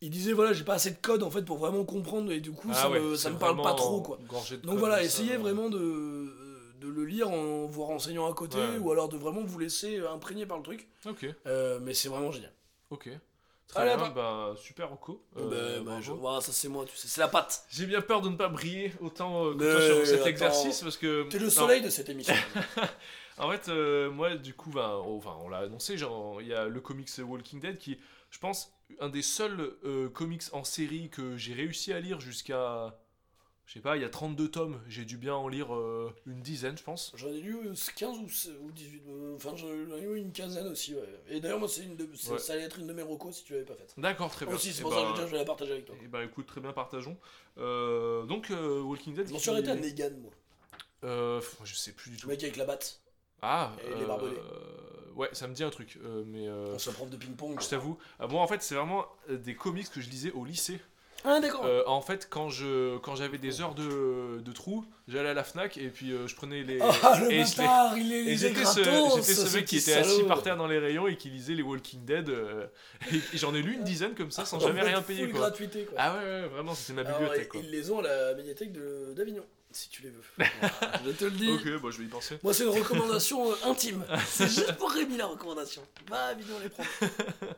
il 0.00 0.10
disait 0.10 0.32
voilà, 0.32 0.52
j'ai 0.52 0.64
pas 0.64 0.74
assez 0.74 0.90
de 0.90 0.96
code 1.00 1.22
en 1.22 1.30
fait 1.30 1.42
pour 1.42 1.58
vraiment 1.58 1.84
comprendre, 1.84 2.30
et 2.32 2.40
du 2.40 2.52
coup, 2.52 2.68
Ah 2.70 2.74
ça, 2.74 2.90
ouais, 2.90 3.00
me, 3.00 3.14
c'est 3.16 3.24
ça 3.24 3.30
me 3.30 3.38
parle 3.38 3.60
pas 3.60 3.74
trop, 3.74 4.00
quoi. 4.00 4.18
Donc 4.62 4.78
voilà, 4.78 4.96
ça, 4.96 5.02
essayez 5.04 5.36
vraiment 5.36 5.68
de, 5.70 6.32
de 6.80 6.88
le 6.88 7.04
lire 7.04 7.30
en 7.30 7.66
vous 7.66 7.84
renseignant 7.84 8.30
à 8.30 8.34
côté, 8.34 8.58
Ouais. 8.58 8.78
ou 8.78 8.90
alors 8.92 9.08
de 9.08 9.16
vraiment 9.18 9.42
vous 9.44 9.58
laisser 9.58 9.98
euh, 9.98 10.10
imprégner 10.12 10.46
par 10.46 10.56
le 10.58 10.62
truc. 10.62 10.88
Ok, 11.06 11.26
Euh, 11.46 11.78
mais 11.82 11.94
c'est 11.94 12.08
vraiment 12.08 12.30
génial. 12.32 12.52
ok. 12.90 13.08
Très 13.68 13.82
Allez, 13.82 13.94
bien, 14.02 14.10
bah, 14.10 14.54
super 14.60 14.88
Rocco. 14.90 15.22
Euh, 15.36 15.80
Bah, 15.84 15.92
bah, 15.92 15.98
je- 16.00 16.10
voilà, 16.10 16.40
ça 16.40 16.50
c'est 16.50 16.66
moi, 16.68 16.84
tu 16.86 16.96
sais, 16.96 17.06
c'est 17.06 17.20
la 17.20 17.28
patte. 17.28 17.62
J'ai 17.68 17.86
bien 17.86 18.00
peur 18.00 18.20
de 18.20 18.28
ne 18.28 18.34
pas 18.34 18.48
briller 18.48 18.92
autant 19.00 19.46
euh, 19.46 19.52
que 19.54 19.58
Mais 19.62 19.70
toi 19.70 19.80
sur 19.80 20.06
cet 20.06 20.14
attends, 20.22 20.26
exercice 20.26 20.80
parce 20.82 20.96
que. 20.96 21.28
T'es 21.28 21.38
le 21.38 21.44
Non, 21.44 21.50
soleil 21.52 21.80
de 21.82 21.88
cette 21.90 22.08
émission. 22.08 22.34
En 23.38 23.50
fait, 23.50 23.68
moi, 24.12 24.34
du 24.36 24.52
coup, 24.54 24.70
ben, 24.70 25.00
on- 25.06 25.16
enfin, 25.16 25.34
on 25.42 25.48
l'a 25.48 25.58
annoncé, 25.58 25.96
genre, 25.96 26.42
il 26.42 26.48
y 26.48 26.52
a 26.54 26.66
le 26.66 26.80
comics 26.80 27.08
Walking 27.26 27.60
Dead 27.60 27.78
qui, 27.78 27.98
je 28.30 28.38
pense, 28.38 28.72
un 29.00 29.08
des 29.08 29.22
seuls 29.22 29.76
euh, 29.84 30.08
comics 30.08 30.42
en 30.52 30.64
série 30.64 31.10
que 31.10 31.36
j'ai 31.36 31.54
réussi 31.54 31.92
à 31.92 32.00
lire 32.00 32.20
jusqu'à. 32.20 32.98
Je 33.66 33.74
sais 33.74 33.80
pas, 33.80 33.96
il 33.96 34.02
y 34.02 34.04
a 34.04 34.08
32 34.08 34.50
tomes, 34.50 34.80
j'ai 34.88 35.04
dû 35.04 35.16
bien 35.16 35.34
en 35.36 35.46
lire 35.46 35.72
euh, 35.72 36.12
une 36.26 36.42
dizaine, 36.42 36.76
je 36.76 36.82
pense. 36.82 37.12
J'en 37.14 37.28
ai 37.28 37.40
lu 37.40 37.54
euh, 37.68 37.74
15 37.94 38.18
ou, 38.18 38.28
ce- 38.28 38.48
ou 38.62 38.72
18, 38.72 39.02
euh, 39.08 39.36
enfin 39.36 39.54
j'en 39.54 39.68
ai 39.68 40.00
lu 40.00 40.16
une 40.18 40.32
quinzaine 40.32 40.66
aussi, 40.66 40.96
ouais. 40.96 41.22
Et 41.28 41.38
d'ailleurs, 41.40 41.60
moi, 41.60 41.68
c'est 41.68 41.84
une 41.84 41.94
de, 41.94 42.04
Ouais. 42.30 42.38
ça 42.40 42.54
allait 42.54 42.62
être 42.62 42.80
une 42.80 42.88
de 42.88 42.92
mes 42.92 43.02
recos 43.02 43.36
si 43.36 43.44
tu 43.44 43.52
l'avais 43.52 43.64
pas 43.64 43.76
faite. 43.76 43.94
D'accord, 43.96 44.28
très 44.32 44.44
bien. 44.44 44.56
Aussi, 44.56 44.72
c'est 44.72 44.80
Eh 44.80 44.82
pour 44.82 44.92
ça 44.92 45.02
que 45.02 45.08
je 45.10 45.14
dire, 45.14 45.26
je 45.28 45.32
vais 45.32 45.38
la 45.38 45.44
partager 45.44 45.70
avec 45.72 45.84
toi. 45.84 45.94
eh 46.02 46.08
ben, 46.08 46.22
écoute, 46.22 46.46
très 46.46 46.60
bien, 46.60 46.72
partageons. 46.72 47.16
Euh, 47.58 48.24
donc, 48.24 48.50
euh, 48.50 48.80
Walking 48.82 49.14
Dead. 49.14 49.28
Je 49.28 49.32
m'en 49.32 49.36
qui- 49.36 49.42
suis 49.42 49.50
arrêté 49.52 49.70
à 49.70 49.76
Negan, 49.76 50.10
moi. 50.20 50.32
Euh, 51.04 51.40
je 51.62 51.74
sais 51.76 51.92
plus 51.92 52.10
du 52.10 52.16
Le 52.16 52.22
tout. 52.22 52.28
mec 52.28 52.42
avec 52.42 52.56
la 52.56 52.64
batte, 52.64 53.00
Ah, 53.40 53.72
Et 53.86 53.94
les 53.94 54.02
euh, 54.02 54.06
barbelés. 54.06 54.36
Ouais, 55.16 55.28
ça 55.32 55.46
me 55.48 55.54
dit 55.54 55.64
un 55.64 55.70
truc, 55.70 55.98
euh, 56.04 56.22
mais 56.26 56.46
euh, 56.48 56.72
on 56.74 56.78
se 56.78 56.90
prof 56.90 57.08
de 57.10 57.16
ping-pong. 57.16 57.60
je 57.60 57.68
t'avoue. 57.68 57.98
ah, 58.18 58.26
moi, 58.26 58.40
en 58.42 58.46
fait, 58.46 58.62
c'est 58.62 58.74
vraiment 58.74 59.04
euh, 59.30 59.36
des 59.36 59.54
comics 59.54 59.90
que 59.90 60.00
je 60.00 60.08
lisais 60.10 60.32
au 60.32 60.44
lycée. 60.44 60.80
Ah, 61.22 61.38
d'accord. 61.38 61.66
Euh, 61.66 61.82
en 61.86 62.00
fait, 62.00 62.28
quand 62.30 62.48
je 62.48 62.96
quand 62.98 63.14
j'avais 63.14 63.36
des 63.36 63.60
heures 63.60 63.74
de, 63.74 64.40
de 64.40 64.52
trou, 64.52 64.86
j'allais 65.06 65.28
à 65.28 65.34
la 65.34 65.44
Fnac 65.44 65.76
et 65.76 65.88
puis 65.90 66.12
euh, 66.12 66.26
je 66.26 66.34
prenais 66.34 66.62
les. 66.62 66.78
Ah, 67.02 67.20
le 67.20 67.30
et 67.30 67.44
je 67.44 67.50
les- 67.50 67.56
bâtard, 67.58 67.98
il 67.98 68.10
est 68.10 68.20
et 68.20 68.24
les 68.24 68.36
j'étais 68.38 68.64
ce, 68.64 68.80
gratos, 68.80 69.16
j'étais 69.16 69.34
ce 69.34 69.54
mec 69.54 69.66
qui 69.66 69.76
était 69.76 69.92
assis 69.92 70.22
par 70.22 70.42
terre 70.42 70.56
dans 70.56 70.66
les 70.66 70.78
rayons 70.78 71.06
et 71.08 71.16
qui 71.18 71.28
lisait 71.28 71.52
les 71.54 71.62
Walking 71.62 72.06
Dead. 72.06 72.30
euh, 72.30 72.66
et, 73.12 73.16
et 73.34 73.36
j'en 73.36 73.54
ai 73.54 73.60
lu 73.60 73.74
une 73.74 73.84
dizaine 73.84 74.14
comme 74.14 74.30
ça 74.30 74.46
sans 74.46 74.58
jamais 74.60 74.80
En 74.80 74.84
fait, 74.84 74.88
rien 74.88 75.02
payer 75.02 75.28
quoi. 75.28 75.40
gratuité, 75.40 75.84
quoi. 75.84 75.94
Ah 76.00 76.16
ouais, 76.16 76.24
ouais, 76.24 76.46
vraiment, 76.48 76.74
c'était 76.74 76.94
ma 76.94 77.06
Alors, 77.06 77.18
bibliothèque 77.20 77.44
et- 77.44 77.48
quoi. 77.48 77.60
Ils 77.64 77.70
les 77.70 77.90
ont 77.90 77.98
à 77.98 78.02
la 78.02 78.34
médiathèque 78.34 78.72
de- 78.72 79.12
d'Avignon, 79.14 79.44
si 79.72 79.88
tu 79.88 80.02
les 80.02 80.10
veux. 80.10 80.22
Voilà, 80.36 81.00
je 81.06 81.10
te 81.12 81.24
le 81.24 81.30
dis. 81.32 81.50
Ok, 81.50 81.80
bon, 81.80 81.90
je 81.90 81.98
vais 81.98 82.04
y 82.04 82.08
penser. 82.08 82.38
Moi, 82.42 82.52
c'est 82.54 82.64
une 82.64 82.70
recommandation 82.70 83.50
euh, 83.52 83.54
intime. 83.64 84.04
C'est 84.26 84.46
juste 84.48 84.76
pour 84.76 84.90
Rémi 84.90 85.16
la 85.16 85.26
recommandation. 85.26 85.82
Va 86.08 86.24
à 86.24 86.28
Avignon 86.28 86.58
les 86.62 86.68
prendre. 86.68 86.88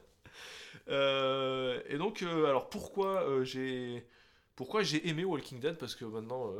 Euh, 0.88 1.80
et 1.86 1.96
donc, 1.96 2.22
euh, 2.22 2.46
alors 2.46 2.68
pourquoi 2.68 3.22
euh, 3.22 3.44
j'ai 3.44 4.04
pourquoi 4.56 4.82
j'ai 4.82 5.08
aimé 5.08 5.24
Walking 5.24 5.60
Dead? 5.60 5.78
Parce 5.78 5.94
que 5.94 6.04
maintenant, 6.04 6.52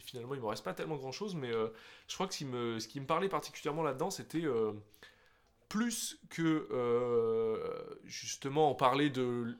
finalement, 0.00 0.34
il 0.34 0.40
me 0.40 0.46
reste 0.46 0.62
pas 0.64 0.74
tellement 0.74 0.96
grand 0.96 1.10
chose, 1.12 1.34
mais 1.34 1.50
je 1.50 2.14
crois 2.14 2.26
que 2.28 2.32
ce 2.34 2.38
qui 2.38 2.44
me, 2.44 2.78
ce 2.78 2.86
qui 2.86 3.00
me 3.00 3.06
parlait 3.06 3.28
particulièrement 3.28 3.82
là-dedans, 3.82 4.10
c'était 4.10 4.44
plus 5.68 6.18
que 6.30 6.68
justement 8.04 8.70
en 8.70 8.74
parler 8.74 9.10
de. 9.10 9.56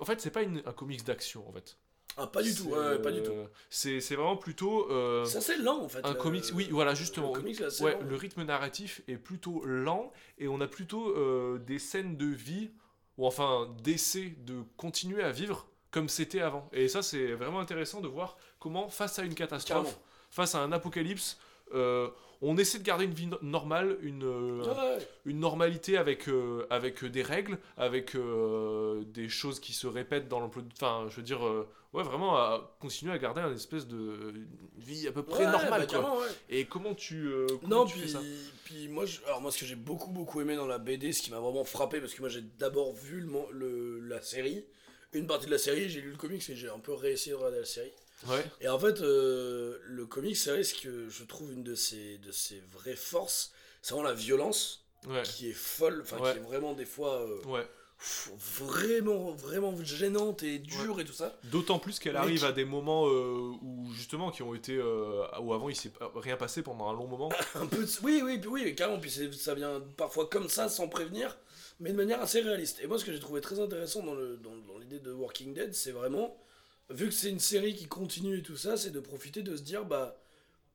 En 0.00 0.04
fait, 0.04 0.20
c'est 0.20 0.30
pas 0.30 0.42
une- 0.42 0.62
un 0.66 0.72
comics 0.72 1.04
d'action 1.04 1.48
en 1.48 1.52
fait. 1.52 1.76
Ah, 2.18 2.26
pas 2.26 2.42
du 2.42 2.54
tout, 2.54 2.64
ouais, 2.70 2.98
pas 3.02 3.12
du 3.12 3.22
tout. 3.22 3.30
euh, 3.32 3.46
C'est, 3.68 4.00
vraiment 4.14 4.36
plutôt 4.36 4.90
euh, 4.90 5.24
C'est 5.26 5.38
assez 5.38 5.56
lent 5.58 5.82
en 5.82 5.88
fait. 5.88 6.04
un 6.04 6.10
le- 6.14 6.18
comics. 6.18 6.44
Oui, 6.54 6.68
voilà, 6.70 6.94
justement. 6.94 7.28
Le 7.34 7.40
comics, 7.40 7.60
là, 7.60 7.68
c'est 7.70 7.84
Ouais, 7.84 7.92
lent. 7.92 8.00
le 8.08 8.16
rythme 8.16 8.42
narratif 8.44 9.02
est 9.06 9.16
plutôt 9.18 9.62
lent 9.66 10.12
et 10.38 10.48
on 10.48 10.60
a 10.62 10.66
plutôt 10.66 11.10
euh, 11.10 11.58
des 11.58 11.78
scènes 11.78 12.16
de 12.16 12.26
vie 12.26 12.70
ou 13.18 13.26
enfin 13.26 13.68
d'essais 13.82 14.34
de 14.46 14.62
continuer 14.76 15.22
à 15.22 15.30
vivre 15.30 15.66
comme 15.90 16.08
c'était 16.08 16.40
avant. 16.40 16.68
Et 16.72 16.88
ça, 16.88 17.02
c'est 17.02 17.32
vraiment 17.34 17.60
intéressant 17.60 18.00
de 18.00 18.08
voir 18.08 18.36
comment, 18.58 18.88
face 18.88 19.18
à 19.18 19.22
une 19.24 19.34
catastrophe, 19.34 19.84
Carrément. 19.84 20.02
face 20.30 20.54
à 20.54 20.60
un 20.62 20.72
apocalypse, 20.72 21.38
euh, 21.74 22.08
on 22.42 22.56
essaie 22.58 22.78
de 22.78 22.84
garder 22.84 23.04
une 23.04 23.14
vie 23.14 23.26
no- 23.26 23.38
normale, 23.42 23.96
une, 24.02 24.24
euh, 24.24 24.62
Ouais, 24.62 25.06
une 25.24 25.40
normalité 25.40 25.96
avec, 25.96 26.28
euh, 26.28 26.66
avec 26.70 27.04
des 27.04 27.22
règles, 27.22 27.58
avec 27.76 28.14
euh, 28.14 29.02
des 29.06 29.28
choses 29.28 29.60
qui 29.60 29.72
se 29.72 29.86
répètent 29.86 30.28
dans 30.28 30.40
l'emploi. 30.40 30.62
Enfin, 30.74 31.06
je 31.08 31.16
veux 31.16 31.22
dire, 31.22 31.46
euh, 31.46 31.68
ouais, 31.92 32.02
vraiment 32.02 32.36
à 32.36 32.76
continuer 32.80 33.12
à 33.12 33.18
garder 33.18 33.40
une 33.40 33.54
espèce 33.54 33.86
de 33.86 34.34
vie 34.76 35.06
à 35.08 35.12
peu 35.12 35.22
près 35.22 35.44
Ouais, 35.46 35.50
normale. 35.52 35.86
bah, 35.90 36.00
quoi. 36.00 36.24
Et 36.48 36.64
comment 36.66 36.94
tu, 36.94 37.26
euh, 37.26 37.46
comment 37.60 37.68
Non, 37.80 37.86
tu 37.86 37.92
puis, 37.94 38.02
fais 38.02 38.08
ça 38.08 38.20
puis 38.64 38.88
moi, 38.88 39.06
je- 39.06 39.20
alors 39.26 39.40
moi, 39.40 39.50
ce 39.52 39.58
que 39.58 39.64
j'ai 39.66 39.76
beaucoup, 39.76 40.10
beaucoup 40.10 40.40
aimé 40.40 40.56
dans 40.56 40.66
la 40.66 40.78
BD, 40.78 41.12
ce 41.12 41.22
qui 41.22 41.30
m'a 41.30 41.38
vraiment 41.40 41.64
frappé, 41.64 42.00
parce 42.00 42.14
que 42.14 42.20
moi, 42.20 42.28
j'ai 42.28 42.42
d'abord 42.58 42.92
vu 42.94 43.20
le- 43.52 44.00
la 44.00 44.20
série, 44.20 44.64
une 45.12 45.26
partie 45.26 45.46
de 45.46 45.52
la 45.52 45.58
série, 45.58 45.88
j'ai 45.88 46.00
lu 46.00 46.10
le 46.10 46.16
comics 46.16 46.42
et 46.50 46.56
j'ai 46.56 46.68
un 46.68 46.80
peu 46.80 46.92
réessayé 46.92 47.30
de 47.32 47.36
regarder 47.36 47.60
la 47.60 47.64
série. 47.64 47.92
Ouais. 48.28 48.44
Et 48.60 48.68
en 48.68 48.78
fait, 48.78 49.00
euh, 49.02 49.78
le 49.84 50.06
comics, 50.06 50.36
c'est 50.36 50.50
vrai, 50.50 50.62
ce 50.64 50.74
que 50.74 51.08
je 51.08 51.24
trouve 51.24 51.52
une 51.52 51.62
de 51.62 51.74
ses, 51.74 52.18
de 52.18 52.32
ses 52.32 52.62
vraies 52.72 52.96
forces, 52.96 53.52
c'est 53.82 53.92
vraiment 53.94 54.08
la 54.08 54.14
violence, 54.14 54.84
Ouais. 55.06 55.22
qui 55.22 55.48
est 55.50 55.52
folle, 55.52 56.00
enfin, 56.02 56.18
Ouais. 56.18 56.32
qui 56.32 56.38
est 56.38 56.42
vraiment 56.42 56.72
des 56.72 56.86
fois 56.86 57.20
euh, 57.22 57.62
pff, 57.98 58.30
vraiment, 58.38 59.30
vraiment 59.32 59.72
gênante 59.84 60.42
et 60.42 60.58
dure 60.58 60.98
et 61.00 61.04
tout 61.04 61.12
ça. 61.12 61.38
D'autant 61.44 61.78
plus 61.78 61.98
qu'elle 61.98 62.16
arrive 62.16 62.40
qui- 62.40 62.44
à 62.46 62.52
des 62.52 62.64
moments 62.64 63.06
euh, 63.08 63.52
où 63.62 63.92
justement 63.94 64.30
qui 64.30 64.42
ont 64.42 64.54
été 64.54 64.78
où 64.80 65.52
avant 65.52 65.68
il 65.68 65.76
s'est 65.76 65.92
rien 66.16 66.36
passé 66.36 66.62
pendant 66.62 66.88
un 66.88 66.92
long 66.94 67.06
moment. 67.06 67.28
Un 67.54 67.66
peu, 67.66 67.84
de- 67.84 67.90
oui, 68.02 68.22
oui, 68.24 68.40
oui, 68.48 68.74
carrément, 68.74 68.98
puis 68.98 69.10
ça 69.10 69.54
vient 69.54 69.80
parfois 69.96 70.26
comme 70.28 70.48
ça, 70.48 70.68
sans 70.68 70.88
prévenir, 70.88 71.36
mais 71.80 71.90
de 71.92 71.96
manière 71.96 72.20
assez 72.20 72.40
réaliste. 72.40 72.80
Et 72.82 72.86
moi, 72.86 72.98
ce 72.98 73.04
que 73.04 73.12
j'ai 73.12 73.20
trouvé 73.20 73.40
très 73.40 73.60
intéressant 73.60 74.02
dans 74.02 74.14
le- 74.14 74.36
dans- 74.38 74.56
dans 74.66 74.78
l'idée 74.78 74.98
de 74.98 75.12
Walking 75.12 75.54
Dead, 75.54 75.72
c'est 75.74 75.92
vraiment, 75.92 76.36
vu 76.90 77.06
que 77.08 77.14
c'est 77.14 77.30
une 77.30 77.40
série 77.40 77.74
qui 77.74 77.86
continue 77.86 78.38
et 78.38 78.42
tout 78.42 78.56
ça, 78.56 78.76
c'est 78.76 78.90
de 78.90 79.00
profiter 79.00 79.42
de 79.42 79.56
se 79.56 79.62
dire, 79.62 79.84
bah, 79.84 80.16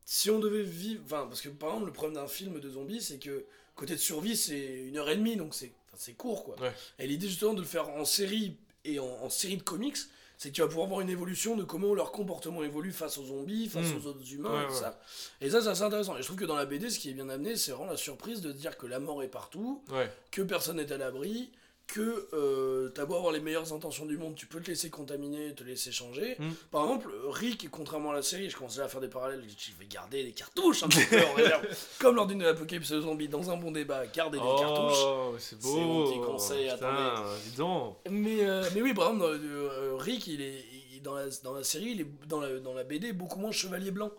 si 0.06 0.30
on 0.30 0.40
devait 0.40 0.64
vivre. 0.64 1.02
Enfin, 1.06 1.26
parce 1.28 1.42
que 1.42 1.50
par 1.50 1.70
exemple, 1.70 1.88
le 1.88 1.94
problème 1.94 2.16
d'un 2.16 2.28
film 2.28 2.60
de 2.60 2.70
zombies, 2.70 3.02
c'est 3.02 3.18
que 3.18 3.46
côté 3.76 3.94
de 3.94 4.00
survie, 4.00 4.36
c'est 4.36 4.84
une 4.88 4.98
heure 4.98 5.10
et 5.10 5.16
demie, 5.16 5.36
donc 5.38 5.54
c'est 5.56 5.72
c'est 5.98 6.14
court, 6.14 6.44
quoi. 6.46 6.60
Ouais. 6.60 6.74
Et 7.00 7.06
l'idée 7.08 7.28
justement 7.28 7.54
de 7.54 7.60
le 7.62 7.68
faire 7.68 7.90
en 7.90 8.06
série 8.06 8.56
et 8.86 9.00
en, 9.00 9.06
en 9.06 9.30
série 9.30 9.58
de 9.58 9.62
comics, 9.62 9.98
c'est 10.38 10.50
que 10.50 10.56
tu 10.56 10.62
vas 10.62 10.68
pouvoir 10.68 10.88
voir 10.88 11.02
une 11.02 11.10
évolution 11.10 11.56
de 11.56 11.64
comment 11.64 11.94
leur 11.94 12.12
comportement 12.12 12.64
évolue 12.64 12.92
face 12.92 13.20
aux 13.20 13.26
zombies, 13.26 13.70
face 13.70 13.94
Mm. 13.94 13.98
aux 13.98 14.08
autres 14.08 14.34
humains, 14.34 14.52
Ouais, 14.52 14.64
et 14.64 14.68
ouais. 14.68 14.74
ça. 14.74 15.00
Et 15.42 15.50
ça, 15.52 15.62
c'est 15.62 15.68
assez 15.68 15.84
intéressant. 15.84 16.16
Et 16.18 16.22
je 16.22 16.26
trouve 16.26 16.38
que 16.40 16.46
dans 16.46 16.56
la 16.56 16.66
BD, 16.66 16.90
ce 16.90 16.98
qui 16.98 17.10
est 17.10 17.14
bien 17.14 17.30
amené, 17.30 17.56
c'est 17.56 17.72
vraiment 17.72 17.92
la 17.92 17.98
surprise 17.98 18.42
de 18.42 18.52
dire 18.52 18.78
que 18.78 18.88
la 18.88 19.00
mort 19.00 19.22
est 19.22 19.28
partout, 19.28 19.84
que 20.32 20.42
personne 20.42 20.78
n'est 20.78 20.92
à 20.92 20.98
l'abri, 20.98 21.52
que 21.94 22.30
euh, 22.34 22.88
t'as 22.96 23.04
beau 23.06 23.16
avoir 23.16 23.34
les 23.34 23.42
meilleures 23.42 23.74
intentions 23.74 24.06
du 24.06 24.18
monde, 24.18 24.34
tu 24.36 24.46
peux 24.46 24.62
te 24.62 24.68
laisser 24.70 24.90
contaminer, 24.90 25.54
te 25.54 25.64
laisser 25.64 25.92
changer. 25.92 26.38
Mm. 26.40 26.52
Par 26.72 26.84
exemple, 26.86 27.10
Rick, 27.30 27.70
contrairement 27.70 28.12
à 28.12 28.14
la 28.16 28.22
série, 28.22 28.50
je 28.50 28.56
commençais 28.56 28.80
à 28.82 28.88
faire 28.88 29.02
des 29.02 29.10
parallèles, 29.10 29.44
je 29.46 29.72
vais 29.78 29.86
garder 29.88 30.24
des 30.24 30.32
cartouches 30.32 30.84
un 30.84 30.88
petit 30.88 31.06
peu 31.06 31.22
en 31.22 31.34
réserve. 31.34 31.68
Comme 32.00 32.16
lors 32.16 32.28
d'une 32.28 32.44
apocalypse 32.44 32.88
zombie, 32.98 33.28
dans 33.28 33.52
un 33.52 33.58
bon 33.58 33.72
débat, 33.72 34.08
garder 34.08 34.38
des 34.40 34.44
cartouches. 34.44 35.04
Oh, 35.04 35.36
c'est 35.38 35.60
beau. 35.60 35.74
C'est 35.76 35.82
mon 35.82 36.06
petit 36.10 36.20
conseil, 36.26 36.72
Putain, 36.72 37.24
dis 37.50 37.58
donc. 37.58 37.98
Mais, 38.10 38.46
euh, 38.48 38.64
mais 38.74 38.82
oui, 38.82 38.94
par 38.94 39.08
exemple, 39.12 39.26
euh, 39.26 39.96
Rick, 39.98 40.28
il 40.28 40.42
est, 40.42 40.64
il- 40.94 41.02
dans, 41.02 41.16
la, 41.16 41.26
dans 41.44 41.54
la 41.54 41.64
série, 41.64 41.92
il 41.92 42.02
est 42.02 42.28
dans 42.28 42.40
la, 42.40 42.60
dans 42.60 42.74
la 42.74 42.84
BD 42.84 43.12
beaucoup 43.12 43.40
moins 43.40 43.52
chevalier 43.52 43.92
blanc. 43.92 44.12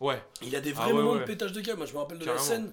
Ouais. 0.00 0.22
Il 0.40 0.54
a 0.56 0.60
des 0.60 0.70
Ah 0.70 0.82
vrais 0.82 0.86
ouais, 0.86 0.92
moments 0.94 1.12
ouais. 1.14 1.18
de 1.20 1.24
pétage 1.24 1.52
de 1.52 1.60
câble. 1.60 1.78
Moi, 1.78 1.86
je 1.86 1.92
me 1.92 1.98
rappelle 1.98 2.18
de 2.20 2.24
la 2.24 2.38
scène 2.38 2.72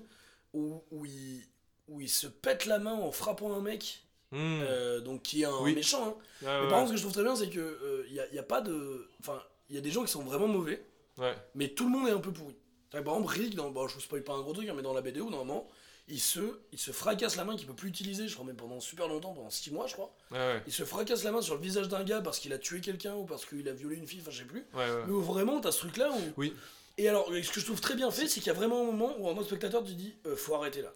où, 0.54 0.84
où, 0.92 1.06
il, 1.06 1.42
où 1.88 2.00
il 2.00 2.08
se 2.10 2.28
pète 2.28 2.68
la 2.68 2.78
main 2.80 2.94
en 2.94 3.12
frappant 3.12 3.54
un 3.54 3.62
mec, 3.62 4.05
Hmm. 4.36 4.62
euh, 4.64 5.00
donc 5.02 5.22
qui 5.24 5.42
est 5.44 5.46
un 5.46 5.60
Oui. 5.62 5.74
méchant. 5.76 6.08
hein. 6.10 6.16
Ah, 6.42 6.58
Mais 6.60 6.64
ouais. 6.66 6.70
par 6.70 6.78
contre, 6.80 6.88
ce 6.90 6.92
que 6.94 6.98
je 6.98 7.04
trouve 7.04 7.14
très 7.14 7.24
bien, 7.24 7.36
c'est 7.36 7.50
que 7.50 8.06
il 8.08 8.14
n'y 8.14 8.20
a, 8.20 8.28
y 8.34 8.40
a 8.40 8.44
pas 8.44 8.62
de. 8.62 9.10
Enfin, 9.20 9.42
il 9.70 9.76
y 9.76 9.78
a 9.78 9.82
des 9.82 9.92
gens 9.92 10.04
qui 10.04 10.12
sont 10.12 10.24
vraiment 10.24 10.48
mauvais, 10.48 10.86
Ouais. 11.18 11.34
mais 11.56 11.70
tout 11.70 11.86
le 11.86 11.92
monde 11.92 12.08
est 12.08 12.12
un 12.12 12.20
peu 12.20 12.32
pourri. 12.32 12.56
Par 12.92 13.00
exemple, 13.02 13.28
Rick, 13.28 13.56
dans, 13.56 13.72
bon, 13.72 13.88
je 13.88 13.96
vous 13.96 14.00
spoil 14.02 14.24
pas 14.24 14.34
un 14.34 14.42
gros 14.42 14.54
truc, 14.54 14.70
hein, 14.70 14.74
mais 14.76 14.82
dans 14.84 14.94
la 14.94 15.02
BD, 15.02 15.20
au 15.20 15.30
moment, 15.30 15.68
il 16.08 16.20
se, 16.20 16.40
il 16.72 16.80
se 16.80 16.92
fracasse 16.92 17.36
la 17.36 17.44
main 17.44 17.56
qu'il 17.58 17.66
peut 17.68 17.74
plus 17.74 17.90
utiliser, 17.90 18.28
je 18.28 18.34
crois 18.36 18.46
même 18.46 18.56
pendant 18.56 18.80
super 18.80 19.08
longtemps, 19.08 19.34
pendant 19.34 19.50
6 19.50 19.72
mois, 19.72 19.88
je 19.88 19.94
crois. 19.94 20.16
Ouais. 20.32 20.62
Il 20.68 20.72
se 20.72 20.84
fracasse 20.84 21.24
la 21.24 21.32
main 21.32 21.42
sur 21.42 21.56
le 21.56 21.62
visage 21.62 21.88
d'un 21.90 22.04
gars 22.04 22.22
parce 22.22 22.40
qu'il 22.40 22.54
a 22.54 22.58
tué 22.60 22.80
quelqu'un 22.82 23.16
ou 23.16 23.26
parce 23.26 23.46
qu'il 23.46 23.68
a 23.68 23.74
violé 23.74 23.96
une 23.96 24.06
fille, 24.08 24.20
enfin 24.22 24.32
je 24.32 24.38
sais 24.40 24.46
plus. 24.46 24.66
Mais 24.76 25.12
où 25.12 25.20
vraiment, 25.22 25.60
t'as 25.60 25.72
ce 25.72 25.80
truc-là 25.80 26.12
où. 26.12 26.22
Oui. 26.38 26.54
Et 26.98 27.10
alors, 27.10 27.28
ce 27.28 27.52
que 27.52 27.60
je 27.60 27.66
trouve 27.66 27.82
très 27.82 27.96
bien 27.96 28.10
fait, 28.10 28.28
c'est 28.28 28.40
qu'il 28.40 28.48
y 28.48 28.50
a 28.52 28.54
vraiment 28.54 28.82
un 28.82 28.86
moment 28.86 29.16
où 29.20 29.28
en 29.28 29.36
que 29.38 29.48
spectateur, 29.48 29.84
tu 29.84 29.94
dis, 29.96 30.16
euh, 30.26 30.36
faut 30.38 30.56
arrêter 30.56 30.82
là. 30.82 30.94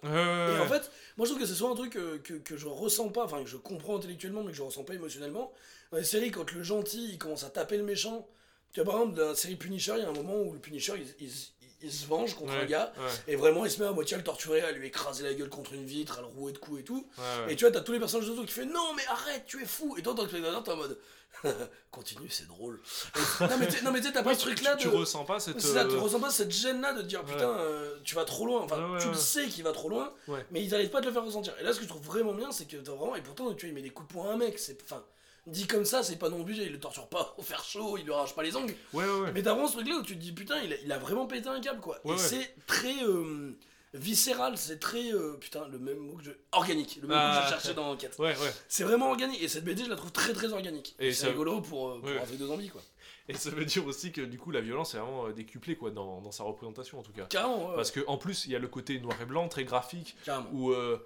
Et 0.55 0.59
en 0.61 0.67
fait, 0.67 0.89
moi 1.17 1.25
je 1.25 1.31
trouve 1.31 1.41
que 1.41 1.45
c'est 1.47 1.53
soit 1.55 1.69
un 1.69 1.75
truc 1.75 1.97
euh, 1.97 2.17
que, 2.19 2.35
que 2.35 2.55
je 2.55 2.67
ressens 2.67 3.09
pas, 3.09 3.25
enfin 3.25 3.43
que 3.43 3.49
je 3.49 3.57
comprends 3.57 3.97
intellectuellement, 3.97 4.43
mais 4.43 4.51
que 4.51 4.57
je 4.57 4.61
ressens 4.61 4.83
pas 4.83 4.93
émotionnellement. 4.93 5.51
Dans 5.91 5.97
les 5.97 6.03
séries, 6.05 6.31
quand 6.31 6.51
le 6.53 6.63
gentil 6.63 7.09
il 7.11 7.17
commence 7.17 7.43
à 7.43 7.49
taper 7.49 7.75
le 7.77 7.83
méchant, 7.83 8.27
tu 8.71 8.81
vois 8.81 8.91
par 8.93 9.01
exemple, 9.01 9.17
dans 9.19 9.27
la 9.29 9.35
série 9.35 9.55
Punisher, 9.57 9.93
il 9.97 10.03
y 10.03 10.05
a 10.05 10.09
un 10.09 10.13
moment 10.13 10.37
où 10.41 10.53
le 10.53 10.59
Punisher 10.59 10.93
il, 10.97 11.27
il- 11.27 11.58
il 11.81 11.91
se 11.91 12.05
venge 12.07 12.33
contre 12.35 12.53
Ouais, 12.53 12.59
un 12.61 12.65
gars, 12.65 12.91
ouais, 12.97 13.33
et 13.33 13.35
vraiment 13.35 13.65
il 13.65 13.71
se 13.71 13.81
met 13.81 13.87
à 13.87 13.91
moitié 13.91 14.15
à 14.15 14.17
le 14.17 14.23
torturer, 14.23 14.61
à 14.61 14.71
lui 14.71 14.87
écraser 14.87 15.23
la 15.23 15.33
gueule 15.33 15.49
contre 15.49 15.73
une 15.73 15.85
vitre, 15.85 16.17
à 16.17 16.21
le 16.21 16.27
rouer 16.27 16.51
de 16.51 16.57
coups 16.57 16.81
et 16.81 16.83
tout. 16.83 17.07
ouais. 17.17 17.53
Et 17.53 17.55
tu 17.55 17.63
vois, 17.65 17.71
t'as 17.71 17.81
tous 17.81 17.91
les 17.93 17.99
personnages 17.99 18.29
autour 18.29 18.45
qui 18.45 18.51
fait 18.53 18.65
non, 18.65 18.93
mais 18.95 19.05
arrête, 19.07 19.43
tu 19.45 19.61
es 19.61 19.65
fou. 19.65 19.95
Et 19.97 20.01
toi, 20.01 20.13
tant 20.15 20.23
que 20.23 20.29
spectateur, 20.29 20.63
t'es 20.63 20.71
en 20.71 20.77
mode 20.77 20.97
continue, 21.91 22.29
c'est 22.29 22.47
drôle. 22.47 22.79
Et- 23.15 23.43
non, 23.83 23.91
mais 23.91 23.99
tu 24.01 24.07
sais, 24.07 24.11
t'as 24.13 24.23
pas 24.23 24.33
ce 24.33 24.39
tu- 24.39 24.45
truc-là 24.47 24.75
tu, 24.75 24.87
de. 24.87 24.91
tu 24.91 24.97
ressens 24.97 25.25
pas 25.25 25.39
cette. 25.39 25.57
Tu 25.57 25.67
euh, 25.67 25.99
ressens 25.99 26.19
pas 26.19 26.29
cette 26.31 26.51
gêne-là 26.51 26.93
de 26.93 27.01
te 27.01 27.07
dire 27.07 27.23
putain, 27.23 27.49
euh, 27.59 27.95
tu 28.03 28.15
vas 28.15 28.25
trop 28.25 28.45
loin. 28.45 28.61
Enfin, 28.61 28.97
tu 28.99 29.07
le 29.07 29.13
sais 29.13 29.45
qu'il 29.47 29.63
va 29.63 29.71
trop 29.71 29.89
loin, 29.89 30.13
mais 30.51 30.63
ils 30.63 30.73
arrivent 30.75 30.89
pas 30.89 30.97
à 30.99 31.01
te 31.01 31.07
le 31.07 31.13
faire 31.13 31.23
ressentir. 31.23 31.53
Et 31.59 31.63
là, 31.63 31.71
ce 31.73 31.77
que 31.77 31.83
je 31.83 31.89
trouve 31.89 32.01
vraiment 32.03 32.33
bien, 32.33 32.51
c'est 32.51 32.65
que 32.65 32.77
t'as 32.77 32.91
vraiment. 32.91 33.15
Et 33.15 33.21
pourtant, 33.21 33.53
tu 33.53 33.65
vois, 33.65 33.69
il 33.69 33.73
met 33.75 33.81
des 33.81 33.89
coups 33.91 34.07
de 34.09 34.13
poing 34.13 34.29
à 34.29 34.33
un 34.33 34.37
mec. 34.37 34.57
C'est, 34.59 34.77
enfin, 34.83 35.03
dit 35.51 35.67
comme 35.67 35.85
ça, 35.85 36.03
c'est 36.03 36.15
pas 36.17 36.29
non 36.29 36.43
plus. 36.43 36.57
Il 36.57 36.71
le 36.71 36.79
torture 36.79 37.07
pas 37.07 37.35
au 37.37 37.41
fer 37.41 37.63
chaud, 37.63 37.97
il 37.97 38.05
lui 38.05 38.13
arrache 38.13 38.33
pas 38.35 38.43
les 38.43 38.55
ongles. 38.55 38.73
Ouais, 38.93 39.05
ouais, 39.05 39.19
ouais. 39.21 39.31
Mais 39.33 39.41
t'as 39.43 39.53
vraiment 39.53 39.67
ce 39.67 39.73
truc-là 39.73 39.95
où 39.97 40.03
tu 40.03 40.15
te 40.15 40.21
dis 40.21 40.31
putain, 40.31 40.61
il 40.63 40.73
a, 40.73 40.75
il 40.83 40.91
a 40.91 40.97
vraiment 40.97 41.25
pété 41.27 41.49
un 41.49 41.59
câble 41.61 41.79
quoi. 41.81 41.99
Ouais, 42.05 42.11
et 42.11 42.17
ouais. 42.17 42.17
c'est 42.17 42.55
très 42.67 43.03
euh, 43.03 43.51
viscéral, 43.93 44.57
c'est 44.57 44.79
très. 44.79 45.11
euh, 45.13 45.33
putain, 45.39 45.67
le 45.67 45.79
même 45.79 45.97
mot 45.97 46.15
que 46.17 46.23
je. 46.23 46.31
Organique, 46.51 46.99
le 47.01 47.07
même 47.07 47.17
mot 47.17 47.23
que 47.23 47.37
Ah. 47.37 47.43
je 47.45 47.49
cherchais 47.49 47.73
dans 47.73 47.87
l'enquête. 47.87 48.15
Ouais, 48.19 48.37
ouais. 48.37 48.53
C'est 48.67 48.83
vraiment 48.83 49.09
organique. 49.09 49.41
Et 49.41 49.47
cette 49.47 49.63
BD, 49.63 49.83
je 49.85 49.89
la 49.89 49.95
trouve 49.95 50.11
très 50.11 50.33
très 50.33 50.53
organique. 50.53 50.95
Et 50.99 51.11
c'est 51.11 51.23
ça- 51.25 51.27
rigolo 51.29 51.61
pour, 51.61 51.89
euh, 51.89 51.99
pour 51.99 52.09
un 52.09 52.25
truc 52.25 52.37
de 52.39 52.45
zombie 52.47 52.69
quoi. 52.69 52.81
Et 53.27 53.35
ça 53.35 53.51
veut 53.51 53.63
dire 53.65 53.85
aussi 53.85 54.11
que 54.11 54.21
du 54.21 54.39
coup 54.39 54.49
la 54.49 54.59
violence 54.61 54.95
est 54.95 54.97
vraiment 54.97 55.27
euh, 55.27 55.33
décuplée 55.33 55.75
quoi 55.75 55.91
dans, 55.91 56.19
dans 56.19 56.31
sa 56.31 56.43
représentation 56.43 56.97
en 56.99 57.03
tout 57.03 57.11
cas. 57.11 57.25
Carrément, 57.25 57.69
ouais, 57.69 57.75
Parce 57.75 57.91
que 57.91 57.99
en 58.07 58.17
plus 58.17 58.45
il 58.45 58.51
y 58.51 58.55
a 58.55 58.59
le 58.59 58.67
côté 58.67 58.99
noir 58.99 59.21
et 59.21 59.25
blanc 59.25 59.47
très 59.47 59.65
graphique 59.65 60.15
carrément. 60.25 60.49
où 60.51 60.71
euh, 60.71 60.97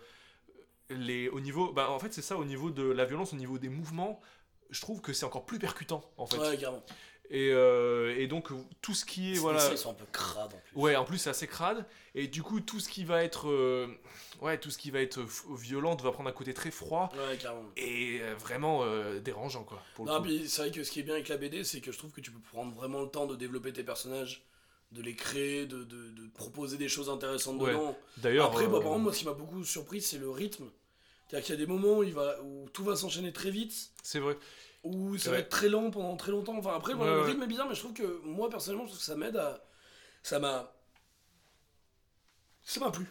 les 0.98 1.30
au 1.30 1.40
niveau 1.40 1.72
bah 1.74 1.90
en 1.92 2.00
fait 2.00 2.14
c'est 2.14 2.22
ça 2.22 2.38
au 2.38 2.46
niveau 2.46 2.70
de 2.72 2.84
la 2.84 3.06
violence 3.06 3.34
au 3.34 3.36
niveau 3.38 3.58
des 3.58 3.70
mouvements 3.70 4.20
je 4.70 4.82
trouve 4.82 5.02
que 5.02 5.14
c'est 5.14 5.26
encore 5.26 5.46
plus 5.46 5.60
percutant 5.60 6.02
en 6.18 6.26
fait. 6.26 6.38
Ouais, 6.38 6.58
carrément. 6.58 6.84
Et, 7.30 7.50
euh, 7.52 8.16
et 8.20 8.28
donc 8.28 8.50
tout 8.82 8.94
ce 8.94 9.06
qui 9.06 9.34
est 9.34 9.38
voilà 9.38 9.72
ils 9.72 9.78
sont 9.78 9.92
un 9.92 9.94
peu 9.94 10.06
crades 10.12 10.54
en 10.54 10.58
plus. 10.58 10.76
Ouais, 10.82 10.96
en 10.96 11.06
plus 11.06 11.18
c'est 11.18 11.30
assez 11.30 11.48
crade 11.48 11.86
et 12.16 12.28
du 12.28 12.44
coup 12.44 12.60
tout 12.60 12.80
ce 12.80 12.90
qui 12.90 13.06
va 13.06 13.24
être 13.24 13.50
euh, 13.50 13.88
ouais, 14.42 14.58
tout 14.60 14.70
ce 14.70 14.78
qui 14.78 14.92
va 14.92 15.00
être 15.00 15.22
violent 15.56 15.96
va 15.96 16.12
prendre 16.12 16.30
un 16.30 16.34
côté 16.34 16.54
très 16.54 16.70
froid 16.70 17.12
Ouais, 17.14 17.38
carrément. 17.38 17.70
et 17.78 18.20
euh, 18.22 18.36
vraiment 18.36 18.82
dérangeant 19.22 19.64
quoi 19.64 19.82
pour 19.96 20.06
Non, 20.06 20.22
puis 20.22 20.48
c'est 20.50 20.64
vrai 20.64 20.72
que 20.72 20.84
ce 20.84 20.92
qui 20.92 21.00
est 21.00 21.04
bien 21.04 21.14
avec 21.14 21.30
la 21.30 21.38
BD, 21.38 21.64
c'est 21.64 21.80
que 21.82 21.92
je 21.92 21.98
trouve 21.98 22.12
que 22.12 22.22
tu 22.22 22.30
peux 22.32 22.40
prendre 22.52 22.74
vraiment 22.76 23.02
le 23.02 23.08
temps 23.10 23.26
de 23.26 23.36
développer 23.36 23.72
tes 23.74 23.84
personnages, 23.84 24.44
de 24.92 25.02
les 25.02 25.16
créer, 25.16 25.66
de, 25.66 25.84
de, 25.86 26.10
de 26.10 26.28
proposer 26.36 26.78
des 26.78 26.90
choses 26.90 27.10
intéressantes 27.10 27.60
Ouais. 27.62 27.72
dedans. 27.72 27.98
D'ailleurs 28.18 28.48
Après, 28.48 28.66
bah, 28.66 28.74
par 28.74 28.82
exemple, 28.90 29.02
moi, 29.04 29.14
ce 29.14 29.20
qui 29.20 29.26
m'a 29.26 29.34
beaucoup 29.34 29.64
surpris, 29.64 30.02
c'est 30.02 30.18
le 30.20 30.30
rythme. 30.30 30.66
C'est-à-dire 31.34 31.46
qu'il 31.48 31.56
y 31.60 31.64
a 31.64 31.66
des 31.66 31.72
moments 31.72 31.98
où, 31.98 32.04
il 32.04 32.14
va, 32.14 32.40
où 32.44 32.70
tout 32.70 32.84
va 32.84 32.96
s'enchaîner 32.96 33.34
très 33.34 33.50
vite, 33.50 33.74
c'est 34.04 34.20
vrai. 34.20 34.38
où 34.84 35.18
ça 35.18 35.32
va 35.32 35.40
être 35.40 35.50
très 35.50 35.68
lent 35.68 35.90
pendant 35.90 36.16
très 36.16 36.32
longtemps. 36.32 36.56
Enfin, 36.56 36.76
après, 36.76 36.94
Ouais, 36.94 37.08
le 37.08 37.22
ouais. 37.22 37.26
rythme 37.26 37.42
est 37.42 37.48
bizarre, 37.48 37.68
mais 37.68 37.74
je 37.74 37.80
trouve 37.80 37.94
que 37.94 38.20
moi, 38.24 38.52
personnellement, 38.52 38.84
je 38.86 38.90
trouve 38.90 39.00
que 39.00 39.06
ça 39.06 39.16
m'aide 39.16 39.36
à. 39.38 39.66
Ça 40.22 40.38
m'a. 40.38 40.72
Ça 42.64 42.80
m'a 42.82 42.92
plu. 42.92 43.08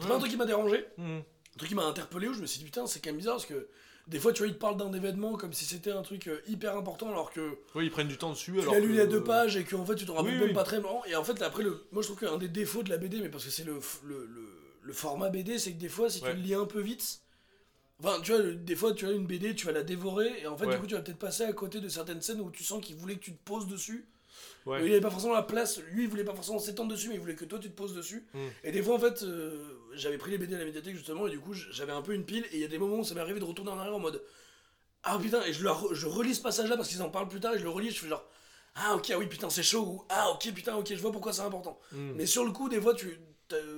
C'est 0.00 0.08
pas 0.08 0.16
un 0.16 0.18
truc 0.18 0.32
qui 0.32 0.36
m'a 0.36 0.46
dérangé, 0.46 0.84
Mhm. 0.98 1.18
un 1.18 1.58
truc 1.58 1.68
qui 1.68 1.74
m'a 1.76 1.84
interpellé 1.84 2.26
où 2.26 2.34
je 2.34 2.40
me 2.40 2.46
suis 2.46 2.58
dit 2.58 2.64
putain, 2.64 2.86
c'est 2.88 2.98
quand 3.00 3.10
même 3.10 3.18
bizarre 3.18 3.34
parce 3.36 3.46
que 3.46 3.68
des 4.08 4.18
fois, 4.18 4.32
tu 4.32 4.38
vois, 4.42 4.48
ils 4.48 4.54
te 4.54 4.58
parlent 4.58 4.76
d'un 4.76 4.92
événement 4.92 5.36
comme 5.36 5.52
si 5.52 5.64
c'était 5.64 5.92
un 5.92 6.02
truc 6.02 6.26
euh, 6.26 6.40
hyper 6.48 6.76
important 6.76 7.08
alors 7.08 7.32
que. 7.32 7.56
Oui, 7.76 7.86
ils 7.86 7.90
prennent 7.92 8.08
du 8.08 8.18
temps 8.18 8.30
dessus 8.30 8.52
Tu 8.54 8.60
alors 8.62 8.74
l'as 8.74 8.80
lu 8.80 8.96
que- 8.96 9.00
a 9.00 9.06
deux 9.06 9.22
pages 9.22 9.56
et 9.56 9.62
qu'en 9.64 9.86
fait 9.86 9.94
tu 9.94 10.06
te 10.06 10.10
rappelles 10.10 10.32
Oui, 10.32 10.38
même 10.40 10.48
oui. 10.48 10.54
pas 10.54 10.64
très 10.64 10.78
longtemps. 10.80 11.04
Et 11.06 11.14
en 11.14 11.22
fait, 11.22 11.38
là, 11.38 11.46
après, 11.46 11.62
le... 11.62 11.86
moi 11.92 12.02
je 12.02 12.08
trouve 12.08 12.18
qu'un 12.18 12.36
des 12.36 12.48
défauts 12.48 12.82
de 12.82 12.90
la 12.90 12.96
BD, 12.98 13.20
mais 13.20 13.28
parce 13.28 13.44
que 13.44 13.50
c'est 13.50 13.62
le, 13.64 13.78
le, 14.82 14.92
format 14.92 15.28
BD, 15.30 15.56
c'est 15.60 15.72
que 15.72 15.78
des 15.78 15.88
fois, 15.88 16.10
si 16.10 16.20
tu 16.20 16.26
le 16.26 16.32
lis 16.32 16.54
un 16.54 16.66
peu 16.66 16.80
vite, 16.80 17.20
enfin, 18.02 18.20
tu 18.22 18.32
vois, 18.32 18.42
des 18.42 18.76
fois 18.76 18.92
tu 18.94 19.06
as 19.06 19.12
une 19.12 19.26
BD, 19.26 19.54
tu 19.54 19.66
vas 19.66 19.72
la 19.72 19.82
dévorer 19.82 20.40
et 20.42 20.46
en 20.46 20.56
fait, 20.56 20.66
Ouais. 20.66 20.74
du 20.74 20.80
coup, 20.80 20.86
tu 20.86 20.94
vas 20.94 21.00
peut-être 21.02 21.18
passer 21.18 21.44
à 21.44 21.52
côté 21.52 21.80
de 21.80 21.88
certaines 21.88 22.20
scènes 22.22 22.40
où 22.40 22.50
tu 22.50 22.64
sens 22.64 22.84
qu'il 22.84 22.96
voulait 22.96 23.14
que 23.16 23.20
tu 23.20 23.32
te 23.32 23.44
poses 23.44 23.66
dessus. 23.66 24.06
Ouais. 24.66 24.80
Mais 24.80 24.86
Il 24.88 24.92
avait 24.92 25.00
pas 25.00 25.10
forcément 25.10 25.34
la 25.34 25.42
place, 25.42 25.80
lui 25.92 26.04
il 26.04 26.08
voulait 26.08 26.24
pas 26.24 26.34
forcément 26.34 26.58
s'étendre 26.58 26.90
dessus, 26.90 27.08
mais 27.08 27.14
il 27.14 27.20
voulait 27.20 27.34
que 27.34 27.44
toi 27.44 27.58
tu 27.58 27.68
te 27.70 27.74
poses 27.76 27.94
dessus. 27.94 28.26
Mm. 28.34 28.38
Et 28.64 28.72
des 28.72 28.82
fois, 28.82 28.94
en 28.96 28.98
fait, 28.98 29.22
euh, 29.22 29.58
j'avais 29.94 30.18
pris 30.18 30.30
les 30.30 30.38
BD 30.38 30.54
à 30.54 30.58
la 30.58 30.64
médiathèque 30.64 30.96
justement, 30.96 31.26
et 31.26 31.30
du 31.30 31.38
coup, 31.40 31.52
j'avais 31.54 31.92
un 31.92 32.02
peu 32.02 32.12
une 32.14 32.24
pile, 32.24 32.44
et 32.52 32.56
il 32.56 32.60
y 32.60 32.64
a 32.64 32.68
des 32.68 32.78
moments 32.78 32.98
où 32.98 33.04
ça 33.04 33.14
m'est 33.14 33.20
arrivé 33.20 33.40
de 33.40 33.44
retourner 33.44 33.70
en 33.70 33.78
arrière 33.78 33.94
en 33.94 33.98
mode 34.00 34.22
Ah 35.02 35.18
putain, 35.18 35.42
et 35.44 35.52
je, 35.52 35.62
le 35.62 35.70
re- 35.70 35.94
je 35.94 36.06
relis 36.06 36.34
ce 36.34 36.42
passage-là 36.42 36.76
parce 36.76 36.88
qu'ils 36.88 37.02
en 37.02 37.08
parlent 37.10 37.28
plus 37.28 37.40
tard, 37.40 37.54
et 37.54 37.58
je 37.58 37.64
le 37.64 37.70
relis, 37.70 37.90
je 37.90 38.00
fais 38.00 38.08
genre 38.08 38.24
Ah 38.74 38.94
ok, 38.96 39.10
ah 39.14 39.18
oui, 39.18 39.26
putain, 39.26 39.48
c'est 39.50 39.62
chaud, 39.62 39.80
ou 39.82 40.04
Ah 40.10 40.30
ok, 40.30 40.52
putain, 40.54 40.76
ok, 40.76 40.88
je 40.88 40.94
vois 41.00 41.12
pourquoi 41.12 41.32
c'est 41.32 41.42
important. 41.42 41.78
Mhm. 41.92 42.14
Mais 42.16 42.26
sur 42.26 42.44
le 42.44 42.52
coup, 42.52 42.68
des 42.68 42.80
fois, 42.80 42.94
tu. 42.94 43.18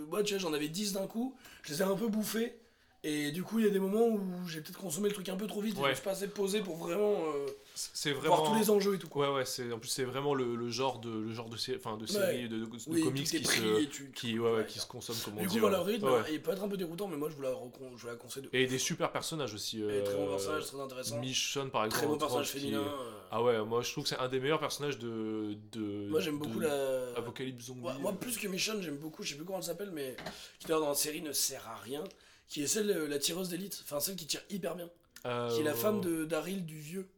Moi, 0.09 0.23
tu 0.23 0.35
vois, 0.35 0.43
j'en 0.43 0.53
avais 0.53 0.69
10 0.69 0.93
d'un 0.93 1.07
coup, 1.07 1.35
je 1.63 1.73
les 1.73 1.81
ai 1.81 1.85
un 1.85 1.97
peu 1.97 2.09
bouffés, 2.09 2.59
et 3.05 3.33
du 3.33 3.43
coup, 3.43 3.59
il 3.59 3.65
y 3.65 3.69
a 3.69 3.73
des 3.73 3.81
moments 3.81 4.07
où 4.07 4.21
j'ai 4.47 4.61
peut-être 4.61 4.79
consommé 4.79 5.09
le 5.09 5.15
truc 5.15 5.29
un 5.29 5.37
peu 5.37 5.47
trop 5.47 5.61
vite, 5.61 5.77
et 5.77 5.81
Ouais. 5.81 5.91
je 5.91 5.95
suis 5.97 6.05
pas 6.05 6.13
assez 6.13 6.29
posé 6.29 6.61
pour 6.61 6.77
vraiment 6.77 7.15
euh, 7.35 7.47
C'est 7.75 8.13
voir 8.13 8.45
tous 8.45 8.55
les 8.59 8.71
enjeux 8.71 8.95
et 8.95 8.99
tout. 8.99 9.09
Quoi. 9.09 9.29
Ouais 9.31 9.37
ouais, 9.39 9.45
c'est 9.45 9.73
en 9.73 9.79
plus 9.79 9.89
c'est 9.89 10.05
vraiment 10.05 10.35
le, 10.35 10.55
le 10.55 10.71
genre 10.71 11.01
de 11.01 11.11
le 11.11 11.33
genre 11.33 11.49
de 11.49 11.57
sé- 11.57 11.75
enfin 11.77 11.97
de 11.97 12.03
Ouais. 12.03 12.07
série 12.09 12.49
de, 12.49 12.59
de, 12.59 12.65
de 12.67 12.71
Oui, 12.87 13.03
comics 13.03 13.25
qui 13.27 13.41
pris, 13.41 13.59
se 13.59 13.83
et 13.83 13.89
tu- 13.89 14.13
qui 14.13 14.39
ouais, 14.39 14.51
ouais, 14.51 14.57
ouais, 14.59 14.67
qui 14.67 14.79
se 14.79 14.87
consomment 14.87 15.19
comme 15.25 15.39
on 15.39 15.41
Du 15.43 15.47
dit. 15.49 15.55
coup, 15.55 15.61
voilà, 15.61 15.83
rythme, 15.83 16.09
il 16.31 16.41
peut 16.41 16.53
être 16.53 16.63
un 16.63 16.69
peu 16.69 16.77
déroutant, 16.77 17.09
mais 17.09 17.17
moi 17.17 17.29
je 17.29 17.35
vous 17.35 17.43
la, 17.43 17.51
je 17.97 18.03
vous 18.03 18.07
la 18.07 18.15
conseille 18.15 18.45
de. 18.45 18.49
Et 18.53 18.67
des 18.67 18.79
super 18.79 19.11
personnages 19.11 19.55
aussi. 19.55 19.81
Et 19.81 19.85
euh, 19.85 20.05
très 20.05 20.15
bon 20.17 20.29
personnage, 20.29 20.67
très 20.67 20.81
intéressant. 20.81 21.19
Michonne 21.19 21.71
par 21.71 21.85
exemple. 21.87 21.99
Très 21.99 22.07
bon 22.07 22.13
entre 22.15 22.27
personnage 22.27 22.53
qui- 22.53 22.61
féminin. 22.61 22.81
euh. 22.83 23.11
Ah 23.33 23.43
ouais, 23.43 23.65
moi 23.65 23.83
je 23.83 23.91
trouve 23.91 24.05
que 24.05 24.11
c'est 24.11 24.19
un 24.19 24.29
des 24.29 24.39
meilleurs 24.39 24.61
personnages 24.61 24.99
de 24.99 25.57
de 25.73 26.09
Moi 26.09 26.21
j'aime 26.21 26.39
beaucoup 26.39 26.61
la. 26.61 27.09
Apocalypse 27.17 27.65
Zombie. 27.67 27.89
Moi 28.01 28.13
plus 28.13 28.37
que 28.39 28.47
Michonne, 28.47 28.81
j'aime 28.83 28.97
beaucoup, 28.99 29.23
je 29.25 29.31
sais 29.31 29.35
plus 29.37 29.45
comment 29.45 29.59
elle 29.59 29.65
s'appelle, 29.65 29.91
mais 29.93 30.15
qui 30.61 30.67
d'ailleurs 30.67 30.83
dans 30.83 30.89
la 30.91 30.95
série 30.95 31.23
ne 31.23 31.33
sert 31.33 31.67
à 31.69 31.77
rien. 31.77 32.05
Qui 32.53 32.63
est 32.63 32.67
celle, 32.67 32.91
euh, 32.91 33.09
la 33.09 33.19
tireuse 33.19 33.49
d'élite, 33.49 33.81
enfin 33.83 33.99
celle 33.99 34.15
qui 34.15 34.27
tire 34.27 34.43
hyper 34.51 34.75
bien. 34.77 34.91
Euh, 35.25 35.49
Qui 35.49 35.63
est 35.63 35.65
la 35.65 35.73
femme 35.73 36.03
de 36.03 36.27
Daryl 36.27 36.67
du 36.67 36.79
vieux. 36.79 37.09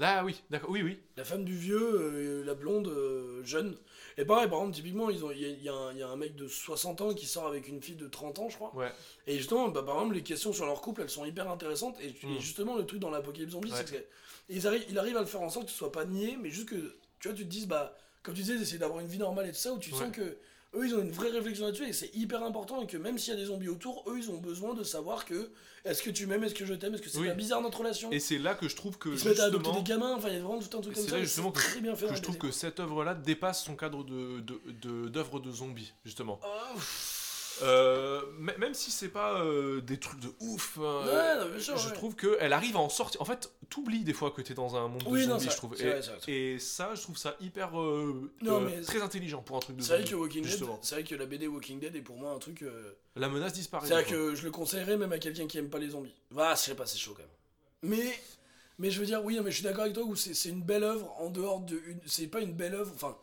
Ah 0.00 0.24
oui, 0.24 0.42
d'accord, 0.50 0.70
oui 0.70 0.82
oui. 0.82 0.98
La 1.16 1.22
femme 1.22 1.44
du 1.44 1.56
vieux, 1.56 1.78
euh, 1.80 2.42
la 2.44 2.54
blonde, 2.54 2.88
euh, 2.88 3.40
jeune. 3.44 3.76
Et 4.18 4.24
pareil, 4.24 4.48
par 4.48 4.58
exemple, 4.58 4.74
typiquement, 4.74 5.08
il 5.08 5.16
y, 5.36 5.44
y 5.44 5.62
y 5.66 5.68
a 5.68 6.08
un 6.08 6.16
mec 6.16 6.34
de 6.34 6.48
60 6.48 7.02
ans 7.02 7.14
qui 7.14 7.26
sort 7.26 7.46
avec 7.46 7.68
une 7.68 7.80
fille 7.80 7.94
de 7.94 8.08
30 8.08 8.40
ans, 8.40 8.48
je 8.48 8.56
crois. 8.56 8.74
Ouais. 8.74 8.90
Et 9.28 9.36
justement, 9.38 9.68
bah, 9.68 9.84
par 9.84 9.94
exemple, 9.96 10.14
les 10.16 10.24
questions 10.24 10.52
sur 10.52 10.66
leur 10.66 10.80
couple, 10.80 11.02
elles 11.02 11.10
sont 11.10 11.24
hyper 11.24 11.48
intéressantes. 11.48 11.96
Et, 12.00 12.08
et 12.08 12.26
Mm. 12.26 12.40
justement, 12.40 12.74
le 12.76 12.84
truc 12.84 12.98
dans 12.98 13.10
l'apocalypse 13.10 13.52
zombie, 13.52 13.70
Ouais. 13.70 13.76
c'est 13.86 13.92
que 13.96 14.04
ils 14.48 14.66
arrivent, 14.66 14.86
il 14.88 14.98
arrive 14.98 15.16
à 15.16 15.20
le 15.20 15.26
faire 15.26 15.42
en 15.42 15.50
sorte 15.50 15.66
que 15.66 15.70
tu 15.70 15.76
sois 15.76 15.92
pas 15.92 16.04
nié, 16.04 16.36
mais 16.42 16.50
juste 16.50 16.68
que 16.68 16.96
tu 17.20 17.28
vois, 17.28 17.36
tu 17.36 17.44
te 17.44 17.48
dises, 17.48 17.68
bah, 17.68 17.96
comme 18.24 18.34
tu 18.34 18.40
disais, 18.42 18.58
d'essayer 18.58 18.78
d'avoir 18.78 18.98
une 18.98 19.06
vie 19.06 19.18
normale 19.18 19.46
et 19.46 19.52
tout 19.52 19.56
ça, 19.58 19.72
où 19.72 19.78
tu 19.78 19.92
Ouais. 19.92 19.98
sens 19.98 20.10
que 20.10 20.36
eux, 20.74 20.86
ils 20.86 20.94
ont 20.94 21.00
une 21.02 21.10
vraie 21.10 21.30
réflexion 21.30 21.66
là-dessus 21.66 21.88
et 21.88 21.92
c'est 21.92 22.14
hyper 22.14 22.42
important 22.44 22.80
et 22.82 22.86
que 22.86 22.96
même 22.96 23.18
s'il 23.18 23.34
y 23.34 23.36
a 23.36 23.40
des 23.40 23.46
zombies 23.46 23.68
autour, 23.68 24.04
eux, 24.08 24.18
ils 24.18 24.30
ont 24.30 24.38
besoin 24.38 24.74
de 24.74 24.84
savoir 24.84 25.24
que 25.24 25.50
est-ce 25.84 26.02
que 26.02 26.10
tu 26.10 26.26
m'aimes, 26.26 26.44
est-ce 26.44 26.54
que 26.54 26.64
je 26.66 26.74
t'aime, 26.74 26.94
est-ce 26.94 27.02
que 27.02 27.08
c'est 27.10 27.18
Oui. 27.18 27.28
pas 27.28 27.34
bizarre 27.34 27.60
notre 27.62 27.78
relation? 27.78 28.10
Et 28.12 28.20
c'est 28.20 28.38
là 28.38 28.54
que 28.54 28.68
je 28.68 28.76
trouve 28.76 28.98
que 28.98 29.08
Ils 29.08 29.18
se 29.18 29.28
mettent 29.28 29.40
à 29.40 29.44
adopter 29.44 29.68
justement 29.70 29.82
des 29.82 29.88
gamins, 29.90 30.14
enfin, 30.16 30.28
il 30.28 30.34
y 30.34 30.38
a 30.38 30.42
vraiment 30.42 30.60
tout 30.60 30.76
un 30.76 30.80
truc 30.80 30.94
C'est 30.94 31.02
comme 31.02 31.10
là, 31.10 31.16
ça. 31.16 31.18
et 31.18 31.24
justement, 31.24 31.52
c'est 31.54 31.60
que 31.60 31.66
je- 31.66 31.70
très 31.72 31.80
bien 31.80 31.96
fait 31.96 32.04
que 32.06 32.10
dans 32.10 32.16
je 32.16 32.22
trouve 32.22 32.38
que 32.38 32.50
cette 32.50 32.78
œuvre-là 32.80 33.14
dépasse 33.14 33.64
son 33.64 33.74
cadre 33.76 34.04
de 34.04 34.40
de- 34.40 34.60
de- 34.82 35.08
d'œuvre 35.08 35.40
de, 35.40 35.50
zombies 35.50 35.92
justement. 36.04 36.38
Pff. 36.74 37.16
Euh, 37.62 38.22
même 38.58 38.74
si 38.74 38.90
c'est 38.90 39.08
pas 39.08 39.40
euh, 39.42 39.80
des 39.80 39.98
trucs 39.98 40.20
de 40.20 40.28
ouf, 40.40 40.78
euh, 40.80 41.04
Ouais, 41.04 41.44
non, 41.44 41.50
bien 41.52 41.60
sûr, 41.60 41.76
je 41.76 41.88
ouais. 41.88 41.94
trouve 41.94 42.16
qu'elle 42.16 42.52
arrive 42.52 42.76
à 42.76 42.80
en 42.80 42.88
sortir. 42.88 43.20
En 43.20 43.24
fait, 43.24 43.50
t'oublies 43.68 44.04
des 44.04 44.12
fois 44.12 44.30
que 44.30 44.40
t'es 44.42 44.54
dans 44.54 44.76
un 44.76 44.88
monde 44.88 45.02
Oui, 45.06 45.20
de 45.26 45.30
zombies, 45.30 45.48
je 45.50 45.56
trouve. 45.56 45.74
Et, 45.80 45.84
vrai, 45.90 46.58
ça, 46.58 46.94
je 46.94 47.02
trouve 47.02 47.16
ça 47.18 47.36
hyper 47.40 47.78
euh, 47.80 48.30
Non, 48.42 48.56
euh, 48.62 48.68
mais 48.68 48.80
très 48.82 49.02
intelligent 49.02 49.42
pour 49.42 49.56
un 49.56 49.60
truc 49.60 49.76
de 49.76 49.82
C'est 49.82 49.88
vrai 49.88 49.98
zombie. 49.98 50.10
que 50.10 50.16
Walking 50.16 50.42
Dead, 50.42 50.50
justement. 50.50 50.78
c'est 50.82 50.94
vrai 50.96 51.04
que 51.04 51.14
la 51.14 51.26
BD 51.26 51.46
Walking 51.48 51.78
Dead 51.80 51.94
est 51.96 52.00
pour 52.02 52.16
moi 52.16 52.32
un 52.32 52.38
truc. 52.38 52.62
euh, 52.62 52.92
La 53.16 53.28
menace 53.28 53.52
disparaît. 53.52 53.86
C'est 53.86 53.94
vrai 53.94 54.04
que 54.04 54.34
je 54.34 54.42
le 54.44 54.50
conseillerais 54.50 54.96
même 54.96 55.12
à 55.12 55.18
quelqu'un 55.18 55.46
qui 55.46 55.58
aime 55.58 55.68
pas 55.70 55.78
les 55.78 55.90
zombies. 55.90 56.14
Va, 56.30 56.54
je 56.54 56.60
sais 56.60 56.74
pas, 56.74 56.86
c'est 56.86 56.98
chaud 56.98 57.12
quand 57.16 57.22
même. 57.22 57.90
Mais, 57.98 58.12
mais 58.78 58.90
je 58.90 59.00
veux 59.00 59.06
dire, 59.06 59.24
oui, 59.24 59.38
mais 59.42 59.50
je 59.50 59.56
suis 59.56 59.64
d'accord 59.64 59.82
avec 59.84 59.94
toi 59.94 60.04
où 60.04 60.16
c'est 60.16 60.48
une 60.48 60.62
belle 60.62 60.84
œuvre 60.84 61.12
en 61.18 61.30
dehors 61.30 61.60
de. 61.60 61.80
C'est 62.06 62.26
pas 62.26 62.40
une 62.40 62.52
belle 62.52 62.74
œuvre, 62.74 62.92
enfin, 62.94 63.16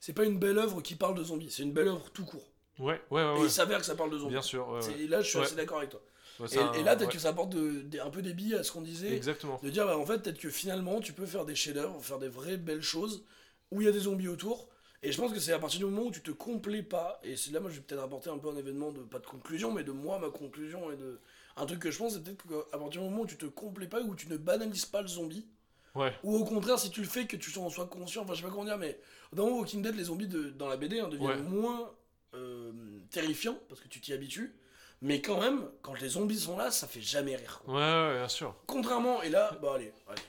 c'est 0.00 0.12
pas 0.12 0.24
une 0.24 0.38
belle 0.38 0.58
œuvre 0.58 0.80
qui 0.82 0.94
parle 0.94 1.16
de 1.16 1.24
zombies, 1.24 1.50
c'est 1.50 1.62
une 1.64 1.72
belle 1.72 1.88
œuvre 1.88 2.10
tout 2.12 2.24
court. 2.24 2.46
Ouais, 2.78 3.00
ouais, 3.10 3.22
ouais. 3.22 3.22
Et 3.22 3.38
ouais. 3.40 3.44
il 3.44 3.50
s'avère 3.50 3.78
que 3.78 3.86
ça 3.86 3.94
parle 3.94 4.10
de 4.10 4.18
zombies. 4.18 4.32
Bien 4.34 4.42
sûr. 4.42 4.68
ouais, 4.68 5.06
Là, 5.08 5.20
je 5.22 5.28
suis 5.28 5.38
assez 5.38 5.54
d'accord 5.54 5.78
avec 5.78 5.90
toi. 5.90 6.00
Et, 6.44 6.48
c'est 6.48 6.58
un- 6.58 6.72
et 6.74 6.82
là, 6.82 6.94
peut-être 6.96 7.10
que 7.12 7.18
ça 7.18 7.30
apporte 7.30 7.50
de- 7.50 7.98
un 7.98 8.10
peu 8.10 8.20
des 8.20 8.34
billes 8.34 8.54
à 8.54 8.62
ce 8.62 8.70
qu'on 8.70 8.82
disait. 8.82 9.14
Exactement. 9.14 9.58
De 9.62 9.70
dire, 9.70 9.86
bah, 9.86 9.96
en 9.96 10.04
fait, 10.04 10.18
peut-être 10.18 10.38
que 10.38 10.50
finalement, 10.50 11.00
tu 11.00 11.12
peux 11.14 11.24
faire 11.24 11.46
des 11.46 11.54
chefs-d'œuvre, 11.54 12.02
faire 12.04 12.18
des 12.18 12.28
vraies 12.28 12.58
belles 12.58 12.82
choses 12.82 13.24
où 13.70 13.80
il 13.80 13.86
y 13.86 13.88
a 13.88 13.92
des 13.92 14.00
zombies 14.00 14.28
autour. 14.28 14.68
Et 15.02 15.12
je 15.12 15.18
pense 15.20 15.32
que 15.32 15.38
c'est 15.40 15.52
à 15.52 15.58
partir 15.58 15.78
du 15.78 15.84
moment 15.86 16.02
où 16.08 16.10
tu 16.10 16.20
te 16.22 16.30
complais 16.30 16.82
pas, 16.82 17.20
et 17.22 17.36
c'est 17.36 17.52
là, 17.52 17.60
moi, 17.60 17.70
je 17.70 17.76
vais 17.76 17.82
peut-être 17.82 18.02
apporter 18.02 18.28
un 18.28 18.38
peu 18.38 18.48
un 18.50 18.56
événement 18.56 18.90
de, 18.92 19.00
pas 19.00 19.18
de 19.18 19.26
conclusion, 19.26 19.72
mais 19.72 19.84
de 19.84 19.92
moi, 19.92 20.18
ma 20.18 20.28
conclusion, 20.30 20.90
et 20.90 20.96
de. 20.96 21.20
Un 21.56 21.64
truc 21.64 21.78
que 21.78 21.90
je 21.90 21.96
pense, 21.96 22.12
c'est 22.14 22.22
peut-être 22.22 22.42
qu'à 22.46 22.76
partir 22.78 23.00
du 23.02 23.08
moment 23.08 23.22
où 23.22 23.26
tu 23.26 23.38
te 23.38 23.46
complais 23.46 23.86
pas, 23.86 24.00
où 24.02 24.14
tu 24.14 24.28
ne 24.28 24.36
banalises 24.36 24.84
pas 24.86 25.00
le 25.02 25.08
zombie, 25.08 25.46
Ouais. 25.94 26.12
Ou 26.24 26.36
au 26.36 26.44
contraire, 26.44 26.78
si 26.78 26.90
tu 26.90 27.00
le 27.00 27.06
fais, 27.08 27.26
que 27.26 27.38
tu 27.38 27.58
en 27.58 27.70
sois 27.70 27.86
conscient, 27.86 28.20
enfin 28.22 28.34
je 28.34 28.40
sais 28.42 28.44
pas 28.44 28.50
comment 28.50 28.66
dire, 28.66 28.76
mais 28.76 29.00
dans 29.32 29.48
Walking 29.48 29.80
Dead, 29.80 29.94
les 29.96 30.04
zombies 30.04 30.28
de- 30.28 30.50
dans 30.50 30.68
la 30.68 30.76
BD 30.76 31.00
hein, 31.00 31.08
deviennent 31.08 31.30
Ouais. 31.30 31.36
moins 31.60 31.90
euh, 32.36 32.72
terrifiants 33.10 33.58
parce 33.68 33.80
que 33.80 33.88
tu 33.88 34.00
t'y 34.00 34.12
habitues. 34.12 34.54
Mais 35.02 35.20
quand 35.20 35.40
même, 35.40 35.68
quand 35.82 35.94
les 36.00 36.08
zombies 36.10 36.38
sont 36.38 36.56
là, 36.56 36.70
ça 36.70 36.86
fait 36.86 37.02
jamais 37.02 37.36
rire. 37.36 37.60
quoi. 37.64 37.74
Ouais, 37.74 37.80
ouais, 37.80 38.18
bien 38.18 38.28
sûr. 38.28 38.54
Contrairement, 38.66 39.22
et 39.22 39.28
là, 39.28 39.50
bah 39.60 39.72
allez, 39.74 39.92
allez. 40.08 40.22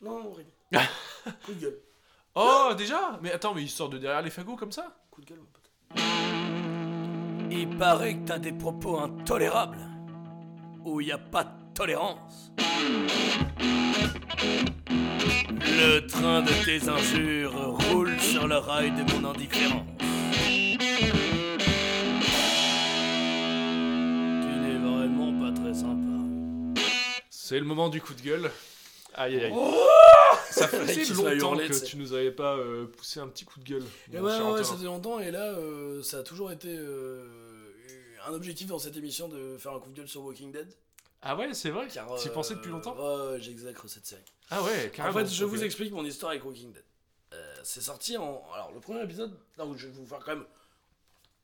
Non, 0.00 0.32
Rémi. 0.32 0.50
Coup 1.44 1.52
de 1.54 1.60
gueule. 1.60 1.78
Oh, 2.34 2.70
déjà? 2.76 3.18
Mais 3.20 3.32
attends, 3.32 3.52
mais 3.54 3.62
il 3.62 3.68
sort 3.68 3.88
de 3.90 3.98
derrière 3.98 4.22
les 4.22 4.30
fagots 4.30 4.56
comme 4.56 4.72
ça? 4.72 4.96
Coup 5.10 5.20
de 5.20 5.26
gueule, 5.26 5.38
mon 5.40 5.46
pote. 5.46 5.70
Il 7.50 7.76
paraît 7.76 8.14
que 8.14 8.26
t'as 8.26 8.38
des 8.38 8.52
propos 8.52 8.98
intolérables. 8.98 9.78
Où 10.84 11.00
y 11.00 11.12
a 11.12 11.18
pas 11.18 11.44
de 11.44 11.50
tolérance. 11.74 12.52
Le 15.60 16.06
train 16.06 16.42
de 16.42 16.64
tes 16.64 16.88
injures 16.88 17.76
roule 17.90 18.18
sur 18.18 18.46
le 18.46 18.56
rail 18.56 18.92
de 18.92 19.02
mon 19.12 19.30
indifférence. 19.30 19.86
C'est 27.52 27.60
le 27.60 27.66
moment 27.66 27.90
du 27.90 28.00
coup 28.00 28.14
de 28.14 28.22
gueule. 28.22 28.50
Aïe 29.12 29.36
aïe 29.36 29.44
aïe. 29.44 29.52
Oh 29.54 29.74
ça 30.48 30.66
faisait 30.68 31.04
longtemps 31.12 31.52
hurlé, 31.52 31.68
que 31.68 31.78
tu 31.78 31.84
tu 31.84 31.96
nous 31.98 32.14
avais 32.14 32.30
pas 32.30 32.56
euh, 32.56 32.86
poussé 32.86 33.20
un 33.20 33.28
petit 33.28 33.44
coup 33.44 33.60
de 33.60 33.64
gueule. 33.64 33.84
Et 34.10 34.18
ouais, 34.18 34.40
ouais, 34.40 34.64
ça 34.64 34.72
faisait 34.72 34.86
longtemps, 34.86 35.18
et 35.18 35.30
là, 35.30 35.52
euh, 35.52 36.02
ça 36.02 36.20
a 36.20 36.22
toujours 36.22 36.50
été 36.50 36.74
euh, 36.74 37.28
un 38.26 38.32
objectif 38.32 38.68
dans 38.68 38.78
cette 38.78 38.96
émission 38.96 39.28
de 39.28 39.58
faire 39.58 39.74
un 39.74 39.80
coup 39.80 39.90
de 39.90 39.96
gueule 39.96 40.08
sur 40.08 40.22
Walking 40.22 40.50
Dead. 40.50 40.66
Ah 41.20 41.36
ouais, 41.36 41.52
c'est 41.52 41.68
vrai 41.68 41.88
T'y 41.88 41.98
euh, 41.98 42.32
pensais 42.32 42.54
depuis 42.54 42.70
longtemps? 42.70 42.96
j'exècre 43.38 43.86
cette 43.86 44.06
série. 44.06 44.24
Ah 44.48 44.62
ouais, 44.62 44.86
En 44.86 44.96
carrément. 44.96 45.18
fait, 45.18 45.26
je 45.26 45.44
vous 45.44 45.62
explique 45.62 45.92
mon 45.92 46.06
histoire 46.06 46.30
avec 46.30 46.46
Walking 46.46 46.72
Dead. 46.72 46.84
C'est 47.64 47.82
sorti 47.82 48.16
en. 48.16 48.42
Alors, 48.54 48.72
le 48.72 48.80
premier 48.80 49.02
épisode. 49.02 49.38
Non, 49.58 49.76
je 49.76 49.88
vais 49.88 49.92
vous 49.92 50.06
faire 50.06 50.20
quand 50.24 50.36
même. 50.36 50.46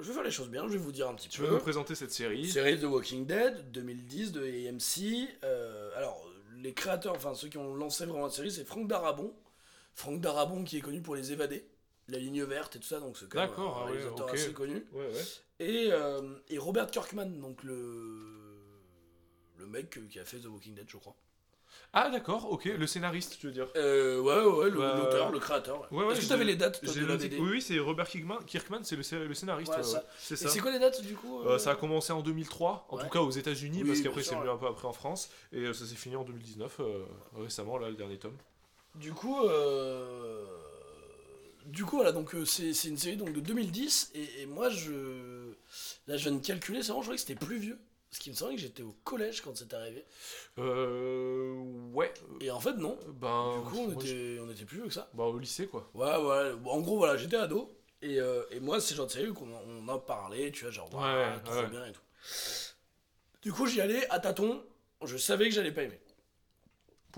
Je 0.00 0.06
vais 0.06 0.14
faire 0.14 0.22
les 0.22 0.30
choses 0.30 0.48
bien, 0.48 0.62
je 0.68 0.74
vais 0.74 0.78
vous 0.78 0.92
dire 0.92 1.08
un 1.08 1.14
petit 1.14 1.28
Tu 1.28 1.40
peu. 1.40 1.46
veux 1.46 1.54
nous 1.54 1.58
présenter 1.58 1.96
cette 1.96 2.12
série? 2.12 2.48
Série 2.48 2.78
de 2.78 2.86
Walking 2.86 3.26
Dead, 3.26 3.72
2010 3.72 4.30
de 4.30 4.42
AMC. 4.42 5.28
Alors, 5.98 6.24
les 6.58 6.74
créateurs, 6.74 7.16
enfin 7.16 7.34
ceux 7.34 7.48
qui 7.48 7.58
ont 7.58 7.74
lancé 7.74 8.06
vraiment 8.06 8.26
la 8.26 8.30
série, 8.30 8.52
c'est 8.52 8.64
Franck 8.64 8.86
Darabon. 8.86 9.34
Franck 9.94 10.20
Darabon 10.20 10.62
qui 10.62 10.76
est 10.76 10.80
connu 10.80 11.02
pour 11.02 11.16
Les 11.16 11.32
Évadés, 11.32 11.66
La 12.06 12.18
Ligne 12.18 12.44
Verte 12.44 12.76
et 12.76 12.78
tout 12.78 12.86
ça, 12.86 13.00
donc 13.00 13.16
c'est 13.18 13.28
quand 13.28 13.40
même 13.40 13.48
D'accord, 13.48 13.78
un 13.78 13.80
ah 13.80 13.84
ouais, 13.86 13.96
réalisateur 13.96 14.32
assez 14.32 14.52
connu. 14.52 14.86
Ouais, 14.92 15.08
ouais. 15.08 15.24
Et, 15.58 15.88
euh, 15.90 16.38
et 16.48 16.56
Robert 16.56 16.88
Kirkman, 16.92 17.40
donc 17.40 17.64
le, 17.64 18.60
le 19.56 19.66
mec 19.66 19.98
qui 20.08 20.20
a 20.20 20.24
fait 20.24 20.38
The 20.38 20.46
Walking 20.46 20.76
Dead, 20.76 20.88
je 20.88 20.98
crois. 20.98 21.16
Ah 21.94 22.10
d'accord, 22.10 22.52
ok, 22.52 22.66
le 22.66 22.86
scénariste, 22.86 23.38
tu 23.40 23.46
veux 23.46 23.52
dire 23.52 23.66
Euh, 23.76 24.20
ouais, 24.20 24.34
ouais, 24.44 24.58
ouais, 24.64 24.70
le- 24.70 24.78
Bah, 24.78 24.94
l'auteur, 24.98 25.32
le 25.32 25.38
créateur. 25.38 25.90
ouais, 25.90 25.98
ouais, 26.04 26.06
Est-ce 26.12 26.16
que 26.16 26.20
j'ai- 26.22 26.28
t'avais 26.28 26.44
les 26.44 26.56
dates 26.56 26.80
toi, 26.82 26.92
J'ai 26.92 27.00
de 27.00 27.06
la 27.06 27.14
noté- 27.14 27.28
BD 27.30 27.38
Oui, 27.40 27.48
oui, 27.52 27.62
c'est 27.62 27.78
Robert 27.78 28.06
Kirkman, 28.08 28.38
Kirkman 28.46 28.80
c'est 28.84 28.96
le, 28.96 29.02
scé- 29.02 29.24
le 29.26 29.34
scénariste. 29.34 29.70
Ouais, 29.72 29.78
ouais, 29.78 29.82
ça. 29.82 29.98
ouais. 29.98 30.04
C'est 30.18 30.34
Et 30.34 30.36
ça. 30.36 30.48
c'est 30.50 30.60
quoi 30.60 30.70
les 30.70 30.78
dates 30.78 31.00
du 31.02 31.14
coup 31.14 31.40
Euh, 31.40 31.54
euh 31.54 31.58
ça 31.58 31.70
a 31.70 31.74
commencé 31.76 32.12
en 32.12 32.20
2003, 32.22 32.86
en 32.90 32.96
Ouais. 32.96 33.02
tout 33.04 33.08
cas 33.08 33.20
aux 33.20 33.30
États-Unis, 33.30 33.78
Oui, 33.82 33.88
parce 33.88 34.00
bien 34.00 34.10
qu'après 34.10 34.22
sûr, 34.22 34.32
c'est 34.32 34.36
venu 34.38 34.48
ouais. 34.48 34.54
un 34.54 34.58
peu 34.58 34.66
après 34.66 34.86
en 34.86 34.92
France, 34.92 35.30
et 35.52 35.60
euh, 35.60 35.72
ça 35.72 35.86
s'est 35.86 35.94
fini 35.96 36.14
en 36.16 36.24
2019, 36.24 36.76
euh, 36.80 37.04
récemment, 37.36 37.78
là, 37.78 37.88
le 37.88 37.96
dernier 37.96 38.18
tome. 38.18 38.36
Du 38.94 39.12
coup, 39.12 39.42
euh... 39.44 40.44
du 41.66 41.84
coup, 41.84 41.96
voilà, 41.96 42.12
donc 42.12 42.34
euh, 42.34 42.44
c'est 42.44 42.72
c'est 42.74 42.88
une 42.88 42.96
série 42.96 43.16
donc 43.16 43.32
de 43.32 43.40
2010 43.40 44.10
et, 44.14 44.42
et 44.42 44.46
moi 44.46 44.70
je, 44.70 45.52
là 46.06 46.16
je 46.16 46.28
viens 46.28 46.32
de 46.38 46.44
calculer, 46.44 46.82
c'est 46.82 46.88
vraiment 46.88 47.02
je 47.02 47.06
croyais 47.08 47.16
que 47.22 47.26
c'était 47.26 47.44
plus 47.46 47.58
vieux, 47.58 47.78
parce 48.10 48.18
qu'il 48.20 48.32
me 48.32 48.36
semblait 48.36 48.56
que 48.56 48.60
j'étais 48.62 48.82
au 48.82 48.92
collège 49.04 49.40
quand 49.42 49.56
c'est 49.56 49.72
arrivé. 49.74 50.04
Euh. 50.58 51.54
Ouais. 51.92 52.12
Et 52.40 52.50
en 52.50 52.60
fait 52.60 52.74
non. 52.74 52.98
Ben. 53.08 53.62
Du 53.64 53.70
coup, 53.70 53.78
on 53.78 54.00
je- 54.00 54.06
était, 54.06 54.40
on 54.40 54.50
était 54.50 54.64
plus 54.64 54.78
vieux 54.78 54.86
que 54.86 54.92
ça. 54.94 55.10
Bah, 55.14 55.24
au 55.24 55.38
lycée, 55.38 55.66
quoi. 55.66 55.90
Ouais, 55.94 56.16
ouais. 56.16 56.52
En 56.66 56.80
gros, 56.80 56.96
voilà, 56.98 57.16
j'étais 57.16 57.36
ado 57.36 57.74
et, 58.00 58.20
euh, 58.20 58.42
et 58.52 58.60
moi 58.60 58.80
c'est 58.80 58.94
genre 58.94 59.06
de 59.06 59.10
série 59.12 59.32
qu'on 59.32 59.50
on 59.52 59.88
en 59.88 59.98
parlait, 59.98 60.50
tu 60.52 60.64
vois, 60.64 60.70
genre 60.72 60.86
Ouais, 60.94 61.40
trop 61.44 61.54
ouais. 61.54 61.66
bien 61.68 61.84
et 61.86 61.92
tout. 61.92 62.00
Du 63.42 63.52
coup, 63.52 63.66
j'y 63.66 63.80
allais 63.80 64.08
à 64.10 64.18
tâtons. 64.20 64.62
Je 65.04 65.16
savais 65.16 65.48
que 65.48 65.54
j'allais 65.54 65.72
pas 65.72 65.82
aimer. 65.84 66.00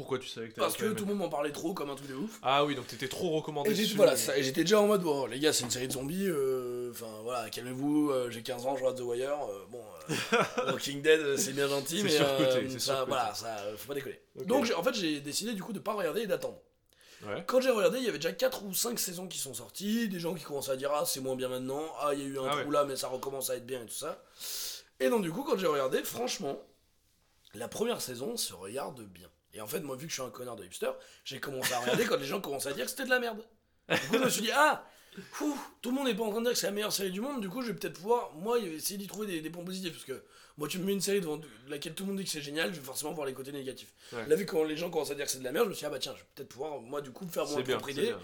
Pourquoi 0.01 0.19
tu 0.19 0.29
savais 0.29 0.49
que 0.49 0.55
Parce 0.55 0.77
que 0.79 0.87
tout 0.93 1.05
le 1.05 1.11
monde 1.11 1.19
m'en 1.19 1.29
parlait 1.29 1.53
trop 1.53 1.75
comme 1.75 1.91
un 1.91 1.95
truc 1.95 2.09
de 2.09 2.15
ouf. 2.15 2.39
Ah 2.43 2.65
oui, 2.65 2.75
donc 2.75 2.87
t'étais 2.87 3.07
trop 3.09 3.29
recommandé 3.31 3.71
Et 3.71 3.75
dessus. 3.75 3.97
voilà, 3.97 4.17
ça- 4.17 4.39
et 4.39 4.43
j'étais 4.43 4.63
déjà 4.63 4.81
en 4.81 4.87
mode, 4.87 5.03
bon, 5.03 5.27
les 5.27 5.39
gars, 5.39 5.53
c'est 5.53 5.65
une 5.65 5.71
série 5.71 5.89
de 5.89 5.93
zombies, 5.93 6.27
euh, 6.27 6.91
enfin 6.91 7.07
voilà, 7.23 7.51
calmez-vous, 7.51 8.11
euh, 8.11 8.31
j'ai 8.31 8.43
15 8.43 8.65
ans, 8.65 8.77
je 8.77 8.81
regarde 8.83 8.97
The 8.99 9.03
Wire, 9.03 9.31
euh, 9.51 9.67
bon, 9.71 9.83
Walking 10.69 11.03
Dead, 11.03 11.37
c'est 11.37 11.53
bien 11.53 11.69
gentil, 11.69 12.03
mais 12.03 12.09
c'est 12.11 12.79
ça, 12.79 13.05
voilà, 13.05 13.35
ça, 13.35 13.57
faut 13.77 13.89
pas 13.89 13.95
déconner. 13.95 14.19
Ok. 14.39 14.47
Donc, 14.47 14.73
en 14.77 14.83
fait, 14.83 14.95
j'ai 14.95 15.21
décidé 15.21 15.53
du 15.53 15.63
coup 15.63 15.73
de 15.75 15.79
pas 15.81 15.93
regarder 15.93 16.23
et 16.23 16.27
d'attendre. 16.27 16.59
Ouais. 17.27 17.45
Quand 17.47 17.61
j'ai 17.61 17.69
regardé, 17.69 17.99
il 17.99 18.05
y 18.05 18.09
avait 18.09 18.17
déjà 18.17 18.33
4 18.33 18.65
ou 18.65 18.73
5 18.73 18.99
saisons 18.99 19.29
qui 19.29 19.37
sont 19.39 19.53
sorties, 19.53 20.09
des 20.09 20.19
gens 20.19 20.33
qui 20.35 20.43
commençaient 20.45 20.71
à 20.73 20.77
dire, 20.77 20.91
ah, 20.95 21.05
c'est 21.05 21.21
moins 21.21 21.37
bien 21.37 21.49
maintenant, 21.51 21.83
ah, 22.01 22.15
il 22.15 22.21
y 22.21 22.23
a 22.23 22.27
eu 22.27 22.39
un 22.39 22.47
Ah 22.47 22.51
trou 22.57 22.69
ouais. 22.71 22.73
là, 22.75 22.85
mais 22.87 22.97
ça 22.97 23.09
recommence 23.09 23.51
à 23.51 23.57
être 23.57 23.67
bien 23.67 23.83
et 23.83 23.87
tout 23.87 23.93
ça. 23.93 24.25
Et 25.01 25.11
donc, 25.11 25.21
du 25.23 25.31
coup, 25.31 25.43
quand 25.45 25.59
j'ai 25.59 25.67
regardé, 25.67 26.03
franchement, 26.03 26.59
la 27.55 27.69
première 27.69 28.01
saison 28.01 28.37
se 28.39 28.55
regarde 28.55 29.03
bien. 29.03 29.29
Et 29.55 29.61
en 29.61 29.67
fait, 29.67 29.81
moi, 29.81 29.97
vu 29.97 30.07
que 30.07 30.11
je 30.11 30.15
suis 30.21 30.23
un 30.23 30.31
connard 30.31 30.57
de 30.57 30.65
hipster, 30.65 30.91
j'ai 31.25 31.41
commencé 31.41 31.73
à 31.73 31.81
regarder 31.81 32.05
quand 32.07 32.17
les 32.19 32.27
gens 32.27 32.41
commençaient 32.41 32.69
à 32.71 32.73
dire 32.73 32.85
que 32.85 32.91
c'était 32.91 33.05
de 33.05 33.11
la 33.11 33.19
merde. 33.21 33.45
Du 33.89 33.97
coup, 34.09 34.15
je 34.15 34.19
me 34.25 34.29
suis 34.31 34.43
dit, 34.43 34.51
ah, 34.55 34.85
tout 35.37 35.91
le 35.91 35.91
monde 35.91 36.07
n'est 36.07 36.15
pas 36.15 36.23
en 36.25 36.31
train 36.31 36.41
de 36.41 36.45
dire 36.45 36.53
que 36.53 36.59
c'est 36.59 36.67
la 36.67 36.73
meilleure 36.73 36.93
série 36.93 37.11
du 37.11 37.21
monde, 37.21 37.41
du 37.41 37.49
coup, 37.49 37.63
je 37.63 37.69
vais 37.69 37.75
peut-être 37.75 37.95
pouvoir, 37.95 38.33
moi, 38.35 38.59
essayer 38.61 38.97
d'y 38.99 39.09
trouver 39.09 39.27
des, 39.27 39.41
des 39.41 39.51
points 39.51 39.65
positifs. 39.65 39.93
Parce 39.93 40.05
que 40.05 40.23
moi, 40.57 40.69
tu 40.69 40.79
me 40.79 40.85
mets 40.85 40.93
une 40.93 41.01
série 41.01 41.21
devant 41.21 41.41
laquelle 41.69 41.95
tout 41.95 42.05
le 42.05 42.09
monde 42.11 42.19
dit 42.19 42.25
que 42.25 42.31
c'est 42.31 42.43
génial, 42.43 42.73
je 42.73 42.79
vais 42.79 42.85
forcément 42.87 43.13
voir 43.13 43.27
les 43.27 43.33
côtés 43.33 43.51
négatifs. 43.51 43.93
Ouais. 44.13 44.27
Là, 44.29 44.37
vu 44.37 44.47
que 44.47 44.53
quand 44.53 44.63
les 44.63 44.77
gens 44.77 44.91
commencent 44.91 45.11
à 45.11 45.15
dire 45.17 45.25
que 45.25 45.31
c'est 45.33 45.39
de 45.41 45.45
la 45.45 45.51
merde, 45.53 45.65
je 45.65 45.71
me 45.71 45.75
suis 45.75 45.81
dit, 45.83 45.87
ah 45.87 45.91
bah 45.91 45.99
tiens, 45.99 46.13
je 46.15 46.19
vais 46.21 46.27
peut-être 46.37 46.49
pouvoir, 46.51 46.81
moi, 46.81 47.01
du 47.01 47.11
coup, 47.11 47.27
faire 47.27 47.45
mon 47.47 47.57
propre 47.79 47.91
idée. 47.91 48.15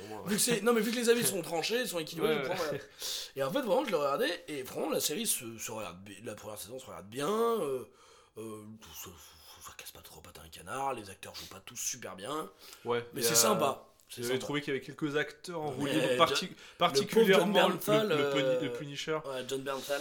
non 0.63 0.73
mais 0.73 0.81
vu 0.81 0.93
que 0.93 0.97
les 0.97 1.09
avis 1.09 1.25
sont 1.27 1.43
tranchés, 1.43 1.87
sont 1.87 1.99
équilibrés, 1.99 2.37
Ouais, 2.37 2.45
je. 2.45 3.41
Et 3.41 3.43
en 3.43 3.51
fait 3.53 3.63
vraiment 3.63 3.85
je 3.85 3.91
le 3.91 3.97
regardais 3.97 4.45
et 4.49 4.63
vraiment 4.63 4.91
la 4.91 5.01
série 5.01 5.27
se, 5.27 5.59
se 5.59 5.71
regarde 5.73 5.99
la 6.25 6.35
première 6.35 6.59
saison 6.59 6.79
se 6.79 6.87
regarde 6.87 7.09
bien, 7.09 7.29
euh, 7.29 7.85
euh, 8.39 8.63
ça, 8.95 9.11
ça- 9.11 9.67
ça 9.67 9.73
casse 9.77 9.91
pas 9.93 10.01
trop 10.01 10.21
patin 10.21 10.36
un 10.47 10.49
canard, 10.49 10.95
les 10.95 11.11
acteurs 11.11 11.35
jouent 11.35 11.47
pas 11.47 11.61
tous 11.65 11.77
super 11.77 12.17
bien, 12.17 12.49
Ouais, 12.85 13.05
mais 13.13 13.23
c'est 13.23 13.33
a- 13.33 13.37
sympa. 13.37 13.83
J'avais 14.09 14.39
trouvé 14.39 14.61
qu'il 14.61 14.73
y 14.73 14.77
avait 14.77 14.85
quelques 14.87 15.17
acteurs 15.17 15.63
donc 15.73 15.89
parti- 16.17 16.49
particulièrement 16.79 17.47
le, 17.69 17.75
Bernthal, 17.75 18.09
le, 18.09 18.31
Puni- 18.31 18.43
euh, 18.45 18.61
le 18.61 18.73
Punisher. 18.73 19.19
Ouais, 19.27 19.45
John 19.49 19.63
Bernthal, 19.63 20.01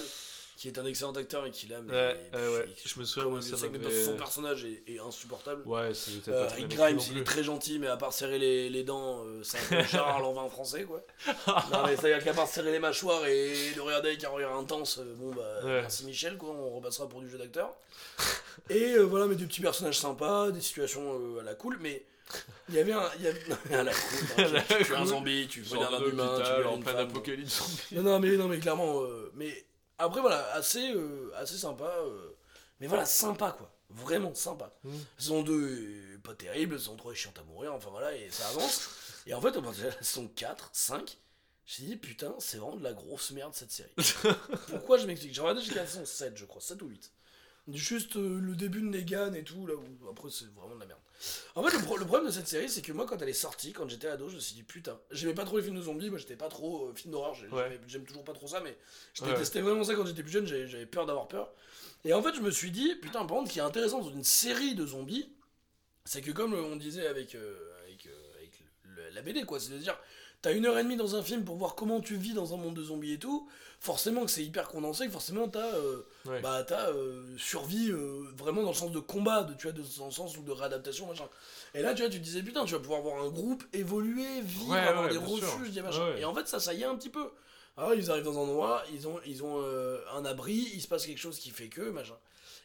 qui 0.57 0.69
est 0.69 0.79
un 0.79 0.85
excellent 0.85 1.11
acteur 1.11 1.45
et 1.45 1.51
qui 1.51 1.67
l'a, 1.67 1.81
mais 1.81 1.91
Ouais, 1.91 2.65
Je 2.85 2.99
me 2.99 3.05
souviens, 3.05 3.41
ça 3.41 3.57
son 3.57 4.15
personnage 4.15 4.63
est, 4.65 4.83
est 4.87 4.99
insupportable. 4.99 5.61
Ouais, 5.67 5.93
c'était 5.93 6.31
Euh, 6.31 6.47
Rick 6.47 6.69
Grimes, 6.69 6.99
il 7.11 7.17
est 7.17 7.23
très 7.25 7.43
gentil, 7.43 7.77
mais 7.77 7.87
à 7.87 7.97
part 7.97 8.13
serrer 8.13 8.39
les, 8.39 8.69
les 8.69 8.83
dents, 8.83 9.25
euh, 9.25 9.41
c'est 9.43 9.57
un 9.57 9.81
peu 9.81 9.83
Charles 9.87 10.23
en 10.23 10.33
vin 10.33 10.47
français, 10.49 10.83
quoi. 10.83 11.03
non, 11.71 11.83
mais 11.85 11.97
c'est-à-dire 11.97 12.23
qu'à 12.23 12.33
part 12.33 12.47
serrer 12.47 12.71
les 12.71 12.79
mâchoires 12.79 13.25
et 13.25 13.73
de 13.75 13.81
regarder 13.81 14.09
avec 14.09 14.23
un 14.23 14.29
regard 14.29 14.55
intense, 14.55 14.99
euh, 14.99 15.13
bon, 15.17 15.31
bah, 15.33 15.43
Ouais. 15.63 15.81
merci 15.81 16.05
Michel, 16.05 16.37
quoi, 16.37 16.49
on 16.51 16.69
repassera 16.75 17.09
pour 17.09 17.19
du 17.21 17.29
jeu 17.29 17.37
d'acteur. 17.37 17.73
Et 18.69 18.93
euh, 18.93 19.01
voilà, 19.03 19.25
mais 19.27 19.35
des 19.35 19.45
petits 19.45 19.61
personnages 19.61 19.99
sympas, 19.99 20.51
des 20.51 20.61
situations 20.61 21.19
euh, 21.19 21.41
à 21.41 21.43
la 21.43 21.55
cool, 21.55 21.77
mais 21.81 22.05
il 22.69 22.75
y 22.75 22.79
avait 22.79 22.93
un. 22.93 23.03
il 23.19 23.25
Y 23.25 23.27
avait... 23.27 23.41
à 23.73 23.83
la 23.83 23.91
cool, 23.93 24.45
hein, 24.45 24.63
tu, 24.67 24.77
tu 24.77 24.83
tues 24.85 24.95
un 24.95 25.05
zombie, 25.05 25.47
tu 25.49 25.63
regardes 25.69 25.95
un 25.95 26.05
humain, 26.09 26.41
tu 26.43 26.65
en 26.65 26.79
plein 26.79 26.95
apocalypse. 26.95 27.61
Non, 27.91 28.03
non, 28.03 28.19
mais, 28.19 28.37
non, 28.37 28.47
mais 28.47 28.57
clairement. 28.59 29.01
mais 29.35 29.65
après, 29.97 30.21
voilà, 30.21 30.53
assez, 30.53 30.91
euh, 30.93 31.31
assez 31.35 31.57
sympa. 31.57 31.85
euh, 31.85 32.35
mais 32.79 32.87
voilà, 32.87 33.05
sympa, 33.05 33.51
quoi. 33.57 33.71
Vraiment 33.89 34.33
sympa. 34.33 34.73
Mm. 34.83 34.97
Saison 35.17 35.43
2 35.43 36.15
est 36.15 36.17
pas 36.19 36.33
terrible, 36.33 36.79
saison 36.79 36.95
3 36.95 37.11
est 37.13 37.15
chiante 37.15 37.39
à 37.39 37.43
mourir, 37.43 37.73
enfin 37.73 37.89
voilà, 37.91 38.15
et 38.15 38.29
ça 38.29 38.47
avance. 38.49 38.89
et 39.25 39.33
en 39.33 39.41
fait, 39.41 39.55
on 39.57 39.61
partir 39.61 39.85
de 39.85 39.89
la 39.89 40.03
saison 40.03 40.27
4, 40.35 40.69
5, 40.73 41.17
j'ai 41.65 41.85
dit, 41.85 41.95
putain, 41.95 42.35
c'est 42.39 42.57
vraiment 42.57 42.77
de 42.77 42.83
la 42.83 42.93
grosse 42.93 43.31
merde 43.31 43.53
cette 43.53 43.71
série. 43.71 43.93
Pourquoi 44.69 44.97
je 44.97 45.07
m'explique? 45.07 45.33
J'ai 45.33 45.41
regardé 45.41 45.61
jusqu'à 45.61 45.81
la 45.81 45.87
saison 45.87 46.05
7, 46.05 46.37
je 46.37 46.45
crois, 46.45 46.61
7 46.61 46.81
ou 46.81 46.87
8. 46.87 47.11
Juste 47.69 48.15
euh, 48.17 48.39
le 48.39 48.55
début 48.55 48.81
de 48.81 48.87
Negan 48.87 49.33
et 49.33 49.43
tout, 49.43 49.65
là 49.65 49.73
où 49.73 50.09
après 50.09 50.29
c'est 50.29 50.45
vraiment 50.53 50.75
de 50.75 50.81
la 50.81 50.85
merde. 50.85 50.99
En 51.55 51.63
fait, 51.63 51.75
le, 51.77 51.83
pro- 51.83 51.97
le 51.97 52.05
problème 52.05 52.27
de 52.27 52.31
cette 52.33 52.47
série, 52.47 52.69
c'est 52.69 52.81
que 52.81 52.91
moi, 52.91 53.05
quand 53.05 53.21
elle 53.21 53.29
est 53.29 53.33
sortie, 53.33 53.71
quand 53.73 53.87
j'étais 53.89 54.07
ado, 54.07 54.29
je 54.29 54.35
me 54.35 54.39
suis 54.39 54.55
dit 54.55 54.63
putain, 54.63 54.99
j'aimais 55.11 55.33
pas 55.33 55.45
trop 55.45 55.57
les 55.57 55.63
films 55.63 55.77
de 55.77 55.81
zombies, 55.81 56.09
moi 56.09 56.19
j'étais 56.19 56.35
pas 56.35 56.49
trop 56.49 56.89
euh, 56.89 56.93
film 56.93 57.11
d'horreur, 57.13 57.35
Ouais. 57.51 57.79
j'aime 57.87 58.05
toujours 58.05 58.23
pas 58.23 58.33
trop 58.33 58.47
ça, 58.47 58.59
mais 58.59 58.77
je 59.13 59.23
Ouais. 59.23 59.29
détestais 59.31 59.61
vraiment 59.61 59.83
ça 59.83 59.95
quand 59.95 60.05
j'étais 60.05 60.23
plus 60.23 60.31
jeune, 60.31 60.45
j'avais 60.45 60.85
peur 60.85 61.05
d'avoir 61.05 61.27
peur. 61.27 61.51
Et 62.03 62.13
en 62.13 62.21
fait, 62.21 62.35
je 62.35 62.41
me 62.41 62.51
suis 62.51 62.71
dit, 62.71 62.95
putain, 62.95 63.25
par 63.25 63.37
contre, 63.37 63.47
ce 63.47 63.53
qui 63.53 63.59
est 63.59 63.63
intéressant 63.63 64.01
dans 64.01 64.09
une 64.11 64.23
série 64.23 64.75
de 64.75 64.85
zombies, 64.85 65.31
c'est 66.03 66.21
que 66.21 66.31
comme 66.31 66.53
on 66.53 66.75
disait 66.75 67.07
avec, 67.07 67.33
euh, 67.35 67.57
avec, 67.85 68.05
euh, 68.05 68.33
avec 68.37 68.59
le- 68.83 69.09
la 69.09 69.21
BD, 69.21 69.43
quoi, 69.43 69.59
c'est-à-dire, 69.59 69.97
t'as 70.45 70.53
une 70.53 70.67
heure 70.67 70.77
et 70.77 70.83
demie 70.83 70.95
dans 70.95 71.15
un 71.15 71.23
film 71.23 71.43
pour 71.43 71.55
voir 71.55 71.73
comment 71.73 71.99
tu 72.01 72.15
vis 72.17 72.33
dans 72.33 72.53
un 72.53 72.57
monde 72.57 72.75
de 72.75 72.83
zombies 72.83 73.13
et 73.13 73.17
tout, 73.17 73.47
forcément 73.79 74.23
que 74.25 74.29
c'est 74.29 74.43
hyper 74.43 74.67
condensé, 74.67 75.07
que 75.07 75.11
forcément 75.11 75.47
t'as 75.47 75.73
euh, 75.73 76.05
Ouais. 76.27 76.39
bah, 76.41 76.63
t'as 76.63 76.89
euh, 76.91 77.23
survie 77.37 77.89
euh, 77.89 78.23
vraiment 78.37 78.61
dans 78.61 78.69
le 78.69 78.75
sens 78.75 78.91
de 78.91 78.99
combat, 78.99 79.41
de, 79.43 79.55
tu 79.55 79.63
vois, 79.63 79.71
de- 79.71 79.81
dans 79.97 80.05
le 80.05 80.11
sens 80.11 80.39
de 80.39 80.51
réadaptation, 80.51 81.07
machin. 81.07 81.27
Et 81.73 81.81
là, 81.81 81.95
tu 81.95 82.03
vois, 82.03 82.11
tu 82.11 82.19
te 82.19 82.23
disais, 82.23 82.43
putain, 82.43 82.63
tu 82.65 82.73
vas 82.73 82.79
pouvoir 82.79 83.01
voir 83.01 83.23
un 83.23 83.29
groupe 83.29 83.63
évoluer, 83.73 84.41
vivre, 84.41 84.69
Ouais, 84.71 84.79
avoir 84.79 85.05
ouais, 85.05 85.11
des 85.11 85.17
refuges, 85.17 85.71
des 85.71 85.81
machins. 85.81 86.01
Et 86.17 86.25
en 86.25 86.33
fait, 86.35 86.47
ça, 86.47 86.59
ça 86.59 86.75
y 86.75 86.81
est 86.83 86.85
un 86.85 86.95
petit 86.95 87.09
peu. 87.09 87.25
Alors, 87.75 87.95
ils 87.95 88.11
arrivent 88.11 88.23
dans 88.25 88.37
un 88.37 88.41
endroit, 88.43 88.83
ils 88.93 89.07
ont, 89.07 89.19
ils 89.25 89.43
ont 89.43 89.61
euh, 89.63 89.99
un 90.15 90.25
abri, 90.25 90.69
il 90.75 90.81
se 90.81 90.87
passe 90.87 91.05
quelque 91.07 91.17
chose 91.19 91.39
qui 91.39 91.49
fait 91.49 91.69
que, 91.69 91.89
machin. 91.89 92.15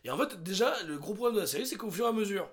Et 0.05 0.11
en 0.11 0.19
fait, 0.19 0.43
déjà, 0.43 0.75
le 0.87 0.99
gros 0.99 1.15
problème 1.15 1.37
de 1.37 1.41
la 1.41 1.47
série, 1.47 1.67
c'est 1.67 1.77
qu'au 1.77 1.91
fur 1.91 2.05
et 2.05 2.09
à 2.09 2.13
mesure 2.13 2.47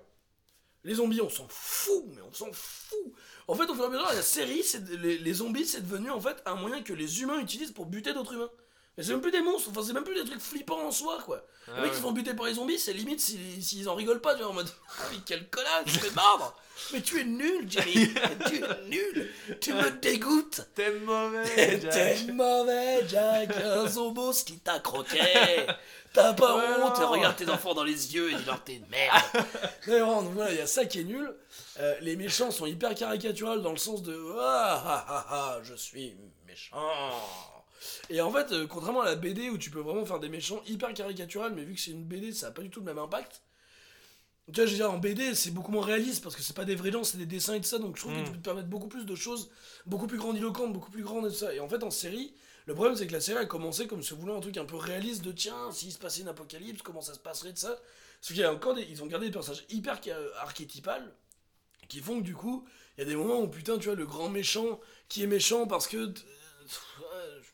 Les 0.84 0.94
zombies, 0.94 1.20
on 1.20 1.28
s'en 1.28 1.46
fout, 1.48 2.04
mais 2.14 2.22
on 2.22 2.32
s'en 2.32 2.52
fout. 2.52 3.12
En 3.46 3.54
fait, 3.54 3.68
au 3.68 3.74
fur 3.74 3.84
et 3.84 3.86
à 3.86 3.90
mesure, 3.90 4.06
la 4.06 4.22
série, 4.22 4.62
les, 4.90 5.18
les 5.18 5.32
zombies, 5.34 5.66
c'est 5.66 5.80
devenu 5.80 6.10
en 6.10 6.20
fait 6.20 6.40
un 6.46 6.54
moyen 6.54 6.82
que 6.82 6.92
les 6.92 7.20
humains 7.20 7.40
utilisent 7.40 7.72
pour 7.72 7.86
buter 7.86 8.14
d'autres 8.14 8.34
humains. 8.34 8.50
Mais 8.98 9.04
c'est 9.04 9.12
même 9.12 9.20
plus 9.20 9.30
des 9.30 9.40
monstres, 9.42 9.70
enfin 9.70 9.80
c'est 9.86 9.92
même 9.92 10.02
plus 10.02 10.16
des 10.20 10.28
trucs 10.28 10.40
flippants 10.42 10.84
en 10.84 10.90
soi, 10.90 11.18
quoi. 11.24 11.36
les 11.68 11.72
Ah 11.72 11.76
mecs 11.76 11.84
ouais. 11.84 11.90
qui 11.90 11.96
se 11.96 12.02
font 12.02 12.10
buter 12.10 12.34
par 12.34 12.46
les 12.46 12.54
zombies, 12.54 12.80
c'est 12.80 12.92
limite 12.92 13.20
s'ils 13.20 13.62
s'ils 13.62 13.88
en 13.88 13.94
rigolent 13.94 14.20
pas, 14.20 14.34
tu 14.34 14.42
vois, 14.42 14.50
en 14.50 14.54
mode 14.54 14.68
Ah, 14.98 15.04
mais 15.12 15.18
quel 15.24 15.48
connard, 15.48 15.84
tu 15.86 15.92
fais 15.92 16.10
mordre 16.10 16.52
Mais 16.92 17.00
tu 17.00 17.20
es 17.20 17.24
nul, 17.24 17.64
Jerry. 17.70 18.12
Tu 18.48 18.56
es 18.56 18.88
nul. 18.88 19.30
Tu 19.60 19.72
me 19.72 19.90
dégoûtes. 19.92 20.62
T'es 20.74 20.90
mauvais, 20.90 21.78
T'es 21.78 22.32
mauvais, 22.32 23.06
Jack. 23.08 23.50
Un 23.56 23.86
zombo 23.86 24.32
qui 24.32 24.58
t'a 24.58 24.80
croqué. 24.80 25.20
T'as 26.12 26.32
pas 26.34 26.56
Ouais, 26.56 26.82
honte. 26.82 26.96
Regarde 26.98 27.36
tes 27.36 27.48
enfants 27.48 27.74
dans 27.74 27.84
les 27.84 28.14
yeux 28.14 28.32
et 28.32 28.34
dis-leur 28.34 28.64
t'es 28.64 28.74
une 28.74 28.86
merde. 28.88 29.22
Donc 29.86 30.32
voilà, 30.34 30.50
il 30.52 30.58
y 30.58 30.60
a 30.60 30.66
ça 30.66 30.86
qui 30.86 31.00
est 31.00 31.04
nul. 31.04 31.32
Euh, 31.78 31.94
les 32.00 32.16
méchants 32.16 32.50
sont 32.50 32.66
hyper 32.66 32.94
caricaturales 32.96 33.62
dans 33.62 33.70
le 33.70 33.76
sens 33.78 34.02
de 34.02 34.20
Ah 34.40 34.82
ah 34.84 35.06
ah 35.08 35.26
ah, 35.30 35.58
je 35.62 35.74
suis 35.74 36.16
méchant 36.48 36.76
et 38.10 38.20
en 38.20 38.32
fait, 38.32 38.52
euh, 38.52 38.66
contrairement 38.66 39.02
à 39.02 39.06
la 39.06 39.16
BD 39.16 39.50
où 39.50 39.58
tu 39.58 39.70
peux 39.70 39.80
vraiment 39.80 40.04
faire 40.06 40.20
des 40.20 40.28
méchants 40.28 40.62
hyper 40.66 40.92
caricaturales, 40.94 41.54
mais 41.54 41.64
vu 41.64 41.74
que 41.74 41.80
c'est 41.80 41.90
une 41.92 42.04
BD, 42.04 42.32
ça 42.32 42.48
a 42.48 42.50
pas 42.50 42.62
du 42.62 42.70
tout 42.70 42.80
le 42.80 42.86
même 42.86 42.98
impact. 42.98 43.42
Tu 44.46 44.54
vois, 44.54 44.64
je 44.64 44.70
veux 44.70 44.76
dire, 44.78 44.90
en 44.90 44.96
BD, 44.96 45.34
c'est 45.34 45.50
beaucoup 45.50 45.70
moins 45.72 45.84
réaliste 45.84 46.22
parce 46.22 46.34
que 46.34 46.40
c'est 46.40 46.56
pas 46.56 46.64
des 46.64 46.74
vrais 46.74 46.90
gens, 46.90 47.04
c'est 47.04 47.18
des 47.18 47.26
dessins 47.26 47.54
et 47.54 47.60
tout 47.60 47.66
ça, 47.68 47.78
donc 47.78 47.96
je 47.96 48.00
trouve 48.02 48.14
que 48.14 48.20
Mm. 48.20 48.24
tu 48.24 48.30
peux 48.32 48.38
te 48.38 48.42
permettre 48.42 48.68
beaucoup 48.68 48.88
plus 48.88 49.04
de 49.04 49.14
choses, 49.14 49.50
beaucoup 49.84 50.06
plus 50.06 50.16
grandiloquentes, 50.16 50.72
beaucoup 50.72 50.90
plus 50.90 51.02
grandes 51.02 51.26
et 51.26 51.28
tout 51.28 51.34
ça. 51.34 51.52
Et 51.54 51.60
en 51.60 51.68
fait, 51.68 51.82
en 51.82 51.90
série, 51.90 52.32
le 52.64 52.72
problème 52.74 52.96
c'est 52.96 53.06
que 53.06 53.12
la 53.12 53.20
série 53.20 53.38
a 53.38 53.44
commencé 53.46 53.86
comme 53.86 54.02
se 54.02 54.14
voulant 54.14 54.38
un 54.38 54.40
truc 54.40 54.56
un 54.56 54.64
peu 54.64 54.76
réaliste 54.76 55.22
de 55.22 55.32
tiens, 55.32 55.70
s'il 55.70 55.92
se 55.92 55.98
passait 55.98 56.22
une 56.22 56.28
apocalypse, 56.28 56.80
comment 56.82 57.02
ça 57.02 57.12
se 57.12 57.18
passerait 57.18 57.52
de 57.52 57.58
ça. 57.58 57.76
Parce 58.20 58.28
qu'il 58.28 58.38
y 58.38 58.44
a 58.44 58.52
encore 58.52 58.74
des, 58.74 58.82
ils 58.88 59.02
ont 59.02 59.06
gardé 59.06 59.26
des 59.26 59.32
personnages 59.32 59.64
hyper 59.68 60.00
ca- 60.02 60.16
archétypales 60.40 61.12
qui 61.88 62.00
font 62.00 62.18
que 62.18 62.24
du 62.24 62.34
coup, 62.34 62.66
il 62.96 63.02
y 63.02 63.04
a 63.04 63.10
des 63.10 63.16
moments 63.16 63.40
où 63.40 63.48
putain, 63.48 63.78
tu 63.78 63.86
vois, 63.86 63.94
le 63.96 64.06
grand 64.06 64.28
méchant 64.30 64.80
qui 65.08 65.22
est 65.22 65.26
méchant 65.26 65.66
parce 65.66 65.86
que. 65.88 66.12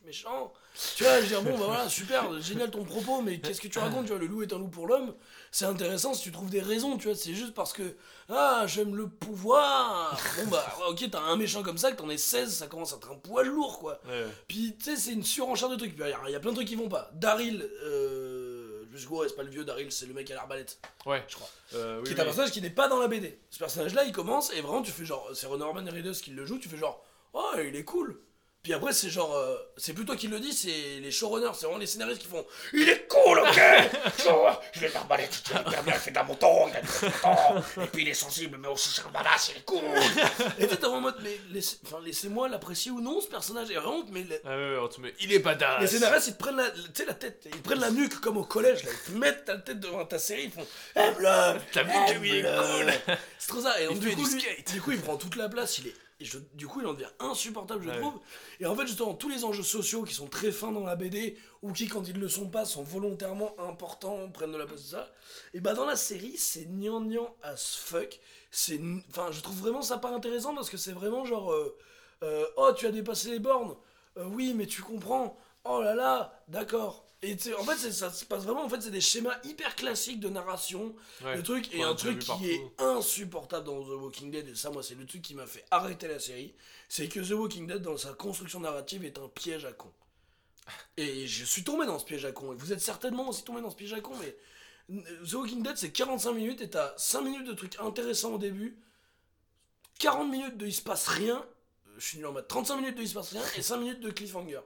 Méchant. 0.05 0.53
Tu 0.95 1.03
vois, 1.03 1.21
je 1.21 1.27
dire, 1.27 1.41
bon, 1.41 1.57
bah 1.57 1.65
voilà, 1.67 1.89
super, 1.89 2.39
génial 2.41 2.69
ton 2.69 2.83
propos, 2.83 3.21
mais 3.21 3.39
qu'est-ce 3.39 3.61
que 3.61 3.67
tu 3.67 3.79
racontes, 3.79 4.05
tu 4.05 4.11
vois, 4.11 4.19
le 4.19 4.27
loup 4.27 4.43
est 4.43 4.51
un 4.53 4.57
loup 4.59 4.67
pour 4.67 4.87
l'homme. 4.87 5.13
C'est 5.51 5.65
intéressant 5.65 6.13
si 6.13 6.23
tu 6.23 6.31
trouves 6.31 6.49
des 6.49 6.61
raisons, 6.61 6.97
tu 6.97 7.07
vois, 7.07 7.15
c'est 7.15 7.33
juste 7.33 7.53
parce 7.53 7.71
que, 7.73 7.95
ah, 8.29 8.63
j'aime 8.67 8.95
le 8.95 9.07
pouvoir. 9.07 10.19
Bon, 10.43 10.49
bah, 10.51 10.77
ok, 10.89 11.09
t'as 11.11 11.21
un 11.21 11.35
méchant 11.37 11.63
comme 11.63 11.77
ça, 11.77 11.91
que 11.91 11.97
t'en 11.97 12.09
es 12.09 12.17
16, 12.17 12.53
ça 12.53 12.67
commence 12.67 12.93
à 12.93 12.97
être 12.97 13.11
un 13.11 13.15
poil 13.15 13.47
lourd, 13.47 13.79
quoi. 13.79 14.01
Ouais. 14.05 14.25
Puis, 14.47 14.75
tu 14.77 14.83
sais, 14.85 14.95
c'est 14.97 15.11
une 15.13 15.23
surenchère 15.23 15.69
de 15.69 15.75
trucs. 15.77 15.93
Il 15.95 15.99
y, 15.99 16.03
a- 16.03 16.19
il 16.27 16.31
y 16.31 16.35
a 16.35 16.39
plein 16.39 16.51
de 16.51 16.55
trucs 16.55 16.67
qui 16.67 16.75
vont 16.75 16.89
pas. 16.89 17.09
Daryl, 17.13 17.61
euh, 17.83 18.85
je 18.93 19.07
me 19.09 19.27
c'est 19.27 19.35
pas 19.35 19.43
le 19.43 19.49
vieux 19.49 19.65
Daryl, 19.65 19.91
c'est 19.91 20.05
le 20.05 20.13
mec 20.13 20.29
à 20.31 20.35
l'arbalète, 20.35 20.79
Ouais. 21.05 21.23
je 21.27 21.35
crois 21.35 21.49
Euh, 21.73 21.99
oui, 21.99 22.07
qui 22.07 22.13
est 22.13 22.19
un 22.19 22.23
personnage 22.23 22.51
qui 22.51 22.61
n'est 22.61 22.69
pas 22.69 22.87
dans 22.87 22.99
la 22.99 23.07
BD. 23.07 23.39
Ce 23.49 23.59
personnage-là, 23.59 24.05
il 24.05 24.11
commence 24.11 24.53
et 24.53 24.61
vraiment, 24.61 24.81
tu 24.81 24.91
fais 24.91 25.03
genre, 25.05 25.29
c'est 25.33 25.47
Norman 25.49 25.83
Reedus 25.85 26.21
qui 26.21 26.31
le 26.31 26.45
joue, 26.45 26.59
tu 26.59 26.69
fais 26.69 26.77
genre, 26.77 27.03
oh, 27.33 27.51
il 27.57 27.75
est 27.75 27.83
cool. 27.83 28.21
Puis 28.65 28.73
après, 28.73 28.93
c'est 28.93 29.11
genre, 29.11 29.31
euh, 29.35 29.55
c'est 29.77 29.93
plus 29.93 30.05
toi 30.05 30.15
qui 30.15 30.27
le 30.27 30.39
dis, 30.39 30.51
c'est 30.51 30.99
les 30.99 31.11
showrunners, 31.11 31.51
c'est 31.53 31.67
vraiment 31.67 31.77
les 31.77 31.85
scénaristes 31.85 32.19
qui 32.19 32.25
font, 32.27 32.43
il 32.73 32.89
est 32.89 33.07
cool, 33.07 33.37
ok 33.37 33.61
Je 34.73 34.79
vais 34.79 34.89
l'arbalète, 34.89 35.39
il 35.51 35.55
est 35.55 35.61
hyper 35.61 35.83
bien, 35.83 35.93
il 35.93 35.99
fait 35.99 36.09
d'un 36.09 36.23
montant, 36.23 36.67
il 36.69 36.75
a 36.75 36.81
du 36.81 36.87
et 37.83 37.87
puis 37.93 38.01
il 38.01 38.07
est 38.09 38.15
sensible, 38.15 38.57
mais 38.59 38.67
aussi 38.67 38.89
c'est 38.89 39.03
un 39.03 39.11
badass, 39.11 39.51
il 39.53 39.57
est 39.59 39.65
cool. 39.65 39.83
et 40.59 40.67
tu 40.67 40.73
es 40.73 40.83
en 40.85 40.99
mode, 40.99 41.17
mais 41.21 41.39
laissez-moi 42.03 42.49
l'apprécier 42.49 42.89
ou 42.89 43.01
non, 43.01 43.21
ce 43.21 43.27
personnage, 43.27 43.69
et 43.69 43.75
vraiment, 43.75 44.03
mais 44.09 44.25
Ah 44.43 44.49
ouais, 44.57 44.77
ouais, 44.79 44.89
tu 44.91 44.99
mets, 45.01 45.13
il 45.19 45.31
est 45.31 45.37
badass. 45.37 45.81
les 45.81 45.87
scénaristes, 45.87 46.27
ils 46.29 46.33
te 46.33 46.39
prennent 46.39 46.57
la, 46.57 46.71
tu 46.71 47.05
la 47.05 47.13
tête, 47.13 47.43
ils 47.45 47.51
te 47.51 47.57
prennent 47.67 47.81
la 47.81 47.91
nuque 47.91 48.19
comme 48.19 48.37
au 48.37 48.45
collège, 48.45 48.83
là, 48.83 48.89
ils 48.91 49.13
te 49.13 49.17
mettent 49.19 49.45
ta 49.45 49.57
tête 49.59 49.79
devant 49.79 50.03
ta 50.05 50.17
série, 50.17 50.45
ils 50.45 50.51
font 50.51 50.65
Aime-le 50.95 51.59
T'as 51.71 51.83
vu 51.83 51.91
que 52.07 52.19
lui, 52.19 52.29
il 52.29 52.35
est 52.37 52.49
aime-le. 52.49 52.93
C'est 53.37 53.47
trop 53.49 53.61
ça, 53.61 53.79
et 53.79 53.85
donc, 53.85 53.99
du, 53.99 54.15
coup, 54.15 54.27
du 54.27 54.35
lui- 54.37 54.63
du 54.73 54.81
coup, 54.81 54.91
il 54.91 55.01
prend 55.01 55.17
toute 55.17 55.35
la 55.35 55.49
place, 55.49 55.77
il 55.77 55.89
est, 55.89 55.93
et 56.19 56.25
je- 56.25 56.37
du 56.53 56.67
coup, 56.67 56.81
il 56.81 56.87
en 56.87 56.93
devient 56.93 57.09
insupportable, 57.19 57.83
je 57.83 57.89
Ouais. 57.89 57.99
trouve. 57.99 58.19
Et 58.59 58.65
en 58.65 58.75
fait, 58.75 58.87
justement, 58.87 59.13
tous 59.13 59.29
les 59.29 59.43
enjeux 59.43 59.63
sociaux 59.63 60.03
qui 60.03 60.13
sont 60.13 60.27
très 60.27 60.51
fins 60.51 60.71
dans 60.71 60.85
la 60.85 60.95
BD, 60.95 61.37
ou 61.61 61.71
qui, 61.73 61.87
quand 61.87 62.07
ils 62.07 62.15
ne 62.15 62.19
le 62.21 62.29
sont 62.29 62.49
pas, 62.49 62.65
sont 62.65 62.83
volontairement 62.83 63.53
importants, 63.59 64.29
prennent 64.31 64.51
de 64.51 64.57
la 64.57 64.65
place 64.65 64.83
de 64.83 64.87
ça, 64.87 65.11
et 65.53 65.59
bah 65.59 65.73
dans 65.73 65.85
la 65.85 65.95
série, 65.95 66.37
c'est 66.37 66.65
gnangnan 66.65 67.35
as 67.43 67.75
fuck. 67.77 68.19
C'est, 68.51 68.79
enfin, 69.09 69.31
je 69.31 69.41
trouve 69.41 69.57
vraiment 69.59 69.81
ça 69.81 69.97
pas 69.97 70.09
intéressant 70.11 70.55
parce 70.55 70.69
que 70.69 70.77
c'est 70.77 70.93
vraiment 70.93 71.25
genre, 71.25 71.51
euh, 71.51 71.77
euh, 72.23 72.45
oh, 72.57 72.71
tu 72.75 72.87
as 72.87 72.91
dépassé 72.91 73.31
les 73.31 73.39
bornes. 73.39 73.75
Euh, 74.17 74.25
oui, 74.25 74.53
mais 74.55 74.65
tu 74.67 74.81
comprends. 74.81 75.37
Oh 75.65 75.81
là 75.81 75.95
là, 75.95 76.43
d'accord. 76.47 77.04
Et 77.27 77.37
en 77.57 77.63
fait, 77.63 77.91
ça 77.91 78.11
se 78.11 78.25
passe 78.25 78.43
vraiment. 78.43 78.63
En 78.63 78.69
fait, 78.69 78.81
c'est 78.81 78.91
des 78.91 79.01
schémas 79.01 79.37
hyper 79.43 79.75
classiques 79.75 80.19
de 80.19 80.29
narration, 80.29 80.95
Ouais. 81.23 81.35
le 81.35 81.43
truc 81.43 81.73
et 81.73 81.79
On 81.79 81.83
l'a 81.83 81.89
un 81.89 81.95
truc 81.95 82.19
qui 82.19 82.27
partout. 82.27 82.43
est 82.45 82.71
insupportable 82.77 83.65
dans 83.65 83.81
The 83.83 83.87
Walking 83.99 84.31
Dead. 84.31 84.47
Et 84.49 84.55
ça, 84.55 84.69
moi, 84.69 84.83
c'est 84.83 84.95
le 84.95 85.05
truc 85.05 85.21
qui 85.21 85.33
m'a 85.33 85.47
fait 85.47 85.65
arrêter 85.71 86.07
la 86.07 86.19
série. 86.19 86.53
C'est 86.89 87.07
que 87.07 87.19
The 87.19 87.31
Walking 87.31 87.67
Dead, 87.67 87.81
dans 87.81 87.97
sa 87.97 88.13
construction 88.13 88.59
narrative, 88.59 89.03
est 89.05 89.17
un 89.17 89.27
piège 89.27 89.65
à 89.65 89.71
con. 89.73 89.91
Et 90.97 91.25
je 91.27 91.45
suis 91.45 91.63
tombé 91.63 91.85
dans 91.85 91.97
ce 91.99 92.05
piège 92.05 92.25
à 92.25 92.31
con. 92.31 92.53
Et 92.53 92.55
vous 92.55 92.71
êtes 92.73 92.81
certainement 92.81 93.27
aussi 93.29 93.43
tombé 93.43 93.61
dans 93.61 93.69
ce 93.71 93.75
piège 93.75 93.93
à 93.93 94.01
con, 94.01 94.13
mais 94.19 94.35
The 95.27 95.33
Walking 95.33 95.63
Dead, 95.63 95.77
c'est 95.77 95.91
45 95.91 96.33
minutes 96.33 96.61
et 96.61 96.69
t'as 96.69 96.93
5 96.97 97.21
minutes 97.21 97.47
de 97.47 97.53
trucs 97.53 97.79
intéressants 97.79 98.33
au 98.33 98.37
début, 98.37 98.77
40 99.99 100.29
minutes 100.29 100.57
de 100.57 100.67
il 100.67 100.73
se 100.73 100.81
passe 100.83 101.07
rien, 101.07 101.43
je 101.97 102.05
suis 102.05 102.17
nul 102.17 102.27
en 102.27 102.33
maths, 102.33 102.47
35 102.47 102.77
minutes 102.77 102.97
de 102.97 103.01
il 103.01 103.07
se 103.09 103.13
passe 103.15 103.31
rien 103.31 103.41
et 103.57 103.61
5 103.63 103.77
minutes 103.77 103.99
de 104.01 104.11
cliffhanger. 104.11 104.59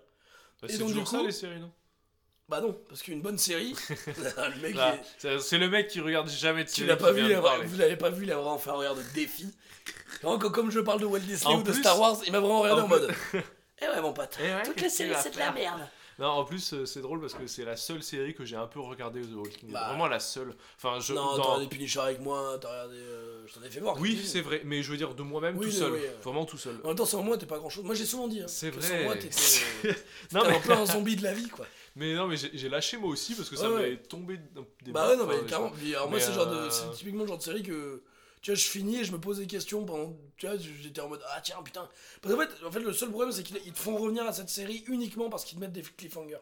Bah, 0.62 0.68
c'est 0.70 0.78
toujours 0.78 1.08
ça 1.08 1.20
coup- 1.20 1.26
les 1.26 1.32
séries, 1.32 1.60
non? 1.62 1.72
Bah 2.50 2.62
non, 2.62 2.76
parce 2.90 3.04
qu'une 3.04 3.22
bonne 3.22 3.38
série, 3.38 3.76
le 3.90 4.62
mec, 4.62 4.76
il 4.76 5.30
est- 5.30 5.40
c'est- 5.40 5.58
le 5.60 5.70
mec 5.70 5.88
qui 5.88 6.00
regarde 6.02 6.28
jamais 6.30 6.64
de 6.64 6.70
tu 6.70 6.76
séries. 6.78 6.88
l'as 6.88 6.98
pas 6.98 7.12
vu, 7.12 7.22
vous 7.66 7.78
l'avez 7.78 7.96
pas 7.96 8.10
vu, 8.10 8.24
il 8.26 8.32
a 8.32 8.36
vraiment 8.38 8.58
fait 8.58 8.72
un 8.72 8.74
regard 8.74 8.96
de 8.96 9.04
défi. 9.14 9.48
Comme- 10.22 10.72
je 10.72 10.80
parle 10.80 11.00
de 11.00 11.06
Walt 11.06 11.20
Disney 11.20 11.54
En 11.54 11.60
ou 11.60 11.64
de 11.64 11.72
Star 11.74 12.00
Wars, 12.00 12.18
il 12.26 12.32
m'a 12.32 12.40
vraiment 12.40 12.62
regardé 12.62 12.82
en 12.82 12.86
en 12.86 12.90
mode. 12.90 13.14
Eh 13.82 13.88
ouais, 13.88 14.02
mon 14.02 14.14
pote, 14.14 14.38
Eh 14.44 14.44
ouais, 14.44 14.64
tu 14.76 14.90
séries 14.90 15.12
vas 15.12 15.22
c'est 15.22 15.32
de 15.34 15.40
la 15.40 15.52
merde. 15.52 15.82
Non, 16.18 16.28
en 16.28 16.44
plus, 16.44 16.74
euh, 16.74 16.86
c'est 16.86 17.00
drôle 17.00 17.22
parce 17.22 17.34
que 17.34 17.48
c'est 17.48 17.64
la 17.64 17.78
seule 17.78 18.04
série 18.04 18.34
que 18.36 18.44
j'ai 18.44 18.58
un 18.58 18.68
peu 18.68 18.82
regardée 18.82 19.22
The 19.22 19.36
Walking. 19.36 19.72
Bah. 19.72 19.88
Vraiment 19.88 20.08
la 20.08 20.20
seule. 20.20 20.54
Enfin, 20.76 21.00
je. 21.00 21.14
Non, 21.14 21.38
dans- 21.38 21.38
t'as 21.38 21.44
regardé 21.44 21.68
Punisher 21.68 22.02
avec 22.02 22.20
moi, 22.20 22.58
t'as 22.60 22.68
regardé. 22.70 22.98
euh, 22.98 23.48
je 23.48 23.54
t'en 23.54 23.64
ai 23.64 23.70
fait 23.70 23.80
voir. 23.80 23.96
Oui, 24.02 24.18
tu 24.20 24.28
c'est 24.28 24.42
vrai, 24.42 24.62
mais 24.66 24.84
je 24.84 24.92
veux 24.92 24.98
dire 24.98 25.14
de 25.16 25.24
moi-même 25.24 25.56
Oui, 25.58 25.68
tout 25.68 25.72
seul. 25.72 25.94
oui. 25.94 26.02
Vraiment 26.22 26.44
tout 26.44 26.58
seul. 26.58 26.76
En 26.84 26.88
même 26.90 26.98
temps, 26.98 27.06
sans 27.06 27.24
moi, 27.24 27.38
t'es 27.38 27.46
pas 27.46 27.58
grand 27.58 27.70
chose. 27.70 27.86
Moi, 27.86 27.96
j'ai 27.96 28.06
souvent 28.06 28.28
dit. 28.28 28.42
Hein, 28.42 28.48
C'est 28.50 28.70
vrai. 28.70 28.86
Sans 28.86 29.04
moi, 29.06 29.16
t'étais. 29.16 29.38
Non, 30.34 30.42
T'es 30.42 30.50
mais, 30.50 30.58
un 30.58 30.60
peu 30.60 30.74
un 30.74 30.86
zombie 30.86 31.16
de 31.16 31.24
la 31.24 31.34
vie, 31.34 31.48
quoi. 31.48 31.66
Mais 31.96 32.14
non, 32.16 32.28
mais 32.28 32.36
j'ai 32.38 32.70
lâché 32.70 32.98
moi 32.98 33.10
aussi 33.10 33.36
parce 33.36 33.50
que 33.50 33.56
ça 33.56 33.64
Ouais, 33.70 33.76
ouais. 33.76 33.82
m'avait 33.82 33.98
tombé 33.98 34.40
dans 34.56 34.66
des 34.84 34.92
Bah 34.92 35.08
ouais, 35.10 35.18
non, 35.18 35.26
mais 35.26 35.36
carrément. 35.48 35.72
Alors, 35.96 36.10
moi, 36.10 36.20
c'est 36.20 36.38
euh, 36.38 36.70
c'est 36.70 36.92
typiquement 36.92 37.24
le 37.24 37.28
genre 37.30 37.38
de 37.38 37.44
série 37.44 37.64
que. 37.64 38.04
Tu 38.42 38.52
vois, 38.52 38.56
je 38.58 38.68
finis 38.68 39.00
et 39.02 39.04
je 39.04 39.12
me 39.12 39.20
pose 39.20 39.38
des 39.40 39.48
questions 39.48 39.84
pendant. 39.86 40.16
Tu 40.38 40.48
vois, 40.48 40.56
j'étais 40.58 41.02
en 41.02 41.10
mode 41.10 41.22
Ah, 41.36 41.42
tiens, 41.42 41.58
putain. 41.64 41.90
Parce 42.22 42.34
qu'en 42.34 42.40
fait, 42.42 42.66
en 42.66 42.72
fait, 42.72 42.80
le 42.80 42.94
seul 42.94 43.10
problème, 43.10 43.32
c'est 43.34 43.44
qu'ils 43.44 43.60
ils 43.66 43.74
te 43.74 43.80
font 43.80 43.98
revenir 43.98 44.26
à 44.26 44.32
cette 44.32 44.50
série 44.50 44.84
uniquement 44.88 45.30
parce 45.30 45.44
qu'ils 45.44 45.58
te 45.58 45.62
mettent 45.62 45.74
des 45.74 45.82
cliffhangers. 45.82 46.36
Le 46.36 46.40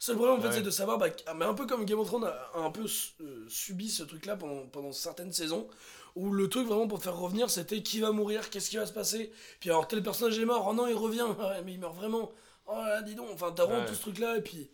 seul 0.00 0.16
problème, 0.16 0.38
en 0.38 0.40
fait, 0.40 0.48
Ouais. 0.48 0.54
c'est 0.54 0.62
de 0.62 0.70
savoir. 0.70 0.96
Bah, 0.96 1.08
mais 1.36 1.44
un 1.44 1.52
peu 1.54 1.66
comme 1.66 1.84
Game 1.84 1.98
of 1.98 2.06
Thrones 2.06 2.24
a, 2.24 2.50
a 2.54 2.58
un 2.60 2.70
peu 2.70 2.86
euh, 3.20 3.44
subi 3.48 3.90
ce 3.90 4.02
truc-là 4.04 4.36
pendant, 4.36 4.66
pendant 4.68 4.92
certaines 4.92 5.32
saisons. 5.32 5.68
Où 6.16 6.30
le 6.32 6.48
truc 6.48 6.66
vraiment 6.68 6.86
pour 6.88 7.02
faire 7.02 7.16
revenir, 7.18 7.50
c'était 7.50 7.82
qui 7.82 7.98
va 8.00 8.12
mourir, 8.12 8.48
qu'est-ce 8.48 8.70
qui 8.70 8.76
va 8.76 8.86
se 8.86 8.92
passer. 8.92 9.32
Puis 9.60 9.68
alors, 9.68 9.86
tel 9.88 10.00
personnage 10.02 10.38
est 10.38 10.44
mort, 10.44 10.64
oh 10.70 10.72
non, 10.72 10.86
il 10.86 10.94
revient, 10.94 11.22
ouais, 11.38 11.62
mais 11.64 11.72
il 11.74 11.80
meurt 11.80 11.94
vraiment. 11.96 12.30
Oh 12.66 12.72
là, 12.76 13.02
dis 13.02 13.14
donc, 13.16 13.28
enfin, 13.32 13.52
t'as 13.52 13.64
vraiment 13.66 13.80
Ouais. 13.80 13.86
tout 13.88 13.94
ce 13.94 14.00
truc-là. 14.00 14.38
Et 14.38 14.40
puis. 14.40 14.70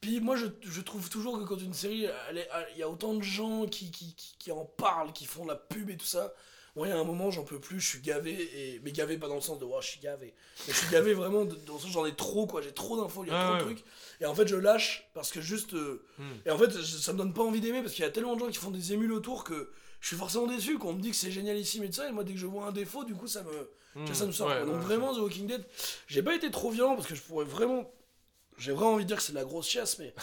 Puis 0.00 0.20
moi, 0.20 0.36
je, 0.36 0.46
je 0.62 0.80
trouve 0.82 1.08
toujours 1.08 1.38
que 1.38 1.44
quand 1.44 1.58
une 1.60 1.72
série, 1.74 2.06
il 2.32 2.78
y 2.78 2.82
a 2.82 2.88
autant 2.88 3.14
de 3.14 3.22
gens 3.22 3.66
qui, 3.66 3.90
qui, 3.90 4.14
qui, 4.14 4.36
qui 4.38 4.52
en 4.52 4.64
parlent, 4.64 5.12
qui 5.12 5.24
font 5.24 5.44
de 5.44 5.48
la 5.48 5.56
pub 5.56 5.88
et 5.90 5.96
tout 5.96 6.04
ça. 6.06 6.34
Moi, 6.76 6.88
il 6.88 6.90
y 6.90 6.92
a 6.92 6.98
un 6.98 7.04
moment, 7.04 7.30
j'en 7.30 7.44
peux 7.44 7.60
plus, 7.60 7.80
je 7.80 7.88
suis 7.88 8.00
gavé, 8.00 8.32
et... 8.32 8.80
mais 8.82 8.90
gavé 8.90 9.16
pas 9.16 9.28
dans 9.28 9.36
le 9.36 9.40
sens 9.40 9.60
de, 9.60 9.64
oh, 9.64 9.78
je 9.80 9.86
suis 9.86 10.00
gavé. 10.00 10.34
Mais 10.66 10.74
je 10.74 10.78
suis 10.80 10.88
gavé 10.90 11.14
vraiment, 11.22 11.44
de- 11.44 11.54
dans 11.66 11.74
le 11.74 11.78
sens 11.78 11.92
j'en 11.92 12.04
ai 12.04 12.14
trop, 12.16 12.48
quoi, 12.48 12.62
j'ai 12.62 12.72
trop 12.72 13.00
d'infos, 13.00 13.22
il 13.24 13.28
y 13.28 13.30
a 13.30 13.38
Ah 13.40 13.44
trop 13.44 13.64
de 13.64 13.68
ouais. 13.70 13.74
trucs. 13.76 13.84
Et 14.20 14.26
en 14.26 14.34
fait, 14.34 14.48
je 14.48 14.56
lâche, 14.56 15.08
parce 15.14 15.30
que 15.30 15.40
juste. 15.40 15.74
euh, 15.74 16.04
Hmm. 16.18 16.32
Et 16.46 16.50
en 16.50 16.58
fait, 16.58 16.72
ça 16.72 17.12
me 17.12 17.18
donne 17.18 17.32
pas 17.32 17.42
envie 17.42 17.60
d'aimer, 17.60 17.80
parce 17.80 17.94
qu'il 17.94 18.04
y 18.04 18.08
a 18.08 18.10
tellement 18.10 18.34
de 18.34 18.40
gens 18.40 18.48
qui 18.48 18.58
font 18.58 18.72
des 18.72 18.92
émules 18.92 19.12
autour 19.12 19.44
que 19.44 19.70
je 20.00 20.08
suis 20.08 20.16
forcément 20.16 20.48
déçu, 20.48 20.78
qu'on 20.78 20.92
me 20.94 21.00
dit 21.00 21.10
que 21.10 21.16
c'est 21.16 21.30
génialissime 21.30 21.84
et 21.84 21.86
tout 21.88 21.94
ça, 21.94 22.08
et 22.08 22.12
moi, 22.12 22.24
dès 22.24 22.32
que 22.32 22.38
je 22.40 22.46
vois 22.46 22.66
un 22.66 22.72
défaut, 22.72 23.04
du 23.04 23.14
coup, 23.14 23.28
ça 23.28 23.42
me. 23.44 23.50
Vois, 23.50 23.68
Hmm, 23.94 24.12
ça 24.12 24.26
me 24.26 24.32
sort. 24.32 24.48
ouais. 24.48 24.64
Donc 24.66 24.74
ouais, 24.74 24.80
vraiment, 24.80 25.14
The 25.14 25.18
Walking 25.18 25.46
Dead, 25.46 25.64
j'ai 26.08 26.20
pas 26.24 26.34
été 26.34 26.50
trop 26.50 26.68
violent 26.72 26.96
parce 26.96 27.06
que 27.06 27.14
je 27.14 27.22
pourrais 27.22 27.44
vraiment. 27.44 27.88
J'ai 28.58 28.72
vraiment 28.72 28.92
envie 28.92 29.04
de 29.04 29.08
dire 29.08 29.16
que 29.16 29.22
c'est 29.22 29.32
de 29.32 29.38
la 29.38 29.44
grosse 29.44 29.68
chiasse, 29.68 29.98
mais. 29.98 30.14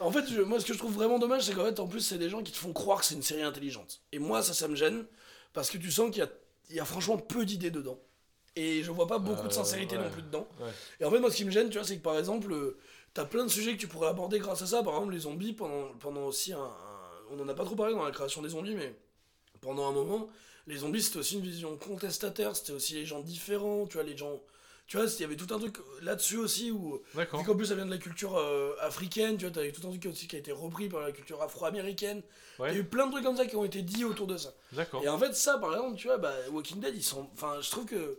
En 0.00 0.10
fait, 0.10 0.26
je- 0.28 0.40
moi, 0.42 0.58
ce 0.60 0.66
que 0.66 0.72
je 0.72 0.78
trouve 0.78 0.92
vraiment 0.94 1.18
dommage, 1.18 1.42
c'est 1.44 1.54
qu'en 1.54 1.64
fait, 1.64 1.78
en 1.78 1.86
plus, 1.86 2.00
c'est 2.00 2.18
des 2.18 2.28
gens 2.28 2.42
qui 2.42 2.50
te 2.52 2.56
font 2.58 2.72
croire 2.72 3.00
que 3.00 3.04
c'est 3.06 3.14
une 3.14 3.22
série 3.22 3.42
intelligente. 3.42 4.00
Et 4.10 4.18
moi, 4.18 4.42
ça, 4.42 4.52
ça 4.52 4.66
me 4.68 4.74
gêne 4.74 5.06
parce 5.52 5.70
que 5.70 5.78
tu 5.78 5.90
sens 5.92 6.10
qu'il 6.10 6.18
y 6.18 6.26
a, 6.26 6.30
il 6.70 6.76
y 6.76 6.80
a 6.80 6.84
franchement 6.84 7.18
peu 7.18 7.44
d'idées 7.44 7.70
dedans. 7.70 7.98
Et 8.56 8.82
je 8.82 8.90
vois 8.90 9.06
pas 9.06 9.18
beaucoup 9.18 9.42
de 9.46 9.52
Euh, 9.52 9.56
sincérité 9.56 9.96
ouais. 9.96 10.02
non 10.04 10.10
plus 10.10 10.22
dedans. 10.22 10.48
Ouais. 10.60 10.70
Et 11.00 11.04
en 11.04 11.10
fait, 11.10 11.20
moi, 11.20 11.30
ce 11.30 11.36
qui 11.36 11.44
me 11.44 11.50
gêne, 11.50 11.70
tu 11.70 11.78
vois, 11.78 11.86
c'est 11.86 11.96
que 11.96 12.02
par 12.02 12.18
exemple, 12.18 12.52
euh, 12.52 12.76
t'as 13.14 13.24
plein 13.24 13.44
de 13.44 13.48
sujets 13.50 13.74
que 13.74 13.80
tu 13.80 13.86
pourrais 13.88 14.08
aborder 14.08 14.38
grâce 14.40 14.60
à 14.62 14.66
ça. 14.66 14.82
Par 14.82 14.94
exemple, 14.94 15.12
les 15.14 15.20
zombies, 15.20 15.52
pendant, 15.52 15.88
pendant 16.00 16.26
aussi 16.26 16.52
un, 16.52 16.58
un- 16.58 16.98
On 17.30 17.40
en 17.40 17.48
a 17.48 17.54
pas 17.54 17.64
trop 17.64 17.76
parlé 17.76 17.94
dans 17.94 18.04
la 18.04 18.10
création 18.10 18.42
des 18.42 18.50
zombies, 18.50 18.74
mais 18.74 18.94
pendant 19.62 19.88
un 19.88 19.92
moment, 19.92 20.28
les 20.66 20.78
zombies, 20.78 21.00
c'était 21.02 21.18
aussi 21.18 21.36
une 21.36 21.40
vision 21.42 21.76
contestataire. 21.78 22.54
C'était 22.56 22.72
aussi 22.72 22.94
les 22.94 23.06
gens 23.06 23.20
différents, 23.20 23.86
tu 23.86 23.94
vois, 23.94 24.02
les 24.02 24.16
gens. 24.16 24.40
Tu 24.92 24.98
vois, 24.98 25.06
il 25.06 25.20
y 25.22 25.24
avait 25.24 25.36
tout 25.36 25.54
un 25.54 25.58
truc 25.58 25.78
là-dessus 26.02 26.36
aussi 26.36 26.70
où, 26.70 26.96
vu 26.96 27.00
D'accord. 27.14 27.42
qu'en 27.46 27.56
plus 27.56 27.64
ça 27.64 27.74
vient 27.74 27.86
de 27.86 27.90
la 27.90 27.96
culture 27.96 28.36
euh, 28.36 28.74
africaine, 28.78 29.38
tu 29.38 29.46
vois, 29.46 29.54
t'avais 29.54 29.72
tout 29.72 29.80
un 29.86 29.88
truc 29.88 30.04
aussi 30.04 30.28
qui 30.28 30.36
a 30.36 30.38
été 30.38 30.52
repris 30.52 30.90
par 30.90 31.00
la 31.00 31.12
culture 31.12 31.40
afro-américaine. 31.40 32.20
Il 32.58 32.64
y 32.66 32.68
a 32.68 32.74
eu 32.74 32.84
plein 32.84 33.06
de 33.06 33.12
trucs 33.12 33.24
comme 33.24 33.38
ça 33.38 33.46
qui 33.46 33.56
ont 33.56 33.64
été 33.64 33.80
dits 33.80 34.04
autour 34.04 34.26
de 34.26 34.36
ça. 34.36 34.52
d'accord. 34.72 35.02
Et 35.02 35.08
en 35.08 35.18
fait, 35.18 35.34
ça, 35.34 35.56
par 35.56 35.72
exemple, 35.72 35.96
tu 35.96 36.08
vois, 36.08 36.18
bah, 36.18 36.34
Walking 36.50 36.78
Dead, 36.78 36.94
ils 36.94 37.02
sont. 37.02 37.26
Enfin, 37.32 37.58
je 37.62 37.70
trouve 37.70 37.86
que. 37.86 38.18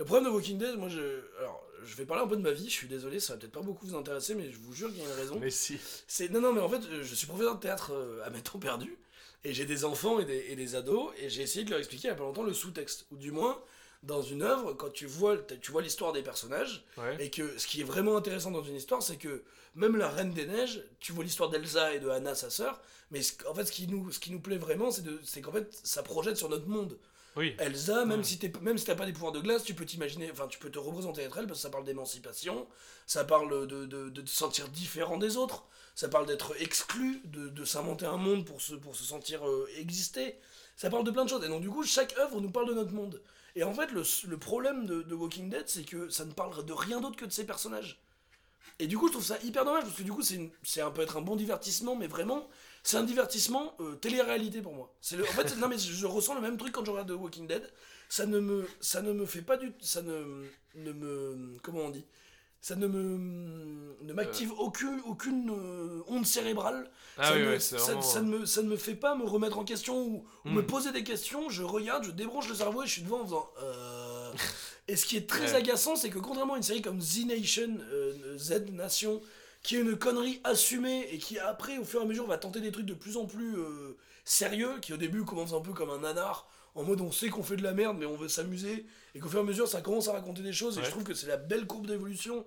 Le 0.00 0.04
problème 0.04 0.24
de 0.24 0.30
Walking 0.30 0.58
Dead, 0.58 0.76
moi, 0.76 0.88
je. 0.88 1.20
Alors, 1.38 1.64
je 1.84 1.94
vais 1.94 2.06
parler 2.06 2.24
un 2.24 2.26
peu 2.26 2.36
de 2.36 2.42
ma 2.42 2.50
vie, 2.50 2.64
je 2.64 2.74
suis 2.74 2.88
désolé, 2.88 3.20
ça 3.20 3.34
va 3.34 3.38
peut-être 3.38 3.52
pas 3.52 3.62
beaucoup 3.62 3.86
vous 3.86 3.94
intéresser, 3.94 4.34
mais 4.34 4.50
je 4.50 4.58
vous 4.58 4.72
jure 4.72 4.88
qu'il 4.88 4.98
y 4.98 5.02
a 5.02 5.04
une 5.04 5.12
raison. 5.12 5.38
Mais 5.38 5.50
si. 5.50 5.78
C'est 6.08 6.28
non 6.28 6.40
non 6.40 6.52
mais 6.52 6.60
en 6.60 6.68
fait 6.68 6.82
je 6.90 7.14
suis 7.14 7.28
professeur 7.28 7.54
de 7.54 7.60
théâtre 7.60 7.92
euh, 7.92 8.20
à 8.24 8.30
mes 8.30 8.42
temps 8.42 8.58
perdus 8.58 8.98
et 9.44 9.54
j'ai 9.54 9.64
des 9.64 9.84
enfants 9.84 10.18
et 10.18 10.24
des, 10.24 10.46
et 10.48 10.56
des 10.56 10.74
ados 10.74 11.12
et 11.18 11.30
j'ai 11.30 11.42
essayé 11.42 11.64
de 11.64 11.70
leur 11.70 11.78
expliquer 11.78 12.08
il 12.08 12.10
y 12.10 12.14
a 12.14 12.16
pas 12.16 12.24
longtemps 12.24 12.42
le 12.42 12.52
sous-texte 12.52 13.06
ou 13.12 13.16
du 13.16 13.30
moins 13.30 13.58
dans 14.02 14.22
une 14.22 14.42
œuvre 14.42 14.72
quand 14.72 14.90
tu 14.90 15.06
vois 15.06 15.36
tu 15.60 15.70
vois 15.72 15.82
l'histoire 15.82 16.12
des 16.12 16.22
personnages 16.22 16.84
Ouais. 16.96 17.16
et 17.22 17.30
que 17.30 17.58
ce 17.58 17.66
qui 17.66 17.80
est 17.80 17.84
vraiment 17.84 18.16
intéressant 18.16 18.50
dans 18.50 18.62
une 18.64 18.76
histoire 18.76 19.02
c'est 19.02 19.16
que 19.18 19.42
même 19.74 19.96
la 19.96 20.08
Reine 20.08 20.32
des 20.32 20.46
Neiges 20.46 20.82
tu 21.00 21.12
vois 21.12 21.22
l'histoire 21.22 21.50
d'Elsa 21.50 21.92
et 21.94 22.00
de 22.00 22.08
Anna 22.08 22.34
sa 22.34 22.48
sœur 22.48 22.80
mais 23.10 23.20
ce- 23.22 23.34
en 23.46 23.54
fait 23.54 23.64
ce 23.66 23.72
qui 23.72 23.86
nous 23.88 24.10
ce 24.10 24.18
qui 24.18 24.32
nous 24.32 24.40
plaît 24.40 24.56
vraiment 24.56 24.90
c'est 24.90 25.02
de 25.02 25.20
c'est 25.22 25.42
qu'en 25.42 25.52
fait 25.52 25.68
ça 25.84 26.02
projette 26.02 26.36
sur 26.38 26.48
notre 26.48 26.66
monde 26.66 26.96
Oui. 27.36 27.54
Elsa, 27.58 28.04
même 28.06 28.24
si 28.24 28.38
t'es, 28.38 28.50
même 28.60 28.76
si 28.78 28.84
t'as 28.86 28.96
pas 28.96 29.06
des 29.06 29.12
pouvoirs 29.12 29.30
de 29.32 29.38
glace, 29.40 29.62
tu 29.62 29.74
peux 29.74 29.84
t'imaginer, 29.86 30.30
enfin 30.32 30.48
tu 30.48 30.58
peux 30.58 30.70
te 30.70 30.78
représenter 30.80 31.20
être 31.22 31.38
elle 31.38 31.46
parce 31.46 31.60
que 31.60 31.62
ça 31.62 31.70
parle 31.70 31.84
d'émancipation, 31.84 32.66
ça 33.06 33.24
parle 33.24 33.68
de, 33.68 33.84
de, 33.86 34.08
de 34.08 34.20
te 34.22 34.28
sentir 34.30 34.66
différent 34.68 35.16
des 35.18 35.36
autres, 35.36 35.64
ça 35.94 36.08
parle 36.08 36.26
d'être 36.26 36.54
exclu, 36.60 37.20
de, 37.26 37.48
de 37.48 37.64
s'inventer 37.64 38.04
un 38.06 38.16
monde 38.16 38.44
pour 38.44 38.60
se, 38.60 38.74
pour 38.74 38.96
se 38.96 39.04
sentir 39.04 39.46
euh, 39.46 39.68
exister, 39.78 40.38
ça 40.76 40.90
parle 40.90 41.04
de 41.04 41.12
plein 41.12 41.24
de 41.24 41.30
choses. 41.30 41.44
Et 41.44 41.48
donc 41.48 41.60
du 41.62 41.70
coup, 41.70 41.84
chaque 41.84 42.18
œuvre 42.18 42.40
nous 42.40 42.50
parle 42.50 42.68
de 42.68 42.74
notre 42.74 42.92
monde. 42.92 43.20
Et 43.56 43.64
en 43.64 43.74
fait, 43.74 43.90
le, 43.92 44.02
le 44.28 44.38
problème 44.38 44.86
de, 44.86 45.14
Walking 45.14 45.50
Dead, 45.50 45.68
c'est 45.68 45.84
que 45.84 46.08
ça 46.08 46.24
ne 46.24 46.32
parle 46.32 46.64
de 46.64 46.72
rien 46.72 47.00
d'autre 47.00 47.16
que 47.16 47.24
de 47.24 47.32
ces 47.32 47.44
personnages. 47.44 48.00
Et 48.78 48.86
du 48.86 48.96
coup, 48.96 49.08
je 49.08 49.12
trouve 49.12 49.24
ça 49.24 49.38
hyper 49.42 49.64
dommage 49.64 49.84
parce 49.84 49.94
que 49.94 50.02
du 50.02 50.12
coup, 50.12 50.22
c'est, 50.22 50.80
un 50.80 50.90
peut 50.90 51.02
être 51.02 51.16
un 51.16 51.20
bon 51.20 51.36
divertissement, 51.36 51.96
mais 51.96 52.06
vraiment, 52.06 52.48
c'est 52.82 52.96
un 52.96 53.02
divertissement 53.02 53.74
euh, 53.80 53.94
télé-réalité 53.96 54.62
pour 54.62 54.74
moi. 54.74 54.94
Le, 55.12 55.22
en 55.22 55.26
fait, 55.26 55.56
non 55.58 55.68
mais 55.68 55.76
je, 55.76 55.92
je 55.92 56.06
ressens 56.06 56.34
le 56.34 56.40
même 56.40 56.56
truc 56.56 56.72
quand 56.72 56.84
je 56.84 56.90
regarde 56.90 57.08
The 57.08 57.20
Walking 57.20 57.46
Dead. 57.46 57.70
Ça 58.08 58.26
ne 58.26 58.40
me, 58.40 58.66
ça 58.80 59.02
ne 59.02 59.12
me 59.12 59.26
fait 59.26 59.42
pas 59.42 59.56
du, 59.56 59.72
ça 59.80 60.02
ne, 60.02 60.44
ne 60.74 60.92
me, 60.92 61.58
comment 61.62 61.80
on 61.80 61.90
dit, 61.90 62.06
ça 62.60 62.76
ne 62.76 62.86
me, 62.86 63.96
ne 64.02 64.12
m'active 64.12 64.52
aucune, 64.58 65.00
aucune 65.06 65.50
euh, 65.50 66.02
onde 66.08 66.26
cérébrale. 66.26 66.90
Ah 67.16 67.28
ça, 67.28 67.34
oui, 67.34 67.40
ne, 67.42 67.46
ouais, 67.48 67.60
c'est 67.60 67.78
ça- 67.78 67.84
vraiment. 67.86 68.02
ça 68.02 68.20
ne 68.22 68.28
me, 68.38 68.46
ça 68.46 68.62
ne 68.62 68.68
me 68.68 68.76
fait 68.76 68.94
pas 68.94 69.14
me 69.14 69.24
remettre 69.24 69.58
en 69.58 69.64
question 69.64 69.98
ou, 70.02 70.26
me 70.44 70.60
Hmm. 70.60 70.66
poser 70.66 70.92
des 70.92 71.02
questions. 71.04 71.48
Je 71.48 71.62
regarde, 71.62 72.04
je 72.04 72.10
débranche 72.10 72.48
le 72.48 72.54
cerveau 72.54 72.82
et 72.82 72.86
je 72.86 72.92
suis 72.92 73.02
devant 73.02 73.20
en 73.20 73.24
faisant. 73.24 73.50
euh, 73.62 74.32
Et 74.88 74.96
ce 74.96 75.06
qui 75.06 75.16
est 75.16 75.28
très 75.28 75.50
Ouais. 75.52 75.54
agaçant, 75.56 75.96
c'est 75.96 76.10
que 76.10 76.18
contrairement 76.18 76.54
à 76.54 76.56
une 76.56 76.62
série 76.62 76.82
comme 76.82 77.00
Z 77.00 77.26
Nation, 77.26 77.78
euh, 77.92 78.36
Z 78.38 78.70
Nation, 78.72 79.20
qui 79.62 79.76
est 79.76 79.80
une 79.80 79.96
connerie 79.96 80.40
assumée 80.44 81.08
et 81.12 81.18
qui 81.18 81.38
après, 81.38 81.78
au 81.78 81.84
fur 81.84 82.00
et 82.00 82.04
à 82.04 82.06
mesure, 82.06 82.26
va 82.26 82.38
tenter 82.38 82.60
des 82.60 82.72
trucs 82.72 82.86
de 82.86 82.94
plus 82.94 83.16
en 83.16 83.26
plus 83.26 83.56
euh, 83.56 83.96
sérieux, 84.24 84.78
qui 84.82 84.92
au 84.92 84.96
début 84.96 85.24
commence 85.24 85.52
un 85.52 85.60
peu 85.60 85.72
comme 85.72 85.90
un 85.90 85.98
nanar, 86.00 86.48
en 86.74 86.84
mode 86.84 87.00
on 87.00 87.10
sait 87.12 87.28
qu'on 87.28 87.42
fait 87.42 87.56
de 87.56 87.62
la 87.62 87.72
merde, 87.72 87.96
mais 87.98 88.06
on 88.06 88.16
veut 88.16 88.28
s'amuser, 88.28 88.86
et 89.14 89.20
qu'au 89.20 89.28
fur 89.28 89.40
et 89.40 89.42
à 89.42 89.44
mesure, 89.46 89.66
ça 89.68 89.80
commence 89.80 90.08
à 90.08 90.12
raconter 90.12 90.42
des 90.42 90.52
choses, 90.52 90.78
et 90.78 90.84
je 90.84 90.90
trouve 90.90 91.04
que 91.04 91.14
c'est 91.14 91.26
la 91.26 91.36
belle 91.36 91.66
courbe 91.66 91.86
d'évolution, 91.86 92.44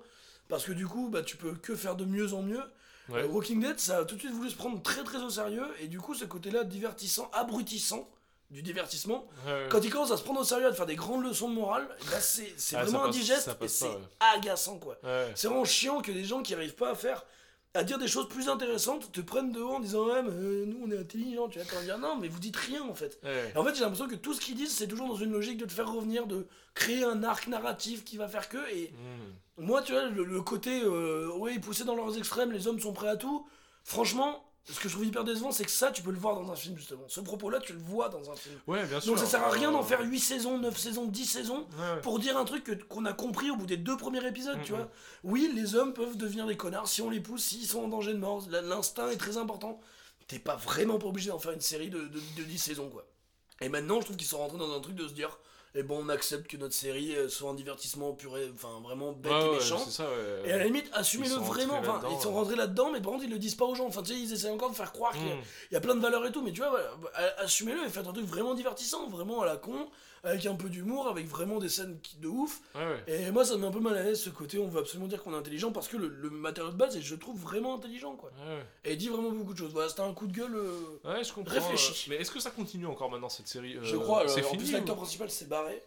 parce 0.50 0.64
que 0.66 0.72
du 0.72 0.88
coup, 0.88 1.10
bah, 1.10 1.22
tu 1.24 1.38
peux 1.38 1.54
que 1.56 1.76
faire 1.76 1.96
de 1.96 2.06
mieux 2.06 2.34
en 2.34 2.42
mieux. 2.42 2.62
Ouais. 3.10 3.22
Euh, 3.24 3.28
Walking 3.28 3.60
Dead, 3.62 3.80
ça 3.80 3.98
a 4.00 4.06
tout 4.06 4.16
de 4.16 4.20
suite 4.22 4.32
voulu 4.32 4.50
se 4.50 4.56
prendre 4.56 4.82
très 4.82 5.04
très 5.04 5.22
au 5.22 5.30
sérieux, 5.30 5.66
et 5.82 5.88
du 5.88 6.00
coup, 6.00 6.14
ce 6.16 6.24
côté-là 6.26 6.64
divertissant, 6.64 7.30
abrutissant, 7.34 8.10
du 8.50 8.62
divertissement, 8.62 9.28
Ouais, 9.48 9.68
quand 9.70 9.82
il 9.84 9.90
commence 9.90 10.12
à 10.12 10.18
se 10.18 10.22
prendre 10.24 10.40
au 10.40 10.44
sérieux, 10.44 10.68
à 10.68 10.72
te 10.72 10.76
faire 10.76 10.86
des 10.86 10.96
grandes 10.96 11.24
leçons 11.24 11.50
de 11.50 11.56
morale, 11.56 11.88
bah 12.12 12.20
c'est 12.22 12.54
Ah, 12.76 12.84
vraiment 12.84 13.00
passe- 13.00 13.08
indigeste 13.16 13.50
et 13.62 13.68
c'est 13.68 13.88
agaçant 14.20 14.78
quoi. 14.78 14.98
C'est 15.36 15.48
vraiment 15.48 15.66
chiant 15.66 16.02
que 16.02 16.12
des 16.12 16.24
gens 16.24 16.44
qui 16.44 16.54
arrivent 16.54 16.76
pas 16.76 16.92
à 16.92 16.96
faire, 16.96 17.26
à 17.76 17.84
dire 17.84 17.98
des 17.98 18.08
choses 18.08 18.28
plus 18.30 18.50
intéressantes, 18.50 19.12
te 19.12 19.22
prennent 19.22 19.52
de 19.52 19.60
haut 19.60 19.76
en 19.76 19.80
disant 19.80 20.06
ouais 20.08 20.22
mais 20.22 20.30
euh, 20.32 20.66
nous 20.66 20.78
on 20.86 20.92
est 20.92 20.98
intelligents, 20.98 21.48
tu 21.50 21.58
vas 21.60 21.66
quand 21.66 21.82
dire 21.82 21.98
non 21.98 22.16
mais 22.18 22.28
vous 22.28 22.40
dites 22.40 22.56
rien 22.56 22.84
en 22.84 22.94
fait. 22.94 23.20
Ouais. 23.24 23.52
Et 23.54 23.58
en 23.58 23.64
fait 23.64 23.74
j'ai 23.76 23.82
l'impression 23.82 24.08
que 24.08 24.16
tout 24.16 24.34
ce 24.34 24.42
qu'ils 24.42 24.56
disent 24.56 24.74
c'est 24.76 24.88
toujours 24.88 25.08
dans 25.08 25.16
une 25.16 25.32
logique 25.32 25.58
de 25.58 25.66
te 25.66 25.72
faire 25.72 25.92
revenir, 25.92 26.28
de 26.28 26.46
créer 26.76 27.04
un 27.04 27.24
arc 27.24 27.48
narratif 27.48 28.04
qui 28.04 28.18
va 28.18 28.28
faire 28.28 28.48
que 28.50 28.58
et 28.72 28.94
Hmm. 29.58 29.66
moi, 29.66 29.82
tu 29.84 29.92
vois, 29.92 30.06
le, 30.10 30.24
le 30.24 30.42
côté, 30.42 30.82
euh, 30.84 31.30
ouais, 31.38 31.60
poussés 31.60 31.84
dans 31.84 31.96
leurs 31.96 32.18
extrêmes, 32.18 32.52
les 32.52 32.68
hommes 32.68 32.80
sont 32.80 32.94
prêts 32.94 33.10
à 33.10 33.18
tout. 33.18 33.46
Franchement, 33.84 34.44
ce 34.66 34.80
que 34.80 34.88
je 34.88 34.94
trouve 34.94 35.06
hyper 35.06 35.24
décevant, 35.26 35.52
c'est 35.52 35.66
que 35.66 35.72
ça, 35.72 35.92
tu 35.92 36.02
peux 36.02 36.12
le 36.12 36.18
voir 36.18 36.36
dans 36.40 36.50
un 36.52 36.56
film, 36.56 36.78
justement. 36.78 37.04
Ce 37.10 37.20
propos-là, 37.20 37.60
tu 37.60 37.74
le 37.74 37.80
vois 37.80 38.08
dans 38.10 38.32
un 38.32 38.36
film. 38.36 38.56
Ouais, 38.68 38.86
bien 38.86 39.00
sûr. 39.02 39.12
Donc 39.12 39.20
ça 39.20 39.26
sert 39.26 39.44
à 39.44 39.50
rien 39.50 39.72
d'en 39.72 39.82
Euh, 39.82 39.84
faire 39.84 40.02
8 40.02 40.20
saisons, 40.20 40.58
9 40.58 40.78
saisons, 40.78 41.06
10 41.06 41.26
saisons 41.26 41.68
Ouais. 41.78 42.02
pour 42.02 42.18
dire 42.20 42.38
un 42.38 42.46
truc 42.46 42.64
que- 42.64 42.72
qu'on 42.84 43.04
a 43.06 43.12
compris 43.14 43.52
au 43.52 43.58
bout 43.58 43.66
des 43.66 43.76
deux 43.78 43.98
premiers 43.98 44.26
épisodes, 44.26 44.58
tu 44.64 44.72
vois. 44.72 44.90
Oui, 45.24 45.52
les 45.54 45.76
hommes 45.76 45.94
peuvent 45.94 46.16
devenir 46.16 46.46
des 46.48 46.56
connards 46.56 46.88
si 46.88 47.02
on 47.02 47.10
les 47.10 47.20
pousse, 47.20 47.44
s'ils 47.44 47.66
sont 47.68 47.84
en 47.84 47.88
danger 47.90 48.14
de 48.14 48.20
mort. 48.20 48.42
L'instinct 48.50 49.10
est 49.10 49.18
très 49.18 49.36
important. 49.38 49.80
T'es 50.28 50.40
pas 50.40 50.56
vraiment 50.56 50.98
pas 50.98 51.08
obligé 51.08 51.30
d'en 51.30 51.40
faire 51.40 51.52
une 51.52 51.60
série 51.62 51.90
de, 51.90 52.00
de, 52.00 52.20
de 52.38 52.44
10 52.44 52.58
saisons, 52.58 52.90
quoi. 52.90 53.06
Et 53.60 53.68
maintenant, 53.68 54.00
je 54.00 54.06
trouve 54.06 54.16
qu'ils 54.18 54.28
sont 54.28 54.38
rentrés 54.38 54.58
dans 54.58 54.74
un 54.74 54.80
truc 54.80 54.96
de 54.96 55.08
se 55.08 55.14
dire, 55.14 55.38
eh 55.76 55.82
bon, 55.84 56.04
on 56.06 56.10
accepte 56.10 56.48
que 56.48 56.58
notre 56.58 56.74
série 56.76 57.16
euh, 57.16 57.28
soit 57.30 57.50
un 57.50 57.54
divertissement 57.56 58.14
puré, 58.14 58.50
enfin 58.54 58.80
vraiment 58.84 59.12
bête 59.12 59.32
Ouais, 59.32 59.48
et 59.48 59.52
méchant. 59.56 59.80
c'est 59.80 59.92
ça, 59.92 60.04
ouais. 60.04 60.50
Et 60.50 60.52
à 60.52 60.58
la 60.58 60.66
limite, 60.66 60.90
assumez-le 60.94 61.36
vraiment. 61.36 61.80
Enfin, 61.80 62.02
ils 62.12 62.22
sont 62.22 62.32
rentrés 62.34 62.56
là-dedans, 62.56 62.92
mais 62.92 63.02
par 63.02 63.14
contre, 63.14 63.24
ils 63.24 63.32
le 63.32 63.40
disent 63.40 63.56
pas 63.56 63.66
aux 63.66 63.74
gens. 63.76 63.86
Enfin, 63.88 64.04
tu 64.04 64.14
sais, 64.14 64.20
ils 64.20 64.32
essaient 64.34 64.50
encore 64.52 64.70
de 64.70 64.76
faire 64.76 64.92
croire 64.92 65.14
qu'il 65.14 65.28
y 65.28 65.32
a- 65.32 65.36
Hmm. 65.36 65.42
il 65.72 65.74
y 65.74 65.78
a 65.78 65.82
plein 65.82 65.96
de 65.96 66.00
valeurs 66.02 66.26
et 66.26 66.32
tout. 66.32 66.42
Mais 66.44 66.52
tu 66.52 66.60
vois, 66.62 66.70
voilà, 67.00 67.40
assumez-le 67.40 67.86
et 67.86 67.90
faites 67.90 68.06
un 68.08 68.14
truc 68.14 68.26
vraiment 68.26 68.54
divertissant, 68.54 69.10
vraiment 69.10 69.42
à 69.42 69.46
la 69.48 69.58
con, 69.58 69.88
avec 70.24 70.46
un 70.46 70.56
peu 70.56 70.70
d'humour, 70.70 71.08
avec 71.10 71.28
vraiment 71.28 71.60
des 71.60 71.68
scènes 71.70 72.00
de 72.20 72.28
ouf. 72.28 72.62
Ouais, 72.76 72.82
ouais. 72.82 73.04
Et 73.28 73.32
moi, 73.32 73.44
ça 73.44 73.56
me 73.56 73.62
met 73.62 73.68
un 73.68 73.72
peu 73.72 73.80
mal 73.82 73.98
à 73.98 74.04
l'aise 74.04 74.22
ce 74.22 74.30
côté. 74.30 74.58
On 74.58 74.68
veut 74.70 74.80
absolument 74.80 75.08
dire 75.10 75.22
qu'on 75.22 75.34
est 75.34 75.38
intelligent 75.38 75.72
parce 75.72 75.88
que 75.90 75.98
le, 75.98 76.08
le 76.08 76.30
matériau 76.30 76.72
de 76.72 76.78
base, 76.78 76.96
est, 76.96 77.02
je 77.02 77.14
le 77.14 77.20
trouve 77.20 77.38
vraiment 77.40 77.76
intelligent, 77.76 78.16
quoi. 78.16 78.32
Ouais. 78.48 78.66
Et 78.86 78.94
il 78.94 78.98
dit 78.98 79.10
vraiment 79.10 79.32
beaucoup 79.32 79.54
de 79.54 79.58
choses. 79.58 79.74
Voilà, 79.74 79.90
c'était 79.90 80.02
un 80.02 80.14
coup 80.14 80.28
de 80.28 80.34
gueule. 80.34 80.56
euh, 80.56 81.24
je 81.24 81.34
comprends. 81.34 81.54
Réfléchis. 81.54 82.06
euh, 82.10 82.14
Mais 82.16 82.22
est-ce 82.22 82.32
que 82.32 82.40
ça 82.40 82.52
continue 82.52 82.86
encore 82.88 83.12
maintenant 83.12 83.30
cette 83.30 83.48
série 83.50 83.76
euh, 83.76 83.84
je 83.84 83.98
crois. 83.98 84.28
C'est 84.30 84.46
en 84.46 84.50
fini 84.50 84.64
plus, 84.64 84.72
l'acteur 84.72 84.96
ou- 84.96 85.00
principal 85.00 85.30
s'est 85.30 85.46
barré 85.46 85.84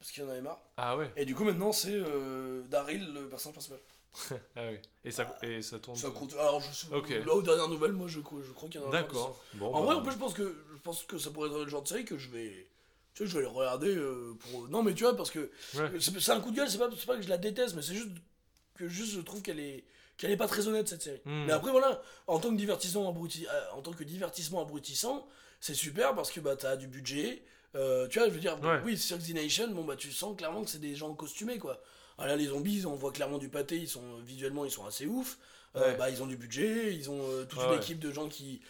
parce 0.00 0.10
qu'il 0.10 0.24
en 0.24 0.28
avait 0.28 0.42
marre. 0.42 0.60
Ah 0.76 0.96
ouais. 0.96 1.10
Et 1.16 1.24
du 1.24 1.34
coup, 1.36 1.44
maintenant, 1.44 1.70
c'est 1.72 1.94
euh, 1.94 2.62
Daryl, 2.68 3.12
le 3.14 3.28
personnage 3.28 3.54
principal. 3.54 3.78
Ah 4.56 4.62
ouais. 4.62 4.80
Et 5.04 5.10
ça, 5.10 5.36
et 5.42 5.60
ça 5.62 5.78
tourne. 5.78 5.96
Ça 5.96 6.08
compte. 6.10 6.32
Alors, 6.34 6.60
je 6.60 6.72
sais. 6.74 6.86
Ok. 6.92 7.10
Là, 7.10 7.34
aux 7.34 7.42
dernières 7.42 7.68
nouvelles, 7.68 7.92
moi, 7.92 8.08
je, 8.08 8.18
je 8.18 8.52
crois 8.52 8.68
qu'il 8.68 8.80
y 8.80 8.84
en 8.84 8.88
a 8.88 8.90
D'accord. 8.90 9.40
Bon. 9.54 9.66
En 9.72 9.80
bah, 9.80 9.86
vrai, 9.86 9.94
en 9.96 10.02
plus, 10.02 10.12
je 10.12 10.16
pense 10.18 10.32
que 10.34 10.56
je 10.74 10.78
pense 10.82 11.02
que 11.04 11.18
ça 11.18 11.30
pourrait 11.30 11.48
être 11.50 11.64
le 11.64 11.68
genre 11.68 11.82
de 11.82 11.88
série 11.88 12.04
que 12.04 12.16
je 12.18 12.30
vais. 12.30 12.66
Tu 13.16 13.24
sais, 13.24 13.30
je 13.30 13.36
vais 13.36 13.42
le 13.42 13.48
regarder 13.48 13.96
euh, 13.96 14.34
pour. 14.38 14.68
Non, 14.68 14.82
mais 14.82 14.92
tu 14.94 15.04
vois, 15.04 15.16
parce 15.16 15.30
que 15.30 15.50
Ouais. 15.74 15.90
c'est 15.98 16.30
un 16.32 16.40
coup 16.40 16.50
de 16.50 16.56
gueule. 16.56 16.68
C'est 16.70 16.76
pas, 16.78 16.88
pas 17.06 17.16
que 17.16 17.22
je 17.22 17.28
la 17.30 17.38
déteste, 17.38 17.74
mais 17.74 17.80
c'est 17.82 17.94
juste 17.94 18.10
que 18.74 18.86
juste 18.88 19.12
je 19.14 19.20
trouve 19.20 19.40
qu'elle 19.42 19.58
est 19.58 19.84
qu'elle 20.18 20.30
est 20.30 20.36
pas 20.36 20.46
très 20.48 20.68
honnête 20.68 20.86
cette 20.88 21.02
série. 21.02 21.20
Hmm. 21.24 21.44
Mais 21.46 21.52
après, 21.52 21.70
voilà, 21.70 22.00
en 22.26 22.38
tant 22.38 22.50
que 22.50 22.56
divertissement 22.56 23.08
abruti, 23.08 23.46
euh, 23.50 23.60
en 23.74 23.80
tant 23.82 23.92
que 23.92 24.04
divertissement 24.04 24.60
abrutissant, 24.62 25.26
c'est 25.60 25.74
super 25.74 26.14
parce 26.14 26.30
que 26.30 26.40
bah 26.40 26.56
t'as 26.56 26.76
du 26.76 26.86
budget. 26.88 27.42
euh, 27.74 28.06
tu 28.08 28.18
vois, 28.18 28.28
je 28.28 28.34
veux 28.34 28.40
dire, 28.40 28.58
Ouais. 28.62 28.80
oui, 28.84 28.96
Cirque 28.98 29.22
the 29.22 29.34
Nation, 29.34 29.68
bon 29.68 29.84
bah 29.84 29.96
tu 29.96 30.10
sens 30.12 30.34
clairement 30.36 30.62
que 30.64 30.70
c'est 30.70 30.78
des 30.80 30.94
gens 30.94 31.12
costumés 31.14 31.58
quoi. 31.58 31.82
Ah, 32.18 32.26
là, 32.26 32.36
les 32.36 32.46
zombies, 32.46 32.84
on 32.86 32.94
voit 32.94 33.12
clairement 33.12 33.36
du 33.36 33.50
pâté, 33.50 33.76
ils 33.76 33.88
sont 33.88 34.16
visuellement, 34.24 34.64
ils 34.64 34.70
sont 34.70 34.86
assez 34.86 35.04
ouf. 35.06 35.38
Euh, 35.74 35.80
Ouais. 35.92 35.96
bah, 35.98 36.08
ils 36.08 36.22
ont 36.22 36.26
du 36.26 36.38
budget, 36.38 36.94
ils 36.94 37.10
ont 37.10 37.20
euh, 37.20 37.44
toute 37.44 37.58
Ouais, 37.58 37.66
une 37.74 37.74
équipe 37.74 37.98
de 37.98 38.10
gens 38.10 38.28
qui. 38.28 38.62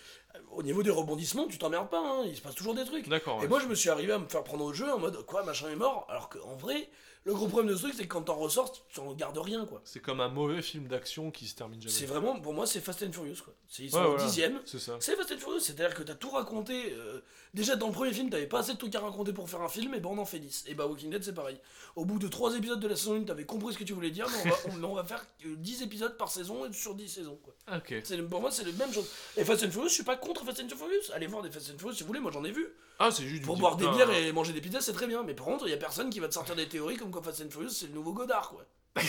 Au 0.53 0.63
niveau 0.63 0.83
des 0.83 0.91
rebondissements, 0.91 1.47
tu 1.47 1.59
t'emmerdes 1.59 1.89
pas, 1.91 2.01
hein, 2.01 2.23
il 2.27 2.37
se 2.37 2.41
passe 2.43 2.55
toujours 2.55 2.75
des 2.75 2.85
trucs. 2.85 3.09
D'accord. 3.09 3.39
Et 3.39 3.43
ouais. 3.43 3.49
moi, 3.49 3.61
je 3.61 3.67
me 3.67 3.75
suis 3.75 3.89
arrivé 3.91 4.13
à 4.13 4.19
me 4.19 4.29
faire 4.29 4.45
prendre 4.45 4.65
au 4.65 4.73
jeu 4.73 4.91
en 4.93 4.99
mode 4.99 5.25
quoi, 5.27 5.43
machin 5.45 5.71
est 5.71 5.77
mort, 5.77 6.07
alors 6.09 6.29
qu'en 6.29 6.57
vrai, 6.57 6.89
le 7.25 7.35
gros 7.35 7.49
problème 7.49 7.71
de 7.73 7.77
ce 7.77 7.83
truc, 7.83 7.95
c'est 7.97 8.05
que 8.05 8.09
quand 8.13 8.23
t'en 8.23 8.37
ressors, 8.37 8.73
tu 8.89 9.01
en 9.01 9.13
gardes 9.13 9.39
rien 9.39 9.67
quoi. 9.67 9.81
C'est 9.85 9.99
comme 10.01 10.21
un 10.21 10.29
mauvais 10.29 10.63
film 10.63 10.87
d'action 10.87 11.31
qui 11.33 11.47
se 11.49 11.57
termine 11.57 11.81
jamais. 11.83 11.93
C'est 11.93 12.07
vraiment, 12.07 12.39
pour 12.41 12.55
moi, 12.55 12.67
c'est 12.67 12.81
Fast 12.81 13.03
and 13.03 13.11
Furious 13.13 13.43
quoi. 13.45 13.53
C'est- 13.69 13.83
Ils 13.83 13.91
sont 13.91 13.99
Ouais, 13.99 14.05
au 14.05 14.11
voilà. 14.11 14.25
dixième. 14.25 14.61
C'est 14.65 14.79
ça. 14.79 14.97
C'est 15.01 15.17
Fast 15.17 15.33
and 15.33 15.39
Furious, 15.39 15.59
c'est-à-dire 15.61 15.95
que 15.95 16.03
t'as 16.05 16.15
tout 16.15 16.31
raconté. 16.31 16.93
euh, 16.93 17.21
déjà 17.53 17.75
dans 17.75 17.87
le 17.89 17.93
premier 17.93 18.13
film, 18.13 18.29
t'avais 18.31 18.47
pas 18.47 18.59
assez 18.61 18.75
de 18.75 18.79
trucs 18.79 18.95
à 18.95 19.01
raconter 19.01 19.33
pour 19.33 19.49
faire 19.51 19.63
un 19.63 19.69
film, 19.69 19.95
et 19.95 20.01
ben 20.01 20.11
on 20.11 20.19
en 20.19 20.25
fait 20.25 20.39
10. 20.39 20.65
Et 20.69 20.75
bah 20.75 20.87
Walking 20.87 21.11
Dead, 21.11 21.25
c'est 21.25 21.33
pareil. 21.35 21.59
Au 21.97 22.05
bout 22.05 22.19
de 22.21 22.29
3 22.29 22.55
épisodes 22.57 22.79
de 22.79 22.87
la 22.89 22.95
saison 22.95 23.15
1, 23.17 23.25
t'avais 23.25 23.45
compris 23.47 23.73
ce 23.73 23.79
que 23.79 23.85
tu 23.85 23.93
voulais 23.95 24.11
dire, 24.11 24.27
mais 24.31 24.39
on 24.45 24.49
va, 24.51 24.57
on- 24.69 24.77
mais 24.79 24.87
on 24.93 24.95
va 24.95 25.03
faire 25.05 25.25
euh, 25.47 25.57
10 25.57 25.83
épisodes 25.83 26.17
par 26.17 26.31
saison 26.31 26.65
et 26.67 26.73
sur 26.73 26.95
10 26.95 27.09
saisons 27.09 27.39
quoi. 27.43 27.55
Ok. 27.77 27.95
C'est 28.05 28.19
pour 28.29 28.41
moi, 28.41 28.53
c'est 28.53 28.63
la 28.65 28.71
même 28.73 28.93
chose. 28.93 29.09
Et 29.37 29.45
Fast 29.45 29.65
and 29.65 29.71
Furious, 29.73 29.89
je 29.89 29.95
suis 29.95 30.05
pas 30.05 30.17
contre 30.27 30.45
Fast 30.45 30.61
and 30.61 30.69
Furious. 30.77 31.13
Allez 31.15 31.27
voir 31.27 31.43
des 31.43 31.51
Fast 31.51 31.71
and 31.75 31.79
Furious 31.79 31.95
si 31.95 32.03
vous 32.03 32.09
voulez, 32.09 32.21
moi 32.21 32.31
j'en 32.33 32.45
ai 32.45 32.51
vu. 32.53 32.67
Ah, 32.99 33.11
c'est 33.11 33.25
juste. 33.25 33.45
Pour 33.45 33.57
boire 33.57 33.77
des 33.77 33.87
Ah, 33.87 33.95
bières 33.95 34.11
et 34.11 34.33
manger 34.33 34.53
des 34.53 34.61
pizzas, 34.61 34.81
c'est 34.81 34.93
très 34.93 35.07
bien. 35.07 35.23
Mais 35.23 35.35
par 35.35 35.47
contre, 35.47 35.67
il 35.67 35.71
y 35.71 35.75
a 35.75 35.77
personne 35.79 36.11
qui 36.11 36.21
va 36.21 36.29
te 36.29 36.35
sortir 36.35 36.55
des 36.57 36.67
théories 36.69 36.97
comme 36.97 37.11
quoi 37.11 37.23
Fast 37.23 37.43
and 37.43 37.51
Furious, 37.51 37.71
c'est 37.71 37.87
le 37.87 37.93
nouveau 37.93 38.13
Godard 38.13 38.51
quoi. 38.51 38.65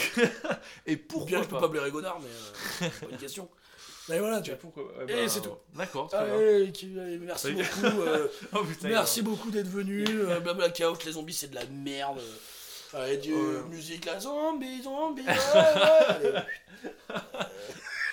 Et 0.86 0.95
Ou 0.95 0.99
pourquoi 1.07 1.26
bien 1.28 1.43
je 1.43 1.47
peux 1.47 1.59
pas 1.59 1.68
blairer 1.70 1.91
Godard, 1.91 2.20
mais 2.20 2.28
euh, 2.28 2.89
c'est 2.91 3.05
pas 3.05 3.11
une 3.11 3.18
question. 3.18 3.49
Mais 4.09 4.20
voilà, 4.20 4.39
tu 4.41 4.51
Et 4.51 4.53
vois. 4.53 4.61
pourquoi 4.61 4.84
ouais, 5.05 5.24
Et 5.26 5.28
c'est 5.28 5.41
tout. 5.41 5.55
D'accord. 5.76 6.07
très. 6.07 6.18
Allez, 6.20 6.72
allez, 6.97 7.18
merci 7.20 7.51
beaucoup. 7.51 8.01
euh, 8.01 8.28
Oh 8.53 8.63
putain. 8.63 8.88
merci 8.88 9.22
beaucoup 9.22 9.51
d'être 9.51 9.68
venu. 9.68 10.05
Euh, 10.07 10.39
Blabla 10.39 10.70
Chaos, 10.70 10.95
les 11.05 11.11
zombies, 11.11 11.34
c'est 11.34 11.49
de 11.49 11.55
la 11.55 11.65
merde. 11.65 12.22
Allez, 12.93 13.18
Dieu, 13.18 13.36
Ouais. 13.36 13.70
musique, 13.70 14.05
la 14.05 14.18
zombie, 14.22 14.82
zombie. 14.82 15.24
ouais, 15.24 15.28
ouais, 15.28 16.05
allez. 16.07 16.39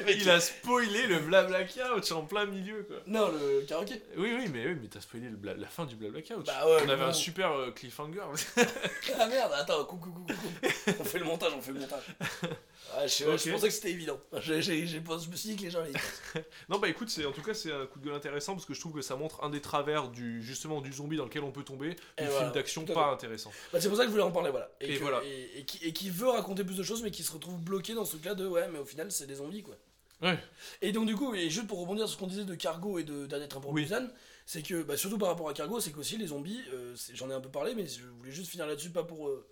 Il 0.09 0.29
a 0.31 0.41
spoilé 0.41 1.07
le 1.07 1.19
blabla 1.21 1.65
couch 1.65 2.11
en 2.13 2.23
plein 2.23 2.47
milieu 2.47 2.83
quoi. 2.83 2.97
Non, 3.07 3.29
le 3.31 3.63
karaoké. 3.67 4.03
Oui, 4.17 4.33
oui, 4.37 4.49
mais, 4.53 4.67
oui, 4.67 4.77
mais 4.81 4.89
t'as 4.89 5.01
spoilé 5.01 5.29
le 5.29 5.37
bla- 5.37 5.55
la 5.55 5.69
fin 5.69 5.85
du 5.85 5.95
blabla 5.97 6.21
couch. 6.23 6.45
Bah 6.47 6.67
ouais, 6.67 6.79
On 6.85 6.89
avait 6.89 6.97
bon. 7.03 7.09
un 7.11 7.13
super 7.13 7.53
euh, 7.53 7.71
cliffhanger. 7.71 8.21
Ah 9.19 9.27
merde, 9.27 9.53
attends, 9.55 9.85
coucou, 9.85 10.11
coucou, 10.11 10.33
coucou. 10.35 10.97
On 11.01 11.05
fait 11.05 11.19
le 11.19 11.25
montage, 11.25 11.53
on 11.57 11.61
fait 11.63 11.73
le 11.73 11.81
montage. 11.81 12.05
Ah, 12.93 13.07
je, 13.07 13.25
je 13.25 13.51
pensais 13.51 13.69
que 13.69 13.75
c'était 13.75 13.91
évident. 13.91 14.21
J'ai- 14.41 14.63
j'ai- 14.63 14.87
j'ai 14.87 15.01
pas- 15.01 15.19
je 15.19 15.29
me 15.29 15.35
suis 15.37 15.51
dit 15.51 15.57
que 15.57 15.63
les 15.63 15.71
gens 15.71 15.81
allaient 15.81 15.93
non, 16.69 16.79
bah 16.79 16.89
écoute, 16.89 17.09
en 17.27 17.33
tout 17.33 17.43
cas 17.43 17.55
c'est 17.55 17.73
un 17.73 17.87
coup 17.87 17.99
de 17.99 18.05
gueule 18.05 18.15
intéressant 18.15 18.53
parce 18.55 18.67
que 18.67 18.75
je 18.75 18.81
trouve 18.81 18.93
que 18.93 19.03
ça 19.03 19.17
montre 19.17 19.43
un 19.43 19.51
des 19.51 19.61
travers 19.61 20.09
du 20.11 20.43
justement 20.43 20.81
du 20.81 20.93
zombie 20.93 21.17
dans 21.17 21.25
lequel 21.25 21.43
on 21.43 21.51
peut 21.53 21.65
tomber, 21.65 21.91
du 21.91 21.99
voilà, 22.19 22.39
film 22.41 22.53
d'action 22.53 22.85
pas 22.85 23.11
intéressant. 23.13 23.51
Bah, 23.73 23.81
c'est 23.81 23.89
pour 23.89 23.97
ça 23.97 24.03
que 24.05 24.09
je 24.09 24.13
voulais 24.13 24.23
en 24.25 24.31
parler, 24.33 24.51
voilà. 24.51 24.71
Et 24.81 24.95
que- 24.97 25.01
voilà. 25.01 25.23
Et, 25.25 25.65
et 25.83 25.93
qui, 25.93 26.11
veut 26.11 26.29
raconter 26.29 26.63
plus 26.65 26.77
de 26.77 26.83
choses, 26.83 27.03
mais 27.03 27.11
qui 27.11 27.23
se 27.23 27.33
retrouve 27.33 27.61
bloqué 27.61 27.95
dans 27.95 28.05
ce 28.05 28.13
truc-là 28.13 28.35
de 28.35 28.47
ouais, 28.47 28.69
mais 28.69 28.79
au 28.79 28.85
final, 28.85 29.11
c'est 29.11 29.27
des 29.27 29.37
zombies, 29.37 29.63
quoi. 29.63 29.77
Ouais. 30.23 30.39
Et 30.81 30.93
donc, 30.93 31.07
du 31.07 31.17
coup, 31.17 31.35
et 31.35 31.51
juste 31.51 31.67
pour 31.67 31.81
rebondir 31.81 32.07
sur 32.07 32.15
ce 32.15 32.21
qu'on 32.21 32.29
disait 32.29 32.45
de 32.45 32.55
Cargo 32.55 32.99
et 32.99 33.05
de 33.05 33.27
Dernier 33.27 33.49
Train 33.49 33.61
pour 33.61 33.73
Oui. 33.73 33.83
Busan, 33.83 34.07
c'est 34.47 34.63
que, 34.63 34.83
bah, 34.83 34.97
surtout 34.97 35.19
par 35.19 35.29
rapport 35.29 35.49
à 35.49 35.55
Cargo, 35.55 35.81
c'est 35.81 35.91
qu'aussi 35.91 36.17
les 36.17 36.29
zombies, 36.29 36.61
euh, 36.73 36.95
j'en 37.13 37.29
ai 37.31 37.35
un 37.35 37.41
peu 37.41 37.51
parlé, 37.51 37.75
mais 37.75 37.87
je 37.87 38.03
voulais 38.19 38.31
juste 38.31 38.51
finir 38.51 38.67
là-dessus, 38.67 38.91
pas 38.91 39.03
pour 39.05 39.29
euh, 39.29 39.47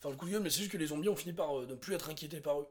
faire 0.00 0.10
le 0.10 0.16
coup 0.16 0.26
de 0.26 0.32
gueule, 0.32 0.42
mais 0.42 0.50
c'est 0.50 0.60
juste 0.60 0.72
que 0.72 0.78
les 0.78 0.86
zombies 0.86 1.08
ont 1.08 1.16
fini 1.16 1.32
par 1.34 1.58
euh, 1.58 1.66
ne 1.66 1.74
plus 1.74 1.94
être 1.94 2.08
inquiétés 2.08 2.40
par 2.40 2.60
eux. 2.60 2.66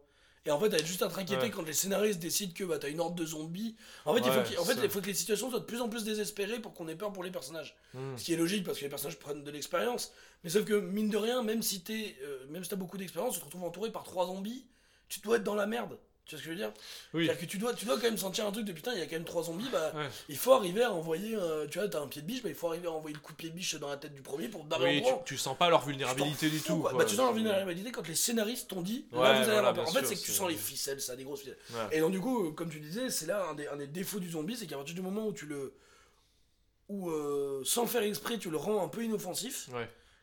Et 0.48 0.52
en 0.52 0.60
fait, 0.60 0.72
être 0.74 0.86
juste 0.86 1.02
inquiété 1.02 1.36
Ouais. 1.46 1.50
quand 1.50 1.64
les 1.64 1.74
scénaristes 1.74 2.20
décident 2.20 2.54
que 2.54 2.64
bah, 2.64 2.78
t'as 2.78 2.90
une 2.90 3.00
horde 3.00 3.16
de 3.18 3.26
zombies. 3.26 3.76
En 4.06 4.14
fait, 4.14 4.20
il, 4.20 4.26
faut 4.32 4.38
Ouais, 4.38 4.44
qu'il- 4.44 4.60
en 4.60 4.64
fait 4.66 4.76
ça. 4.76 4.84
il 4.84 4.90
faut 4.92 5.02
que 5.02 5.08
les 5.08 5.14
situations 5.16 5.50
soient 5.50 5.60
de 5.60 5.66
plus 5.66 5.82
en 5.82 5.90
plus 5.90 6.04
désespérées 6.04 6.60
pour 6.60 6.74
qu'on 6.74 6.88
ait 6.88 6.96
peur 6.96 7.12
pour 7.12 7.24
les 7.24 7.32
personnages. 7.32 7.76
Hmm. 7.96 8.16
Ce 8.16 8.24
qui 8.24 8.34
est 8.34 8.38
logique 8.38 8.64
parce 8.64 8.78
que 8.78 8.84
les 8.84 8.90
personnages 8.90 9.18
prennent 9.18 9.44
de 9.44 9.50
l'expérience. 9.52 10.12
Mais 10.44 10.52
sauf 10.52 10.64
que, 10.66 10.74
mine 10.80 11.10
de 11.10 11.18
rien, 11.18 11.42
même 11.42 11.64
si 11.64 11.82
t'es, 11.82 12.16
euh, 12.22 12.46
même 12.50 12.64
si 12.64 12.70
t'as 12.70 12.76
beaucoup 12.76 12.98
d'expérience, 13.00 13.34
tu 13.34 13.40
te 13.40 13.46
retrouves 13.46 13.64
entouré 13.64 13.92
par 13.92 14.04
trois 14.04 14.28
zombies, 14.28 14.68
tu 15.10 15.20
dois 15.22 15.38
être 15.38 15.44
dans 15.44 15.56
la 15.56 15.66
merde. 15.66 15.98
Tu 16.26 16.34
vois 16.34 16.40
ce 16.42 16.44
que 16.44 16.46
je 16.46 16.50
veux 16.50 16.56
dire? 16.56 16.74
Oui. 17.14 17.26
C'est-à-dire 17.26 17.42
que 17.42 17.46
tu 17.52 17.58
dois, 17.60 17.74
tu 17.76 17.86
dois 17.86 17.96
quand 17.98 18.04
même 18.04 18.18
sentir 18.18 18.48
un 18.48 18.52
truc 18.52 18.66
de 18.66 18.72
putain, 18.74 18.94
il 18.94 19.00
y 19.00 19.02
a 19.02 19.06
quand 19.06 19.12
même 19.12 19.26
trois 19.26 19.44
zombies, 19.44 19.70
bah 19.72 19.92
Ouais. 19.96 20.08
il 20.28 20.38
faut 20.38 20.54
arriver 20.54 20.82
à 20.84 20.92
envoyer, 20.92 21.36
euh, 21.36 21.68
tu 21.68 21.78
vois, 21.78 21.88
t'as 21.88 22.02
un 22.02 22.08
pied 22.08 22.24
de 22.24 22.26
biche, 22.28 22.42
bah 22.42 22.50
il 22.50 22.56
faut 22.56 22.68
arriver 22.68 22.88
à 22.88 22.92
envoyer 22.92 23.14
le 23.14 23.22
coup 23.22 23.32
de 23.34 23.38
pied 23.38 23.50
de 23.52 23.56
biche 23.56 23.76
dans 23.76 23.90
la 23.90 23.98
tête 23.98 24.16
du 24.16 24.24
premier 24.24 24.48
pour 24.50 24.64
barrer 24.64 25.04
Oui, 25.06 25.12
tu, 25.20 25.36
tu 25.36 25.38
sens 25.38 25.56
pas 25.56 25.70
leur 25.70 25.86
vulnérabilité 25.86 26.50
du 26.50 26.60
tout. 26.62 26.80
quoi. 26.80 26.90
quoi. 26.90 27.00
Bah, 27.00 27.06
tu 27.06 27.12
sens 27.16 27.26
leur 27.26 27.34
vulnérabilité 27.34 27.92
quand 27.92 28.08
les 28.08 28.16
scénaristes 28.16 28.70
t'ont 28.70 28.82
dit, 28.82 29.06
Ouais, 29.12 29.20
là 29.22 29.34
vous 29.34 29.38
allez 29.44 29.52
voilà, 29.52 29.68
avoir 29.70 29.88
En 29.88 29.92
fait, 29.92 30.04
c'est 30.06 30.16
que 30.16 30.22
tu 30.22 30.32
sens 30.32 30.50
les 30.50 30.56
ficelles, 30.56 31.00
ça, 31.00 31.16
des 31.16 31.24
grosses 31.24 31.42
ficelles. 31.42 31.58
Ouais. 31.72 31.98
Et 31.98 32.00
donc, 32.00 32.12
du 32.12 32.20
coup, 32.20 32.52
comme 32.54 32.70
tu 32.72 32.80
disais, 32.80 33.12
c'est 33.12 33.28
là 33.28 33.46
un 33.50 33.54
des, 33.54 33.68
un 33.68 33.76
des 33.76 33.86
défauts 33.88 34.20
du 34.20 34.32
zombie, 34.32 34.56
c'est 34.58 34.66
qu'à 34.66 34.78
partir 34.78 34.96
du 34.96 35.02
moment 35.02 35.28
où 35.28 35.34
tu 35.34 35.46
le. 35.46 35.74
où, 36.90 37.10
euh, 37.12 37.62
sans 37.66 37.86
faire 37.86 38.02
exprès, 38.02 38.38
tu 38.40 38.50
le 38.50 38.58
rends 38.58 38.84
un 38.84 38.88
peu 38.88 39.04
inoffensif, 39.04 39.70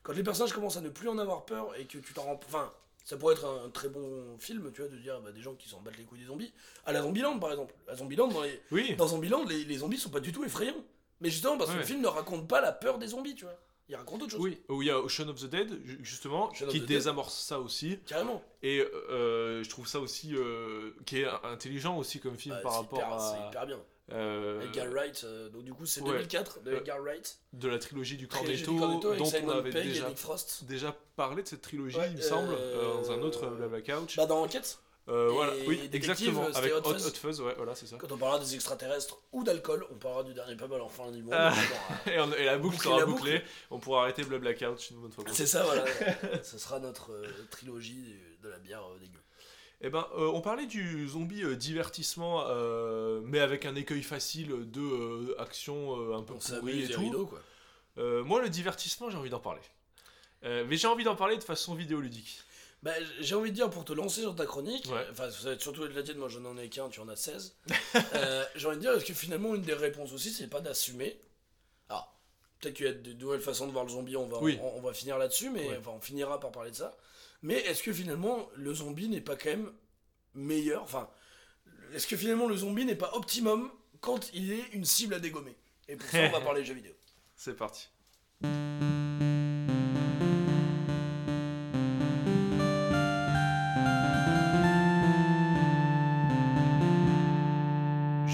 quand 0.03 0.13
les 0.15 0.25
personnages 0.25 0.53
commencent 0.53 0.77
à 0.77 0.81
ne 0.81 0.89
plus 0.89 1.09
en 1.09 1.17
avoir 1.19 1.45
peur 1.45 1.77
et 1.79 1.85
que 1.85 1.99
tu 1.99 2.13
t'en 2.13 2.23
rends. 2.23 2.41
Enfin, 2.49 2.73
ça 3.05 3.17
pourrait 3.17 3.35
être 3.35 3.45
un, 3.47 3.69
très 3.71 3.89
bon 3.89 4.37
film, 4.39 4.71
tu 4.73 4.81
vois, 4.83 4.91
de 4.91 4.97
dire 4.97 5.21
bah, 5.21 5.33
des 5.33 5.41
gens 5.43 5.55
qui 5.55 5.69
s'en 5.69 5.81
battent 5.81 5.99
les 5.99 6.05
couilles 6.05 6.21
des 6.21 6.27
zombies. 6.27 6.53
À 6.87 6.93
la 6.93 7.03
Zombieland, 7.03 7.39
par 7.39 7.51
exemple. 7.51 7.75
À 7.89 7.97
Zombieland, 7.97 8.29
dans, 8.29 8.43
les, 8.43 8.61
Oui. 8.71 8.95
dans 8.97 9.09
Zombieland, 9.09 9.45
les, 9.45 9.65
les 9.65 9.79
zombies 9.79 9.99
sont 9.99 10.11
pas 10.11 10.21
du 10.21 10.33
tout 10.33 10.45
effrayants. 10.45 10.85
Mais 11.21 11.31
justement, 11.31 11.57
parce 11.57 11.71
que 11.71 11.77
le 11.79 11.85
film 11.85 12.01
ne 12.01 12.09
raconte 12.09 12.49
pas 12.49 12.61
la 12.61 12.73
peur 12.73 12.99
des 12.99 13.09
zombies, 13.09 13.35
tu 13.35 13.45
vois. 13.45 13.57
Il 13.89 13.97
raconte 13.97 14.23
autre 14.23 14.31
chose. 14.33 14.41
Oui, 14.41 14.59
où 14.69 14.81
il 14.83 14.89
y 14.89 14.91
a 14.91 14.99
Ocean 14.99 15.29
of 15.29 15.41
the 15.41 15.47
Dead, 15.47 15.81
ju- 15.85 15.99
justement, 16.03 16.53
Shaun 16.55 16.67
of 16.69 16.73
qui 16.73 16.81
Dead. 16.81 16.89
désamorce 16.89 17.35
ça 17.45 17.61
aussi. 17.61 17.99
Carrément. 18.07 18.43
Et 18.63 18.81
euh, 18.81 19.63
je 19.63 19.69
trouve 19.69 19.87
ça 19.87 20.01
aussi, 20.01 20.35
euh, 20.35 20.93
qui 21.05 21.19
est 21.19 21.27
intelligent 21.45 21.97
aussi 21.99 22.19
comme 22.21 22.37
film 22.37 22.55
Ouais, 22.57 22.63
par 22.63 22.75
rapport 22.75 22.99
hyper- 22.99 23.21
C'est 23.21 23.37
à 23.43 23.49
hyper 23.49 23.67
bien. 23.67 23.81
Euh, 24.11 24.61
Edgar 24.63 24.89
Wright, 24.91 25.23
euh, 25.25 25.49
donc 25.51 25.63
du 25.65 25.73
coup 25.73 25.87
c'est 25.87 26.01
ouais. 26.01 26.11
2004 26.11 26.63
de 26.65 26.73
Euh, 26.73 26.79
Edgar 26.81 27.01
Wright. 27.01 27.39
de 27.53 27.69
la 27.69 27.79
trilogie 27.79 28.17
du 28.17 28.27
Cornetto, 28.29 28.73
dont 29.17 29.31
on 29.45 29.49
avait 29.51 29.71
déjà, 29.71 30.97
parlé 31.17 31.43
de 31.43 31.49
cette 31.49 31.63
trilogie, 31.63 31.97
Ouais, 31.97 32.09
il 32.11 32.17
me 32.17 32.21
semble, 32.23 32.53
euh, 32.53 32.57
euh, 32.59 32.95
dans 33.03 33.13
un 33.13 33.21
autre 33.23 33.47
Blabla 33.47 33.81
Couch. 33.81 34.17
Bah 34.17 34.27
dans 34.27 34.43
Enquête, 34.43 34.79
Euh, 35.09 35.29
voilà, 35.33 35.53
oui, 35.67 35.89
exactement, 35.93 36.47
avec 36.55 36.73
Hot 36.75 36.79
Hot, 36.89 36.93
Fuzz. 36.95 37.07
Hot 37.07 37.15
Fuzz, 37.17 37.41
ouais, 37.41 37.55
voilà, 37.57 37.75
c'est 37.75 37.87
ça. 37.87 37.97
quand 37.97 38.13
on 38.13 38.17
parlera 38.19 38.39
des 38.39 38.55
extraterrestres 38.55 39.19
ou 39.33 39.43
d'alcool, 39.45 39.85
on 39.91 39.97
parlera 39.97 40.23
du 40.25 40.33
dernier 40.35 40.55
pub 40.57 40.73
à 40.73 40.79
l'enfin 40.79 41.11
du 41.11 41.23
monde. 41.25 41.35
Ah. 41.37 41.53
Et, 42.07 42.21
on- 42.21 42.33
et 42.35 42.45
la 42.45 42.57
boucle 42.59 42.79
sera 42.79 42.99
la 43.01 43.07
bouclée, 43.07 43.43
on 43.71 43.79
pourra 43.81 44.03
arrêter 44.03 44.23
Blabla 44.25 44.55
Couch 44.55 44.91
une 44.91 44.99
bonne 45.01 45.11
fois 45.13 45.25
euh, 45.27 45.31
c'est 45.33 45.47
ça, 45.47 45.65
voilà. 45.65 45.85
Ce 46.45 46.57
sera 46.59 46.79
notre 46.79 47.11
euh, 47.13 47.27
trilogie 47.51 48.15
de 48.43 48.49
la 48.49 48.59
bière 48.59 48.83
euh, 48.85 48.99
dégueu. 49.01 49.19
Eh 49.85 49.91
ben, 49.91 50.07
euh, 50.17 50.29
on 50.29 50.41
parlait 50.41 50.67
du 50.67 51.09
zombie 51.09 51.43
euh, 51.43 51.57
divertissement, 51.57 52.45
euh, 52.47 53.21
mais 53.25 53.41
avec 53.41 53.67
un 53.67 53.75
écueil 53.75 54.03
facile 54.03 54.71
de 54.71 55.35
action 55.41 56.15
un 56.15 56.23
peu 56.23 56.35
pourrie 56.35 56.85
et 56.85 56.89
tout. 56.89 57.27
quoi. 57.27 57.43
Moi, 58.23 58.41
le 58.43 58.49
divertissement, 58.49 59.11
j'ai 59.11 59.17
envie 59.19 59.31
d'en 59.31 59.41
parler. 59.41 59.61
Mais 60.43 60.77
j'ai 60.77 60.87
envie 60.89 61.05
d'en 61.05 61.17
parler 61.17 61.37
de 61.37 61.45
façon 61.45 61.75
vidéoludique. 61.75 62.41
Bah, 62.83 62.93
j'ai 63.21 63.37
envie 63.37 63.51
de 63.51 63.55
dire 63.55 63.71
pour 63.71 63.85
te 63.85 63.93
lancer 63.93 64.23
sur 64.23 64.35
ta 64.35 64.45
chronique, 64.45 64.89
enfin 65.13 65.31
ça 65.31 65.45
va 65.45 65.53
être 65.53 65.63
surtout 65.63 65.87
de 65.87 65.95
la 65.95 66.03
tienne, 66.03 66.17
moi 66.17 66.29
je 66.29 66.41
n'en 66.41 66.57
ai 66.59 66.69
qu'un, 66.69 66.89
tu 66.89 66.99
en 66.99 67.09
as 67.09 67.15
16. 67.17 67.57
Euh, 68.15 68.45
j'ai 68.57 68.67
envie 68.67 68.77
de 68.77 68.81
dire, 68.81 68.93
est-ce 68.93 69.05
que 69.05 69.15
finalement 69.15 69.55
une 69.55 69.63
des 69.63 69.75
réponses 69.75 70.13
aussi, 70.13 70.33
c'est 70.33 70.49
pas 70.49 70.61
d'assumer? 70.61 71.21
Alors, 71.89 72.13
peut-être 72.61 72.75
qu'il 72.75 72.87
y 72.87 72.89
a 72.89 72.93
de 72.93 73.13
nouvelles 73.13 73.41
façons 73.41 73.67
de 73.69 73.73
voir 73.73 73.85
le 73.85 73.91
zombie, 73.91 74.17
on 74.17 74.27
va, 74.27 74.39
Oui. 74.39 74.59
on, 74.63 74.79
on 74.79 74.81
va 74.81 74.93
finir 74.93 75.17
là-dessus, 75.19 75.51
mais 75.51 75.69
Ouais. 75.69 75.77
enfin, 75.79 75.93
on 75.95 76.01
finira 76.01 76.41
par 76.41 76.51
parler 76.51 76.71
de 76.73 76.77
ça. 76.77 76.97
Mais 77.43 77.57
est-ce 77.57 77.83
que 77.83 77.93
finalement 77.93 78.49
le 78.55 78.73
zombie 78.73 79.09
n'est 79.09 79.21
pas 79.21 79.37
quand 79.37 79.51
même 79.51 79.73
meilleur 80.35 80.83
Enfin, 80.83 81.11
est-ce 81.93 82.07
que 82.07 82.17
finalement 82.17 82.49
le 82.49 82.57
zombie 82.57 82.85
n'est 82.85 82.95
pas 82.95 83.11
optimum 83.15 83.71
quand 84.01 84.31
il 84.33 84.53
est 84.53 84.69
une 84.73 84.85
cible 84.85 85.15
à 85.15 85.19
dégommer 85.19 85.57
Et 85.89 85.97
pour 85.97 86.09
ça, 86.09 86.19
on 86.29 86.31
va 86.31 86.41
parler 86.45 86.61
de 86.63 86.67
jeux 86.67 86.75
vidéo. 86.75 86.93
C'est 87.37 87.57
parti. 87.57 87.89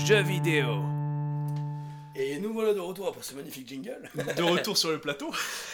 Jeux 0.06 0.22
vidéo. 0.22 0.87
Voilà 2.58 2.74
de 2.74 2.80
retour 2.80 3.06
après 3.06 3.22
ce 3.22 3.34
magnifique 3.34 3.68
jingle. 3.68 4.10
De 4.36 4.42
retour 4.42 4.76
sur 4.76 4.90
le 4.90 4.98
plateau. 5.00 5.30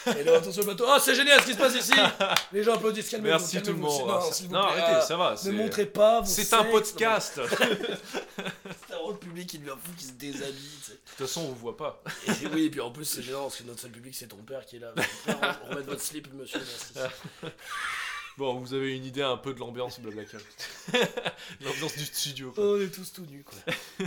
Et 0.07 0.23
de 0.23 0.29
retour 0.31 0.53
sur 0.53 0.63
le 0.65 0.67
bateau. 0.69 0.85
Oh, 0.87 0.99
c'est 1.01 1.15
génial 1.15 1.41
ce 1.41 1.47
qui 1.47 1.53
se 1.55 1.57
passe 1.59 1.75
ici 1.75 1.95
Les 2.53 2.63
gens 2.63 2.75
applaudissent, 2.75 3.09
calmez-vous. 3.09 3.39
Merci 3.39 3.63
tout 3.63 3.71
le 3.73 3.79
monde. 3.79 4.07
Non, 4.07 4.21
Ça- 4.21 4.33
s'il 4.33 4.49
vous 4.49 4.53
non, 4.55 4.71
plaît, 4.71 4.81
arrêtez, 4.83 5.07
ça 5.07 5.17
va. 5.17 5.35
Ne 5.47 5.53
montrez 5.53 5.87
pas 5.87 6.21
vos 6.21 6.27
C'est 6.27 6.53
un 6.53 6.65
podcast. 6.65 7.41
De 7.41 7.47
C'est 8.89 8.95
un 8.95 9.09
le 9.11 9.17
public 9.17 9.49
qui 9.49 9.59
devient 9.61 9.77
fou, 9.83 9.93
qui 9.97 10.05
se 10.05 10.13
déshabille. 10.13 10.79
sais. 10.83 10.93
toute 11.17 11.27
façon, 11.27 11.41
on 11.41 11.49
vous 11.49 11.55
voit 11.55 11.77
pas. 11.79 12.03
Et 12.43 12.47
oui, 12.49 12.65
et 12.67 12.71
puis 12.71 12.81
en 12.83 12.91
plus, 12.91 13.07
c'est 13.07 13.23
gênant 13.23 13.45
parce 13.45 13.57
que 13.57 13.63
notre 13.65 13.81
seul 13.81 13.91
public, 13.91 14.15
c'est 14.15 14.27
ton 14.27 14.37
père 14.37 14.67
qui 14.67 14.77
est 14.77 14.81
là. 14.81 14.93
Père, 15.25 15.61
Remettre 15.71 15.89
votre 15.89 16.03
slip, 16.03 16.29
monsieur, 16.35 16.61
merci. 16.61 17.13
Bon, 18.37 18.55
vous 18.59 18.75
avez 18.75 18.97
une 18.97 19.05
idée 19.05 19.23
un 19.23 19.37
peu 19.37 19.55
de 19.55 19.61
l'ambiance 19.61 20.01
Blablacar. 20.01 20.41
l'ambiance 21.61 21.97
du 21.97 22.05
studio. 22.05 22.51
quoi. 22.51 22.65
Oh, 22.65 22.77
on 22.77 22.81
est 22.83 22.89
tous 22.93 23.13
tout 23.13 23.25
nus, 23.27 23.45
quoi. 23.45 24.07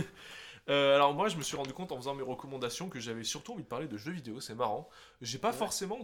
Euh, 0.68 0.94
alors 0.94 1.14
moi, 1.14 1.28
je 1.28 1.36
me 1.36 1.42
suis 1.42 1.56
rendu 1.56 1.72
compte 1.72 1.92
en 1.92 1.96
faisant 1.96 2.14
mes 2.14 2.22
recommandations 2.22 2.88
que 2.88 3.00
j'avais 3.00 3.24
surtout 3.24 3.52
envie 3.52 3.62
de 3.62 3.68
parler 3.68 3.88
de 3.88 3.96
jeux 3.96 4.12
vidéo. 4.12 4.40
C'est 4.40 4.54
marrant. 4.54 4.88
J'ai 5.22 5.38
pas 5.38 5.50
Ouais. 5.50 5.56
forcément 5.56 5.98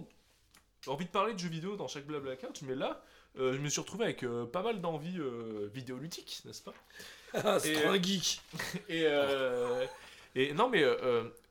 envie 0.86 1.04
de 1.06 1.10
parler 1.10 1.34
de 1.34 1.38
jeux 1.38 1.48
vidéo 1.48 1.76
dans 1.76 1.88
chaque 1.88 2.06
Blabla 2.06 2.36
Couch, 2.36 2.62
mais 2.62 2.74
là, 2.74 3.02
euh, 3.38 3.54
je 3.54 3.58
me 3.58 3.68
suis 3.68 3.80
retrouvé 3.80 4.04
avec 4.04 4.22
euh, 4.22 4.46
pas 4.46 4.62
mal 4.62 4.80
d'envie 4.80 5.18
vidéoludique, 5.72 6.42
n'est-ce 6.44 6.62
pas? 6.62 6.74
Ah, 7.34 7.58
c'est 7.58 7.84
un 7.86 8.00
geek. 8.00 8.40
Et, 8.88 9.04
et 10.36 10.52
non, 10.54 10.68
mais 10.68 10.84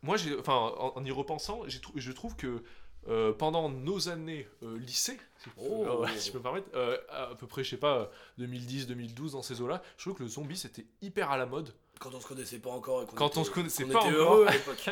moi, 0.02 0.16
enfin, 0.40 0.54
en, 0.78 0.94
en 0.96 1.06
y 1.06 1.12
repensant, 1.12 1.62
je 1.68 2.12
trouve 2.12 2.36
que 2.36 2.64
euh, 3.10 3.34
pendant 3.34 3.68
nos 3.70 4.08
années 4.08 4.48
euh, 4.64 4.78
lycée, 4.78 5.20
si 5.44 5.50
Oh. 5.58 6.04
euh, 6.04 6.08
si 6.18 6.28
je 6.28 6.32
peux 6.32 6.38
me 6.38 6.44
permettre, 6.44 6.68
euh, 6.74 6.98
à 7.10 7.36
peu 7.36 7.48
près, 7.48 7.64
je 7.66 7.72
sais 7.72 7.78
pas, 7.78 8.10
2010-2012 8.40 9.32
dans 9.34 9.42
ces 9.42 9.60
eaux-là, 9.60 9.82
je 9.98 10.04
trouve 10.04 10.16
que 10.16 10.24
le 10.24 10.30
zombie 10.30 10.56
c'était 10.58 10.86
hyper 11.02 11.32
à 11.32 11.38
la 11.38 11.46
mode. 11.46 11.74
Quand 12.00 12.14
on 12.14 12.20
se 12.20 12.28
connaissait 12.28 12.60
pas 12.60 12.72
encore. 12.72 13.04
et 13.04 13.06
qu'on 13.06 13.16
Quand 13.16 13.28
était- 13.30 13.38
on 13.40 13.44
se 13.44 13.52
connaissait 13.52 13.84
qu'on 13.84 13.92
pas 13.94 14.00
était 14.00 14.10
encore. 14.10 14.34
heureux 14.34 14.48
à 14.48 14.52
l'époque. 14.54 14.90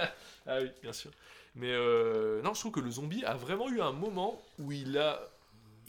Ah 0.48 0.58
oui, 0.62 0.70
bien 0.82 0.94
sûr. 0.94 1.12
Mais 1.56 1.72
euh, 1.72 2.42
non, 2.42 2.54
je 2.54 2.60
trouve 2.62 2.72
que 2.72 2.80
le 2.80 2.90
zombie 2.92 3.24
a 3.26 3.36
vraiment 3.36 3.70
eu 3.70 3.82
un 3.82 3.92
moment 3.92 4.42
où 4.60 4.72
il 4.72 4.98
a, 4.98 5.22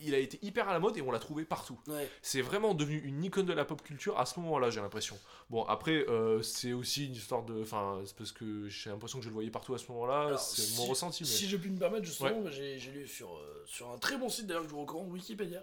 il 0.05 0.13
a 0.15 0.19
été 0.19 0.37
hyper 0.43 0.69
à 0.69 0.73
la 0.73 0.81
mode 0.81 0.97
et 0.97 1.03
on 1.03 1.13
l'a 1.13 1.21
trouvé 1.21 1.45
partout. 1.45 1.79
Ouais. 1.87 2.11
C'est 2.21 2.41
vraiment 2.43 2.75
devenu 2.75 2.99
une 2.99 3.23
icône 3.23 3.47
de 3.47 3.53
la 3.53 3.65
pop 3.65 3.81
culture 3.83 4.19
à 4.19 4.27
ce 4.27 4.41
moment-là, 4.41 4.71
j'ai 4.71 4.81
l'impression. 4.81 5.17
Bon, 5.51 5.63
après, 5.65 6.05
euh, 6.09 6.43
c'est 6.43 6.73
aussi 6.73 7.07
une 7.07 7.13
histoire 7.15 7.45
de. 7.45 7.63
Enfin, 7.63 8.01
c'est 8.05 8.17
parce 8.17 8.33
que 8.33 8.69
j'ai 8.69 8.91
l'impression 8.91 9.19
que 9.19 9.25
je 9.25 9.29
le 9.29 9.35
voyais 9.35 9.51
partout 9.51 9.75
à 9.75 9.79
ce 9.79 9.87
moment-là, 9.93 10.37
c'est 10.37 10.63
si- 10.63 10.77
mon 10.81 10.87
ressenti. 10.87 11.23
Mais... 11.23 11.29
Si 11.31 11.49
je 11.49 11.57
puis 11.57 11.71
me 11.71 11.79
permettre, 11.79 12.05
justement, 12.07 12.43
j'ai 12.51 12.81
j'ai 12.81 12.91
lu 12.91 13.07
sur, 13.07 13.33
euh, 13.37 13.63
sur 13.67 13.89
un 13.91 13.99
très 13.99 14.17
bon 14.17 14.29
site 14.29 14.49
d'ailleurs 14.49 14.63
que 14.65 14.69
je 14.69 14.75
vous 14.75 14.81
recommande, 14.81 15.13
Wikipédia. 15.13 15.63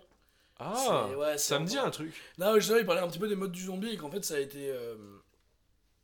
Ah, 0.62 1.08
ouais, 1.18 1.38
ça 1.38 1.58
me 1.60 1.66
dit 1.66 1.78
un 1.78 1.89
truc. 1.89 2.14
Non, 2.38 2.56
justement, 2.56 2.80
il 2.80 2.86
parlait 2.86 3.02
un 3.02 3.08
petit 3.08 3.20
peu 3.20 3.28
des 3.28 3.36
modes 3.36 3.52
du 3.52 3.64
zombie 3.66 3.89
et 3.89 3.97
qu'en 3.97 4.10
fait, 4.12 4.24
ça 4.24 4.36
a 4.36 4.39
été. 4.39 4.70
euh, 4.70 4.95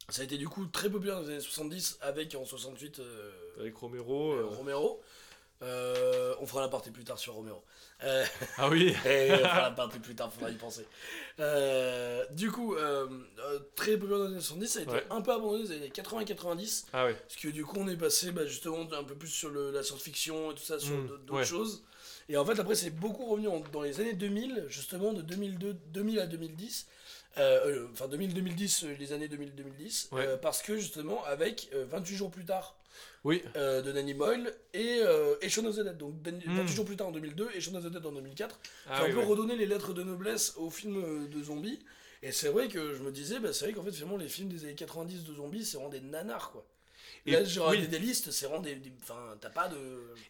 ça 0.09 0.21
a 0.21 0.25
été 0.25 0.37
du 0.37 0.47
coup 0.47 0.65
très 0.67 0.89
populaire 0.89 1.15
dans 1.15 1.21
les 1.23 1.29
années 1.29 1.39
70 1.39 1.97
avec 2.01 2.35
en 2.35 2.45
68 2.45 2.99
euh, 2.99 3.31
Avec 3.59 3.75
Romero. 3.75 4.33
euh, 4.33 4.39
euh, 4.41 4.45
Romero. 4.47 5.01
Euh, 5.61 6.35
on 6.41 6.45
fera 6.45 6.61
la 6.61 6.67
partie 6.67 6.91
plus 6.91 7.03
tard 7.05 7.17
sur 7.17 7.33
Romero. 7.33 7.63
Ah 8.57 8.69
oui, 8.69 8.93
et 9.05 9.31
on 9.31 9.37
fera 9.37 9.61
la 9.61 9.71
partie 9.71 9.99
plus 9.99 10.13
tard, 10.15 10.31
faudra 10.31 10.49
y 10.51 10.55
penser. 10.55 10.85
Du 12.31 12.51
coup, 12.51 12.75
très 13.75 13.97
populaire 13.97 14.19
dans 14.19 14.25
les 14.25 14.31
années 14.33 14.41
70, 14.41 14.67
ça 14.67 14.79
a 14.79 14.81
été 14.83 14.91
Ouais. 14.91 15.05
un 15.09 15.21
peu 15.21 15.31
abandonné 15.31 15.63
dans 15.63 15.69
les 15.69 15.75
années 15.77 15.89
80-90. 15.89 16.85
ah 16.93 17.05
oui. 17.07 17.13
Parce 17.13 17.35
que 17.41 17.47
du 17.47 17.63
coup, 17.65 17.77
on 17.79 17.87
est 17.87 17.95
passé 17.97 18.31
bah, 18.31 18.45
justement 18.45 18.81
un 18.91 19.03
peu 19.03 19.15
plus 19.15 19.29
sur 19.29 19.49
le- 19.49 19.71
la 19.71 19.81
science-fiction 19.83 20.51
et 20.51 20.55
tout 20.55 20.63
ça, 20.63 20.79
sur 20.79 20.95
Mm, 20.95 21.07
d'autres 21.07 21.33
ouais. 21.33 21.45
choses. 21.45 21.83
Et 22.27 22.37
en 22.37 22.45
fait, 22.45 22.59
après, 22.59 22.75
c'est 22.75 22.89
beaucoup 22.89 23.25
revenu 23.25 23.47
en- 23.47 23.59
dans 23.71 23.81
les 23.81 23.99
années 24.01 24.13
2000, 24.13 24.65
justement, 24.67 25.13
de 25.13 25.21
2002, 25.21 25.73
2000 25.93 26.19
à 26.19 26.27
2010, 26.27 26.87
Euh, 27.37 27.83
euh, 27.83 27.87
Enfin, 27.91 28.07
2000-2010, 28.07 28.85
euh, 28.85 28.95
les 28.99 29.11
années 29.13 29.27
2000-2010. 29.27 30.07
Ouais. 30.13 30.25
euh, 30.27 30.37
parce 30.37 30.61
que 30.61 30.75
justement, 30.77 31.23
avec 31.25 31.69
euh, 31.73 31.85
28 31.89 32.15
jours 32.15 32.31
plus 32.31 32.45
tard 32.45 32.77
Oui. 33.23 33.43
de 33.55 33.91
Danny 33.91 34.13
Boyle 34.13 34.53
et, 34.73 34.99
et 35.41 35.49
Shaun 35.49 35.65
of 35.65 35.75
the 35.75 35.81
Dead. 35.81 35.97
Donc, 35.97 36.21
Dan- 36.21 36.41
Hmm. 36.45 36.57
28 36.57 36.75
jours 36.75 36.85
plus 36.85 36.95
tard 36.95 37.07
en 37.07 37.11
2002 37.11 37.49
et 37.55 37.61
Shaun 37.61 37.75
of 37.75 37.83
the 37.83 37.87
Dead 37.91 38.05
en 38.05 38.11
2004. 38.11 38.59
Ah 38.89 38.97
qui 38.99 39.03
oui, 39.05 39.09
un 39.09 39.13
peu 39.13 39.19
ouais. 39.19 39.25
redonné 39.25 39.55
les 39.55 39.65
lettres 39.65 39.93
de 39.93 40.03
noblesse 40.03 40.53
aux 40.57 40.69
films 40.69 41.27
de 41.29 41.43
zombies. 41.43 41.79
Et 42.23 42.31
c'est 42.31 42.49
vrai 42.49 42.69
que 42.69 42.93
je 42.95 43.03
me 43.03 43.11
disais, 43.11 43.39
bah, 43.39 43.51
c'est 43.53 43.65
vrai 43.65 43.73
qu'en 43.73 43.83
fait, 43.83 43.91
finalement, 43.91 44.17
les 44.17 44.29
films 44.29 44.49
des 44.49 44.63
années 44.63 44.73
90 44.75 45.23
de 45.25 45.33
zombies, 45.33 45.65
c'est 45.65 45.77
vraiment 45.77 45.89
des 45.91 45.99
nanars, 46.01 46.51
quoi. 46.51 46.65
Et- 47.25 47.31
Là, 47.31 47.39
oui. 47.69 47.87
des 47.87 47.99
listes, 47.99 48.31
c'est 48.31 48.45
vraiment 48.47 48.61
des. 48.61 48.79
Enfin, 49.01 49.35
t'as 49.41 49.49
pas 49.49 49.67
de. 49.67 49.77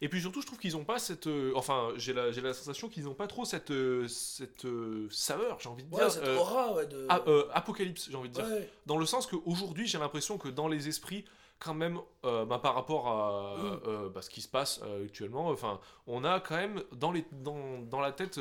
Et 0.01 0.07
puis 0.09 0.21
surtout, 0.21 0.41
je 0.41 0.45
trouve 0.47 0.59
qu'ils 0.59 0.77
ont 0.77 0.85
pas 0.85 0.97
cette. 0.99 1.27
euh, 1.27 1.51
enfin, 1.55 1.89
j'ai 1.97 2.13
la, 2.13 2.31
j'ai 2.31 2.41
la 2.41 2.53
sensation 2.53 2.87
qu'ils 2.89 3.03
n'ont 3.03 3.13
pas 3.13 3.27
trop 3.27 3.43
cette, 3.45 3.71
euh, 3.71 4.07
cette 4.07 4.65
euh, 4.65 5.07
saveur, 5.11 5.59
j'ai 5.59 5.69
envie 5.69 5.83
de 5.83 5.93
Ouais, 5.93 6.01
dire. 6.01 6.11
cette 6.11 6.27
aura, 6.27 6.73
ouais, 6.73 6.87
de. 6.87 7.05
a- 7.09 7.21
euh, 7.27 7.47
apocalypse, 7.53 8.07
j'ai 8.09 8.15
envie 8.17 8.29
de 8.29 8.33
dire. 8.35 8.45
ouais. 8.45 8.69
Dans 8.85 8.97
le 8.97 9.05
sens 9.05 9.27
qu'aujourd'hui, 9.27 9.87
j'ai 9.87 9.97
l'impression 9.97 10.37
que 10.37 10.47
dans 10.49 10.67
les 10.67 10.87
esprits, 10.87 11.25
quand 11.59 11.73
même, 11.73 11.99
bah, 12.23 12.59
par 12.61 12.75
rapport 12.75 13.07
à 13.07 13.57
Mm. 13.57 14.09
bah, 14.13 14.21
ce 14.21 14.29
qui 14.29 14.41
se 14.41 14.47
passe 14.47 14.81
actuellement, 15.05 15.47
enfin, 15.49 15.79
on 16.07 16.23
a 16.25 16.39
quand 16.41 16.55
même 16.57 16.83
dans, 16.91 17.11
les, 17.11 17.25
dans, 17.31 17.79
dans 17.79 17.99
la 18.01 18.11
tête 18.11 18.39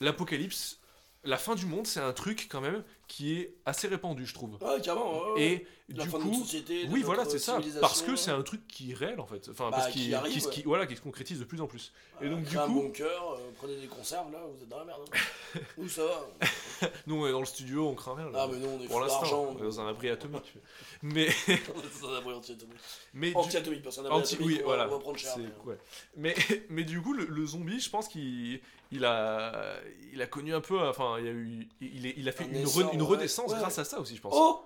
l'apocalypse. 0.00 0.78
La 1.24 1.36
fin 1.36 1.54
du 1.54 1.66
monde, 1.66 1.86
c'est 1.86 2.00
un 2.00 2.12
truc 2.12 2.46
quand 2.50 2.60
même 2.60 2.84
qui 3.08 3.32
est 3.34 3.54
assez 3.66 3.88
répandu, 3.88 4.26
je 4.26 4.34
trouve. 4.34 4.58
Ouais, 4.60 4.80
carrément. 4.82 5.22
ouais, 5.22 5.32
ouais. 5.32 5.42
Et 5.42 5.66
la 5.94 6.04
du 6.04 6.10
fin 6.10 6.18
de 6.18 6.22
coup, 6.24 6.28
notre 6.30 6.42
société, 6.44 6.86
de 6.86 6.92
oui, 6.92 7.02
voilà, 7.02 7.24
c'est 7.24 7.38
ça. 7.38 7.58
Parce 7.80 8.02
que 8.02 8.14
c'est 8.16 8.30
un 8.30 8.42
truc 8.42 8.66
qui 8.68 8.90
est 8.90 8.94
réel 8.94 9.18
en 9.18 9.26
fait. 9.26 9.48
Enfin, 9.50 9.70
Bah, 9.70 9.78
parce 9.78 9.92
qui 9.92 10.02
qu'il 10.02 10.14
arrive, 10.14 10.38
qui 10.38 10.46
ouais. 10.46 10.52
qui- 10.52 10.62
voilà, 10.64 10.86
qui 10.86 10.94
se 10.94 11.00
concrétise 11.00 11.38
de 11.40 11.44
plus 11.44 11.60
en 11.62 11.66
plus. 11.66 11.92
Et 12.20 12.28
donc, 12.28 12.40
du 12.40 12.44
Créez 12.46 12.58
un 12.58 12.66
coup, 12.66 12.82
bunker, 12.82 13.06
euh, 13.32 13.38
prenez 13.56 13.76
des 13.80 13.86
conserves, 13.86 14.30
là, 14.30 14.40
vous 14.54 14.62
êtes 14.62 14.68
dans 14.68 14.78
la 14.80 14.84
merde. 14.84 15.00
hein. 15.10 15.58
Nous, 15.78 15.88
ça 15.88 16.04
va. 16.04 16.28
nous, 17.06 17.14
on 17.14 17.26
est 17.26 17.32
dans 17.32 17.40
le 17.40 17.46
studio, 17.46 17.88
on 17.88 17.94
craint 17.94 18.14
rien. 18.14 18.28
là. 18.30 18.40
Ah, 18.42 18.48
mais 18.52 18.58
nous, 18.58 18.66
on 18.68 18.82
est 18.82 18.86
Pour 18.86 18.96
on 18.98 19.58
est 19.58 19.62
dans 19.62 19.80
un 19.80 19.88
abri 19.88 20.10
atomique. 20.10 20.52
Mais, 21.02 21.28
On 21.48 21.52
est 21.52 22.02
dans 22.02 22.10
un 22.12 22.18
abri 22.18 22.34
anti-atomique. 22.34 22.76
mais, 23.14 23.32
Anti-atomique, 23.34 23.82
parce 23.82 23.96
qu'un 23.96 24.04
abri 24.04 24.18
Anti- 24.18 24.34
atomique, 24.34 24.56
oui, 24.56 24.60
on 24.62 24.66
voilà. 24.66 24.86
on 24.86 24.90
va 24.90 24.98
prendre 24.98 25.16
cher. 25.16 25.34
Mais, 25.64 25.76
mais, 26.16 26.34
mais 26.68 26.84
du 26.84 27.00
coup, 27.00 27.14
le, 27.14 27.46
zombie, 27.46 27.80
je 27.80 27.88
pense 27.88 28.08
qu'il 28.08 28.60
il 28.90 29.04
a, 29.04 29.76
il 30.12 30.20
a 30.20 30.26
connu 30.26 30.54
un 30.54 30.60
peu. 30.60 30.78
Enfin, 30.88 31.16
il 31.20 31.26
a, 31.26 31.30
eu, 31.30 31.68
il, 31.80 32.06
est- 32.06 32.14
il 32.16 32.28
a 32.28 32.32
fait 32.32 32.44
Un 32.44 32.48
une, 32.48 32.64
re- 32.64 32.92
une 32.98 33.02
ouais. 33.02 33.08
redescence 33.16 33.52
Ouais. 33.52 33.58
grâce 33.58 33.78
à 33.78 33.84
ça 33.84 34.00
aussi, 34.00 34.16
je 34.16 34.20
pense. 34.20 34.34
Oh 34.36 34.64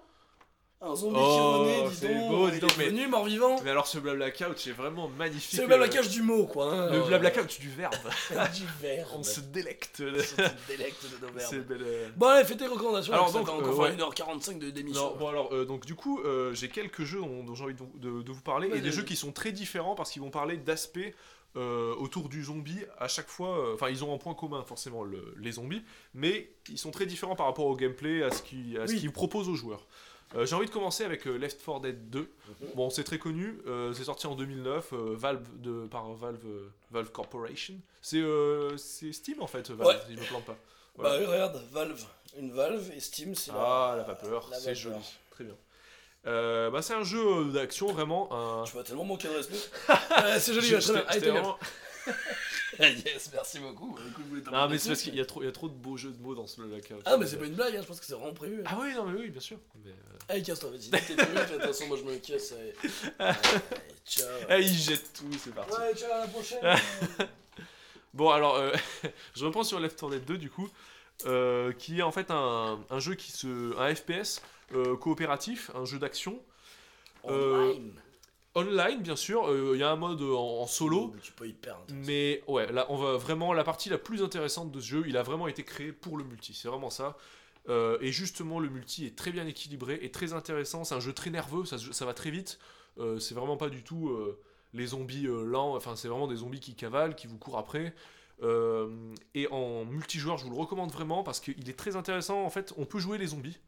Un 0.84 0.96
zombie 0.96 1.14
qui 1.14 1.20
Oh, 1.24 1.58
renaît, 1.60 1.88
dis 1.90 1.94
c'est 1.96 2.12
donc. 2.12 2.30
beau, 2.32 2.48
dis 2.50 2.56
il 2.56 2.60
donc, 2.60 2.76
est 2.80 2.90
mais- 2.90 3.06
mort-vivant. 3.06 3.56
Mais 3.62 3.70
alors, 3.70 3.86
ce 3.86 3.98
blabla 4.00 4.32
couch 4.32 4.66
est 4.66 4.72
vraiment 4.72 5.06
magnifique. 5.16 5.50
C'est 5.54 5.60
le 5.60 5.68
blabla 5.68 5.86
euh, 5.86 5.88
cache 5.88 6.08
du 6.08 6.22
mot, 6.22 6.44
quoi. 6.46 6.72
hein. 6.72 6.90
Le 6.90 6.98
Euh, 7.02 7.06
blabla 7.06 7.30
couch 7.30 7.60
du 7.60 7.68
verbe. 7.70 7.94
du 8.54 8.64
verbe. 8.80 9.08
On 9.14 9.22
se 9.22 9.38
délecte. 9.38 10.02
On 10.04 10.18
se 10.20 10.34
délecte 10.66 11.04
de 11.04 11.24
nos 11.26 11.32
C'est 11.38 11.54
verbes. 11.58 11.66
belle. 11.68 11.82
euh, 11.86 12.08
Bon, 12.16 12.26
allez, 12.26 12.44
fais 12.44 12.56
tes 12.56 12.66
recommandations. 12.66 13.12
Alors, 13.12 13.30
donc, 13.30 13.48
euh, 13.48 13.52
encore 13.52 13.78
ouais. 13.78 13.92
1h45 13.94 14.58
de- 14.58 14.70
d'émission. 14.70 15.10
Non, 15.10 15.16
bon 15.20 15.28
alors, 15.28 15.54
euh, 15.54 15.64
donc 15.64 15.86
du 15.86 15.94
coup, 15.94 16.20
euh, 16.24 16.52
j'ai 16.52 16.68
quelques 16.68 17.04
jeux 17.04 17.20
dont, 17.20 17.44
dont 17.44 17.54
j'ai 17.54 17.62
envie 17.62 17.74
de, 17.74 17.84
de- 18.08 18.22
de 18.22 18.32
vous 18.32 18.42
parler, 18.42 18.68
et 18.74 18.80
des 18.80 18.90
jeux 18.90 19.04
qui 19.04 19.14
sont 19.14 19.30
très 19.30 19.52
différents 19.52 19.94
parce 19.94 20.10
qu'ils 20.10 20.22
vont 20.22 20.30
parler 20.30 20.56
d'aspects 20.56 20.98
euh, 21.56 21.94
autour 21.96 22.28
du 22.28 22.42
zombie 22.44 22.80
à 22.98 23.08
chaque 23.08 23.28
fois. 23.28 23.58
euh, 23.58 23.74
Enfin, 23.74 23.88
ils 23.90 24.02
ont 24.04 24.14
un 24.14 24.18
point 24.18 24.34
commun 24.34 24.62
forcément 24.62 25.04
le- 25.04 25.34
les 25.38 25.52
zombies, 25.52 25.82
mais 26.14 26.50
ils 26.68 26.78
sont 26.78 26.90
très 26.90 27.06
différents 27.06 27.36
par 27.36 27.46
rapport 27.46 27.66
au 27.66 27.76
gameplay, 27.76 28.22
à 28.22 28.30
ce 28.30 28.42
qu'ils 28.42 28.78
à 28.78 28.86
ce 28.86 28.92
Oui. 28.92 29.00
qu'ils 29.00 29.12
proposent 29.12 29.48
aux 29.48 29.54
joueurs. 29.54 29.86
Euh, 30.34 30.46
j'ai 30.46 30.54
envie 30.56 30.66
de 30.66 30.70
commencer 30.70 31.04
avec 31.04 31.26
euh, 31.26 31.36
Left 31.36 31.62
4 31.62 31.80
Dead 31.80 32.08
2. 32.08 32.20
Mhm. 32.20 32.68
Bon, 32.74 32.88
c'est 32.88 33.04
très 33.04 33.18
connu, 33.18 33.58
euh, 33.66 33.92
c'est 33.92 34.04
sorti 34.04 34.26
en 34.26 34.34
2009, 34.34 34.94
euh, 34.94 35.14
Valve 35.14 35.46
de, 35.60 35.86
par 35.88 36.10
Valve, 36.14 36.40
euh, 36.46 36.70
Valve 36.90 37.10
Corporation. 37.10 37.74
C'est 38.00 38.16
euh, 38.22 38.76
c'est 38.78 39.12
Steam 39.12 39.42
en 39.42 39.46
fait, 39.46 39.70
Valve, 39.70 39.88
Ouais. 39.90 39.96
si 40.08 40.14
je 40.16 40.20
me 40.20 40.24
plante 40.26 40.46
pas. 40.46 40.52
Bah, 40.52 40.58
Voilà. 40.96 41.18
oui, 41.20 41.26
regarde, 41.26 41.60
Valve. 41.70 42.02
Une 42.38 42.50
Valve 42.52 42.90
et 42.96 43.00
Steam, 43.00 43.34
c'est 43.34 43.50
Ah, 43.54 43.92
la 43.98 44.04
vapeur, 44.04 44.48
c'est 44.54 44.74
joli, 44.74 44.96
très 45.30 45.44
bien. 45.44 45.54
Euh, 46.26 46.70
bah, 46.70 46.82
c'est 46.82 46.94
un 46.94 47.02
jeu 47.02 47.18
euh, 47.20 47.44
d'action 47.52 47.92
vraiment. 47.92 48.28
Un... 48.32 48.64
Tu 48.64 48.76
vas 48.76 48.82
tellement 48.84 49.04
manquer 49.04 49.28
de 49.28 49.34
respect. 49.34 49.56
Euh, 49.90 50.38
c'est 50.38 50.54
joli, 50.54 50.68
Je- 50.68 50.92
t'es 51.12 51.20
bien. 51.20 51.32
vraiment- 51.32 51.58
Yes, 52.80 53.30
merci 53.32 53.58
beaucoup. 53.58 53.96
Voulez 54.30 54.42
Non, 54.50 54.66
mais 54.68 54.78
c'est 54.78 54.88
parce 54.88 55.02
qu'il 55.02 55.14
y 55.14 55.20
a 55.20 55.26
trop, 55.26 55.42
il 55.42 55.46
y 55.46 55.48
a 55.48 55.52
trop 55.52 55.68
de 55.68 55.74
beaux 55.74 55.96
jeux 55.98 56.10
de 56.10 56.20
mots 56.22 56.34
dans 56.34 56.46
ce 56.46 56.62
lac. 56.62 56.90
Ah, 57.04 57.16
mais 57.18 57.26
c'est 57.26 57.36
pas 57.36 57.44
une 57.44 57.52
blague, 57.54 57.76
hein, 57.76 57.80
je 57.82 57.86
pense 57.86 58.00
que 58.00 58.06
c'est 58.06 58.14
vraiment 58.14 58.32
prévu. 58.32 58.62
Ah 58.64 58.78
oui, 58.80 58.94
non, 58.94 59.04
mais 59.04 59.20
oui, 59.20 59.28
bien 59.28 59.40
sûr. 59.42 59.58
Mais, 59.84 59.90
euh, 59.90 59.94
Allez, 60.28 60.42
casse-toi, 60.42 60.70
vas-y. 60.70 60.88
T'es 60.90 61.14
de 61.14 61.22
toute 61.52 61.62
façon, 61.62 61.86
moi 61.86 61.98
je 61.98 62.04
me 62.04 62.16
casse. 62.16 62.52
Allez, 62.52 62.72
Allez, 63.18 63.36
ciao. 64.06 64.26
Ah, 64.48 64.58
il 64.58 64.68
jette 64.74 65.12
tout, 65.12 65.30
c'est 65.38 65.54
parti. 65.54 65.70
Ouais, 65.72 65.94
ciao, 65.94 66.12
à 66.12 66.18
la 66.20 66.26
prochaine. 66.28 66.60
Bon, 68.14 68.28
alors, 68.30 68.56
euh, 68.56 68.72
je 69.34 69.44
reprends 69.46 69.64
sur 69.64 69.80
Left 69.80 69.98
4 69.98 70.10
Dead 70.10 70.24
2 70.26 70.36
du 70.38 70.50
coup, 70.50 70.68
euh, 71.24 71.72
qui 71.72 72.00
est 72.00 72.02
en 72.02 72.12
fait 72.12 72.30
un, 72.30 72.78
un 72.90 72.98
jeu 73.00 73.14
qui 73.14 73.32
se. 73.32 73.74
un 73.78 73.94
FPS 73.94 74.42
coopératif, 75.00 75.70
un 75.74 75.84
jeu 75.84 75.98
d'action. 75.98 76.40
Euh, 77.26 77.72
Online. 77.72 77.92
Online, 78.54 79.00
bien 79.00 79.16
sûr, 79.16 79.48
euh, 79.48 79.72
il 79.74 79.80
y 79.80 79.82
a 79.82 79.90
un 79.90 79.96
mode 79.96 80.20
en, 80.20 80.60
en 80.60 80.66
solo. 80.66 81.12
Mais 81.14 81.20
Tu 81.20 81.32
peux 81.32 81.46
hyper 81.48 81.76
intéressant. 81.78 82.06
Mais 82.06 82.42
ouais, 82.48 82.70
là, 82.70 82.86
on 82.90 82.96
va 82.96 83.16
vraiment 83.16 83.52
la 83.54 83.64
partie 83.64 83.88
la 83.88 83.98
plus 83.98 84.22
intéressante 84.22 84.70
de 84.70 84.80
ce 84.80 84.86
jeu. 84.86 85.04
Il 85.06 85.16
a 85.16 85.22
vraiment 85.22 85.48
été 85.48 85.64
créé 85.64 85.92
pour 85.92 86.18
le 86.18 86.24
multi. 86.24 86.52
C'est 86.52 86.68
vraiment 86.68 86.90
ça. 86.90 87.16
Euh, 87.68 87.96
et 88.00 88.12
justement, 88.12 88.58
le 88.60 88.68
multi 88.68 89.06
est 89.06 89.16
très 89.16 89.30
bien 89.30 89.46
équilibré 89.46 89.98
et 90.02 90.10
très 90.10 90.32
intéressant. 90.34 90.84
C'est 90.84 90.94
un 90.94 91.00
jeu 91.00 91.12
très 91.12 91.30
nerveux. 91.30 91.64
Ça, 91.64 92.04
va 92.04 92.12
très 92.12 92.30
vite. 92.30 92.58
Euh, 92.98 93.18
c'est 93.18 93.34
vraiment 93.34 93.56
pas 93.56 93.70
du 93.70 93.82
tout 93.82 94.10
euh, 94.10 94.38
les 94.74 94.88
zombies 94.88 95.26
euh, 95.26 95.44
lents. 95.44 95.74
Enfin, 95.74 95.96
c'est 95.96 96.08
vraiment 96.08 96.26
des 96.26 96.36
zombies 96.36 96.60
qui 96.60 96.74
cavalent, 96.74 97.14
qui 97.14 97.26
vous 97.28 97.38
courent 97.38 97.58
après. 97.58 97.94
Euh, 98.42 98.88
et 99.34 99.46
en 99.50 99.84
multijoueur, 99.84 100.36
je 100.36 100.44
vous 100.44 100.50
le 100.50 100.56
recommande 100.56 100.90
vraiment 100.90 101.22
parce 101.22 101.40
qu'il 101.40 101.70
est 101.70 101.78
très 101.78 101.96
intéressant. 101.96 102.44
En 102.44 102.50
fait, 102.50 102.74
on 102.76 102.84
peut 102.84 102.98
jouer 102.98 103.16
les 103.16 103.28
zombies 103.28 103.58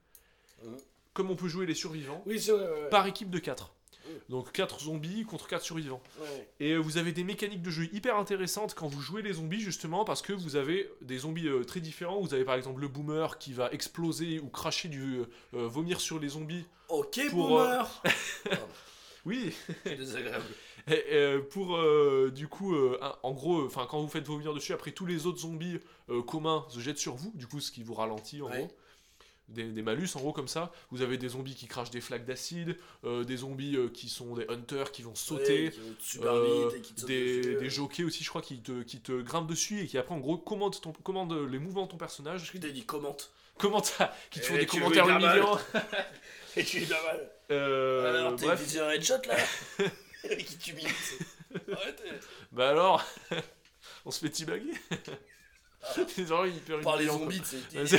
Mhm. 0.62 0.76
Comme 1.14 1.30
on 1.30 1.36
peut 1.36 1.48
jouer 1.48 1.64
les 1.64 1.74
survivants 1.74 2.22
Oui, 2.26 2.36
vrai, 2.38 2.52
ouais, 2.52 2.88
par 2.90 3.06
équipe 3.06 3.30
de 3.30 3.38
4. 3.38 3.72
Mhm. 4.06 4.14
Donc 4.28 4.52
4 4.52 4.80
zombies 4.80 5.24
contre 5.24 5.46
4 5.46 5.62
survivants. 5.62 6.02
Ouais. 6.20 6.48
Et 6.60 6.72
euh, 6.72 6.78
vous 6.78 6.98
avez 6.98 7.12
des 7.12 7.24
mécaniques 7.24 7.62
de 7.62 7.70
jeu 7.70 7.88
hyper 7.92 8.16
intéressantes 8.18 8.74
quand 8.74 8.86
vous 8.86 9.00
jouez 9.00 9.22
les 9.22 9.34
zombies, 9.34 9.60
justement, 9.60 10.04
parce 10.04 10.20
que 10.20 10.32
vous 10.34 10.56
avez 10.56 10.90
des 11.00 11.18
zombies 11.18 11.48
euh, 11.48 11.64
très 11.64 11.80
différents. 11.80 12.20
Vous 12.20 12.34
avez 12.34 12.44
par 12.44 12.56
exemple 12.56 12.80
le 12.82 12.88
boomer 12.88 13.38
qui 13.38 13.52
va 13.54 13.70
exploser 13.72 14.40
ou 14.40 14.48
cracher 14.48 14.88
du 14.88 15.20
euh, 15.54 15.66
vomir 15.68 16.00
sur 16.00 16.18
les 16.18 16.28
zombies. 16.28 16.66
Ok, 16.90 17.20
Pour, 17.30 17.48
boomer. 17.48 18.02
Oui, 19.26 19.54
C'est 19.84 19.96
désagréable. 19.96 20.44
et, 20.86 21.38
pour 21.50 21.78
du 22.30 22.46
coup, 22.46 22.76
en 23.22 23.32
gros, 23.32 23.64
enfin 23.64 23.86
quand 23.88 23.98
vous 24.02 24.08
faites 24.08 24.26
vomir 24.26 24.52
dessus, 24.52 24.74
après 24.74 24.90
tous 24.92 25.06
les 25.06 25.24
autres 25.24 25.38
zombies 25.38 25.78
communs 26.26 26.66
se 26.68 26.78
jettent 26.78 26.98
sur 26.98 27.14
vous, 27.14 27.32
du 27.34 27.46
coup, 27.46 27.58
ce 27.60 27.72
qui 27.72 27.82
vous 27.82 27.94
ralentit 27.94 28.42
en 28.42 28.50
Ouais. 28.50 28.58
gros. 28.58 28.76
Des, 29.48 29.64
des 29.64 29.82
malus 29.82 30.08
en 30.14 30.20
gros 30.20 30.32
comme 30.32 30.48
ça. 30.48 30.72
Vous 30.90 31.02
avez 31.02 31.18
des 31.18 31.28
zombies 31.28 31.54
qui 31.54 31.66
crachent 31.66 31.90
des 31.90 32.00
flaques 32.00 32.24
d'acide, 32.24 32.78
euh, 33.04 33.24
des 33.24 33.36
zombies 33.38 33.76
euh, 33.76 33.88
qui 33.88 34.08
sont 34.08 34.34
des 34.34 34.46
hunters 34.48 34.90
qui 34.90 35.02
vont 35.02 35.14
sauter. 35.14 35.66
Ouais, 35.66 35.70
qui 35.70 35.80
vont 35.80 35.94
super 36.00 36.32
Euh, 36.32 36.68
vite 36.68 36.78
et 36.78 36.80
qui 36.80 36.94
te 36.94 37.00
sautent 37.00 37.08
des, 37.10 37.38
dessus. 37.40 37.56
des 37.56 37.70
jockeys 37.70 38.04
aussi, 38.04 38.24
je 38.24 38.28
crois, 38.30 38.40
qui 38.40 38.60
te, 38.62 38.82
qui 38.82 39.00
te 39.00 39.12
grimpent 39.20 39.46
dessus 39.46 39.82
et 39.82 39.86
qui 39.86 39.98
après, 39.98 40.14
en 40.14 40.18
gros, 40.18 40.38
commandent, 40.38 40.80
ton, 40.80 40.92
commandent 40.92 41.46
les 41.50 41.58
mouvements 41.58 41.84
de 41.84 41.90
ton 41.90 41.98
personnage. 41.98 42.50
Je 42.52 42.58
t'ai 42.58 42.72
dit 42.72 42.84
commente. 42.86 43.32
Comment 43.58 43.82
ça 43.82 44.16
Qui 44.30 44.40
te 44.40 44.46
font 44.46 44.54
Eh, 44.54 44.60
des 44.60 44.66
tu 44.66 44.80
commentaires 44.80 45.08
humiliants. 45.08 45.58
Et 46.56 46.64
tu 46.64 46.82
es 46.82 46.86
pas 46.86 47.02
mal. 47.04 47.30
Alors, 47.50 48.36
t'es 48.36 48.78
un 48.78 48.90
headshot 48.90 49.14
là 49.28 49.36
Qui 50.38 50.56
t'humilie. 50.56 50.88
Bah 52.50 52.70
alors, 52.70 53.04
on 54.06 54.10
se 54.10 54.26
fait. 54.26 54.34
C'est 56.08 56.26
genre 56.26 56.46
hyper 56.46 56.80
Par 56.80 56.96
les 56.96 57.06
zombies, 57.08 57.42
c'est-. 57.44 57.94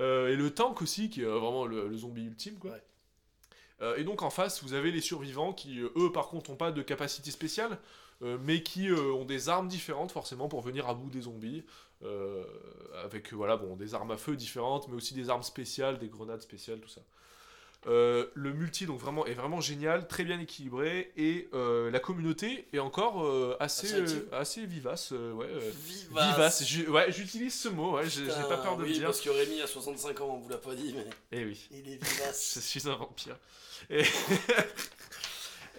Euh, 0.00 0.28
et 0.28 0.36
le 0.36 0.52
tank 0.52 0.82
aussi, 0.82 1.10
qui 1.10 1.22
est 1.22 1.24
vraiment 1.24 1.64
le, 1.64 1.88
le 1.88 1.96
zombie 1.96 2.24
ultime, 2.24 2.58
quoi. 2.58 2.72
Ouais. 2.72 2.82
Euh, 3.82 3.96
et 3.96 4.04
donc 4.04 4.22
en 4.22 4.30
face, 4.30 4.62
vous 4.62 4.72
avez 4.72 4.90
les 4.90 5.00
survivants 5.00 5.52
qui, 5.52 5.80
euh, 5.80 5.90
eux, 5.96 6.12
par 6.12 6.28
contre, 6.28 6.50
n'ont 6.50 6.56
pas 6.56 6.72
de 6.72 6.82
capacité 6.82 7.30
spéciale, 7.30 7.78
euh, 8.22 8.38
mais 8.42 8.62
qui 8.62 8.88
euh, 8.88 9.12
ont 9.12 9.24
des 9.24 9.48
armes 9.48 9.68
différentes, 9.68 10.12
forcément, 10.12 10.48
pour 10.48 10.62
venir 10.62 10.88
à 10.88 10.94
bout 10.94 11.10
des 11.10 11.22
zombies. 11.22 11.64
avec, 13.04 13.32
voilà, 13.32 13.56
bon, 13.56 13.76
des 13.76 13.94
armes 13.94 14.10
à 14.10 14.16
feu 14.16 14.36
différentes, 14.36 14.88
mais 14.88 14.94
aussi 14.94 15.14
des 15.14 15.30
armes 15.30 15.42
spéciales, 15.42 15.98
des 15.98 16.08
grenades 16.08 16.42
spéciales, 16.42 16.80
tout 16.80 16.88
ça. 16.88 17.02
Euh, 17.88 18.26
le 18.34 18.52
multi 18.52 18.84
donc 18.84 18.98
vraiment 18.98 19.24
est 19.26 19.34
vraiment 19.34 19.60
génial, 19.60 20.08
très 20.08 20.24
bien 20.24 20.40
équilibré 20.40 21.12
et 21.16 21.48
euh, 21.54 21.88
la 21.92 22.00
communauté 22.00 22.66
est 22.72 22.80
encore 22.80 23.24
euh, 23.24 23.56
assez 23.60 24.02
Assez 24.32 24.66
vivace, 24.66 25.12
ouais, 25.12 25.46
Vivace. 25.84 26.26
vivace. 26.32 26.64
Ju- 26.66 26.88
ouais, 26.88 27.12
j'utilise 27.12 27.54
ce 27.54 27.68
mot, 27.68 27.92
ouais, 27.96 28.08
j'ai 28.08 28.26
pas 28.26 28.56
peur 28.58 28.76
de 28.76 28.82
oui, 28.82 28.88
le 28.88 28.94
dire. 28.96 29.04
parce 29.06 29.20
que 29.20 29.30
Rémi 29.30 29.62
a 29.62 29.68
65 29.68 30.20
ans, 30.20 30.30
on 30.34 30.38
vous 30.40 30.48
l'a 30.48 30.58
pas 30.58 30.74
dit, 30.74 30.94
mais 30.96 31.06
Eh 31.30 31.44
oui, 31.44 31.68
il 31.70 31.88
est 31.92 31.98
je 32.02 32.10
vivace. 32.10 32.58
suis 32.60 32.88
un 32.88 32.96
vampire. 32.96 33.36
Et- 33.88 34.02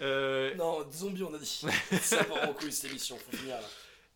non, 0.56 0.86
zombie, 0.90 1.22
on 1.24 1.34
a 1.34 1.38
dit. 1.38 1.60
Ça 2.00 2.24
part 2.24 2.48
en 2.48 2.52
couille 2.54 2.72
cette 2.72 2.90
émission, 2.90 3.18
faut 3.18 3.36
finir 3.36 3.56
là. 3.56 3.66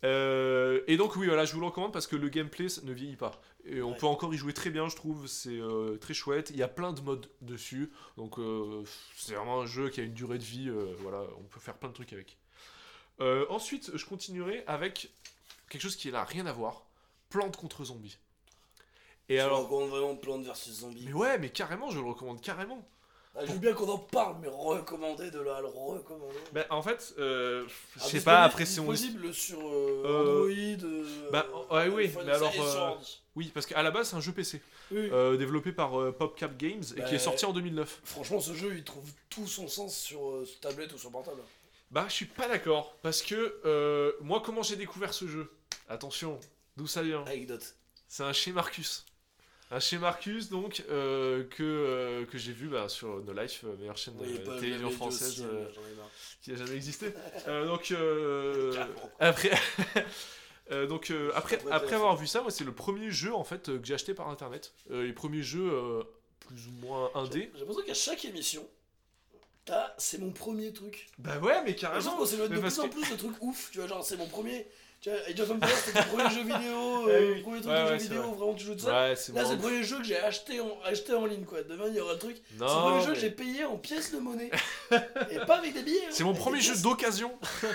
Euh, 0.05 0.83
et 0.89 0.97
donc 0.97 1.15
oui 1.16 1.27
voilà 1.27 1.45
je 1.45 1.55
vous 1.55 1.61
le 1.61 1.66
recommande 1.66 1.93
parce 1.93 2.09
que 2.09 2.16
le 2.16 2.29
gameplay 2.29 2.66
ne 2.83 2.93
vieillit 2.93 3.15
pas 3.16 3.41
et 3.65 3.81
on 3.83 3.93
Ouais. 3.93 3.97
peut 3.97 4.07
encore 4.07 4.35
y 4.35 4.37
jouer 4.37 4.53
très 4.53 4.70
bien 4.70 4.89
je 4.89 4.97
trouve 4.97 5.29
c'est 5.29 5.61
euh, 5.61 5.97
très 5.97 6.12
chouette 6.12 6.51
il 6.51 6.57
y 6.57 6.62
a 6.65 6.69
plein 6.69 6.93
de 6.93 7.01
modes 7.03 7.31
dessus 7.41 7.93
donc 8.16 8.39
euh, 8.41 8.83
c'est 9.16 9.35
vraiment 9.35 9.61
un 9.61 9.66
jeu 9.66 9.91
qui 9.91 10.01
a 10.01 10.03
une 10.03 10.12
durée 10.15 10.39
de 10.39 10.43
vie 10.43 10.70
voilà 10.99 11.23
on 11.39 11.45
peut 11.45 11.61
faire 11.61 11.77
plein 11.79 11.89
de 11.89 11.95
trucs 11.95 12.12
avec 12.12 12.37
ensuite 13.49 13.97
je 13.97 14.05
continuerai 14.05 14.65
avec 14.66 15.12
quelque 15.69 15.83
chose 15.83 15.95
qui 15.95 16.11
n'a 16.11 16.24
rien 16.24 16.47
à 16.47 16.53
voir 16.53 16.85
plante 17.31 17.57
contre 17.57 17.85
zombie 17.85 18.19
Et 19.29 19.37
Je 19.37 19.43
alors. 19.43 19.62
recommande 19.69 19.91
vraiment 19.91 20.16
Plants 20.16 20.43
vs 20.43 20.53
Zombies. 20.73 21.05
Mais 21.07 21.12
ouais, 21.12 21.39
mais 21.39 21.49
carrément, 21.51 21.91
je 21.91 21.99
le 22.01 22.05
recommande 22.07 22.41
carrément. 22.43 22.85
Ah, 23.35 23.47
je 23.47 23.53
veux 23.53 23.59
bien 23.59 23.73
qu'on 23.73 23.89
en 23.89 23.97
parle, 23.97 24.37
mais 24.43 24.49
recommander 24.49 25.31
de 25.31 25.41
là 25.41 25.57
à 25.57 25.61
le 25.63 25.69
recommander. 25.69 26.37
Bah, 26.53 26.67
en 26.69 26.83
fait, 26.83 27.15
euh, 27.19 27.65
je 27.97 28.01
Ah, 28.03 28.05
sais 28.05 28.21
pas, 28.21 28.43
après 28.43 28.67
c'est 28.67 28.75
c'est 28.75 28.81
mon. 28.83 28.93
disponible 28.93 29.33
sur 29.33 29.59
euh, 29.59 30.03
Euh, 30.05 30.43
Android. 30.43 30.89
euh, 30.91 31.31
bah, 31.31 31.47
ouais, 31.71 31.89
oui, 31.89 32.11
mais 32.27 32.31
alors, 32.33 32.53
euh. 32.61 32.91
Oui, 33.35 33.51
parce 33.55 33.65
qu'à 33.65 33.83
la 33.83 33.91
base, 33.91 34.11
c'est 34.11 34.17
un 34.17 34.21
jeu 34.21 34.33
PC. 34.33 34.61
Oui. 34.91 35.09
euh, 35.11 35.39
développé 35.39 35.73
par 35.73 35.99
euh, 35.99 36.13
PopCap 36.13 36.59
Games 36.59 36.83
et 36.83 36.97
qui 36.97 37.01
Bah, 37.01 37.13
est 37.15 37.19
sorti 37.19 37.47
en 37.47 37.55
2009. 37.55 38.01
Franchement, 38.05 38.39
ce 38.41 38.53
jeu, 38.53 38.75
il 38.77 38.85
trouve 38.85 39.09
tout 39.31 39.47
son 39.47 39.67
sens 39.67 39.97
sur, 39.97 40.29
euh, 40.29 40.47
tablette 40.61 40.93
ou 40.93 40.99
sur 40.99 41.11
portable. 41.11 41.41
Bah, 41.91 42.05
je 42.09 42.13
suis 42.13 42.27
pas 42.27 42.49
d'accord. 42.49 42.95
Parce 43.01 43.23
que 43.23 43.61
euh, 43.65 44.13
moi, 44.21 44.43
comment 44.45 44.63
j'ai 44.63 44.77
découvert 44.77 45.15
ce 45.15 45.27
jeu? 45.27 45.51
Attention, 45.89 46.39
d'où 46.77 46.87
ça 46.87 47.01
vient? 47.03 47.23
Anecdote. 47.25 47.77
C'est 48.09 48.25
un 48.25 48.33
chez 48.35 48.53
Marcus. 48.53 49.07
Un 49.73 49.81
chez 49.81 49.97
Marcus, 49.97 50.51
donc, 50.51 50.85
euh, 50.90 51.44
que, 51.44 51.62
euh, 51.62 52.27
que 52.27 52.36
j'ai 52.36 52.53
vu 52.53 52.69
bah, 52.69 52.90
sur 52.90 53.24
No 53.24 53.32
Life, 53.32 53.65
euh, 53.65 53.74
meilleure 53.78 53.97
chaîne 53.97 54.15
de 54.19 54.24
Oui, 54.24 54.61
télévision 54.61 54.90
française 54.90 55.40
aussi, 55.40 55.44
euh, 55.44 55.65
qui 56.43 56.53
a 56.53 56.57
jamais 56.57 56.74
existé. 56.74 57.15
Donc, 57.47 57.94
après, 59.19 59.51
donc 60.89 61.11
après, 61.35 61.59
Après, 61.70 61.94
avoir 61.94 62.16
vu 62.16 62.27
ça, 62.27 62.43
moi, 62.43 62.51
c'est 62.51 62.65
le 62.65 62.74
premier 62.74 63.11
jeu 63.11 63.35
en 63.35 63.44
fait 63.44 63.62
que 63.81 63.81
j'ai 63.82 63.94
acheté 63.94 64.12
par 64.12 64.28
internet. 64.28 64.74
Les 64.90 65.15
premiers 65.15 65.43
jeux 65.43 65.73
plus 66.40 66.66
ou 66.66 66.73
moins 66.73 67.11
indés. 67.15 67.51
J'ai 67.55 67.61
l'impression 67.61 67.82
qu'à 67.86 67.94
chaque 67.94 68.27
émission, 68.27 68.69
c'est 69.97 70.19
mon 70.19 70.32
premier 70.32 70.74
truc. 70.74 71.09
Bah 71.19 71.39
ouais, 71.39 71.62
mais 71.65 71.74
carrément. 71.74 72.27
s'éloigne 72.27 72.51
de 72.51 72.61
plus 72.61 72.78
en 72.78 72.89
plus 72.90 73.11
de 73.11 73.16
trucs 73.16 73.43
ouf. 73.43 73.70
Tu 73.70 73.78
vois, 73.78 73.86
genre, 73.86 74.05
c'est 74.05 74.19
mon 74.19 74.28
premier. 74.28 74.66
Vois, 75.11 75.19
Age 75.29 75.41
of 75.41 75.51
Empires, 75.51 75.69
c'était 75.85 76.03
ton 76.03 76.09
premier 76.16 76.31
jeu 76.31 76.41
vidéo. 76.43 77.05
Ouais, 77.07 77.12
euh, 77.12 77.33
oui. 77.35 77.43
premier 77.43 77.61
truc 77.61 77.73
Ouais, 77.73 77.85
de 77.85 77.91
ouais, 77.91 77.99
jeu 77.99 78.03
vidéo, 78.05 78.23
vrai. 78.23 78.37
vraiment, 78.37 78.55
tu 78.55 78.65
joues 78.65 78.74
de 78.74 78.81
ça. 78.81 78.93
Ouais, 79.09 79.16
c'est 79.16 79.33
Là, 79.35 79.45
c'est 79.45 79.53
le 79.55 79.59
premier 79.59 79.83
jeu 79.83 79.99
que 79.99 80.05
j'ai 80.05 80.19
acheté 80.19 80.61
en, 80.61 80.79
acheté 80.85 81.15
en 81.15 81.27
ligne, 81.27 81.45
quoi. 81.45 81.62
Demain, 81.62 81.85
il 81.89 81.95
y 81.97 82.01
aura 82.01 82.12
le 82.15 82.19
truc. 82.19 82.37
C'est 82.51 82.59
le 82.61 82.66
premier 82.66 83.05
jeu 83.05 83.12
que 83.15 83.19
j'ai 83.19 83.31
payé 83.31 83.65
en 83.65 83.77
pièces 83.77 84.12
de 84.12 84.19
monnaie. 84.19 84.51
Et 85.31 85.39
pas 85.47 85.57
avec 85.59 85.74
des 85.74 85.83
billets. 85.83 86.05
hein, 86.07 86.11
C'est 86.11 86.24
mon 86.24 86.31
avec 86.31 86.43
premier 86.43 86.61
jeu 86.61 86.73
pièces. 86.73 86.83
d'occasion. 86.83 87.33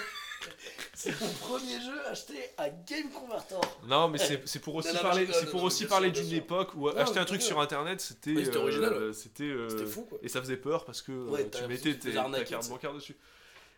C'est 0.94 1.20
mon 1.22 1.28
premier 1.28 1.80
jeu 1.80 2.08
acheté 2.10 2.34
à 2.58 2.70
Game 2.70 3.10
Converter. 3.12 3.56
Non, 3.88 4.08
mais 4.08 4.18
c'est 4.18 4.60
pour 4.60 4.76
aussi 4.76 4.96
parler, 4.98 5.28
c'est 5.32 5.50
pour 5.50 5.62
aussi 5.64 5.86
parler 5.86 6.10
d'une 6.12 6.32
époque 6.34 6.74
où 6.76 6.88
Non, 6.90 6.98
acheter 6.98 7.20
un 7.20 7.26
truc 7.26 7.42
sur 7.42 7.60
internet, 7.60 8.02
c'était 8.02 8.44
c'était 8.46 8.58
original, 8.58 8.94
euh, 8.94 9.14
c'était 9.14 9.44
euh, 9.44 9.70
C'était 9.70 9.86
fou, 9.86 10.04
quoi. 10.10 10.18
et 10.24 10.28
ça 10.28 10.42
faisait 10.42 10.58
peur 10.58 10.86
parce 10.86 11.02
que 11.04 11.12
euh, 11.12 11.44
tu 11.56 11.68
mettais 11.68 11.94
ta 11.96 12.44
carte 12.44 12.70
bancaire 12.70 12.94
dessus. 12.94 13.16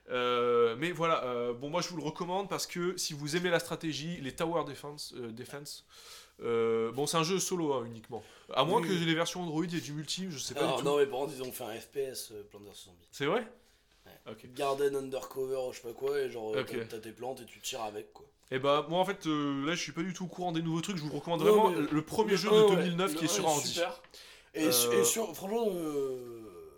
Euh, 0.09 0.75
mais 0.79 0.91
voilà, 0.91 1.23
euh, 1.25 1.53
bon 1.53 1.69
moi 1.69 1.81
je 1.81 1.89
vous 1.89 1.97
le 1.97 2.03
recommande 2.03 2.49
parce 2.49 2.65
que 2.65 2.97
si 2.97 3.13
vous 3.13 3.35
aimez 3.35 3.49
la 3.49 3.59
stratégie, 3.59 4.17
les 4.21 4.33
Tower 4.35 4.63
Defense, 4.65 5.13
euh, 5.17 5.31
Defense 5.31 5.85
bon 6.41 7.05
c'est 7.05 7.17
un 7.17 7.23
jeu 7.23 7.37
solo 7.39 7.73
hein, 7.73 7.83
uniquement. 7.85 8.23
À 8.53 8.63
moins 8.63 8.81
Oui, 8.81 8.87
que 8.87 8.93
oui. 8.93 9.05
les 9.05 9.13
versions 9.13 9.41
Android 9.43 9.63
ait 9.65 9.67
du 9.67 9.91
multi, 9.93 10.27
je 10.29 10.37
sais 10.39 10.53
pas 10.55 10.61
Alors, 10.61 10.77
du 10.77 10.81
tout. 10.83 10.87
non, 10.89 10.97
mais 10.97 11.05
par 11.05 11.19
contre, 11.19 11.33
ils 11.35 11.43
ont 11.43 11.51
fait 11.51 11.63
un 11.65 11.73
FPS 11.79 12.31
Plants 12.49 12.59
vs 12.59 12.85
Zombies. 12.85 13.07
C'est 13.11 13.25
vrai? 13.25 13.45
Ouais. 14.05 14.35
Garden 14.55 14.95
Undercover, 14.95 15.71
je 15.71 15.77
sais 15.77 15.87
pas 15.87 15.93
quoi, 15.93 16.19
et 16.19 16.29
genre, 16.31 16.55
euh, 16.55 16.61
Ok. 16.61 16.75
t'as- 16.89 16.99
tes 16.99 17.11
plantes 17.11 17.41
et 17.41 17.45
tu 17.45 17.59
tires 17.59 17.81
avec, 17.83 18.11
quoi. 18.13 18.25
Et 18.51 18.57
bah 18.57 18.87
moi 18.89 18.97
en 18.99 19.05
fait 19.05 19.27
là 19.27 19.75
je 19.75 19.79
suis 19.79 19.91
pas 19.91 20.01
du 20.01 20.11
tout 20.11 20.23
au 20.25 20.27
courant 20.27 20.51
des 20.51 20.63
nouveaux 20.63 20.81
trucs, 20.81 20.97
je 20.97 21.03
vous 21.03 21.11
recommande 21.15 21.41
Non, 21.43 21.45
vraiment 21.67 21.69
mais 21.81 21.87
le 21.91 22.01
premier 22.01 22.35
jeu 22.35 22.49
de 22.49 22.55
ouais, 22.55 22.75
2009 22.77 23.13
le 23.13 23.19
qui 23.19 23.25
est 23.25 23.27
sur 23.27 23.47
super. 23.59 24.01
Et, 24.55 24.65
et 24.65 24.71
sur, 25.03 25.35
franchement, 25.35 25.67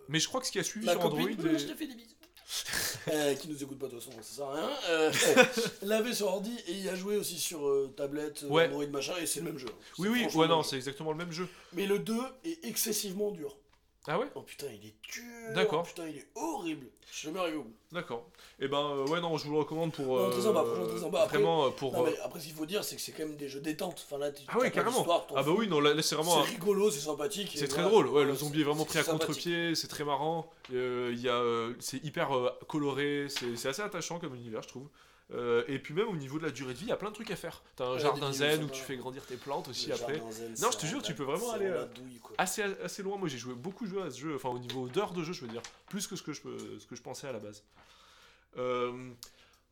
Mais 0.09 0.19
je 0.19 0.27
crois 0.27 0.41
que 0.41 0.47
ce 0.47 0.51
qui 0.51 0.59
a 0.59 0.63
suivi 0.63 0.89
sur 0.89 0.99
Android 0.99 1.21
copine, 1.21 1.47
est- 1.47 1.59
je 1.59 1.67
te 1.67 1.73
fais 1.73 1.87
des 1.87 1.95
bisous. 1.95 2.10
Euh, 3.11 3.33
qui 3.33 3.47
nous 3.47 3.63
écoute 3.63 3.79
pas 3.79 3.87
de 3.87 3.93
toute 3.93 4.03
façon, 4.03 4.15
ça 4.21 4.35
sert 4.35 4.45
à 4.45 4.53
rien. 4.53 4.69
Euh, 4.89 5.11
l'avait 5.81 6.13
sur 6.13 6.27
ordi 6.27 6.55
et 6.67 6.73
il 6.73 6.87
a 6.87 6.95
joué 6.95 7.17
aussi 7.17 7.39
sur 7.39 7.67
euh, 7.67 7.91
tablette, 7.97 8.45
Ouais. 8.47 8.67
Android 8.67 8.85
machin, 8.87 9.13
et 9.19 9.25
c'est 9.25 9.39
le 9.39 9.47
même 9.47 9.57
jeu. 9.57 9.69
Oui 9.97 10.07
oui, 10.07 10.27
ouais 10.35 10.47
non, 10.47 10.61
c'est 10.61 10.75
exactement 10.75 11.11
le 11.11 11.17
même 11.17 11.31
jeu. 11.31 11.45
jeu. 11.45 11.49
Mais 11.73 11.87
le 11.87 11.97
2 11.97 12.13
est 12.45 12.63
excessivement 12.63 13.31
dur. 13.31 13.57
Ah 14.07 14.17
ouais 14.17 14.25
Oh 14.33 14.41
putain, 14.41 14.65
il 14.67 14.87
est 14.87 14.95
dur. 15.13 15.53
D'accord. 15.53 15.83
Putain, 15.83 16.07
il 16.07 16.17
est 16.17 16.27
horrible. 16.33 16.87
Je 17.11 17.17
suis 17.17 17.27
jamais 17.27 17.39
arrivé 17.39 17.57
au 17.57 17.63
bout. 17.63 17.75
D'accord. 17.91 18.25
Et 18.59 18.67
ben 18.67 18.79
euh, 18.79 19.05
ouais 19.07 19.21
non, 19.21 19.37
je 19.37 19.45
vous 19.45 19.51
le 19.53 19.59
recommande 19.59 19.91
pour 19.93 20.17
Non, 20.19 20.31
très 20.31 20.41
sympa, 20.41 20.63
franchement, 20.63 20.87
très 20.87 20.99
sympa. 20.99 21.19
Après- 21.21 21.37
vraiment 21.37 21.65
euh, 21.65 21.69
pour 21.69 21.93
Non, 21.93 22.01
euh, 22.07 22.09
mais 22.09 22.19
après, 22.23 22.39
ce 22.39 22.45
qu'il 22.45 22.55
faut 22.55 22.65
dire, 22.65 22.83
c'est 22.83 22.95
que 22.95 23.01
c'est 23.01 23.11
quand 23.11 23.25
même 23.27 23.35
des 23.35 23.47
jeux 23.47 23.59
détente. 23.59 24.03
Enfin, 24.07 24.17
là, 24.17 24.31
tu- 24.31 24.41
Ah 24.47 24.53
t'as 24.53 24.59
pas 24.59 24.69
carrément. 24.71 24.97
d'histoire, 24.97 25.27
t'en 25.27 25.35
Ah 25.35 25.43
bah 25.43 25.51
fous. 25.51 25.57
oui, 25.59 25.67
non 25.67 25.79
là, 25.79 25.93
là, 25.93 26.01
c'est 26.01 26.15
vraiment 26.15 26.39
un- 26.39 26.45
C'est 26.45 26.51
rigolo, 26.51 26.89
c'est 26.89 26.99
sympathique. 26.99 27.55
et 27.55 27.59
c'est 27.59 27.67
très 27.67 27.83
voilà. 27.83 27.89
drôle. 27.91 28.07
Ouais, 28.07 28.23
le 28.23 28.31
Ouais, 28.31 28.35
zombie 28.37 28.61
est 28.61 28.63
vraiment 28.63 28.85
pris 28.85 28.97
à 28.97 29.03
sympathique. 29.03 29.27
contre-pied, 29.27 29.75
c'est 29.75 29.87
très 29.87 30.03
marrant. 30.03 30.49
Euh, 30.73 31.11
il 31.13 31.21
y 31.21 31.29
a 31.29 31.35
euh, 31.35 31.73
c'est 31.79 32.03
hyper 32.03 32.35
euh, 32.35 32.49
coloré, 32.67 33.27
c'est 33.29 33.55
c'est 33.55 33.67
assez 33.69 33.83
attachant 33.83 34.17
comme 34.19 34.33
univers, 34.33 34.63
je 34.63 34.69
trouve. 34.69 34.87
Euh, 35.33 35.63
et 35.69 35.79
puis 35.79 35.93
même 35.93 36.09
au 36.09 36.15
niveau 36.17 36.39
de 36.39 36.43
la 36.43 36.51
durée 36.51 36.73
de 36.73 36.77
vie, 36.79 36.85
il 36.85 36.89
y 36.89 36.91
a 36.91 36.97
plein 36.97 37.09
de 37.09 37.15
trucs 37.15 37.31
à 37.31 37.35
faire. 37.37 37.63
T'as 37.77 37.85
un 37.85 37.93
Ouais, 37.93 37.99
jardin 37.99 38.33
zen 38.33 38.63
où 38.65 38.69
tu 38.69 38.81
fais 38.81 38.97
grandir 38.97 39.25
tes 39.25 39.37
plantes 39.37 39.69
aussi 39.69 39.87
Le 39.87 39.93
après. 39.95 40.21
zen, 40.31 40.53
Non, 40.61 40.71
je 40.71 40.77
te 40.77 40.85
jure, 40.85 41.01
tu 41.01 41.15
peux 41.15 41.23
vraiment 41.23 41.51
aller, 41.51 41.67
euh, 41.67 41.85
douille, 41.95 42.19
assez, 42.37 42.61
assez 42.83 43.01
loin. 43.01 43.17
Moi, 43.17 43.29
j'ai 43.29 43.37
joué 43.37 43.53
beaucoup 43.53 43.85
joué 43.85 44.01
à 44.01 44.11
ce 44.11 44.19
jeu, 44.19 44.35
enfin 44.35 44.49
au 44.49 44.59
niveau 44.59 44.89
d'heures 44.89 45.13
de 45.13 45.23
jeu, 45.23 45.31
je 45.31 45.41
veux 45.45 45.47
dire, 45.51 45.61
plus 45.87 46.05
que 46.07 46.15
ce 46.17 46.23
que 46.23 46.33
je, 46.33 46.41
ce 46.79 46.85
que 46.85 46.95
je 46.97 47.01
pensais 47.01 47.27
à 47.27 47.31
la 47.31 47.39
base. 47.39 47.63
Euh, 48.57 49.09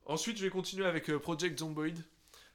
ensuite, 0.06 0.38
je 0.38 0.44
vais 0.44 0.50
continuer 0.50 0.86
avec 0.86 1.12
Project 1.18 1.60
Zomboid. 1.60 1.98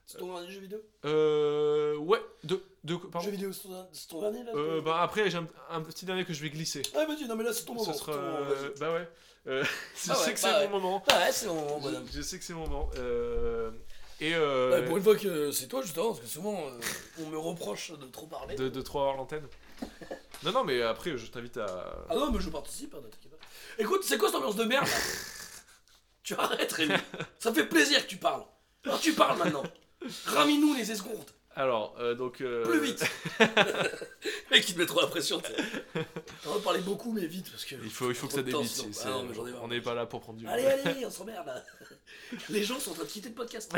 C'est 0.06 0.18
ton 0.18 0.34
dernier 0.34 0.50
jeu 0.52 0.60
vidéo? 0.60 0.78
Euh, 1.06 1.96
ouais, 1.96 2.20
de, 2.44 2.62
de 2.84 2.94
pardon. 2.96 3.20
Jeu 3.26 3.30
vidéo, 3.32 3.52
c'est 3.52 4.08
ton, 4.08 4.20
dernier 4.20 4.44
là 4.44 4.52
Euh, 4.54 4.80
bah 4.82 5.00
après, 5.00 5.30
j'ai 5.30 5.38
un, 5.38 5.46
un 5.70 5.80
petit 5.80 6.04
dernier 6.04 6.24
que 6.26 6.34
je 6.34 6.42
vais 6.42 6.50
glisser. 6.50 6.82
Ah, 6.94 7.06
vas-y, 7.06 7.26
non, 7.26 7.36
mais 7.36 7.44
là, 7.44 7.52
c'est 7.54 7.64
ton 7.64 7.72
moment. 7.74 7.90
Ce 7.90 7.98
sera, 7.98 8.12
ton 8.12 8.20
moment, 8.20 8.70
bah 8.80 8.92
ouais. 8.92 9.08
Euh, 9.46 9.62
je 10.04 10.10
Ah 10.10 10.14
sais 10.14 10.32
que 10.34 10.40
bah 10.42 10.48
c'est 10.52 10.58
ouais. 10.64 10.68
mon 10.68 10.80
moment. 10.80 11.02
Ah, 11.08 11.18
ouais, 11.20 11.32
c'est 11.32 11.46
mon 11.46 11.54
moment. 11.80 11.90
Je, 12.10 12.16
je 12.18 12.22
sais 12.22 12.38
que 12.38 12.44
c'est 12.44 12.54
mon 12.54 12.66
moment. 12.66 12.90
Euh, 12.96 13.70
et 14.20 14.34
euh, 14.34 14.86
pour 14.86 14.96
une 14.96 15.02
fois 15.02 15.16
que 15.16 15.50
c'est 15.50 15.66
toi, 15.66 15.82
justement, 15.82 16.08
parce 16.08 16.20
que 16.20 16.26
souvent, 16.26 16.66
euh, 16.66 16.80
on 17.20 17.26
me 17.28 17.36
reproche 17.38 17.90
de 17.92 18.06
trop 18.06 18.26
parler. 18.26 18.54
de, 18.56 18.68
de 18.68 18.80
trop 18.80 19.00
avoir 19.00 19.16
l'antenne. 19.16 19.46
non, 20.44 20.52
non, 20.52 20.64
mais 20.64 20.80
après, 20.82 21.16
je 21.18 21.26
t'invite 21.26 21.56
à. 21.58 22.06
Ah 22.08 22.14
non, 22.14 22.30
mais 22.30 22.40
je 22.40 22.48
participe, 22.48 22.94
hein, 22.94 23.00
t'inquiète 23.02 23.30
pas. 23.30 23.46
Écoute, 23.78 24.02
c'est 24.04 24.16
quoi 24.18 24.28
cette 24.28 24.36
ambiance 24.36 24.56
de 24.56 24.64
merde 24.64 24.86
là? 24.86 24.92
Tu 26.22 26.34
arrêtes, 26.34 26.72
Rémi. 26.72 26.94
Ça 27.38 27.52
fait 27.52 27.66
plaisir 27.66 28.02
que 28.02 28.08
tu 28.08 28.16
parles. 28.16 28.44
Alors 28.84 28.98
tu 29.00 29.12
parles 29.12 29.36
maintenant. 29.38 29.62
Ramine-nous 30.26 30.74
les 30.74 30.90
escomptes. 30.90 31.33
Alors, 31.56 31.94
euh, 32.00 32.14
donc. 32.14 32.40
euh, 32.40 32.64
Plus 32.64 32.80
vite. 32.80 33.04
Mec, 34.50 34.68
il 34.68 34.74
te 34.74 34.78
met 34.78 34.86
trop 34.86 35.00
la 35.00 35.06
pression. 35.06 35.40
On 36.46 36.54
va 36.54 36.60
parler 36.60 36.80
beaucoup, 36.80 37.12
mais 37.12 37.26
vite, 37.26 37.50
parce 37.50 37.64
que. 37.64 37.76
Il 37.82 37.90
faut, 37.90 38.08
il 38.10 38.14
faut 38.14 38.26
que 38.26 38.32
ça 38.32 38.42
temps, 38.42 38.60
débite. 38.60 38.86
Ah 39.04 39.08
non, 39.10 39.22
mais 39.24 39.34
j'en 39.34 39.46
ai 39.46 39.52
on 39.62 39.68
n'est 39.68 39.80
pas 39.80 39.94
là 39.94 40.06
pour 40.06 40.20
prendre 40.20 40.38
du 40.38 40.46
Allez, 40.48 40.66
allez, 40.66 41.06
on 41.06 41.10
s'emmerde 41.10 41.46
là. 41.46 41.62
Les 42.48 42.64
gens 42.64 42.78
sont 42.80 42.90
en 42.90 42.94
train 42.94 43.04
de 43.04 43.08
quitter 43.08 43.28
le 43.28 43.34
podcast. 43.34 43.72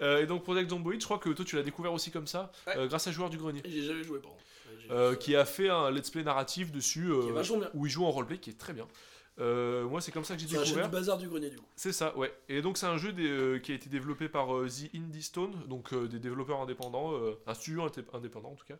Euh, 0.00 0.22
et 0.22 0.26
donc 0.26 0.44
Project 0.44 0.70
Zomboid, 0.70 1.00
je 1.00 1.04
crois 1.04 1.18
que 1.18 1.28
toi 1.30 1.44
tu 1.44 1.56
l'as 1.56 1.62
découvert 1.64 1.92
aussi 1.92 2.12
comme 2.12 2.28
ça, 2.28 2.52
Ouais. 2.68 2.76
euh, 2.76 2.86
grâce 2.86 3.08
à 3.08 3.10
Joueur 3.12 3.30
du 3.30 3.36
Grenier, 3.36 3.62
J'ai 3.64 3.82
jamais 3.82 4.04
joué, 4.04 4.20
par 4.20 4.30
contre. 4.30 4.44
Ouais, 4.70 4.76
j'ai- 4.80 4.90
euh, 4.92 5.14
qui 5.16 5.34
a 5.34 5.44
fait 5.44 5.68
un 5.70 5.90
let's 5.90 6.08
play 6.10 6.22
narratif 6.22 6.70
dessus, 6.70 7.10
où 7.10 7.84
il 7.86 7.90
joue 7.90 8.04
en 8.04 8.10
roleplay, 8.12 8.38
qui 8.38 8.50
est 8.50 8.58
très 8.58 8.72
bien. 8.72 8.86
Euh, 9.40 9.84
moi 9.86 10.00
c'est 10.00 10.10
comme 10.10 10.24
ça 10.24 10.34
que 10.34 10.40
j'ai 10.40 10.48
C'est 10.48 10.54
la 10.56 10.64
chaîne 10.64 10.74
découvert. 10.74 10.88
du 10.90 10.92
bazar 10.96 11.18
du 11.18 11.28
grenier, 11.28 11.50
du 11.50 11.56
coup. 11.58 11.64
C'est 11.76 11.92
ça, 11.92 12.16
ouais. 12.16 12.32
Et 12.48 12.60
donc 12.62 12.76
c'est 12.76 12.86
un 12.86 12.96
jeu 12.96 13.12
des- 13.12 13.28
euh, 13.28 13.58
qui 13.58 13.72
a 13.72 13.74
été 13.74 13.88
développé 13.88 14.28
par 14.28 14.54
euh, 14.56 14.66
The 14.68 14.94
Indie 14.96 15.22
Stone, 15.22 15.52
donc 15.68 15.94
des 15.94 16.18
développeurs 16.18 16.60
indépendants, 16.60 17.12
un 17.46 17.54
studio 17.54 17.86
indé- 17.86 18.04
indépendant 18.12 18.50
en 18.50 18.56
tout 18.56 18.66
cas. 18.66 18.76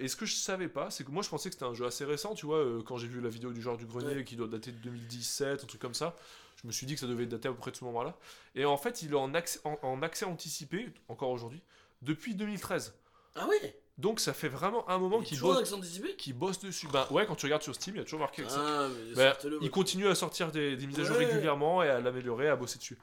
Et 0.00 0.08
ce 0.08 0.16
que 0.16 0.26
je 0.26 0.34
savais 0.34 0.68
pas, 0.68 0.90
c'est 0.90 1.02
que 1.04 1.10
moi 1.10 1.22
je 1.22 1.28
pensais 1.30 1.48
que 1.48 1.54
c'était 1.54 1.64
un 1.64 1.72
jeu 1.74 1.86
assez 1.86 2.04
récent, 2.04 2.34
tu 2.34 2.44
vois, 2.46 2.62
quand 2.86 2.98
j'ai 2.98 3.08
vu 3.08 3.20
la 3.20 3.30
vidéo 3.30 3.50
du 3.52 3.62
genre 3.62 3.76
du 3.78 3.86
grenier 3.86 4.16
Ouais. 4.16 4.24
qui 4.24 4.36
doit 4.36 4.46
dater 4.46 4.70
de 4.70 4.76
2017, 4.78 5.64
un 5.64 5.66
truc 5.66 5.80
comme 5.80 5.94
ça, 5.94 6.14
je 6.62 6.66
me 6.66 6.72
suis 6.72 6.86
dit 6.86 6.94
que 6.94 7.00
ça 7.00 7.06
devait 7.06 7.24
dater 7.26 7.48
à 7.48 7.52
peu 7.52 7.58
près 7.58 7.70
de 7.70 7.76
ce 7.76 7.84
moment-là. 7.84 8.14
Et 8.54 8.66
en 8.66 8.76
fait, 8.76 9.02
il 9.02 9.12
est 9.12 9.16
en 9.16 9.32
accès, 9.34 9.60
en, 9.64 9.78
en 9.82 10.02
accès 10.02 10.26
anticipé, 10.26 10.88
encore 11.08 11.30
aujourd'hui, 11.30 11.62
depuis 12.02 12.34
2013. 12.34 12.94
Ah 13.34 13.48
ouais? 13.48 13.80
Donc 13.96 14.18
ça 14.18 14.32
fait 14.34 14.48
vraiment 14.48 14.88
un 14.90 14.98
moment 14.98 15.20
qu'il 15.22 15.38
bosse, 15.40 15.72
qu'il 16.18 16.34
bosse 16.34 16.58
dessus. 16.58 16.88
Bah 16.92 17.06
ouais, 17.12 17.26
quand 17.26 17.36
tu 17.36 17.46
regardes 17.46 17.62
sur 17.62 17.74
Steam, 17.74 17.94
il 17.94 17.98
y 17.98 18.00
a 18.00 18.04
toujours 18.04 18.20
marqué 18.20 18.42
Ah, 18.50 18.88
mais 19.08 19.14
bah, 19.14 19.38
il 19.60 19.70
continue 19.70 20.08
à 20.08 20.14
sortir 20.16 20.50
des, 20.50 20.76
des 20.76 20.86
mises 20.88 20.98
à 20.98 21.04
jour 21.04 21.16
Ouais. 21.16 21.24
régulièrement 21.26 21.82
et 21.82 21.88
à 21.88 22.00
l'améliorer, 22.00 22.48
à 22.48 22.56
bosser 22.56 22.78
dessus. 22.78 22.98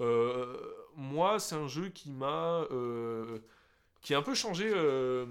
Euh, 0.00 0.56
moi, 0.96 1.38
c'est 1.38 1.56
un 1.56 1.68
jeu 1.68 1.88
qui 1.88 2.10
m'a. 2.10 2.64
euh, 2.70 3.38
qui 4.00 4.14
a 4.14 4.18
un 4.18 4.22
peu 4.22 4.34
changé. 4.34 4.70
euh, 4.74 5.26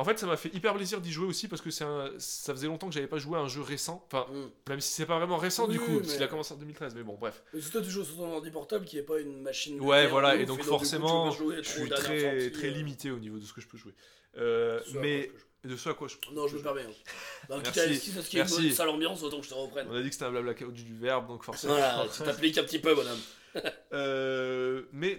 En 0.00 0.04
fait, 0.04 0.18
ça 0.18 0.26
m'a 0.26 0.36
fait 0.36 0.48
hyper 0.54 0.74
plaisir 0.74 1.00
d'y 1.00 1.12
jouer 1.12 1.26
aussi 1.26 1.46
parce 1.46 1.60
que 1.60 1.70
c'est 1.70 1.84
un- 1.84 2.10
ça 2.18 2.54
faisait 2.54 2.66
longtemps 2.68 2.88
que 2.88 2.94
j'avais 2.94 3.06
pas 3.06 3.18
joué 3.18 3.36
à 3.38 3.42
un 3.42 3.48
jeu 3.48 3.60
récent. 3.60 4.02
Enfin, 4.06 4.26
Mm. 4.32 4.70
même 4.70 4.80
si 4.80 4.92
c'est 4.92 5.04
pas 5.04 5.18
vraiment 5.18 5.36
récent 5.36 5.68
du 5.68 5.78
coup, 5.78 5.90
mais- 5.90 5.98
parce 6.00 6.14
qu'il 6.14 6.22
a 6.22 6.26
commencé 6.28 6.54
en 6.54 6.56
2013, 6.56 6.94
mais 6.94 7.02
bon, 7.02 7.16
bref. 7.20 7.42
Mais 7.52 7.60
c'est 7.60 7.70
toi, 7.70 7.82
tu 7.82 7.90
joues 7.90 8.04
sur 8.04 8.16
ton 8.16 8.32
ordi 8.32 8.50
portable 8.50 8.86
qui 8.86 8.96
est 8.96 9.02
pas 9.02 9.18
une 9.20 9.42
machine. 9.42 9.78
Ouais, 9.80 10.06
voilà, 10.06 10.36
et 10.36 10.46
donc 10.46 10.62
forcément, 10.62 11.30
Je 11.30 11.62
suis 11.62 11.88
très, 11.90 12.50
très 12.50 12.68
euh, 12.68 12.70
limité 12.70 13.10
au 13.10 13.18
niveau 13.18 13.38
de 13.38 13.44
ce 13.44 13.52
que 13.52 13.60
je 13.60 13.68
peux 13.68 13.76
jouer. 13.76 13.92
Euh, 14.38 14.80
mais. 14.94 15.30
De 15.62 15.76
ce 15.76 15.90
à 15.90 15.92
quoi 15.92 16.08
je. 16.08 16.16
Non, 16.32 16.48
je 16.48 16.56
me 16.56 16.62
permets. 16.62 16.80
hein. 16.84 16.90
Merci, 17.62 17.80
à- 17.80 17.86
quitte 17.88 18.16
à 18.16 18.22
ce 18.22 18.30
qu'il 18.30 18.38
y 18.38 18.42
ait 18.42 18.68
une 18.68 18.72
sale 18.72 18.88
ambiance, 18.88 19.22
autant 19.22 19.40
que 19.40 19.44
je 19.44 19.50
te 19.50 19.54
reprenne. 19.54 19.86
On 19.90 19.94
a 19.94 20.00
dit 20.00 20.08
que 20.08 20.14
c'était 20.14 20.24
un 20.24 20.30
blabla 20.30 20.54
du 20.54 20.64
du 20.84 20.94
verbe, 20.96 21.28
donc 21.28 21.44
forcément. 21.44 21.74
Voilà, 21.74 22.06
tu 22.10 22.22
t'appliques 22.22 22.56
un 22.56 22.62
petit 22.64 22.78
peu, 22.78 22.94
bonhomme. 22.94 23.18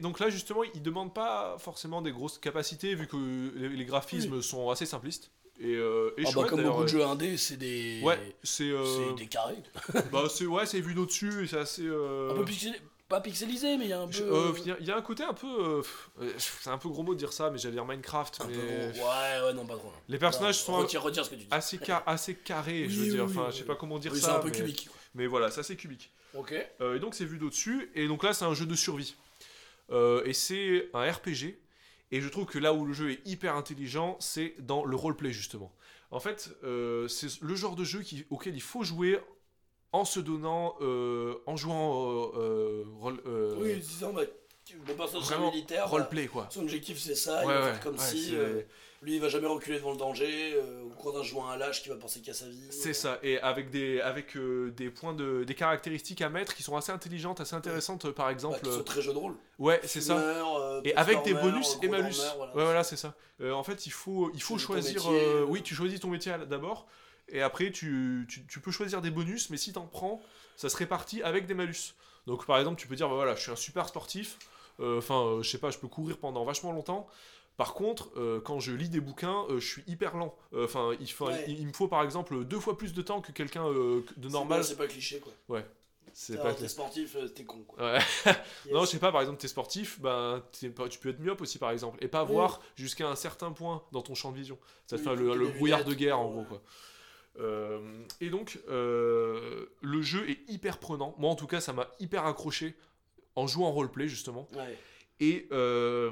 Donc 0.01 0.19
là 0.19 0.29
justement, 0.29 0.63
il 0.63 0.81
demande 0.81 1.13
pas 1.13 1.55
forcément 1.59 2.01
des 2.01 2.11
grosses 2.11 2.37
capacités 2.37 2.95
vu 2.95 3.07
que 3.07 3.17
les, 3.55 3.85
graphismes 3.85 4.41
sont 4.41 4.69
assez 4.69 4.85
simplistes 4.85 5.31
et, 5.59 5.75
euh, 5.75 6.11
et 6.17 6.23
Ah 6.25 6.31
bah, 6.35 6.45
comme 6.49 6.63
beaucoup 6.63 6.79
de 6.81 6.83
euh, 6.85 6.87
jeux 6.87 7.03
indés, 7.05 7.37
c'est 7.37 7.57
des. 7.57 8.01
Ouais, 8.03 8.19
c'est 8.41 8.63
euh, 8.71 8.83
C'est 9.09 9.15
des 9.15 9.27
carrés. 9.27 9.57
bah 10.11 10.23
c'est 10.29 10.45
ouais, 10.47 10.65
c'est 10.65 10.79
vu 10.81 10.95
d'au-dessus 10.95 11.43
et 11.43 11.47
c'est 11.47 11.59
assez 11.59 11.83
euh, 11.85 12.31
Un 12.31 12.35
peu 12.35 12.45
pixelé. 12.45 12.73
pas 13.07 13.21
pixelisé, 13.21 13.77
mais 13.77 13.85
il 13.85 13.89
y 13.89 13.93
a 13.93 13.99
un 14.01 14.07
peu. 14.07 14.53
Il 14.57 14.67
y, 14.67 14.71
a- 14.71 14.77
il 14.79 14.87
y 14.87 14.91
a 14.91 14.97
un 14.97 15.01
côté 15.03 15.21
un 15.23 15.33
peu. 15.35 15.83
c'est 16.39 16.71
un 16.71 16.79
peu 16.79 16.89
gros 16.89 17.03
mot 17.03 17.13
de 17.13 17.19
dire 17.19 17.31
ça, 17.31 17.51
mais 17.51 17.59
j'allais 17.59 17.75
dire 17.75 17.85
Minecraft. 17.85 18.41
un 18.41 18.45
peu 18.47 18.53
mais 18.53 18.91
gros. 18.97 19.05
Ouais, 19.07 19.45
ouais, 19.45 19.53
non, 19.53 19.67
pas 19.67 19.75
trop. 19.75 19.91
Les 20.09 20.17
personnages 20.17 20.57
Non, 20.61 20.65
sont 20.65 20.77
Retire, 20.77 21.03
retire 21.03 21.25
ce 21.25 21.29
que 21.29 21.35
tu 21.35 21.41
dis. 21.41 21.47
assez, 21.51 21.77
car- 21.77 22.01
assez 22.07 22.33
carrés, 22.33 22.89
je 22.89 22.95
veux 22.95 23.03
Oui, 23.05 23.09
dire. 23.11 23.25
oui, 23.25 23.31
Enfin, 23.37 23.51
je 23.51 23.57
sais 23.57 23.63
pas 23.65 23.75
comment 23.75 23.99
dire 23.99 24.15
ça. 24.15 24.21
c'est 24.21 24.31
un 24.31 24.39
peu 24.39 24.49
mais... 24.49 24.55
cubique. 24.55 24.89
mais 25.13 25.27
voilà, 25.27 25.51
c'est 25.51 25.59
assez 25.59 25.75
cubique. 25.75 26.09
Ok. 26.33 26.53
Et 26.53 26.99
donc 26.99 27.13
c'est 27.13 27.25
vu 27.25 27.37
d'au-dessus. 27.37 27.91
Et 27.93 28.07
donc 28.07 28.23
là, 28.23 28.33
c'est 28.33 28.45
un 28.45 28.53
jeu 28.55 28.65
de 28.65 28.75
survie. 28.75 29.13
Euh, 29.91 30.23
et 30.25 30.33
c'est 30.33 30.89
un 30.93 31.09
RPG. 31.11 31.57
Et 32.13 32.19
je 32.21 32.27
trouve 32.29 32.45
que 32.45 32.59
là 32.59 32.73
où 32.73 32.85
le 32.85 32.93
jeu 32.93 33.11
est 33.11 33.19
hyper 33.25 33.55
intelligent, 33.55 34.17
c'est 34.19 34.55
dans 34.59 34.83
le 34.83 34.95
roleplay 34.95 35.31
justement. 35.31 35.71
En 36.11 36.19
fait, 36.19 36.49
euh, 36.63 37.07
c'est 37.07 37.41
le 37.41 37.55
genre 37.55 37.75
de 37.75 37.83
jeu 37.85 38.01
qui, 38.01 38.25
auquel 38.29 38.53
il 38.55 38.61
faut 38.61 38.83
jouer 38.83 39.19
en 39.93 40.03
se 40.05 40.19
donnant, 40.19 40.75
euh, 40.81 41.35
en 41.45 41.55
jouant 41.55 42.31
role- 42.99 43.21
Oui, 43.57 43.75
disons, 43.77 44.11
bah, 44.13 44.23
mon 44.87 44.93
personnage 44.95 45.51
militaire. 45.53 45.89
roleplay 45.89 46.27
quoi. 46.27 46.47
Son 46.49 46.61
objectif 46.61 46.97
c'est 46.99 47.15
ça, 47.15 47.43
il 47.43 47.47
Ouais, 47.47 47.53
va 47.53 47.59
ouais, 47.59 47.71
faire 47.71 47.79
comme 47.81 47.95
ouais, 47.95 48.01
si 48.05 48.35
lui 49.01 49.15
il 49.15 49.21
va 49.21 49.29
jamais 49.29 49.47
reculer 49.47 49.77
devant 49.77 49.91
le 49.91 49.97
danger, 49.97 50.53
euh, 50.55 50.83
ou 50.83 50.89
croise 50.89 51.15
un 51.15 51.23
joueur 51.23 51.49
à 51.49 51.57
lâche 51.57 51.81
qui 51.81 51.89
va 51.89 51.95
penser 51.95 52.21
qu'à 52.21 52.33
sa 52.33 52.47
vie. 52.47 52.67
C'est 52.69 52.89
euh, 52.89 52.93
ça, 52.93 53.19
et 53.23 53.39
avec 53.39 53.71
des, 53.71 53.99
avec 53.99 54.37
euh, 54.37 54.71
des 54.71 54.89
points 54.89 55.13
de, 55.13 55.43
des 55.43 55.55
caractéristiques 55.55 56.21
à 56.21 56.29
mettre 56.29 56.53
qui 56.53 56.61
sont 56.63 56.77
assez 56.77 56.91
intelligentes, 56.91 57.41
assez 57.41 57.55
intéressantes, 57.55 58.05
euh, 58.05 58.11
par 58.11 58.27
bah, 58.27 58.31
exemple. 58.31 58.59
qui 58.61 58.71
sont 58.71 58.83
très 58.83 59.01
jeu 59.01 59.13
de 59.13 59.17
rôle. 59.17 59.33
ouais, 59.57 59.79
c'est 59.83 60.01
ça. 60.01 60.17
Euh, 60.17 60.81
Et 60.83 60.95
avec 60.95 61.23
des 61.23 61.33
bonus 61.33 61.77
et 61.81 61.87
malus. 61.87 62.15
voilà. 62.37 62.55
Ouais, 62.55 62.63
voilà, 62.63 62.83
c'est 62.83 62.97
ça. 62.97 63.15
Euh, 63.41 63.53
en 63.53 63.63
fait, 63.63 63.87
il 63.87 63.91
faut, 63.91 64.31
il 64.33 64.41
choisir. 64.41 64.95
métier, 64.95 65.09
euh, 65.09 65.41
euh. 65.41 65.45
oui, 65.45 65.63
tu 65.63 65.73
choisis 65.73 65.99
ton 65.99 66.09
métier 66.09 66.33
d'abord, 66.47 66.87
et 67.27 67.41
après, 67.41 67.71
tu, 67.71 68.27
tu, 68.29 68.45
tu 68.45 68.59
peux 68.59 68.71
choisir 68.71 69.01
des 69.01 69.09
bonus, 69.09 69.49
mais 69.49 69.57
si 69.57 69.73
t'en 69.73 69.87
prends, 69.87 70.21
ça 70.55 70.69
se 70.69 70.77
répartit 70.77 71.23
avec 71.23 71.47
des 71.47 71.53
malus. 71.53 71.95
Donc, 72.27 72.45
par 72.45 72.59
exemple, 72.59 72.79
tu 72.79 72.87
peux 72.87 72.95
dire, 72.95 73.09
bah, 73.09 73.15
voilà, 73.15 73.33
je 73.35 73.41
suis 73.41 73.51
un 73.51 73.55
super 73.55 73.87
sportif, 73.87 74.37
euh, 74.79 74.99
enfin, 74.99 75.21
euh, 75.21 75.41
je 75.41 75.49
sais 75.49 75.57
pas, 75.57 75.71
je 75.71 75.77
peux 75.77 75.87
courir 75.87 76.17
pendant 76.17 76.43
vachement 76.45 76.71
longtemps. 76.71 77.07
Par 77.61 77.75
contre, 77.75 78.09
euh, 78.17 78.41
quand 78.41 78.59
je 78.59 78.71
lis 78.71 78.89
des 78.89 79.01
bouquins, 79.01 79.45
euh, 79.51 79.59
je 79.59 79.67
suis 79.67 79.83
hyper 79.85 80.17
lent. 80.17 80.35
Euh, 80.51 80.65
Enfin, 80.65 80.93
il, 80.99 81.23
Ouais. 81.23 81.45
il, 81.47 81.59
il 81.59 81.67
me 81.67 81.73
faut 81.73 81.87
par 81.87 82.01
exemple 82.01 82.43
deux 82.43 82.59
fois 82.59 82.75
plus 82.75 82.91
de 82.91 83.03
temps 83.03 83.21
que 83.21 83.31
quelqu'un 83.31 83.65
que- 83.65 84.03
de 84.17 84.27
C'est 84.27 84.33
normal. 84.33 84.63
C'est 84.63 84.77
pas 84.77 84.87
cliché 84.87 85.19
quoi. 85.19 85.61
C'est 86.11 86.33
Alors, 86.33 86.45
pas 86.47 86.53
T'es 86.55 86.67
sportif, 86.67 87.15
t'es 87.35 87.43
con 87.43 87.59
quoi. 87.67 87.83
Ouais. 87.93 87.99
Yes. 88.25 88.73
Non, 88.73 88.81
je 88.81 88.85
sais 88.87 88.97
pas, 88.97 89.11
par 89.11 89.21
exemple, 89.21 89.39
t'es 89.39 89.47
sportif, 89.47 89.99
ben, 90.01 90.41
tu 90.51 90.71
peux 90.71 91.09
être 91.09 91.19
myope 91.19 91.39
aussi, 91.41 91.59
par 91.59 91.69
exemple, 91.69 92.03
et 92.03 92.07
pas 92.07 92.23
Oui. 92.23 92.31
voir 92.31 92.61
jusqu'à 92.75 93.07
un 93.07 93.15
certain 93.15 93.51
point 93.51 93.83
dans 93.91 94.01
ton 94.01 94.15
champ 94.15 94.31
de 94.31 94.37
vision. 94.37 94.57
Ça 94.87 94.97
te 94.97 95.03
fait 95.03 95.15
le, 95.15 95.47
brouillard 95.49 95.83
de 95.85 95.93
guerre, 95.93 96.17
en 96.19 96.29
ouais. 96.29 96.43
gros, 96.43 96.43
quoi. 96.45 96.61
Et 98.21 98.31
donc, 98.31 98.57
le 98.67 100.01
jeu 100.01 100.27
est 100.31 100.39
hyper 100.49 100.79
prenant. 100.79 101.13
Moi, 101.19 101.29
en 101.29 101.35
tout 101.35 101.47
cas, 101.47 101.61
ça 101.61 101.73
m'a 101.73 101.91
hyper 101.99 102.25
accroché 102.25 102.75
en 103.35 103.45
jouant 103.45 103.67
en 103.67 103.71
roleplay, 103.71 104.07
justement. 104.07 104.49
Ouais. 104.55 104.77
Et 105.19 105.47
euh, 105.51 106.09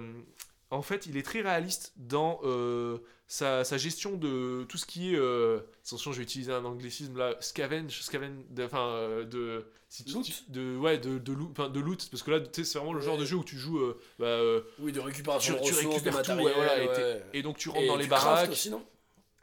en 0.72 0.82
fait, 0.82 1.06
il 1.08 1.18
est 1.18 1.24
très 1.24 1.42
réaliste 1.42 1.94
dans 1.98 2.40
euh, 2.44 2.98
sa, 3.28 3.64
sa 3.64 3.78
gestion 3.78 4.14
de 4.18 4.66
tout 4.70 4.78
ce 4.78 4.86
qui 4.86 5.14
est. 5.14 5.18
euh, 5.18 5.60
attention, 5.86 6.12
je 6.12 6.18
vais 6.18 6.24
utiliser 6.24 6.52
un 6.52 6.64
anglicisme 6.66 7.18
là. 7.18 7.36
Scavenge, 7.40 8.02
scavenge, 8.02 8.32
enfin, 8.62 8.88
euh, 8.88 9.26
de. 9.26 9.66
si 9.90 10.04
tu- 10.06 10.14
Loot 10.14 10.26
tu- 10.26 10.52
de, 10.52 10.78
ouais, 10.78 10.98
de, 11.00 11.18
de, 11.18 11.34
loot, 11.34 11.50
enfin, 11.52 11.70
de 11.70 11.80
loot. 11.80 12.08
Parce 12.12 12.22
que 12.24 12.32
là, 12.32 12.40
c'est 12.54 12.74
vraiment 12.76 12.94
le 12.94 13.02
genre 13.02 13.16
Ouais. 13.16 13.22
de 13.22 13.26
jeu 13.26 13.36
où 13.38 13.44
tu 13.44 13.58
joues. 13.58 13.80
euh, 13.80 14.00
bah, 14.20 14.64
Oui, 14.80 14.92
de 14.92 15.00
récupération 15.00 15.56
Tu- 15.64 15.72
de 15.72 15.76
récupères 15.78 16.22
tout, 16.22 16.32
ouais, 16.32 16.38
matériel. 16.44 16.54
voilà, 16.56 16.84
et 16.84 16.88
t'es- 16.88 17.02
ouais. 17.04 17.24
et 17.34 17.42
donc, 17.42 17.58
tu 17.58 17.70
rentres 17.70 17.82
Et 17.82 17.88
dans 17.88 17.96
les 17.98 18.08
baraques 18.08 18.52
aussi, 18.52 18.70
non? 18.70 18.84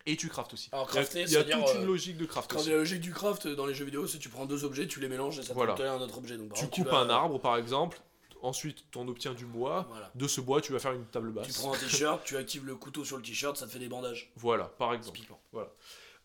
et 0.08 0.16
tu 0.16 0.28
craftes 0.28 0.52
aussi. 0.52 0.68
Alors, 0.70 0.88
Il 0.92 0.94
y 0.94 0.98
a- 0.98 1.00
crafter, 1.02 1.22
il 1.22 1.30
y 1.32 1.36
a, 1.36 1.42
toute 1.42 1.52
euh, 1.54 1.80
une 1.80 1.86
logique 1.86 2.16
de 2.16 2.26
craft 2.26 2.48
Quand 2.52 2.60
aussi. 2.60 2.70
la 2.70 2.76
logique 2.76 3.00
du 3.00 3.12
craft 3.12 3.48
dans 3.48 3.66
les 3.66 3.74
jeux 3.74 3.84
vidéo, 3.84 4.06
c'est 4.06 4.18
tu 4.20 4.28
prends 4.28 4.46
deux 4.46 4.62
objets, 4.64 4.86
tu 4.86 5.00
les 5.00 5.08
mélanges 5.08 5.40
et 5.40 5.42
ça 5.42 5.52
Voilà. 5.52 5.72
te 5.74 5.78
donne 5.82 5.88
un 5.88 6.00
autre 6.00 6.18
objet. 6.18 6.36
Donc, 6.36 6.50
par 6.50 6.58
Tu 6.58 6.64
exemple, 6.66 6.82
coupes 6.84 6.92
vas- 6.92 6.98
un 7.00 7.10
arbre, 7.10 7.40
par 7.40 7.56
exemple. 7.56 7.98
Ensuite, 8.42 8.84
tu 8.90 8.98
en 8.98 9.08
obtiens 9.08 9.34
du 9.34 9.44
bois. 9.46 9.86
Voilà. 9.88 10.10
De 10.14 10.26
ce 10.28 10.40
bois, 10.40 10.60
tu 10.60 10.72
vas 10.72 10.78
faire 10.78 10.92
une 10.92 11.06
table 11.06 11.30
basse. 11.32 11.48
Tu 11.48 11.52
prends 11.54 11.72
un 11.74 11.78
t-shirt, 11.78 12.22
tu 12.24 12.36
actives 12.36 12.64
le 12.66 12.76
couteau 12.76 13.04
sur 13.04 13.16
le 13.16 13.22
t-shirt, 13.22 13.56
ça 13.56 13.66
te 13.66 13.70
fait 13.72 13.78
des 13.78 13.88
bandages. 13.88 14.32
Voilà, 14.36 14.64
par 14.78 14.94
exemple. 14.94 15.18
Voilà. 15.52 15.72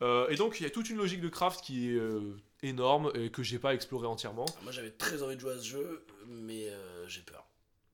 Euh, 0.02 0.28
et 0.30 0.36
donc, 0.36 0.60
il 0.60 0.64
y 0.64 0.66
a 0.66 0.70
toute 0.70 0.90
une 0.90 0.98
logique 0.98 1.22
de 1.22 1.30
craft 1.30 1.62
qui 1.62 1.90
est 1.90 1.96
euh, 1.96 2.36
énorme 2.64 3.12
et 3.16 3.30
que 3.30 3.44
j'ai 3.44 3.60
pas 3.60 3.74
exploré 3.74 4.08
entièrement. 4.08 4.46
Alors, 4.46 4.64
Moi 4.64 4.72
j'avais 4.72 4.92
très 4.92 5.22
envie 5.22 5.36
de 5.36 5.42
jouer 5.42 5.54
à 5.54 5.58
ce 5.60 5.66
jeu, 5.66 6.06
mais 6.28 6.70
euh, 6.70 7.08
j'ai 7.08 7.22
peur. 7.22 7.46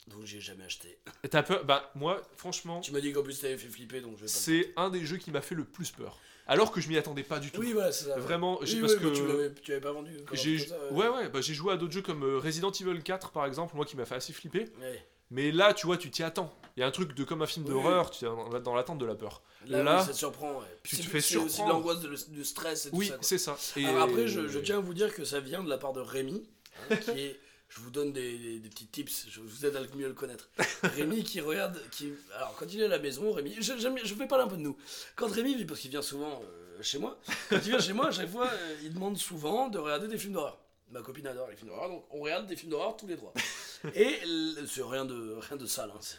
Donc 0.07 0.23
j'ai 0.23 0.39
jamais 0.39 0.63
acheté. 0.63 0.99
Et 1.23 1.27
t'as 1.29 1.43
peur? 1.43 1.65
Bah, 1.65 1.91
moi, 1.95 2.21
franchement, 2.37 2.79
Tu 2.79 2.93
m'as 2.93 3.01
dit 3.01 3.11
qu'en 3.11 3.23
plus 3.23 3.41
t'avais 3.41 3.57
fait 3.57 3.67
flipper, 3.67 3.99
donc 3.99 4.13
je 4.15 4.21
vais 4.21 4.27
pas. 4.27 4.31
c'est 4.31 4.73
un 4.77 4.89
des 4.89 5.05
jeux 5.05 5.17
qui 5.17 5.31
m'a 5.31 5.41
fait 5.41 5.55
le 5.55 5.65
plus 5.65 5.91
peur. 5.91 6.17
Alors 6.47 6.71
que 6.71 6.79
je 6.81 6.87
m'y 6.89 6.97
attendais 6.97 7.23
pas 7.23 7.39
du 7.39 7.51
tout. 7.51 7.59
Oui, 7.61 7.73
voilà, 7.73 7.91
c'est 7.91 8.05
ça. 8.05 8.17
Vraiment, 8.17 8.57
Oui, 8.61 8.67
j'ai- 8.67 8.75
oui, 8.75 8.81
parce 8.81 8.95
bah, 8.95 9.01
que. 9.01 9.15
tu, 9.15 9.27
l'avais, 9.27 9.53
tu 9.53 9.71
avais 9.73 9.81
pas 9.81 9.91
vendu. 9.91 10.11
J'ai, 10.33 10.57
comme 10.57 10.67
ça, 10.67 10.93
ouais, 10.93 11.07
ouais, 11.09 11.29
bah, 11.29 11.41
j'ai 11.41 11.53
joué 11.53 11.73
à 11.73 11.77
d'autres 11.77 11.93
jeux 11.93 12.01
comme 12.01 12.23
euh, 12.23 12.39
Resident 12.39 12.71
Evil 12.71 13.01
4 13.03 13.31
par 13.31 13.45
exemple, 13.45 13.75
moi 13.75 13.85
qui 13.85 13.97
m'a 13.97 14.05
fait 14.05 14.15
assez 14.15 14.31
flipper. 14.33 14.65
Ouais. 14.79 15.05
Mais 15.29 15.51
là, 15.51 15.73
tu 15.73 15.85
vois, 15.87 15.97
tu 15.97 16.09
t'y 16.09 16.23
attends. 16.23 16.53
Il 16.77 16.79
y 16.79 16.83
a 16.83 16.87
un 16.87 16.91
truc 16.91 17.13
de 17.13 17.23
comme 17.25 17.41
un 17.41 17.45
film 17.47 17.65
Oui. 17.65 17.71
d'horreur, 17.73 18.11
tu 18.11 18.23
es 18.25 18.29
dans 18.63 18.75
l'attente 18.75 18.97
de 18.97 19.05
la 19.05 19.15
peur. 19.15 19.41
Là, 19.67 19.83
Là, 19.83 19.97
oui, 19.99 20.05
ça 20.05 20.11
te 20.13 20.17
surprend. 20.17 20.51
Ouais. 20.59 20.65
Puis 20.83 20.95
tu 20.97 21.03
te 21.03 21.09
fais 21.09 21.19
c'est 21.19 21.35
aussi 21.35 21.45
de 21.47 21.51
surprendre. 21.51 21.73
l'angoisse, 21.73 21.99
de 21.99 22.07
le- 22.07 22.29
du 22.33 22.45
stress 22.45 22.85
et 22.85 22.89
tout 22.91 22.95
Oui, 22.95 23.07
ça. 23.07 23.15
quoi. 23.15 23.23
c'est 23.23 23.37
ça. 23.37 23.57
Et... 23.75 23.85
Alors 23.85 24.03
après, 24.03 24.27
je, 24.29 24.47
je 24.47 24.59
tiens 24.59 24.77
à 24.77 24.79
vous 24.79 24.93
dire 24.93 25.13
que 25.13 25.25
ça 25.25 25.41
vient 25.41 25.61
de 25.63 25.69
la 25.69 25.77
part 25.77 25.91
de 25.91 25.99
Rémi, 25.99 26.47
hein, 26.89 26.95
qui 26.95 27.09
est. 27.19 27.39
Je 27.69 27.81
vous 27.81 27.89
donne 27.89 28.13
des, 28.13 28.37
des- 28.37 28.59
des 28.59 28.69
petits 28.69 28.87
tips, 28.87 29.27
je 29.29 29.41
vous 29.41 29.65
aide 29.65 29.75
à 29.75 29.81
mieux 29.95 30.07
le 30.07 30.13
connaître. 30.13 30.49
Rémi 30.83 31.23
qui 31.23 31.41
regarde, 31.41 31.79
qui, 31.91 32.13
alors 32.35 32.55
quand 32.55 32.65
il 32.73 32.79
est 32.81 32.85
à 32.85 32.87
la 32.87 32.99
maison, 32.99 33.31
Rémi, 33.31 33.55
je, 33.59 33.73
je 33.77 34.13
vais 34.15 34.27
parler 34.27 34.45
un 34.45 34.47
peu 34.47 34.55
de 34.57 34.61
nous. 34.61 34.77
Quand 35.15 35.27
Rémi 35.27 35.55
vit, 35.55 35.65
parce 35.65 35.81
qu'il 35.81 35.91
vient 35.91 36.01
souvent 36.01 36.41
euh, 36.43 36.81
chez 36.81 36.97
moi, 36.97 37.19
quand 37.49 37.57
il 37.57 37.69
vient 37.69 37.79
chez 37.79 37.93
moi, 37.93 38.07
à 38.07 38.11
chaque 38.11 38.29
fois, 38.29 38.47
euh, 38.47 38.75
il 38.83 38.93
demande 38.93 39.17
souvent 39.17 39.67
de 39.67 39.77
regarder 39.79 40.07
des 40.07 40.17
films 40.17 40.33
d'horreur. 40.33 40.57
Ma 40.89 41.01
copine 41.01 41.27
adore 41.27 41.49
les 41.49 41.57
films 41.57 41.69
d'horreur, 41.69 41.89
donc 41.89 42.05
on 42.11 42.21
regarde 42.21 42.47
des 42.47 42.55
films 42.55 42.71
d'horreur 42.71 42.95
tous 42.95 43.07
les 43.07 43.17
trois. 43.17 43.33
Et 43.93 44.19
c'est 44.67 44.81
rien 44.83 45.03
de, 45.03 45.35
rien 45.37 45.57
de 45.57 45.65
sale, 45.65 45.91
hein, 45.93 45.99
c'est. 45.99 46.17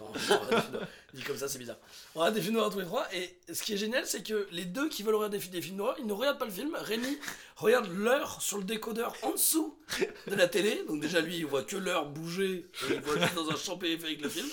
Dit 1.14 1.22
comme 1.22 1.38
ça, 1.38 1.48
c'est 1.48 1.58
bizarre. 1.58 1.78
On 2.14 2.18
regarde 2.20 2.34
des 2.34 2.42
films 2.42 2.54
d'horreur 2.54 2.70
tous 2.70 2.78
les 2.80 2.84
trois, 2.84 3.06
et 3.14 3.38
ce 3.52 3.62
qui 3.62 3.72
est 3.72 3.76
génial, 3.78 4.06
c'est 4.06 4.22
que 4.22 4.46
les 4.52 4.66
deux 4.66 4.88
qui 4.90 5.02
veulent 5.02 5.14
regarder 5.14 5.38
des, 5.38 5.42
fi- 5.42 5.48
des 5.48 5.62
films 5.62 5.78
d'horreur, 5.78 5.96
ils 5.98 6.06
ne 6.06 6.12
regardent 6.12 6.38
pas 6.38 6.44
le 6.44 6.50
film. 6.50 6.76
Rémi 6.78 7.18
regarde 7.56 7.88
l'heure 7.90 8.42
sur 8.42 8.58
le 8.58 8.64
décodeur 8.64 9.14
en 9.22 9.30
dessous 9.32 9.78
de 10.26 10.34
la 10.34 10.46
télé, 10.48 10.84
donc 10.86 11.00
déjà 11.00 11.20
lui, 11.22 11.38
il 11.38 11.46
voit 11.46 11.62
que 11.64 11.76
l'heure 11.76 12.06
bouger, 12.06 12.66
et 12.90 12.94
il 12.94 13.00
voit 13.00 13.16
dans 13.34 13.50
un 13.50 13.56
champ 13.56 13.78
périphérique 13.78 14.20
le 14.22 14.28
film. 14.28 14.46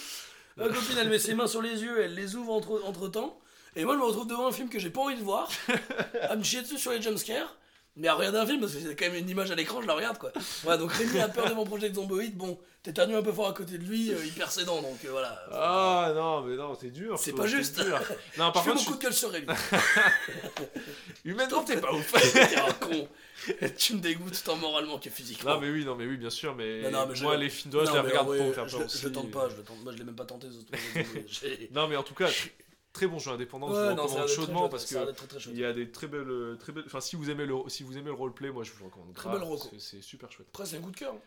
Ma 0.55 0.69
copine, 0.69 0.97
elle 0.97 1.09
met 1.09 1.19
ses 1.19 1.35
mains 1.35 1.47
sur 1.47 1.61
les 1.61 1.81
yeux, 1.83 2.01
elle 2.01 2.13
les 2.15 2.35
ouvre 2.37 2.53
entre, 2.53 2.81
entre 2.85 3.09
temps, 3.09 3.37
et 3.75 3.83
moi, 3.83 3.95
je 3.95 3.99
me 3.99 4.05
retrouve 4.05 4.27
devant 4.27 4.47
un 4.47 4.53
film 4.53 4.69
que 4.69 4.79
j'ai 4.79 4.89
pas 4.89 5.01
envie 5.01 5.17
de 5.17 5.23
voir, 5.23 5.49
à 6.21 6.37
me 6.37 6.43
chier 6.43 6.61
dessus 6.61 6.77
sur 6.79 6.91
les 6.91 7.01
jumpscares. 7.01 7.53
Mais 7.97 8.09
à 8.09 8.13
regarder 8.15 8.39
un 8.39 8.45
film, 8.45 8.59
parce 8.59 8.73
que 8.73 8.79
c'est 8.81 8.95
quand 8.95 9.05
même 9.05 9.15
une 9.15 9.29
image 9.29 9.51
à 9.51 9.55
l'écran, 9.55 9.81
je 9.81 9.87
la 9.87 9.93
regarde 9.93 10.17
quoi. 10.17 10.31
Voilà, 10.63 10.77
donc 10.77 10.91
Rémi 10.91 11.17
a 11.19 11.29
peur 11.29 11.47
de 11.49 11.53
mon 11.53 11.63
projet 11.63 11.89
de 11.89 11.95
zomboïde. 11.95 12.35
Bon, 12.35 12.59
t'éternues 12.83 13.15
un 13.15 13.21
peu 13.21 13.31
fort 13.31 13.47
à 13.47 13.53
côté 13.53 13.77
de 13.77 13.85
lui, 13.85 14.11
euh, 14.11 14.17
ses 14.49 14.65
dents, 14.65 14.81
donc 14.81 14.97
euh, 15.05 15.11
voilà. 15.11 15.41
Ah 15.53 16.11
non, 16.13 16.41
mais 16.41 16.57
non, 16.57 16.75
c'est 16.79 16.89
dur. 16.91 17.17
C'est 17.17 17.31
pas 17.31 17.47
juste. 17.47 17.81
dur. 17.81 17.97
Non, 18.37 18.51
par 18.51 18.63
je 18.63 18.69
fais 18.69 18.75
contre, 18.75 18.83
mon 18.85 18.91
coup 18.91 18.97
de 18.97 19.03
gueule 19.03 19.13
sur 19.13 19.31
Rémi. 19.31 19.47
humainement, 21.25 21.63
t'es 21.63 21.77
pas 21.77 21.93
ouf. 21.93 22.11
T'es 22.33 22.55
un 22.57 22.71
con. 22.73 23.07
tu 23.77 23.93
me 23.95 23.99
dégoûtes 23.99 24.43
tant 24.43 24.57
moralement 24.57 24.99
que 24.99 25.09
physiquement. 25.09 25.51
Non 25.53 25.61
mais 25.61 25.69
oui, 25.69 25.85
non 25.85 25.95
mais 25.95 26.05
oui, 26.05 26.17
bien 26.17 26.29
sûr, 26.29 26.53
mais, 26.53 26.81
Non, 26.81 26.91
non, 26.91 27.07
mais 27.07 27.15
je- 27.15 27.23
moi 27.23 27.37
les 27.37 27.49
films 27.49 27.71
d'horreur, 27.71 27.87
je 27.87 27.93
les 27.93 27.99
regarde 28.07 28.27
ouais, 28.27 28.37
pour 28.39 28.53
faire 28.55 28.67
je, 28.67 28.77
peur 28.77 28.85
aussi. 28.87 28.97
je 28.97 29.07
le 29.07 29.13
tente 29.13 29.31
pas, 29.31 29.47
je 29.49 29.55
le 29.55 29.63
tente. 29.63 29.81
Moi, 29.83 29.93
je 29.93 29.97
l'ai 29.99 30.03
même 30.03 30.15
pas 30.15 30.25
tenté. 30.25 30.47
Non 31.71 31.87
mais 31.87 31.95
en 31.95 32.03
tout 32.03 32.13
cas, 32.13 32.27
très 32.95 33.07
bon 33.07 33.19
jeu 33.19 33.31
indépendant, 33.31 33.67
je 33.69 33.73
Ouais, 33.73 33.89
vous 33.89 33.95
non, 33.95 34.07
ça 34.07 34.19
a 34.19 34.21
recommande 34.23 34.27
chaudement 34.29 34.69
parce 34.69 34.85
que 34.85 35.11
très, 35.11 35.27
très 35.27 35.49
il 35.51 35.59
y 35.59 35.65
a 35.65 35.73
des 35.73 35.91
très 35.91 36.07
belles, 36.07 36.29
euh, 36.29 36.55
très 36.55 36.71
belles. 36.71 36.85
Enfin, 36.87 37.01
si 37.01 37.15
vous 37.15 37.29
aimez 37.29 37.45
le, 37.45 37.55
si 37.67 37.83
vous 37.83 37.97
aimez 37.97 38.07
le 38.07 38.13
roleplay, 38.13 38.49
moi 38.51 38.63
je 38.63 38.71
vous 38.71 38.79
le 38.79 38.85
recommande. 38.85 39.13
Très 39.13 39.29
grave, 39.29 39.41
belle 39.41 39.49
reco. 39.49 39.69
C'est 39.77 40.01
super 40.01 40.31
chouette. 40.31 40.47
Après, 40.53 40.65
c'est 40.65 40.77
un 40.77 40.81
coup 40.81 40.91
de 40.91 40.95
cœur. 40.97 41.13
hein. 41.13 41.19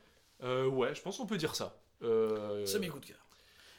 Euh, 0.45 0.67
ouais, 0.67 0.95
je 0.95 1.03
pense 1.03 1.19
qu'on 1.19 1.27
peut 1.27 1.37
dire 1.37 1.55
ça. 1.55 1.79
Euh, 2.03 2.65
C'est 2.65 2.79
mes 2.79 2.89
coups 2.89 3.03
de 3.07 3.13
cœur. 3.13 3.19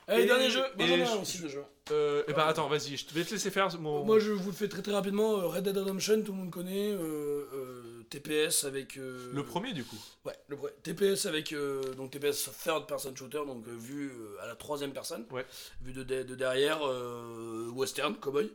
Allez, 0.09 0.25
dernier 0.25 0.49
jeu. 0.49 0.61
Moi, 0.77 0.87
j'en 0.87 0.95
ai 0.95 0.99
et 0.99 1.01
un 1.03 1.15
je- 1.15 1.21
aussi 1.21 1.39
de 1.41 1.47
jeu. 1.47 1.63
Euh, 1.91 2.23
et 2.27 2.33
ben 2.33 2.43
attends, 2.45 2.67
vas-y, 2.67 2.97
je 2.97 3.05
te 3.05 3.13
vais 3.13 3.23
te 3.23 3.31
laisser 3.31 3.49
faire 3.51 3.67
mon. 3.79 4.03
Moi, 4.05 4.19
je 4.19 4.31
vous 4.31 4.49
le 4.51 4.55
fais 4.55 4.67
très 4.67 4.81
très 4.81 4.91
rapidement. 4.91 5.39
euh, 5.39 5.47
Red 5.47 5.63
Dead 5.63 5.77
Redemption, 5.77 6.21
tout 6.21 6.31
le 6.31 6.37
monde 6.37 6.51
connaît. 6.51 6.91
euh, 6.91 7.45
euh, 7.53 8.03
TPS 8.09 8.63
avec. 8.63 8.95
Le 8.95 9.43
premier 9.43 9.71
du 9.73 9.83
coup. 9.83 9.97
Ouais, 10.25 10.33
le 10.47 10.55
premier. 10.57 10.73
TPS 10.83 11.25
avec. 11.27 11.53
donc 11.97 12.11
TPS 12.11 12.49
Third 12.63 12.87
Person 12.87 13.15
Shooter, 13.15 13.41
donc 13.45 13.67
vu 13.67 14.11
à 14.41 14.47
la 14.47 14.55
troisième 14.55 14.93
personne. 14.93 15.25
Ouais. 15.31 15.45
Vu 15.81 15.93
de, 15.93 16.03
de- 16.03 16.23
de 16.23 16.35
derrière, 16.35 16.79
Western, 17.73 18.15
Cowboy. 18.15 18.51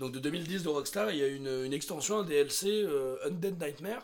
Donc 0.00 0.12
de 0.12 0.18
2010 0.18 0.62
de 0.64 0.68
Rockstar, 0.68 1.10
il 1.10 1.18
y 1.18 1.22
a 1.22 1.28
une, 1.28 1.46
une 1.64 1.72
extension, 1.72 2.18
un 2.18 2.24
DLC 2.24 2.84
Undead 3.24 3.60
Nightmare 3.62 4.02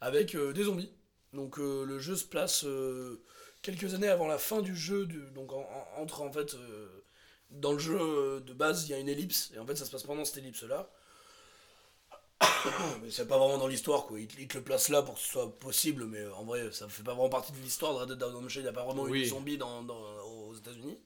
avec 0.00 0.36
des 0.36 0.64
zombies. 0.64 0.90
Donc 1.32 1.58
le 1.58 1.98
jeu 2.00 2.16
se 2.16 2.24
place 2.24 2.64
quelques 3.62 3.94
années 3.94 4.08
avant 4.08 4.26
la 4.28 4.38
fin 4.38 4.62
du 4.62 4.74
jeu, 4.76 5.06
du- 5.06 5.30
donc 5.32 5.52
en- 5.52 5.60
en- 5.96 6.02
entre 6.02 6.22
en 6.22 6.32
fait. 6.32 6.54
euh, 6.54 6.88
dans 7.50 7.72
le 7.72 7.78
jeu 7.80 7.98
euh, 8.00 8.40
de 8.40 8.52
base, 8.52 8.84
il 8.86 8.90
y 8.90 8.94
a 8.94 8.98
une 8.98 9.08
ellipse, 9.08 9.50
et 9.54 9.58
en 9.58 9.66
fait, 9.66 9.74
ça 9.74 9.84
se 9.84 9.90
passe 9.90 10.04
pendant 10.04 10.24
cette 10.24 10.38
ellipse-là. 10.38 10.88
mais 13.02 13.10
c'est 13.10 13.26
pas 13.26 13.38
vraiment 13.38 13.58
dans 13.58 13.66
l'histoire, 13.66 14.06
quoi. 14.06 14.18
Il, 14.20 14.26
te- 14.28 14.56
le 14.56 14.62
place 14.64 14.88
là 14.88 15.02
pour 15.02 15.14
que 15.14 15.20
ce 15.20 15.28
soit 15.28 15.58
possible, 15.58 16.04
mais 16.06 16.26
en 16.28 16.44
vrai, 16.44 16.70
ça 16.72 16.88
fait 16.88 17.02
pas 17.02 17.12
vraiment 17.12 17.28
partie 17.28 17.52
de 17.52 17.58
l'histoire 17.58 17.92
de 17.94 17.98
Red 17.98 18.08
Dead 18.10 18.22
Redemption. 18.22 18.60
Il 18.60 18.64
n'y 18.64 18.68
a 18.68 18.72
pas 18.72 18.84
vraiment 18.84 19.06
eu 19.08 19.10
de 19.24 19.56
dans, 19.56 19.82
dans- 19.82 20.22
aux 20.24 20.54
États-Unis, 20.54 20.98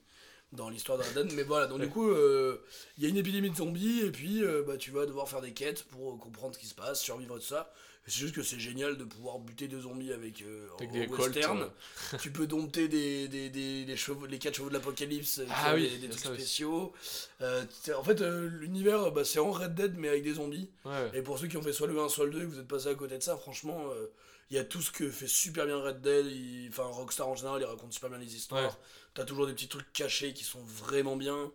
dans 0.51 0.69
l'histoire 0.69 0.97
de 0.97 1.03
Red 1.03 1.13
Dead. 1.13 1.33
Mais 1.33 1.43
voilà, 1.43 1.67
donc 1.67 1.79
du 1.79 1.89
coup, 1.89 2.09
euh, 2.09 2.63
il 2.97 3.03
y 3.03 3.07
a 3.07 3.09
une 3.09 3.17
épidémie 3.17 3.49
de 3.49 3.55
zombies, 3.55 4.01
et 4.01 4.11
puis 4.11 4.43
euh, 4.43 4.63
bah, 4.65 4.77
tu 4.77 4.91
vas 4.91 5.05
devoir 5.05 5.27
faire 5.27 5.41
des 5.41 5.53
quêtes 5.53 5.83
pour 5.85 6.13
euh, 6.13 6.17
comprendre 6.17 6.53
ce 6.55 6.59
qui 6.59 6.67
se 6.67 6.75
passe, 6.75 7.01
survivre 7.01 7.37
et 7.37 7.39
tout 7.39 7.45
ça. 7.47 7.73
C'est 8.07 8.19
juste 8.19 8.35
que 8.35 8.43
c'est 8.43 8.59
génial 8.59 8.97
de 8.97 9.03
pouvoir 9.03 9.39
buter 9.39 9.67
des 9.67 9.79
zombies 9.79 10.13
avec, 10.13 10.43
euh, 10.43 10.67
Avec 10.77 10.89
en 10.91 10.93
des 10.93 11.07
Colts, 11.07 11.35
western. 11.35 11.71
tu 12.21 12.31
peux 12.31 12.45
dompter 12.45 12.87
des, 12.87 13.27
des, 13.27 13.49
des, 13.49 13.83
des 13.83 13.97
chevaux, 13.97 14.27
les 14.27 14.37
4 14.37 14.55
chevaux 14.55 14.69
de 14.69 14.75
l'apocalypse, 14.75 15.39
euh, 15.39 15.47
Ah 15.49 15.73
oui, 15.73 15.89
des, 15.97 16.09
trucs 16.09 16.35
spéciaux. 16.35 16.93
Euh, 17.41 17.65
en 17.97 18.03
fait, 18.03 18.21
euh, 18.21 18.47
l'univers, 18.47 19.11
bah, 19.11 19.25
c'est 19.25 19.39
en 19.39 19.51
Red 19.51 19.73
Dead, 19.73 19.95
mais 19.97 20.09
avec 20.09 20.23
des 20.23 20.35
zombies. 20.35 20.69
Ouais. 20.85 21.11
Et 21.15 21.21
pour 21.23 21.39
ceux 21.39 21.47
qui 21.47 21.57
ont 21.57 21.63
fait 21.63 21.73
soit 21.73 21.87
le 21.87 21.99
1, 21.99 22.07
soit 22.09 22.25
le 22.25 22.31
2, 22.31 22.37
et 22.37 22.41
que 22.41 22.47
vous 22.47 22.59
êtes 22.59 22.67
passé 22.67 22.89
à 22.89 22.95
côté 22.95 23.17
de 23.17 23.23
ça, 23.23 23.37
franchement, 23.37 23.89
il 24.51 24.55
y 24.55 24.59
a 24.59 24.63
tout 24.63 24.81
ce 24.81 24.91
que 24.91 25.09
fait 25.09 25.27
super 25.27 25.65
bien 25.65 25.77
Red 25.81 26.01
Dead. 26.01 26.69
Enfin, 26.69 26.83
Rockstar 26.83 27.27
en 27.27 27.35
général, 27.35 27.61
il 27.61 27.65
raconte 27.65 27.91
super 27.91 28.11
bien 28.11 28.19
les 28.19 28.35
histoires. 28.35 28.63
Ouais. 28.63 28.85
T'as 29.15 29.25
toujours 29.25 29.47
des 29.47 29.53
petits 29.53 29.67
trucs 29.67 29.91
cachés 29.93 30.33
qui 30.33 30.43
sont 30.43 30.61
vraiment 30.61 31.15
bien. 31.15 31.51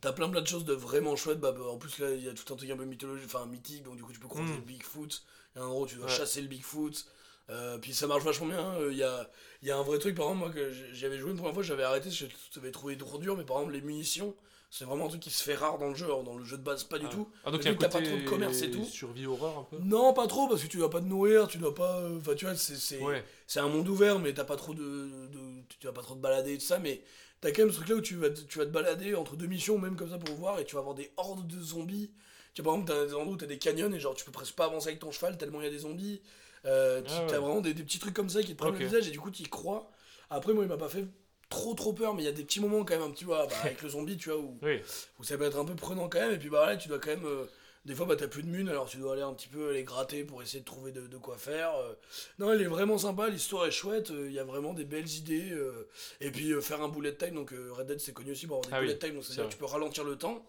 T'as 0.00 0.12
plein 0.12 0.28
plein 0.28 0.40
de 0.40 0.46
choses 0.46 0.64
de 0.64 0.74
vraiment 0.74 1.16
chouettes. 1.16 1.40
Bah, 1.40 1.52
bah, 1.52 1.64
en 1.70 1.78
plus, 1.78 1.98
là, 1.98 2.10
il 2.12 2.24
y 2.24 2.28
a 2.28 2.32
tout 2.34 2.52
un 2.52 2.56
truc 2.56 2.70
un 2.70 2.76
peu 2.76 2.84
mythologique, 2.84 3.26
enfin 3.26 3.46
mythique, 3.46 3.82
donc 3.82 3.96
du 3.96 4.02
coup, 4.02 4.12
tu 4.12 4.20
peux 4.20 4.28
croiser 4.28 4.52
Mm. 4.52 4.56
le 4.56 4.62
Bigfoot. 4.62 5.22
Un 5.56 5.62
endroit 5.62 5.82
où 5.82 5.86
tu 5.86 5.96
dois 5.96 6.06
Ouais. 6.06 6.12
chasser 6.12 6.40
le 6.40 6.48
Bigfoot. 6.48 7.06
Euh, 7.50 7.78
puis 7.78 7.94
ça 7.94 8.06
marche 8.06 8.22
vachement 8.24 8.46
bien. 8.46 8.74
euh, 8.74 8.92
Il 8.92 8.98
y, 8.98 9.02
a, 9.02 9.28
y 9.62 9.70
a 9.70 9.76
un 9.78 9.82
vrai 9.82 9.98
truc, 9.98 10.14
par 10.14 10.26
exemple, 10.26 10.40
moi, 10.44 10.50
que 10.54 10.70
j'avais 10.92 11.18
joué 11.18 11.30
une 11.30 11.36
première 11.38 11.54
fois, 11.54 11.62
j'avais 11.62 11.82
arrêté, 11.82 12.10
j'avais 12.10 12.70
trouvé 12.70 12.96
trop 12.98 13.18
dur, 13.18 13.36
mais 13.36 13.44
par 13.44 13.56
exemple, 13.58 13.72
les 13.72 13.80
munitions, 13.80 14.34
c'est 14.70 14.84
vraiment 14.84 15.06
un 15.06 15.08
truc 15.08 15.22
qui 15.22 15.30
se 15.30 15.42
fait 15.42 15.54
rare 15.54 15.78
dans 15.78 15.88
le 15.88 15.94
jeu. 15.94 16.04
Alors, 16.04 16.22
dans 16.24 16.36
le 16.36 16.44
jeu 16.44 16.58
de 16.58 16.62
base, 16.62 16.84
pas 16.84 16.98
du 16.98 17.06
Ah. 17.06 17.12
tout. 17.14 17.28
Ah, 17.44 17.50
donc 17.50 17.62
t'as 17.62 17.72
pas 17.74 17.88
trop 17.88 18.00
de 18.16 18.28
commerce 18.28 18.60
et 18.62 18.70
tout. 18.70 18.84
survie 18.84 19.26
horreur 19.26 19.58
un 19.58 19.64
peu? 19.64 19.78
Non, 19.78 20.12
pas 20.12 20.26
trop, 20.26 20.46
parce 20.46 20.62
que 20.62 20.68
tu 20.68 20.76
dois 20.76 20.90
pas 20.90 21.00
te 21.00 21.06
nourrir, 21.06 21.48
tu 21.48 21.56
dois 21.58 21.74
pas. 21.74 22.00
euh, 22.00 22.18
Enfin, 22.18 22.34
tu 22.34 22.44
vois, 22.44 22.54
c'est 22.54 23.00
Ouais. 23.00 23.24
un 23.56 23.68
monde 23.68 23.88
ouvert, 23.88 24.18
mais 24.18 24.34
t'as 24.34 24.44
pas 24.44 24.56
trop 24.56 24.74
de, 24.74 24.82
de- 24.82 25.62
Tu 25.80 25.86
vas 25.86 25.92
pas 25.92 26.02
trop 26.02 26.14
te 26.14 26.20
balader 26.20 26.54
et 26.54 26.58
tout 26.58 26.64
ça, 26.66 26.78
mais 26.78 27.02
t'as 27.40 27.50
quand 27.52 27.62
même 27.62 27.70
ce 27.70 27.76
truc 27.76 27.88
là 27.88 27.94
où 27.96 28.00
tu 28.00 28.16
vas, 28.16 28.30
te- 28.30 28.40
tu 28.40 28.58
vas 28.58 28.64
te 28.66 28.70
balader 28.70 29.14
entre 29.14 29.36
deux 29.36 29.46
missions, 29.46 29.78
même 29.78 29.96
comme 29.96 30.10
ça 30.10 30.18
pour 30.18 30.34
voir, 30.34 30.58
et 30.58 30.64
tu 30.64 30.74
vas 30.74 30.80
avoir 30.80 30.94
des 30.94 31.10
hordes 31.16 31.46
de 31.46 31.60
zombies. 31.60 32.10
Tu 32.54 32.62
vois, 32.62 32.72
par 32.72 32.80
exemple, 32.80 32.92
t'as 33.00 33.06
des 33.06 33.14
endroits 33.14 33.34
où 33.34 33.36
t'as 33.36 33.46
des 33.46 33.58
canyons, 33.58 33.92
et 33.92 34.00
genre 34.00 34.14
tu 34.14 34.24
peux 34.24 34.32
presque 34.32 34.54
pas 34.54 34.64
avancer 34.64 34.88
avec 34.88 34.98
ton 35.00 35.10
cheval 35.12 35.36
tellement 35.38 35.60
il 35.60 35.64
y 35.64 35.68
a 35.68 35.70
des 35.70 35.78
zombies. 35.78 36.20
Euh, 36.64 37.02
tu 37.02 37.10
Ah 37.10 37.20
ouais. 37.20 37.26
T'as 37.28 37.38
vraiment 37.38 37.60
des, 37.60 37.74
des 37.74 37.82
petits 37.84 37.98
trucs 38.00 38.14
comme 38.14 38.28
ça 38.30 38.42
qui 38.42 38.52
te 38.52 38.58
prennent 38.58 38.72
le 38.72 38.78
visage, 38.78 39.06
et 39.08 39.10
du 39.12 39.20
coup, 39.20 39.30
tu 39.30 39.42
y 39.42 39.46
crois. 39.46 39.90
Après, 40.30 40.52
moi, 40.52 40.64
il 40.64 40.68
m'a 40.68 40.76
pas 40.76 40.88
fait 40.88 41.04
trop 41.48 41.74
trop 41.74 41.92
peur, 41.92 42.14
mais 42.14 42.22
il 42.22 42.26
y 42.26 42.28
a 42.28 42.32
des 42.32 42.44
petits 42.44 42.60
moments 42.60 42.84
quand 42.84 42.94
même 42.94 43.04
un 43.08 43.10
petit 43.10 43.24
peu 43.24 43.30
bah, 43.30 43.46
avec 43.62 43.80
le 43.82 43.88
zombie, 43.88 44.16
tu 44.16 44.28
vois, 44.30 44.38
où, 44.38 44.58
Oui. 44.62 44.80
où 45.18 45.24
ça 45.24 45.38
peut 45.38 45.44
être 45.44 45.58
un 45.58 45.64
peu 45.64 45.74
prenant 45.76 46.08
quand 46.08 46.18
même, 46.18 46.32
et 46.32 46.38
puis 46.38 46.48
bah 46.50 46.66
là, 46.66 46.76
tu 46.76 46.88
dois 46.88 46.98
quand 46.98 47.10
même. 47.10 47.24
euh, 47.26 47.44
des 47.88 47.94
fois, 47.96 48.06
bah, 48.06 48.14
t'as 48.16 48.28
plus 48.28 48.42
de 48.44 48.48
mune, 48.48 48.68
alors 48.68 48.88
tu 48.88 48.98
dois 48.98 49.14
aller 49.14 49.22
un 49.22 49.32
petit 49.34 49.48
peu 49.48 49.72
les 49.72 49.82
gratter 49.82 50.22
pour 50.22 50.42
essayer 50.42 50.60
de 50.60 50.64
trouver 50.64 50.92
de, 50.92 51.06
de 51.08 51.16
quoi 51.16 51.36
faire. 51.36 51.74
euh. 51.76 51.94
Non, 52.38 52.52
elle 52.52 52.62
est 52.62 52.66
vraiment 52.66 52.98
sympa, 52.98 53.28
l'histoire 53.28 53.66
est 53.66 53.70
chouette, 53.72 54.10
euh, 54.12 54.26
il 54.28 54.32
y 54.34 54.38
a 54.38 54.44
vraiment 54.44 54.74
des 54.74 54.84
belles 54.84 55.08
idées. 55.10 55.50
euh, 55.50 55.88
Et 56.20 56.30
puis 56.30 56.52
faire 56.62 56.82
un 56.82 56.88
bullet 56.88 57.14
time, 57.16 57.34
donc 57.34 57.50
Red 57.50 57.86
Dead 57.86 57.98
c'est 58.00 58.12
connu 58.12 58.30
aussi 58.32 58.46
pour 58.46 58.58
avoir 58.58 58.68
des 58.70 58.76
Ah 58.76 58.80
oui, 58.80 58.86
bullet 58.86 58.98
time, 58.98 59.14
donc 59.14 59.24
c'est-à-dire 59.24 59.44
c'est 59.44 59.48
que 59.48 59.52
tu 59.54 59.58
peux 59.58 59.64
ralentir 59.64 60.04
le 60.04 60.16
temps. 60.16 60.44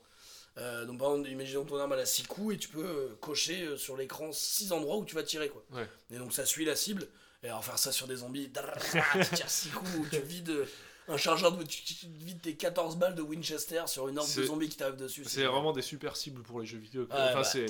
Donc 0.87 0.99
par 0.99 1.11
exemple, 1.11 1.29
imaginons 1.29 1.63
ton 1.63 1.77
arme 1.77 1.93
à 1.93 1.95
la 1.95 2.05
6 2.05 2.23
coups 2.23 2.55
et 2.55 2.57
tu 2.57 2.67
peux 2.67 3.15
cocher 3.21 3.77
sur 3.77 3.95
l'écran 3.95 4.31
6 4.33 4.73
endroits 4.73 4.97
où 4.97 5.05
tu 5.05 5.15
vas 5.15 5.23
tirer 5.23 5.47
quoi. 5.47 5.63
Ouais. 5.71 5.87
Et 6.11 6.17
donc 6.17 6.33
ça 6.33 6.45
suit 6.45 6.65
la 6.65 6.75
cible. 6.75 7.07
Et 7.43 7.47
alors 7.47 7.63
faire 7.63 7.79
ça 7.79 7.93
sur 7.93 8.07
des 8.07 8.17
zombies, 8.17 8.51
tu 9.29 9.35
tires 9.35 9.49
6 9.49 9.69
coups, 9.69 10.09
tu 10.11 10.19
vides 10.19 10.67
un 11.09 11.17
chargeur 11.17 11.51
de. 11.51 11.63
Vides 12.19 12.41
tes 12.41 12.55
14 12.55 12.97
balles 12.97 13.15
de 13.15 13.21
Winchester 13.21 13.83
sur 13.87 14.07
une 14.07 14.19
horde 14.19 14.33
de 14.35 14.43
zombies 14.43 14.69
qui 14.69 14.77
t'arrive 14.77 14.95
dessus. 14.95 15.23
C'est 15.25 15.43
vraiment 15.43 15.71
des 15.71 15.81
super 15.81 16.15
cibles 16.15 16.41
pour 16.43 16.59
les 16.61 16.65
jeux 16.65 16.77
vidéo. 16.77 17.07
enfin, 17.09 17.33
bah. 17.33 17.43
c'est. 17.43 17.65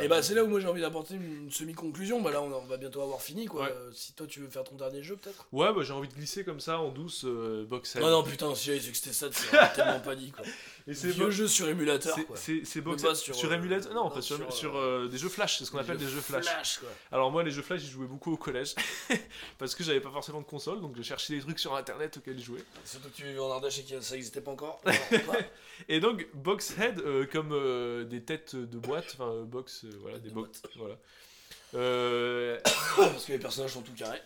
Et 0.00 0.08
bah 0.08 0.22
c'est 0.22 0.34
là 0.34 0.44
où 0.44 0.48
moi 0.48 0.60
j'ai 0.60 0.68
envie 0.68 0.80
d'apporter 0.80 1.14
une 1.14 1.50
semi-conclusion. 1.50 2.20
Bah 2.20 2.30
là 2.30 2.42
on, 2.42 2.66
va 2.66 2.76
bientôt 2.76 3.02
avoir 3.02 3.20
fini 3.20 3.46
quoi. 3.46 3.62
Ouais. 3.62 3.72
Euh, 3.72 3.90
si 3.92 4.12
toi 4.12 4.26
tu 4.26 4.40
veux 4.40 4.48
faire 4.48 4.64
ton 4.64 4.76
dernier 4.76 5.02
jeu 5.02 5.16
peut-être. 5.16 5.46
Ouais, 5.52 5.72
bah 5.72 5.82
j'ai 5.82 5.92
envie 5.92 6.08
de 6.08 6.14
glisser 6.14 6.44
comme 6.44 6.60
ça 6.60 6.78
en 6.78 6.90
douce 6.90 7.24
euh, 7.24 7.64
box 7.64 7.96
Non 7.96 8.10
non 8.10 8.22
putain 8.22 8.54
si 8.54 8.66
j'avais 8.66 8.80
su 8.80 8.90
que 8.90 8.96
c'était 8.96 9.12
ça, 9.12 9.28
tu 9.28 9.36
serais 9.36 9.72
tellement 9.74 10.00
pas 10.00 10.14
dit 10.14 10.30
quoi. 10.30 10.44
Et 10.88 10.94
c'est 10.94 11.08
Vieux 11.10 11.24
bo- 11.26 11.30
jeu 11.30 11.46
sur 11.48 11.68
émulateur 11.68 12.14
c'est- 12.14 12.24
quoi. 12.24 12.36
c'est 12.36 12.64
c'est 12.64 12.80
box 12.80 13.02
pas 13.02 13.14
sur, 13.14 13.34
sur, 13.34 13.50
euh, 13.50 13.54
émulateur 13.54 13.94
non, 13.94 14.04
non, 14.04 14.10
pas 14.10 14.20
sur, 14.20 14.36
sur, 14.36 14.52
sur, 14.52 14.76
euh, 14.76 15.04
euh, 15.04 15.08
des 15.08 15.16
jeux 15.18 15.28
flash 15.28 15.58
c'est 15.58 15.64
ce 15.64 15.70
qu'on 15.70 15.78
appelle 15.78 15.96
des 15.96 16.08
jeux 16.08 16.20
flash. 16.20 16.78
quoi. 16.80 16.88
alors 17.12 17.30
moi 17.30 17.42
les 17.44 17.50
jeux 17.52 17.62
flash 17.62 17.80
j'y 17.82 17.88
jouais 17.90 18.06
beaucoup 18.06 18.32
au 18.32 18.36
collège 18.36 18.74
parce 19.58 19.74
que 19.74 19.84
j'avais 19.84 20.00
pas 20.00 20.10
forcément 20.10 20.40
de 20.40 20.46
console 20.46 20.80
donc 20.80 20.96
je 20.96 21.02
cherchais 21.02 21.34
des 21.34 21.40
trucs 21.40 21.58
sur 21.60 21.74
internet 21.76 22.16
auxquels 22.16 22.40
jouer 22.40 22.62
Surtout 22.84 23.08
que 23.10 23.14
tu 23.16 23.22
vivais 23.24 23.38
en 23.38 23.50
Ardèche 23.52 23.78
et 23.78 23.84
que 23.84 24.00
ça 24.00 24.16
existait 24.16 24.40
pas 24.40 24.50
encore. 24.50 24.80
Et 25.88 26.00
donc 26.00 26.26
boxhead 26.34 26.98
euh, 27.00 27.26
comme 27.26 27.52
euh, 27.52 28.04
des 28.04 28.22
têtes 28.22 28.54
de 28.56 28.78
boîte 28.78 29.10
enfin 29.14 29.30
euh, 29.32 29.44
box 29.44 29.84
euh, 29.84 29.90
voilà 30.00 30.18
des 30.18 30.28
de 30.30 30.34
box 30.34 30.62
voilà 30.76 30.96
Euh, 31.74 32.58
Parce 32.96 33.24
que 33.24 33.32
les 33.32 33.38
personnages 33.38 33.72
sont 33.72 33.82
tout 33.82 33.92
carrés. 33.92 34.20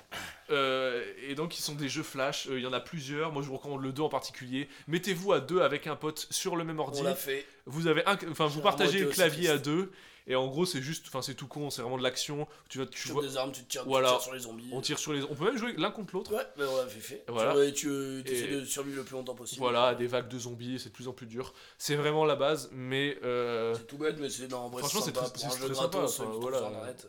Euh, 0.51 1.05
et 1.29 1.35
donc 1.35 1.59
ils 1.59 1.63
sont 1.63 1.75
des 1.75 1.89
jeux 1.89 2.03
flash, 2.03 2.47
Euh, 2.49 2.59
il 2.59 2.65
y 2.65 2.67
en 2.67 2.73
a 2.73 2.81
plusieurs, 2.81 3.33
moi 3.33 3.43
je 3.43 3.49
vous 3.49 3.57
recommande 3.57 3.83
le 3.83 3.93
2 3.93 4.03
en 4.03 4.09
particulier. 4.09 4.69
Mettez-vous 4.89 5.33
à 5.33 5.41
deux 5.41 5.61
avec 5.61 5.87
un 5.87 5.97
pote 5.97 6.27
sur 6.31 6.57
le 6.57 6.65
même 6.65 6.79
ordi. 6.79 7.01
On 7.01 7.05
l'a 7.05 7.15
fait. 7.15 7.47
Vous 7.67 7.87
avez 7.89 8.07
un, 8.07 8.17
enfin 8.31 8.47
vous 8.47 8.61
partagez 8.61 9.01
le 9.01 9.07
clavier 9.07 9.49
à 9.49 9.59
deux 9.59 9.91
et 10.27 10.35
en 10.35 10.47
gros 10.49 10.67
c'est 10.67 10.83
juste, 10.83 11.07
enfin 11.09 11.23
c'est 11.23 11.35
tout 11.35 11.47
con, 11.47 11.71
c'est 11.71 11.83
vraiment 11.83 11.99
de 11.99 12.03
l'action. 12.03 12.49
Tu 12.69 12.79
vas, 12.79 12.87
tu 12.87 13.03
Tu 13.03 13.13
vois, 13.13 13.23
des 13.23 13.37
armes, 13.37 13.53
tu 13.53 13.63
te 13.63 13.69
tires, 13.69 13.85
tu 13.85 13.91
tires 13.91 14.21
sur 14.21 14.35
les 14.35 14.41
zombies. 14.41 14.69
on 14.73 14.81
tire 14.81 14.99
sur 14.99 15.13
les, 15.13 15.23
on 15.23 15.35
peut 15.35 15.45
même 15.45 15.57
jouer 15.57 15.75
l'un 15.77 15.91
contre 15.91 16.15
l'autre. 16.15 16.35
Ouais, 16.35 16.47
mais 16.57 16.65
on 16.65 16.89
fait 16.89 17.01
fait. 17.01 17.25
Voilà. 17.29 17.55
Tu, 17.71 18.23
tu, 18.25 18.33
essaies 18.33 18.49
de 18.49 18.65
survivre 18.65 18.97
le 18.99 19.05
plus 19.05 19.15
longtemps 19.15 19.35
possible. 19.35 19.61
Voilà, 19.61 19.95
des 19.95 20.07
vagues 20.07 20.29
de 20.29 20.39
zombies, 20.39 20.79
c'est 20.79 20.89
de 20.89 20.95
plus 20.95 21.09
en 21.09 21.13
plus 21.13 21.27
dur. 21.27 21.55
C'est 21.79 21.97
vraiment 21.97 22.25
la 22.25 22.37
base, 22.37 22.71
mais 22.73 23.19
euh, 23.25 23.75
C'est 23.75 23.87
tout 23.87 23.99
bête, 23.99 24.17
mais 24.19 24.31
c'est 24.31 24.49
non, 24.49 24.59
en 24.59 24.69
vrai, 24.69 24.81
franchement 24.81 25.03
c'est 25.03 25.13
très, 25.13 25.31
pour 25.31 25.45
un 25.45 25.49
très 25.49 25.75
sympa. 25.75 25.99
enfin, 25.99 26.25
voilà, 26.41 26.63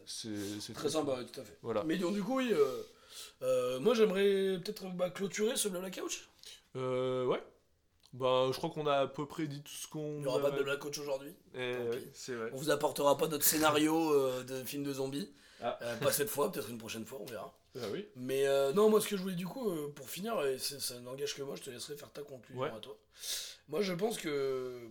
c'est 0.05 0.73
Très 0.73 0.89
sympa, 0.89 1.13
ouais, 1.13 1.25
tout 1.25 1.39
à 1.39 1.43
fait. 1.43 1.57
Voilà. 1.61 1.83
Mais 1.83 1.97
donc, 1.97 2.13
du 2.13 2.21
coup, 2.21 2.37
oui, 2.37 2.51
euh, 2.53 2.83
euh, 3.43 3.79
moi 3.79 3.93
j'aimerais 3.93 4.59
peut-être 4.63 4.85
bah, 4.95 5.09
clôturer 5.09 5.55
ce 5.55 5.67
blabla 5.67 5.91
couch? 5.91 6.27
Euh, 6.75 7.25
ouais. 7.25 7.41
Bah, 8.13 8.47
je 8.51 8.57
crois 8.57 8.69
qu'on 8.69 8.87
a 8.87 8.93
à 8.99 9.07
peu 9.07 9.25
près 9.27 9.47
dit 9.47 9.61
tout 9.61 9.71
ce 9.73 9.87
qu'on. 9.87 10.15
Il 10.15 10.21
n'y 10.21 10.27
aura 10.27 10.39
pas 10.41 10.49
de 10.51 10.55
blabla 10.55 10.77
couch 10.77 10.97
aujourd'hui. 10.97 11.35
Eh, 11.53 11.57
ouais, 11.75 12.03
c'est 12.13 12.33
vrai. 12.35 12.49
On 12.53 12.57
vous 12.57 12.69
apportera 12.69 13.17
pas 13.17 13.27
notre 13.27 13.43
scénario 13.43 14.11
euh, 14.13 14.43
de 14.43 14.63
film 14.63 14.83
de 14.83 14.93
zombies. 14.93 15.31
Ah. 15.61 15.77
Euh, 15.81 15.97
pas 15.97 16.11
cette 16.11 16.29
fois, 16.29 16.51
peut-être 16.51 16.69
une 16.69 16.77
prochaine 16.77 17.05
fois, 17.05 17.19
on 17.21 17.25
verra. 17.25 17.53
Ah 17.79 17.85
oui. 17.91 18.07
Mais 18.15 18.47
euh, 18.47 18.71
non, 18.73 18.89
moi 18.89 19.01
ce 19.01 19.07
que 19.07 19.17
je 19.17 19.21
voulais 19.21 19.35
du 19.35 19.45
coup, 19.45 19.69
euh, 19.69 19.91
pour 19.93 20.09
finir, 20.09 20.39
et 20.45 20.57
ça 20.57 20.99
n'engage 21.01 21.35
que 21.35 21.41
moi, 21.43 21.55
je 21.55 21.61
te 21.63 21.69
laisserai 21.69 21.95
faire 21.97 22.11
ta 22.11 22.21
conclusion 22.23 22.61
Ouais. 22.61 22.69
à 22.69 22.79
toi. 22.79 22.97
Moi 23.67 23.81
je 23.81 23.93
pense 23.93 24.17
que 24.17 24.87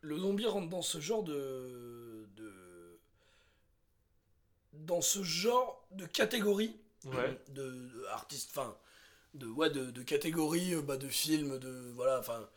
le 0.00 0.18
zombie 0.18 0.46
rentre 0.46 0.68
dans 0.68 0.82
ce 0.82 0.98
genre 1.00 1.22
de. 1.22 2.26
de 2.36 2.52
dans 4.72 5.00
ce 5.00 5.22
genre 5.22 5.86
de 5.92 6.04
catégorie 6.06 6.76
Ouais. 7.04 7.40
de, 7.50 7.62
de 7.62 8.04
artistes, 8.10 8.50
enfin, 8.50 8.76
de, 9.36 9.46
ouais, 9.46 9.70
de, 9.70 9.90
de 9.90 10.02
catégorie 10.02 10.74
euh, 10.74 10.82
bah, 10.82 10.96
de 10.96 11.08
films, 11.08 11.58
de, 11.58 11.92
voilà, 11.94 12.18
enfin, 12.18 12.48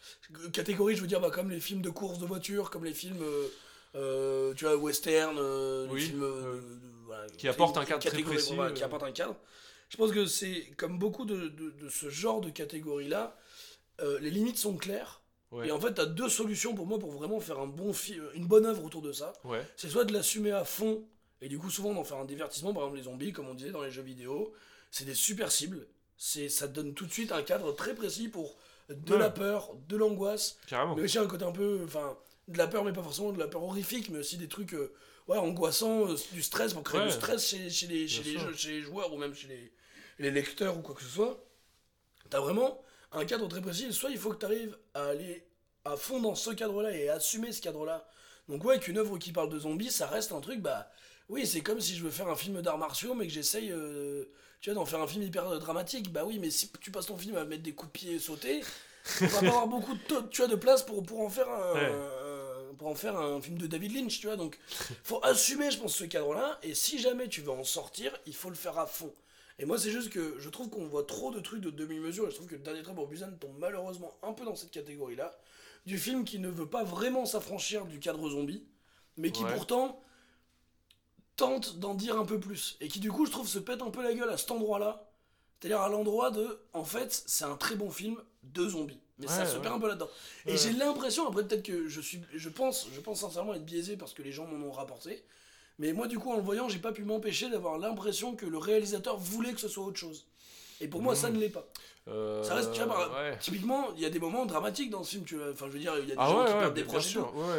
catégorie, 0.54 0.96
je 0.96 1.02
veux 1.02 1.08
dire, 1.08 1.20
bah, 1.20 1.30
comme 1.32 1.50
les 1.50 1.60
films 1.60 1.82
de 1.82 1.90
course 1.90 2.20
de 2.20 2.26
voiture, 2.26 2.70
comme 2.70 2.86
les 2.86 2.94
films, 2.94 3.22
euh, 3.22 3.48
euh, 3.96 4.54
tu 4.54 4.66
vois, 4.66 4.76
western, 4.78 5.38
euh, 5.40 5.88
les 5.94 6.00
films, 6.00 6.24
euh, 6.24 6.56
de- 6.56 6.62
de- 6.62 6.92
voilà, 7.06 7.28
qui 7.38 7.48
apportent 7.48 7.78
un 7.78 7.86
cadre 7.86 8.04
très 8.06 8.22
précis, 8.22 8.54
qui 8.76 8.84
euh. 8.84 8.86
apporte 8.86 9.04
un 9.04 9.12
cadre. 9.12 9.36
Je 9.90 9.98
pense 9.98 10.12
que 10.12 10.26
c'est, 10.28 10.72
comme 10.78 11.00
beaucoup 11.00 11.26
de, 11.26 11.52
ce 11.90 12.10
genre 12.10 12.42
de 12.42 12.50
catégorie-là, 12.50 13.36
euh, 14.02 14.20
les 14.20 14.30
limites 14.30 14.58
sont 14.58 14.78
claires. 14.78 15.22
Ouais. 15.52 15.68
Et 15.68 15.72
en 15.72 15.80
fait, 15.80 15.96
tu 15.96 16.02
as 16.02 16.06
deux 16.06 16.30
solutions 16.30 16.76
pour 16.76 16.86
moi 16.86 17.00
pour 17.00 17.12
vraiment 17.12 17.40
faire 17.40 17.60
un 17.60 17.66
bon 17.66 17.92
une 18.36 18.46
bonne 18.46 18.68
œuvre 18.68 18.84
autour 18.86 19.02
de 19.02 19.12
ça 19.12 19.34
Ouais. 19.44 19.66
c'est 19.78 19.90
soit 19.90 20.06
de 20.06 20.14
l'assumer 20.14 20.52
à 20.52 20.64
fond, 20.64 21.04
et 21.42 21.50
du 21.50 21.58
coup 21.58 21.72
souvent 21.72 21.92
d'en 21.94 22.04
faire 22.04 22.18
un 22.18 22.26
divertissement, 22.26 22.72
par 22.72 22.84
exemple 22.84 22.98
les 22.98 23.04
zombies, 23.06 23.34
comme 23.34 23.48
on 23.48 23.56
disait 23.56 23.72
dans 23.72 23.82
les 23.82 23.90
jeux 23.90 24.04
vidéo, 24.04 24.54
c'est 24.92 25.06
des 25.06 25.16
super 25.16 25.52
cibles, 25.52 25.88
c'est, 26.20 26.50
ça 26.50 26.68
te 26.68 26.74
donne 26.74 26.94
tout 26.94 27.08
de 27.08 27.12
suite 27.12 27.32
un 27.32 27.42
cadre 27.42 27.72
très 27.72 27.96
précis 27.96 28.28
pour 28.28 28.58
de 28.90 29.14
Ouais. 29.14 29.20
la 29.20 29.30
peur, 29.32 29.76
de 29.88 29.98
l'angoisse, 29.98 30.58
Carrément. 30.68 30.96
mais 30.96 31.04
aussi 31.04 31.18
un 31.18 31.26
côté 31.28 31.46
un 31.46 31.52
peu, 31.52 31.82
enfin, 31.86 32.18
de 32.48 32.58
la 32.58 32.68
peur, 32.68 32.84
mais 32.84 32.92
pas 32.94 33.02
forcément 33.04 33.32
de 33.32 33.40
la 33.40 33.48
peur 33.48 33.64
horrifique, 33.64 34.10
mais 34.10 34.20
aussi 34.20 34.38
des 34.38 34.48
trucs, 34.48 34.74
euh, 34.74 34.92
ouais, 35.28 35.38
angoissants, 35.38 36.10
euh, 36.12 36.16
du 36.34 36.42
stress, 36.44 36.74
pour 36.74 36.84
créer 36.84 37.00
Ouais. 37.02 37.08
du 37.08 37.14
stress 37.14 37.48
chez, 37.48 37.70
chez 37.70 37.88
les, 37.88 38.08
chez, 38.08 38.24
les 38.24 38.38
jeux- 38.38 38.54
chez 38.56 38.70
les 38.72 38.82
joueurs, 38.82 39.14
ou 39.14 39.18
même 39.18 39.34
chez 39.34 39.48
les, 39.48 39.72
les 40.20 40.32
lecteurs, 40.32 40.78
ou 40.78 40.82
quoi 40.82 40.94
que 40.96 41.02
ce 41.04 41.08
soit. 41.10 41.44
T'as 42.30 42.40
vraiment 42.42 42.84
un 43.12 43.26
cadre 43.26 43.48
très 43.48 43.62
précis, 43.62 43.92
soit 43.94 44.10
il 44.10 44.18
faut 44.18 44.32
que 44.32 44.38
tu 44.40 44.46
arrives 44.46 44.78
à 44.94 45.06
aller 45.06 45.46
à 45.86 45.96
fond 45.96 46.20
dans 46.20 46.36
ce 46.36 46.50
cadre-là 46.52 46.92
et 46.92 47.10
à 47.10 47.14
assumer 47.16 47.52
ce 47.52 47.62
cadre-là. 47.62 48.08
Donc 48.50 48.66
ouais, 48.66 48.80
qu'une 48.80 48.98
œuvre 48.98 49.18
qui 49.18 49.32
parle 49.32 49.50
de 49.50 49.60
zombies, 49.60 49.92
ça 49.92 50.08
reste 50.08 50.32
un 50.34 50.42
truc, 50.42 50.60
bah 50.60 50.92
oui, 51.30 51.46
c'est 51.48 51.62
comme 51.62 51.80
si 51.80 51.96
je 51.96 52.04
veux 52.04 52.10
faire 52.10 52.28
un 52.28 52.36
film 52.36 52.62
d'arts 52.62 52.78
martiaux, 52.80 53.14
mais 53.14 53.28
que 53.28 53.32
j'essaye, 53.34 53.72
euh, 53.72 54.26
tu 54.60 54.70
vois, 54.72 54.76
d'en 54.76 54.86
faire 54.86 55.00
un 55.00 55.08
film 55.08 55.24
hyper 55.24 55.48
euh, 55.48 55.60
dramatique. 55.60 56.12
Bah 56.12 56.24
oui, 56.26 56.40
mais 56.40 56.50
si 56.50 56.70
tu 56.82 56.92
passes 56.92 57.06
ton 57.06 57.18
film 57.18 57.38
à 57.38 57.46
mettre 57.46 57.62
des 57.64 57.74
coups 57.74 57.92
de 57.94 57.98
pied 58.00 58.14
et 58.16 58.20
sauter, 58.20 58.62
on 59.22 59.26
va 59.28 59.40
pas 59.40 59.48
avoir 59.48 59.68
beaucoup 59.70 59.94
de, 59.94 60.28
tu 60.32 60.42
vois, 60.42 60.48
de 60.50 60.56
place 60.56 60.84
pour, 60.84 61.04
pour 61.04 61.22
en 61.22 61.30
faire 61.30 61.48
un, 61.50 61.74
Ouais. 61.76 61.86
un- 61.92 62.74
pour 62.80 62.88
en 62.88 62.96
faire 62.96 63.18
un 63.18 63.42
film 63.42 63.58
de 63.58 63.68
David 63.68 63.94
Lynch, 63.94 64.20
tu 64.20 64.28
vois. 64.28 64.38
Donc 64.38 64.58
faut 65.04 65.20
assumer, 65.24 65.70
je 65.70 65.78
pense, 65.80 65.96
ce 65.96 66.06
cadre-là. 66.06 66.58
Et 66.64 66.74
si 66.74 66.98
jamais 66.98 67.28
tu 67.28 67.42
veux 67.42 67.52
en 67.52 67.64
sortir, 67.66 68.18
il 68.26 68.34
faut 68.34 68.50
le 68.50 68.56
faire 68.56 68.80
à 68.80 68.86
fond. 68.88 69.14
Et 69.60 69.66
moi, 69.66 69.78
c'est 69.78 69.92
juste 69.92 70.10
que 70.10 70.36
je 70.40 70.48
trouve 70.50 70.70
qu'on 70.70 70.88
voit 70.88 71.04
trop 71.04 71.30
de 71.32 71.42
trucs 71.42 71.60
de 71.62 71.70
demi-mesure. 71.72 72.28
Et 72.28 72.32
je 72.32 72.36
trouve 72.38 72.48
que 72.48 72.56
le 72.56 72.62
dernier 72.62 72.82
trait 72.82 72.96
pour 72.96 73.08
Busan 73.08 73.32
tombe 73.40 73.58
malheureusement 73.60 74.18
un 74.24 74.32
peu 74.32 74.46
dans 74.46 74.56
cette 74.56 74.72
catégorie-là. 74.72 75.38
Du 75.90 75.98
film 75.98 76.24
qui 76.24 76.38
ne 76.38 76.50
veut 76.50 76.70
pas 76.70 76.84
vraiment 76.84 77.26
s'affranchir 77.26 77.88
du 77.88 78.00
cadre 78.00 78.30
zombie, 78.30 78.64
mais 79.18 79.32
qui 79.32 79.44
Ouais. 79.44 79.52
pourtant 79.56 80.04
tente 81.36 81.80
d'en 81.80 81.96
dire 81.96 82.16
un 82.20 82.26
peu 82.26 82.40
plus. 82.40 82.78
Et 82.80 82.88
qui, 82.88 83.00
du 83.00 83.12
coup, 83.12 83.26
je 83.26 83.32
trouve, 83.32 83.48
se 83.48 83.58
pète 83.58 83.82
un 83.82 83.90
peu 83.90 84.04
la 84.04 84.14
gueule 84.14 84.30
à 84.30 84.38
cet 84.38 84.52
endroit-là. 84.52 85.10
C'est-à-dire 85.60 85.82
à 85.82 85.90
l'endroit 85.90 86.30
de. 86.30 86.60
En 86.74 86.84
fait, 86.84 87.24
c'est 87.26 87.44
un 87.44 87.56
très 87.56 87.74
bon 87.74 87.90
film 87.90 88.18
de 88.44 88.70
zombies. 88.70 89.00
Mais 89.18 89.26
ça 89.26 89.48
se 89.48 89.56
ouais. 89.56 89.64
perd 89.64 89.78
un 89.78 89.80
peu 89.80 89.88
là-dedans. 89.88 90.10
Et 90.46 90.58
j'ai 90.58 90.74
l'impression, 90.74 91.28
après, 91.28 91.44
peut-être 91.44 91.64
que 91.64 91.88
je 91.88 92.02
suis. 92.02 92.22
Je 92.36 92.50
pense, 92.50 92.88
je 92.94 93.00
pense 93.02 93.22
sincèrement 93.22 93.56
être 93.56 93.66
biaisé 93.66 93.98
parce 93.98 94.14
que 94.14 94.22
les 94.22 94.32
gens 94.32 94.46
m'en 94.46 94.64
ont 94.68 94.72
rapporté. 94.72 95.24
Mais 95.80 95.92
moi, 95.92 96.08
du 96.08 96.20
coup, 96.20 96.30
en 96.32 96.36
le 96.36 96.44
voyant, 96.44 96.70
j'ai 96.70 96.78
pas 96.78 96.92
pu 96.92 97.04
m'empêcher 97.04 97.50
d'avoir 97.50 97.80
l'impression 97.80 98.36
que 98.36 98.46
le 98.46 98.60
réalisateur 98.60 99.18
voulait 99.18 99.54
que 99.54 99.60
ce 99.60 99.68
soit 99.68 99.86
autre 99.86 99.98
chose. 99.98 100.28
Et 100.82 100.88
pour 100.88 101.02
moi, 101.02 101.16
ça 101.16 101.32
ne 101.32 101.40
l'est 101.40 101.50
pas. 101.50 101.68
Euh, 102.12 102.44
Ça 102.44 102.56
reste, 102.56 102.72
tu 102.72 102.82
vois, 102.84 103.10
ouais. 103.14 103.38
Typiquement, 103.40 103.88
il 103.96 104.02
y 104.02 104.06
a 104.06 104.10
des 104.10 104.20
moments 104.20 104.46
dramatiques 104.46 104.90
dans 104.90 105.04
ce 105.04 105.12
film. 105.12 105.24
Tu 105.26 105.36
vois. 105.36 105.52
Enfin, 105.52 105.68
je 105.68 105.74
veux 105.74 105.80
dire, 105.80 105.94
il 105.98 106.10
y 106.10 106.12
a 106.12 106.16
des 106.16 106.22
Ah 106.22 106.28
gens 106.28 106.40
ouais, 106.40 106.46
qui 106.48 106.54
ouais, 106.54 106.60
perdent 106.60 106.74
des 106.74 106.84
proches 106.84 107.18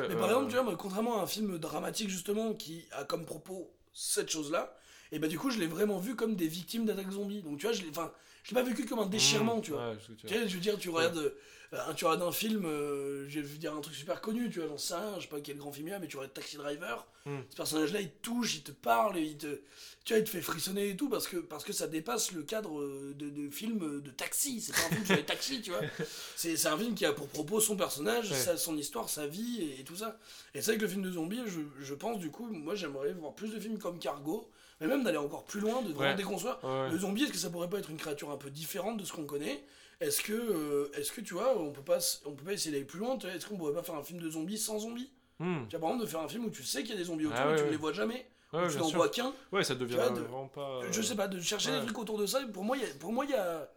Mais 0.08 0.16
par 0.16 0.26
exemple, 0.26 0.48
tu 0.48 0.54
vois, 0.54 0.62
moi, 0.64 0.76
contrairement 0.76 1.18
à 1.20 1.22
un 1.22 1.26
film 1.26 1.58
dramatique, 1.58 2.08
justement, 2.10 2.54
qui 2.54 2.86
a 2.92 3.04
comme 3.04 3.24
propos 3.24 3.70
cette 3.92 4.30
chose-là, 4.30 4.74
et 5.12 5.18
bah, 5.18 5.28
du 5.28 5.38
coup, 5.38 5.50
je 5.50 5.58
l'ai 5.58 5.66
vraiment 5.66 5.98
vu 5.98 6.14
comme 6.14 6.36
des 6.36 6.46
victimes 6.46 6.84
d'attaques 6.84 7.10
zombies. 7.10 7.42
Donc, 7.42 7.58
tu 7.58 7.66
vois, 7.66 7.74
je 7.74 7.82
l'ai 7.82 7.90
enfin, 7.90 8.12
je 8.42 8.54
l'ai 8.54 8.62
pas 8.62 8.68
vécu 8.68 8.84
comme 8.86 8.98
un 9.00 9.06
déchirement, 9.06 9.58
mmh, 9.58 9.62
tu 9.62 9.70
vois. 9.72 9.90
ouais, 9.90 9.96
je 10.08 10.14
tu 10.14 10.28
sais, 10.34 10.48
je 10.48 10.54
veux 10.54 10.60
dire, 10.60 10.78
tu 10.78 10.88
regardes, 10.90 11.18
euh, 11.18 11.30
un, 11.72 11.94
tu 11.94 12.04
regardes 12.04 12.22
un 12.22 12.32
film, 12.32 12.64
euh, 12.64 13.28
je 13.28 13.40
vais 13.40 13.58
dire 13.58 13.74
un 13.74 13.80
truc 13.80 13.94
super 13.94 14.20
connu, 14.20 14.50
tu 14.50 14.58
vois, 14.58 14.68
j'en 14.68 14.78
sais 14.78 14.94
rien, 14.94 15.14
je 15.16 15.22
sais 15.22 15.28
pas 15.28 15.40
quel 15.40 15.56
grand 15.58 15.70
film 15.72 15.88
il 15.88 15.90
y 15.90 15.94
a, 15.94 15.98
mais 15.98 16.08
tu 16.08 16.16
regardes 16.16 16.34
Taxi 16.34 16.56
Driver, 16.56 17.06
Mm. 17.26 17.40
ce 17.50 17.56
personnage-là, 17.56 18.00
il 18.00 18.08
te 18.10 18.22
touche, 18.22 18.54
il 18.56 18.62
te 18.62 18.72
parle, 18.72 19.18
il 19.18 19.36
te, 19.36 19.60
tu 20.06 20.14
vois, 20.14 20.18
il 20.20 20.24
te 20.24 20.30
fait 20.30 20.40
frissonner 20.40 20.88
et 20.88 20.96
tout, 20.96 21.10
parce 21.10 21.28
que, 21.28 21.36
parce 21.36 21.64
que 21.64 21.72
ça 21.74 21.86
dépasse 21.86 22.32
le 22.32 22.42
cadre 22.42 22.80
euh, 22.80 23.14
de, 23.14 23.28
de 23.28 23.50
film 23.50 23.82
euh, 23.82 24.00
de 24.00 24.10
taxi, 24.10 24.58
c'est 24.62 24.72
pas 24.74 24.86
un 24.86 24.88
film 24.88 25.04
sur 25.04 25.16
les 25.16 25.26
taxis, 25.26 25.60
tu 25.60 25.70
vois. 25.70 25.82
C'est 26.36 26.66
un 26.66 26.78
film 26.78 26.94
qui 26.94 27.04
a 27.04 27.12
pour 27.12 27.28
propos 27.28 27.60
son 27.60 27.76
personnage, 27.76 28.30
Ouais. 28.30 28.36
sa- 28.38 28.56
son 28.56 28.74
histoire, 28.78 29.10
sa 29.10 29.26
vie 29.26 29.60
et, 29.60 29.80
et 29.80 29.84
tout 29.84 29.96
ça. 29.96 30.18
Et 30.54 30.62
c'est 30.62 30.70
vrai 30.70 30.76
que 30.78 30.82
le 30.84 30.88
film 30.88 31.02
de 31.02 31.12
zombies, 31.12 31.42
je, 31.46 31.60
je 31.84 31.94
pense, 31.94 32.18
du 32.18 32.30
coup, 32.30 32.46
moi 32.46 32.74
j'aimerais 32.74 33.12
voir 33.12 33.34
plus 33.34 33.50
de 33.50 33.60
films 33.60 33.78
comme 33.78 33.98
Cargo, 33.98 34.50
mais 34.80 34.86
même 34.86 35.02
d'aller 35.04 35.18
encore 35.18 35.44
plus 35.44 35.60
loin, 35.60 35.82
de 35.82 35.92
vraiment 35.92 36.10
Ouais. 36.10 36.14
déconstruire. 36.16 36.58
Ouais. 36.62 36.90
Le 36.90 36.98
zombie, 36.98 37.24
est-ce 37.24 37.32
que 37.32 37.38
ça 37.38 37.50
pourrait 37.50 37.68
pas 37.68 37.78
être 37.78 37.90
une 37.90 37.96
créature 37.98 38.30
un 38.30 38.36
peu 38.36 38.50
différente 38.50 38.96
de 38.98 39.04
ce 39.04 39.12
qu'on 39.12 39.24
connaît? 39.26 39.62
Est-ce 40.00 40.22
que, 40.22 40.32
euh, 40.32 40.90
est-ce 40.94 41.12
que 41.12 41.20
tu 41.20 41.34
vois, 41.34 41.58
on 41.58 41.72
peut 41.72 41.82
pas, 41.82 41.98
on 42.24 42.32
peut 42.32 42.44
pas 42.44 42.52
essayer 42.54 42.70
d'aller 42.72 42.84
plus 42.84 42.98
loin 42.98 43.18
Est-ce 43.18 43.46
qu'on 43.46 43.56
pourrait 43.58 43.74
pas 43.74 43.82
faire 43.82 43.96
un 43.96 44.02
film 44.02 44.18
de 44.20 44.30
zombies 44.30 44.56
sans 44.56 44.78
zombies? 44.78 45.10
Hmm. 45.38 45.64
Tu 45.68 45.76
vois, 45.76 45.80
par 45.80 45.88
exemple, 45.90 46.04
de 46.06 46.10
faire 46.10 46.20
un 46.20 46.28
film 46.28 46.44
où 46.46 46.50
tu 46.50 46.62
sais 46.64 46.80
qu'il 46.82 46.92
y 46.92 46.94
a 46.94 46.96
des 46.96 47.04
zombies 47.04 47.26
autour, 47.26 47.38
Ah 47.38 47.52
et 47.52 47.56
tu 47.58 47.64
ne 47.64 47.70
les 47.70 47.76
vois 47.76 47.92
jamais, 47.92 48.26
Ouais, 48.52 48.68
tu 48.70 48.78
n'en 48.78 48.88
vois 48.88 49.08
qu'un. 49.10 49.32
Ouais, 49.52 49.62
ça 49.62 49.74
devient 49.74 49.94
vois, 49.94 50.10
de- 50.10 50.20
vraiment 50.22 50.48
pas. 50.48 50.80
Je 50.90 51.02
sais 51.02 51.14
pas, 51.14 51.28
de 51.28 51.38
chercher 51.40 51.70
des 51.72 51.84
trucs 51.84 51.98
autour 51.98 52.18
de 52.18 52.26
ça. 52.26 52.40
Pour 52.52 52.64
moi, 52.64 52.76
il 52.78 52.82
y 52.82 53.34
a, 53.34 53.70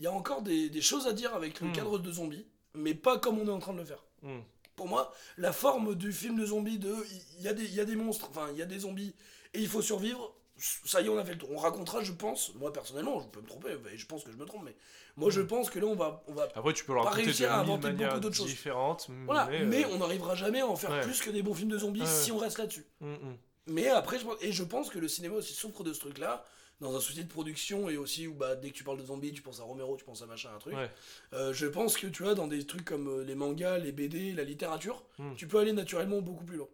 il 0.00 0.04
y 0.04 0.06
a, 0.06 0.12
encore 0.12 0.42
des, 0.42 0.68
des 0.70 0.80
choses 0.80 1.06
à 1.06 1.12
dire 1.12 1.34
avec 1.34 1.60
le 1.60 1.68
Hmm. 1.68 1.72
cadre 1.72 1.98
de 1.98 2.10
zombies, 2.10 2.46
mais 2.74 2.94
pas 2.94 3.18
comme 3.18 3.38
on 3.38 3.46
est 3.46 3.50
en 3.52 3.58
train 3.60 3.72
de 3.74 3.78
le 3.78 3.84
faire. 3.84 4.02
Hmm. 4.22 4.40
Pour 4.76 4.88
moi, 4.88 5.14
la 5.38 5.52
forme 5.52 5.94
du 5.94 6.10
film 6.12 6.40
de 6.40 6.46
zombies, 6.46 6.78
de 6.78 6.92
il 7.38 7.40
y, 7.42 7.74
y 7.74 7.80
a 7.80 7.84
des 7.84 7.94
monstres, 7.96 8.26
enfin 8.30 8.48
il 8.52 8.58
y 8.58 8.62
a 8.62 8.66
des 8.66 8.80
zombies 8.80 9.14
et 9.54 9.60
il 9.60 9.68
faut 9.68 9.82
survivre. 9.82 10.34
Ça 10.56 11.00
y 11.00 11.06
est, 11.06 11.08
on 11.08 11.18
a 11.18 11.24
fait 11.24 11.32
le 11.32 11.38
tour. 11.38 11.50
On 11.50 11.56
racontera, 11.56 12.02
je 12.04 12.12
pense, 12.12 12.54
moi 12.54 12.72
personnellement, 12.72 13.20
je 13.20 13.26
peux 13.26 13.40
me 13.40 13.46
tromper, 13.46 13.70
je 13.96 14.06
pense 14.06 14.22
que 14.22 14.30
je 14.30 14.36
me 14.36 14.44
trompe, 14.44 14.62
mais 14.64 14.76
moi 15.16 15.28
je 15.28 15.40
pense 15.40 15.68
que 15.68 15.80
là 15.80 15.86
on 15.86 15.96
va, 15.96 16.22
on 16.28 16.32
va 16.32 16.44
Après, 16.54 16.72
tu 16.72 16.84
peux 16.84 16.94
le 16.94 17.02
Pas 17.02 17.10
réussir 17.10 17.50
à 17.52 17.58
inventer 17.58 17.90
beaucoup 17.90 18.20
d'autres 18.20 18.36
choses. 18.36 18.46
différentes. 18.46 19.08
Voilà, 19.26 19.46
mais, 19.50 19.64
mais, 19.64 19.84
euh, 19.84 19.88
on 19.92 19.98
n'arrivera 19.98 20.36
jamais 20.36 20.60
à 20.60 20.66
en 20.68 20.76
faire 20.76 20.90
ouais. 20.90 21.00
plus 21.00 21.20
que 21.20 21.30
des 21.30 21.42
bons 21.42 21.54
films 21.54 21.70
de 21.70 21.78
zombies 21.78 22.02
Ouais, 22.02 22.06
si 22.06 22.30
on 22.30 22.38
reste 22.38 22.58
là-dessus. 22.58 22.84
hmm, 23.00 23.14
hmm. 23.14 23.36
Mais 23.66 23.88
après, 23.88 24.18
je 24.20 24.24
pense, 24.26 24.36
et 24.42 24.52
je 24.52 24.62
pense 24.62 24.90
que 24.90 24.98
le 25.00 25.08
cinéma 25.08 25.34
aussi 25.36 25.54
souffre 25.54 25.82
de 25.82 25.92
ce 25.92 25.98
truc-là, 25.98 26.44
dans 26.80 26.94
un 26.94 27.00
souci 27.00 27.24
de 27.24 27.28
production 27.28 27.88
et 27.88 27.96
aussi 27.96 28.26
où 28.28 28.34
bah, 28.34 28.54
dès 28.54 28.70
que 28.70 28.74
tu 28.74 28.84
parles 28.84 28.98
de 29.00 29.06
zombies, 29.06 29.32
tu 29.32 29.42
penses 29.42 29.58
à 29.60 29.64
Romero, 29.64 29.96
tu 29.96 30.04
penses 30.04 30.22
à 30.22 30.26
machin, 30.26 30.50
un 30.54 30.58
truc. 30.58 30.74
Ouais. 30.76 30.90
Euh, 31.32 31.52
je 31.52 31.66
pense 31.66 31.96
que 31.96 32.06
tu 32.06 32.22
vois, 32.22 32.34
dans 32.34 32.46
des 32.46 32.64
trucs 32.64 32.84
comme 32.84 33.08
euh, 33.08 33.24
les 33.24 33.34
mangas, 33.34 33.78
les 33.78 33.90
BD, 33.90 34.32
la 34.32 34.44
littérature, 34.44 35.02
Hmm. 35.18 35.34
tu 35.36 35.48
peux 35.48 35.58
aller 35.58 35.72
naturellement 35.72 36.20
beaucoup 36.20 36.44
plus 36.44 36.58
loin. 36.58 36.68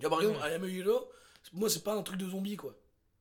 Tu 0.00 0.06
vois, 0.06 0.10
par 0.10 0.20
exemple, 0.22 0.40
I 0.44 0.54
Am 0.54 0.64
a 0.64 0.68
Hero, 0.68 1.08
moi, 1.52 1.68
c'est 1.70 1.82
pas 1.84 1.94
un 1.94 2.02
truc 2.02 2.18
de 2.18 2.28
zombie, 2.28 2.56
quoi. 2.56 2.74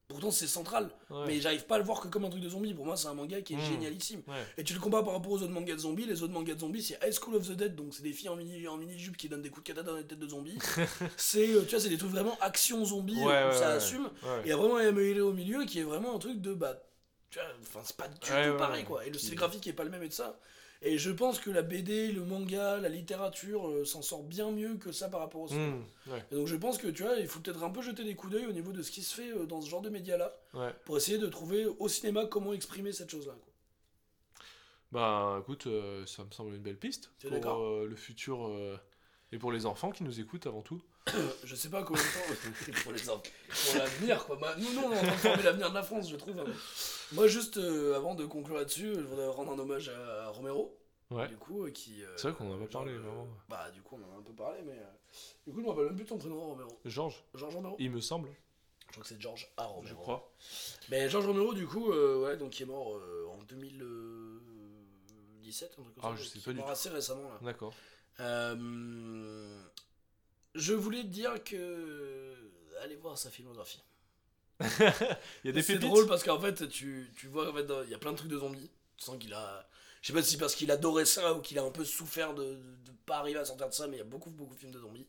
Pourtant, 0.07 0.29
c'est 0.29 0.45
central. 0.45 0.91
Ouais. 1.09 1.23
Mais 1.25 1.39
j'arrive 1.41 1.65
pas 1.65 1.75
à 1.75 1.77
le 1.79 1.83
voir 1.83 1.99
que 1.99 2.07
comme 2.09 2.25
un 2.25 2.29
truc 2.29 2.43
de 2.43 2.49
zombie. 2.49 2.75
Pour 2.75 2.85
moi, 2.85 2.95
c'est 2.95 3.07
un 3.07 3.15
manga 3.15 3.41
qui 3.41 3.53
est 3.53 3.57
Hmm. 3.57 3.61
génialissime. 3.71 4.21
Ouais. 4.27 4.35
Et 4.57 4.63
tu 4.63 4.73
le 4.75 4.79
compares 4.79 5.03
par 5.03 5.13
rapport 5.13 5.31
aux 5.31 5.41
autres 5.41 5.51
mangas 5.51 5.73
de 5.73 5.79
zombies. 5.79 6.05
Les 6.05 6.21
autres 6.21 6.31
mangas 6.33 6.53
de 6.53 6.59
zombies, 6.59 6.83
c'est 6.83 6.99
High 7.03 7.11
School 7.19 7.35
of 7.35 7.47
the 7.47 7.53
Dead, 7.53 7.75
donc 7.75 7.91
c'est 7.91 8.03
des 8.03 8.13
filles 8.13 8.29
en 8.29 8.35
mini, 8.35 8.67
en 8.67 8.77
mini 8.77 8.99
jupe 8.99 9.17
qui 9.17 9.29
donnent 9.29 9.41
des 9.41 9.49
coups 9.49 9.63
de 9.63 9.73
katana 9.73 9.91
dans 9.91 9.97
les 9.97 10.05
têtes 10.05 10.19
de 10.19 10.27
zombies. 10.27 10.59
c'est, 11.17 11.49
euh, 11.55 11.63
tu 11.63 11.71
vois, 11.71 11.79
c'est 11.79 11.89
des 11.89 11.97
trucs 11.97 12.11
vraiment 12.11 12.37
action 12.39 12.85
zombie 12.85 13.17
Ouais, 13.17 13.47
où 13.49 13.51
ça 13.53 13.69
assume. 13.69 14.09
Il 14.43 14.49
y 14.49 14.51
a 14.51 14.57
vraiment 14.57 14.77
MLE 14.77 15.21
au 15.21 15.33
milieu 15.33 15.65
qui 15.65 15.79
est 15.79 15.83
vraiment 15.83 16.15
un 16.15 16.19
truc 16.19 16.39
de 16.39 16.53
bah, 16.53 16.83
tu 17.31 17.39
vois, 17.39 17.47
enfin 17.63 17.79
c'est 17.83 17.97
pas 17.97 18.07
du 18.07 18.19
tout 18.19 18.57
pareil 18.59 18.85
quoi. 18.85 19.05
Et 19.07 19.09
le 19.09 19.17
style 19.17 19.33
graphique 19.35 19.65
est 19.65 19.73
pas 19.73 19.83
le 19.83 19.89
même 19.89 20.03
et 20.03 20.07
de 20.09 20.13
ça. 20.13 20.39
Et 20.87 20.97
je 20.99 21.09
pense 21.11 21.39
que 21.39 21.49
la 21.49 21.63
BD, 21.63 22.11
le 22.11 22.23
manga, 22.23 22.77
la 22.77 22.89
littérature 22.89 23.67
euh, 23.67 23.85
s'en 23.85 24.01
sort 24.03 24.23
bien 24.23 24.51
mieux 24.51 24.75
que 24.75 24.91
ça 24.91 25.09
par 25.09 25.19
rapport 25.19 25.41
au 25.41 25.47
cinéma. 25.47 25.77
Hmm, 25.77 26.11
ouais. 26.11 26.23
Et 26.31 26.35
donc 26.35 26.45
je 26.47 26.55
pense 26.55 26.77
que 26.77 26.87
tu 26.87 27.01
vois, 27.03 27.15
il 27.17 27.27
faut 27.27 27.39
peut-être 27.39 27.63
un 27.63 27.71
peu 27.71 27.81
jeter 27.81 28.03
des 28.03 28.13
coups 28.15 28.33
d'œil 28.33 28.45
au 28.45 28.51
niveau 28.53 28.71
de 28.71 28.81
ce 28.83 28.91
qui 28.91 29.01
se 29.01 29.15
fait 29.15 29.31
euh, 29.31 29.45
dans 29.47 29.61
ce 29.61 29.69
genre 29.69 29.81
de 29.81 29.89
médias 29.89 30.17
là 30.17 30.33
Ouais. 30.53 30.73
pour 30.85 30.95
essayer 30.95 31.17
de 31.17 31.27
trouver 31.27 31.65
au 31.65 31.87
cinéma 31.89 32.25
comment 32.27 32.53
exprimer 32.53 32.91
cette 32.93 33.09
chose 33.09 33.27
là. 33.27 33.33
Bah 34.91 35.39
écoute, 35.41 35.67
euh, 35.67 36.05
ça 36.05 36.23
me 36.23 36.31
semble 36.31 36.53
une 36.55 36.61
belle 36.61 36.77
piste 36.77 37.11
pour 37.19 37.29
le 37.85 37.95
futur 37.95 38.49
et 39.31 39.37
pour 39.37 39.51
les 39.51 39.65
enfants 39.65 39.91
qui 39.91 40.03
nous 40.03 40.19
écoutent 40.19 40.47
avant 40.47 40.61
tout. 40.61 40.81
Je 41.43 41.55
sais 41.55 41.69
pas 41.69 41.83
combien 41.83 42.01
de 42.01 42.07
temps 42.07 42.33
pour 42.83 42.91
les. 42.93 42.99
Pour 43.01 43.21
l'avenir, 43.77 44.25
quoi. 44.25 44.35
Bah, 44.37 44.55
nous, 44.57 44.73
nous, 44.73 44.81
on 44.83 44.89
de 44.89 44.95
former 44.95 45.43
l'avenir 45.43 45.69
de 45.69 45.75
la 45.75 45.83
France, 45.83 46.09
je 46.09 46.15
trouve. 46.15 46.39
hein. 46.39 46.45
Moi, 47.11 47.27
juste 47.27 47.57
euh, 47.57 47.95
avant 47.95 48.15
de 48.15 48.25
conclure 48.25 48.55
là-dessus, 48.57 48.95
je 48.95 49.01
voudrais 49.01 49.27
rendre 49.27 49.51
un 49.53 49.59
hommage 49.59 49.89
à 49.89 50.29
Romero. 50.29 50.75
Ouais. 51.11 51.27
Du 51.27 51.37
coup, 51.37 51.65
euh, 51.65 51.69
qui. 51.71 52.01
euh, 52.03 52.07
C'est 52.17 52.29
vrai 52.29 52.37
qu'on 52.37 52.51
en 52.51 52.55
a 52.55 52.59
pas 52.65 52.71
parlé, 52.71 52.97
vraiment. 52.97 53.27
Bah, 53.47 53.69
du 53.71 53.83
coup, 53.83 53.99
on 54.01 54.05
en 54.11 54.15
a 54.15 54.19
un 54.19 54.23
peu 54.23 54.33
parlé, 54.33 54.63
mais. 54.63 54.71
euh, 54.73 54.91
du 55.45 55.53
coup, 55.53 55.59
je 55.59 55.65
me 55.65 55.69
rappelle 55.69 55.85
même 55.85 55.95
plus 55.95 56.05
ton 56.05 56.17
prénom, 56.17 56.39
Romero. 56.39 56.79
Georges, 56.85 57.23
Georges 57.35 57.53
Romero 57.55 57.75
il 57.77 57.91
me 57.91 58.01
semble, 58.01 58.29
Je 58.87 58.91
crois 58.93 59.03
que 59.03 59.09
c'est 59.09 59.21
Georges 59.21 59.47
A. 59.57 59.65
Romero. 59.65 59.87
je 59.87 59.93
crois. 59.93 60.33
Mais 60.89 61.07
Georges 61.07 61.27
Romero, 61.27 61.53
du 61.53 61.67
coup, 61.67 61.91
ouais, 61.91 62.35
donc 62.37 62.49
qui 62.49 62.63
est 62.63 62.65
mort 62.65 62.99
en 63.31 63.37
2017, 63.43 65.75
un 65.77 65.81
truc 65.83 65.93
comme 65.95 66.03
Ah, 66.03 66.15
ça. 66.17 66.23
je 66.23 66.27
sais 66.27 66.39
pas 66.39 66.51
du 66.51 66.57
mort 66.57 66.65
tout. 66.65 66.71
assez 66.71 66.89
récemment, 66.89 67.29
là. 67.29 67.37
D'accord. 67.43 67.75
Euh, 68.19 69.61
je 70.55 70.73
voulais 70.73 71.01
te 71.03 71.07
dire 71.07 71.43
que. 71.43 72.33
Allez 72.81 72.95
voir 72.95 73.17
sa 73.17 73.29
filmographie. 73.29 73.81
Il 74.59 74.65
y 75.45 75.49
a 75.49 75.51
des 75.51 75.61
C'est 75.61 75.77
drôle 75.79 76.07
parce 76.07 76.23
qu'en 76.23 76.39
fait, 76.39 76.67
tu, 76.69 77.11
tu 77.17 77.27
vois, 77.27 77.49
en 77.49 77.53
fait, 77.53 77.67
il 77.85 77.89
y 77.89 77.93
a 77.93 77.97
plein 77.97 78.11
de 78.11 78.17
trucs 78.17 78.29
de 78.31 78.37
zombies. 78.39 78.69
Tu 78.97 79.03
sens 79.05 79.17
qu'il 79.19 79.33
a. 79.33 79.67
Je 80.01 80.07
sais 80.07 80.13
pas 80.13 80.21
si 80.23 80.37
parce 80.37 80.55
qu'il 80.55 80.71
adorait 80.71 81.05
ça 81.05 81.33
ou 81.33 81.41
qu'il 81.41 81.57
a 81.59 81.63
un 81.63 81.71
peu 81.71 81.83
souffert 81.83 82.33
de, 82.33 82.43
de, 82.53 82.91
pas 83.05 83.17
arriver 83.17 83.39
à 83.39 83.45
sortir 83.45 83.67
de 83.67 83.73
ça, 83.73 83.87
mais 83.87 83.95
il 83.97 83.99
y 83.99 84.01
a 84.01 84.05
beaucoup, 84.05 84.29
beaucoup 84.29 84.53
de 84.53 84.59
films 84.59 84.71
de 84.71 84.79
zombies. 84.79 85.07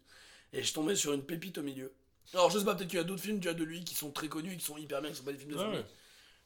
Et 0.53 0.63
je 0.63 0.73
tombais 0.73 0.97
sur 0.97 1.13
une 1.13 1.23
pépite 1.25 1.59
au 1.59 1.63
milieu. 1.63 1.93
Alors, 2.33 2.51
je 2.51 2.59
sais 2.59 2.65
pas, 2.65 2.75
peut-être 2.75 2.89
qu'il 2.89 2.97
y 2.99 3.01
a 3.01 3.05
d'autres 3.05 3.23
films 3.23 3.39
tu 3.41 3.47
vois, 3.49 3.55
de 3.55 3.63
lui 3.63 3.85
qui 3.85 3.95
sont 3.95 4.11
très 4.11 4.29
connus 4.29 4.55
et 4.55 4.57
qui 4.57 4.65
sont 4.65 4.79
hyper 4.79 5.01
bien, 5.03 5.11
qui 5.11 5.17
sont 5.17 5.25
pas 5.25 5.33
des 5.33 5.39
films 5.39 5.53
de 5.53 5.59
zombies. 5.59 5.77
ouais. 5.77 5.85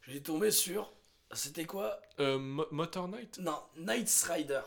J'ai 0.08 0.22
tombé 0.22 0.50
sur. 0.50 0.92
C'était 1.32 1.64
quoi? 1.64 2.00
Euh, 2.18 2.38
Mo- 2.38 2.66
Motor 2.70 3.08
Knight? 3.08 3.38
Non, 3.38 3.62
Knight 3.76 4.10
Rider. 4.28 4.62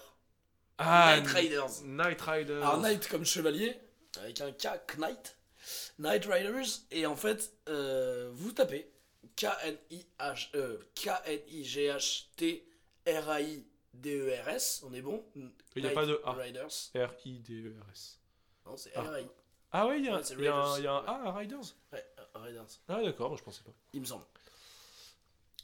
Ah, 0.78 1.18
Knight 1.20 1.28
Riders. 1.36 1.84
Night 1.84 2.22
Rider. 2.22 2.54
Alors, 2.54 2.78
Knight 2.80 3.08
comme 3.10 3.26
chevalier, 3.26 3.78
avec 4.20 4.42
un 4.42 4.52
K, 4.52 4.98
Knight. 4.98 5.38
Knight 5.98 6.26
Riders, 6.26 6.82
et 6.92 7.06
en 7.06 7.16
fait, 7.16 7.54
euh, 7.70 8.30
vous 8.34 8.52
tapez 8.52 8.92
K-N-I-H, 9.38 10.50
euh, 10.56 10.78
K-N-I-G-H-T-R-A-I-D-E-R-S, 13.44 14.84
on 14.86 14.94
est 14.94 15.02
bon? 15.02 15.24
Il 15.76 15.82
n'y 15.84 15.88
a 15.88 15.92
pas 15.92 16.06
de 16.06 16.20
A. 16.24 16.34
Riders. 16.34 16.68
R-I-D-E-R-S. 16.96 18.20
Non, 18.66 18.78
c'est 18.78 18.92
Ah. 18.96 19.02
R-A-I. 19.04 19.28
Ah 19.72 19.88
ouais, 19.88 20.00
il 20.00 20.06
y, 20.06 20.10
a- 20.10 20.16
Ouais, 20.18 20.22
il 20.32 20.42
y 20.44 20.48
a 20.48 20.56
un- 20.56 20.62
Raiders. 20.74 20.78
il 20.80 20.84
y 20.84 20.88
a 20.88 20.94
un 20.94 21.06
A 21.06 21.28
à 21.30 21.32
Riders 21.34 21.76
Ouais, 21.92 22.06
euh, 22.20 22.24
Riders, 22.36 22.66
Ah 22.88 23.02
d'accord, 23.02 23.30
moi, 23.30 23.38
je 23.38 23.44
pensais 23.44 23.64
pas. 23.64 23.72
il 23.94 24.02
me 24.02 24.06
semble. 24.06 24.26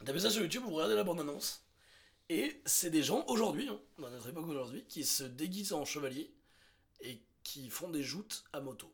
Tapez 0.05 0.19
ça 0.19 0.29
sur 0.29 0.41
YouTube, 0.41 0.63
vous 0.63 0.73
regardez 0.73 0.95
la 0.95 1.03
bande-annonce. 1.03 1.61
Et 2.29 2.61
c'est 2.65 2.89
des 2.89 3.03
gens, 3.03 3.23
aujourd'hui, 3.27 3.67
hein, 3.67 3.79
dans 3.97 4.09
notre 4.09 4.29
époque 4.29 4.47
aujourd'hui, 4.47 4.83
qui 4.85 5.03
se 5.03 5.23
déguisent 5.23 5.73
en 5.73 5.83
chevalier 5.85 6.31
et 7.01 7.19
qui 7.43 7.69
font 7.69 7.89
des 7.89 8.03
joutes 8.03 8.43
à 8.53 8.59
moto. 8.61 8.91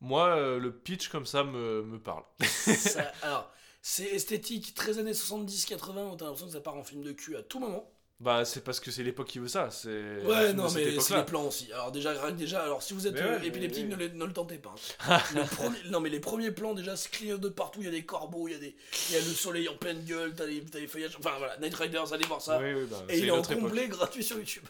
Moi, 0.00 0.34
euh, 0.36 0.58
le 0.58 0.72
pitch 0.76 1.08
comme 1.08 1.26
ça 1.26 1.44
me, 1.44 1.82
me 1.82 1.98
parle. 1.98 2.24
Ça- 2.40 3.12
alors, 3.22 3.52
c'est 3.82 4.04
esthétique, 4.06 4.74
très 4.74 4.98
années 4.98 5.12
70-80, 5.12 6.12
où 6.12 6.16
t'as 6.16 6.24
l'impression 6.24 6.46
que 6.46 6.52
ça 6.52 6.60
part 6.60 6.76
en 6.76 6.82
film 6.84 7.02
de 7.02 7.12
cul 7.12 7.36
à 7.36 7.42
tout 7.42 7.60
moment. 7.60 7.88
Bah, 8.18 8.44
c'est 8.44 8.62
parce 8.62 8.78
que 8.78 8.92
c'est 8.92 9.02
l'époque 9.02 9.26
qui 9.26 9.40
veut 9.40 9.48
ça. 9.48 9.68
C'est 9.70 9.88
Ouais, 10.24 10.52
non, 10.52 10.70
mais 10.70 11.00
c'est 11.00 11.16
les 11.16 11.24
plans 11.24 11.46
aussi. 11.46 11.72
Alors, 11.72 11.90
déjà, 11.90 12.30
déjà, 12.30 12.62
alors 12.62 12.80
si 12.80 12.94
vous 12.94 13.08
êtes 13.08 13.16
euh, 13.16 13.40
ouais, 13.40 13.46
épileptique, 13.48 13.86
mais- 13.88 13.96
ne, 13.96 14.08
le- 14.08 14.08
ne 14.14 14.24
le 14.24 14.32
tentez 14.32 14.58
pas. 14.58 14.74
hein. 15.08 15.18
Le 15.34 15.44
premier- 15.44 15.82
non, 15.90 15.98
mais 15.98 16.08
les 16.08 16.20
premiers 16.20 16.52
plans, 16.52 16.72
déjà, 16.74 16.94
se 16.94 17.08
clignotent 17.08 17.40
de 17.40 17.48
partout. 17.48 17.80
Il 17.80 17.86
y 17.86 17.88
a 17.88 17.92
des 17.92 18.04
corbeaux, 18.04 18.46
il 18.46 18.52
y, 18.52 18.54
a 18.54 18.58
des- 18.58 18.76
il 19.08 19.14
y 19.14 19.18
a 19.18 19.20
le 19.20 19.26
soleil 19.26 19.68
en 19.68 19.76
pleine 19.76 20.04
gueule, 20.04 20.34
t'as 20.36 20.46
les, 20.46 20.62
feuillages. 20.86 21.16
Enfin, 21.18 21.34
voilà, 21.38 21.56
Night 21.58 21.74
Riders, 21.74 22.12
allez 22.12 22.26
voir 22.26 22.40
ça. 22.40 22.60
Oui, 22.60 22.72
oui, 22.74 22.86
bah, 22.88 23.02
Et 23.08 23.18
il 23.18 23.26
est 23.26 23.30
en 23.32 23.42
complet 23.42 23.88
gratuit 23.88 24.22
sur 24.22 24.38
YouTube. 24.38 24.64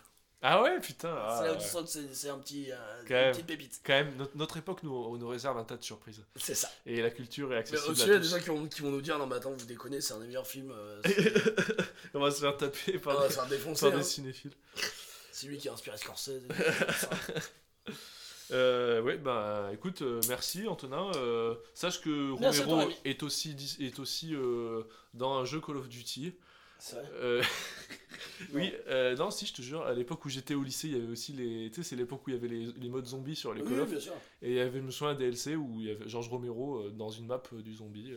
Ah 0.44 0.60
ouais, 0.60 0.80
putain. 0.80 1.14
ah, 1.16 1.36
c'est 1.40 1.46
là 1.48 1.54
où 1.54 1.56
tu 1.56 1.68
sens 1.68 1.94
que 1.94 2.00
c'est- 2.12 2.28
un 2.28 2.38
petit, 2.38 2.72
euh, 2.72 3.02
une 3.02 3.08
même. 3.14 3.30
petite 3.32 3.46
pépite. 3.46 3.80
Quand 3.84 3.92
même, 3.92 4.16
notre, 4.16 4.36
notre 4.36 4.56
époque 4.56 4.82
nous, 4.82 5.16
nous 5.16 5.28
réserve 5.28 5.56
un 5.56 5.62
tas 5.64 5.76
de 5.76 5.84
surprises. 5.84 6.20
C'est 6.36 6.56
ça. 6.56 6.68
Et 6.84 7.00
la 7.00 7.10
culture 7.10 7.52
est 7.52 7.58
accessible 7.58 7.92
aussi, 7.92 8.02
à 8.02 8.06
il 8.06 8.12
y 8.12 8.16
a 8.16 8.18
des 8.18 8.28
gens 8.28 8.38
qui 8.40 8.48
vont, 8.48 8.66
qui 8.66 8.82
vont 8.82 8.90
nous 8.90 9.00
dire 9.02 9.18
Non, 9.18 9.26
mais 9.28 9.36
attends, 9.36 9.52
vous 9.52 9.66
déconnez, 9.66 10.00
c'est 10.00 10.14
un 10.14 10.18
des 10.18 10.26
meilleurs 10.26 10.46
films. 10.46 10.72
euh, 10.72 11.00
On 12.14 12.20
va 12.20 12.30
se 12.32 12.40
faire 12.40 12.56
taper 12.56 12.98
par, 12.98 13.20
ah, 13.20 13.28
des, 13.28 13.34
par 13.34 13.44
hein. 13.92 13.96
des 13.96 14.02
cinéphiles. 14.02 14.50
C'est 15.34 15.46
lui 15.46 15.58
qui 15.58 15.68
a 15.68 15.72
inspiré 15.72 15.96
Scorsese. 15.96 16.42
Euh, 18.50 19.00
ouais, 19.00 19.16
bah 19.16 19.70
écoute, 19.72 20.02
euh, 20.02 20.20
merci 20.28 20.66
Antonin. 20.68 21.10
Euh, 21.16 21.54
sache 21.72 22.02
que 22.02 22.32
Romero 22.32 22.90
est 23.06 23.22
aussi, 23.22 23.54
dis- 23.54 23.78
est 23.80 23.98
aussi 23.98 24.34
dans 25.14 25.38
un 25.38 25.44
jeu 25.46 25.58
Call 25.60 25.78
of 25.78 25.88
Duty. 25.88 26.34
C'est 26.82 26.96
vrai 26.96 27.04
Euh, 27.14 27.42
oui, 28.54 28.72
euh, 28.88 29.14
non, 29.14 29.30
si, 29.30 29.46
je 29.46 29.54
te 29.54 29.62
jure, 29.62 29.82
à 29.86 29.92
l'époque 29.92 30.24
où 30.24 30.28
j'étais 30.28 30.54
au 30.54 30.64
lycée, 30.64 30.88
il 30.88 30.94
y 30.94 30.96
avait 30.96 31.12
aussi 31.12 31.32
les. 31.32 31.70
Tu 31.70 31.76
sais, 31.76 31.90
c'est 31.90 31.96
l'époque 31.96 32.26
où 32.26 32.30
il 32.30 32.32
y 32.34 32.36
avait 32.36 32.48
les, 32.48 32.72
les 32.72 32.88
modes 32.88 33.06
zombies 33.06 33.36
sur 33.36 33.54
les 33.54 33.62
Oui, 33.62 33.68
Call 33.68 33.82
oui, 33.82 33.90
bien 33.90 34.00
sûr. 34.00 34.14
Et 34.42 34.50
il 34.50 34.56
y 34.56 34.60
avait, 34.60 34.80
je 34.80 34.84
me 34.84 34.90
souviens, 34.90 35.12
un 35.12 35.16
DLC 35.16 35.54
où 35.54 35.80
il 35.80 35.86
y 35.86 35.90
avait 35.92 36.08
Georges 36.08 36.28
Romero 36.28 36.78
euh, 36.78 36.90
dans 36.90 37.08
une 37.10 37.26
map 37.26 37.40
du 37.52 37.72
zombie. 37.74 38.12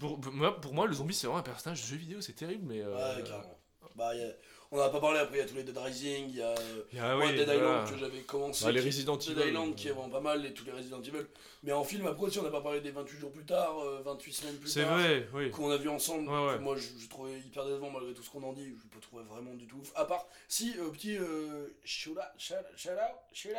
pour, 0.00 0.20
pour 0.20 0.32
moi, 0.32 0.60
pour 0.60 0.74
moi, 0.74 0.86
le 0.88 0.94
zombie, 0.94 1.14
c'est 1.14 1.28
vraiment 1.28 1.38
un 1.38 1.44
personnage 1.44 1.80
de 1.80 1.86
jeu 1.86 1.96
vidéo, 1.96 2.20
c'est 2.20 2.32
terrible, 2.32 2.64
mais. 2.66 2.82
Ouais, 2.82 3.22
carrément. 3.24 3.56
Bah, 3.94 4.14
y 4.16 4.22
a- 4.22 4.34
On 4.72 4.78
en 4.80 4.82
a 4.82 4.90
pas 4.90 4.98
parlé 5.00 5.20
après, 5.20 5.36
il 5.36 5.40
y 5.40 5.42
a 5.42 5.46
tous 5.46 5.54
les 5.54 5.62
Dead 5.62 5.76
Rising, 5.78 6.26
il 6.28 6.36
y 6.36 6.42
a 6.42 6.48
euh, 6.48 6.82
Ah 7.00 7.16
oui, 7.16 7.28
Dead 7.34 7.44
voilà. 7.44 7.54
Island 7.54 7.90
que 7.90 7.98
j'avais 7.98 8.20
commencé. 8.22 8.64
Bah, 8.64 8.72
les 8.72 8.80
qui- 8.80 8.86
Resident 8.86 9.16
Dead 9.16 9.38
Evil. 9.38 9.48
Island 9.50 9.74
qui 9.76 9.88
est 9.88 9.90
vraiment 9.92 10.08
pas 10.10 10.20
mal, 10.20 10.44
et 10.44 10.52
tous 10.52 10.64
les 10.64 10.72
Resident 10.72 11.00
Evil. 11.02 11.24
Mais 11.62 11.72
en 11.72 11.84
film, 11.84 12.06
après 12.06 12.24
aussi, 12.24 12.38
on 12.40 12.42
n'a 12.42 12.50
pas 12.50 12.60
parlé 12.60 12.80
des 12.80 12.90
28 12.90 13.18
jours 13.18 13.30
plus 13.32 13.44
tard, 13.44 13.78
euh, 13.80 14.02
28 14.04 14.32
semaines 14.32 14.56
plus 14.56 14.68
C'est 14.68 14.82
tard. 14.82 14.98
vrai, 14.98 15.28
oui. 15.34 15.50
Qu'on 15.52 15.70
a 15.70 15.76
vu 15.76 15.88
ensemble, 15.88 16.28
Ouais, 16.28 16.58
moi 16.58 16.76
je, 16.76 16.88
je 16.98 17.08
trouvais 17.08 17.38
hyper 17.38 17.64
décevant 17.64 17.90
malgré 17.90 18.12
tout 18.12 18.22
ce 18.22 18.30
qu'on 18.30 18.42
en 18.42 18.52
dit, 18.52 18.66
je 18.76 18.88
peux 18.88 19.00
trouver 19.00 19.22
vraiment 19.24 19.54
du 19.54 19.66
tout 19.68 19.76
ouf. 19.78 19.92
À 19.94 20.04
part, 20.04 20.26
si, 20.48 20.74
euh, 20.78 20.90
petit 20.90 21.16
euh, 21.16 21.68
shout 21.84 22.10
out, 22.12 22.18
shout 22.36 22.54
out, 22.54 22.66
shout 22.76 22.90
out, 22.90 23.16
shout 23.32 23.50
out, 23.50 23.56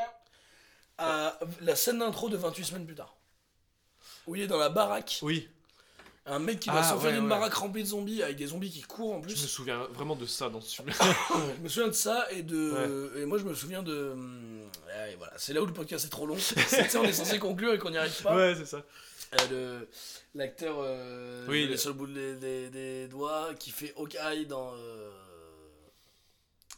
à 0.97 1.39
la 1.61 1.75
scène 1.75 1.99
d'intro 1.99 2.27
de 2.29 2.37
28 2.37 2.63
semaines 2.65 2.85
plus 2.85 2.95
tard. 2.95 3.15
Où 4.25 4.35
il 4.35 4.41
est 4.41 4.47
dans 4.47 4.57
la 4.57 4.69
baraque, 4.69 5.19
Oui, 5.21 5.47
un 6.27 6.39
mec 6.39 6.59
qui 6.59 6.69
va 6.69 6.79
Ah, 6.79 6.83
s'enfuir 6.83 7.09
ouais, 7.09 7.13
d'une 7.15 7.23
ouais. 7.23 7.29
baraque 7.29 7.53
remplie 7.53 7.83
de 7.83 7.87
zombies 7.87 8.21
avec 8.21 8.35
des 8.35 8.47
zombies 8.47 8.69
qui 8.69 8.81
courent 8.81 9.13
en 9.15 9.21
je 9.23 9.27
me 9.29 9.33
plus. 9.33 9.47
souviens 9.47 9.83
vraiment 9.93 10.15
de 10.15 10.25
ça 10.25 10.49
dans 10.49 10.61
ce 10.61 10.75
film. 10.75 10.89
je 11.57 11.61
me 11.63 11.69
souviens 11.69 11.87
de 11.87 11.93
ça 11.93 12.27
et 12.31 12.43
de. 12.43 13.13
Et 13.17 13.25
moi 13.25 13.37
je 13.37 13.43
me 13.45 13.53
souviens 13.55 13.81
de. 13.83 14.11
hum, 14.11 14.61
ouais, 14.87 15.15
voilà, 15.17 15.33
c'est 15.37 15.53
là 15.53 15.61
où 15.61 15.65
le 15.65 15.73
podcast 15.73 16.05
est 16.05 16.09
trop 16.09 16.25
long. 16.25 16.37
C'est- 16.39 16.59
sais, 16.89 16.97
on 16.97 17.03
est 17.03 17.13
censé 17.13 17.39
conclure 17.39 17.73
et 17.73 17.77
qu'on 17.79 17.89
n'y 17.91 17.97
arrive 17.97 18.21
pas. 18.21 18.35
ouais, 18.35 18.55
c'est 18.55 18.65
ça. 18.65 18.83
Euh, 19.33 19.79
le- 19.79 19.87
L'acteur, 20.35 20.75
euh, 20.79 21.45
Oui, 21.49 21.65
le- 21.67 21.75
sur 21.77 21.89
le 21.89 21.95
bout 21.95 22.07
des, 22.07 22.35
des- 22.35 22.69
des 22.69 23.07
doigts, 23.07 23.49
qui 23.59 23.71
fait 23.71 23.93
Hawkeye 23.97 24.45
dans, 24.45 24.73
euh, 24.75 25.09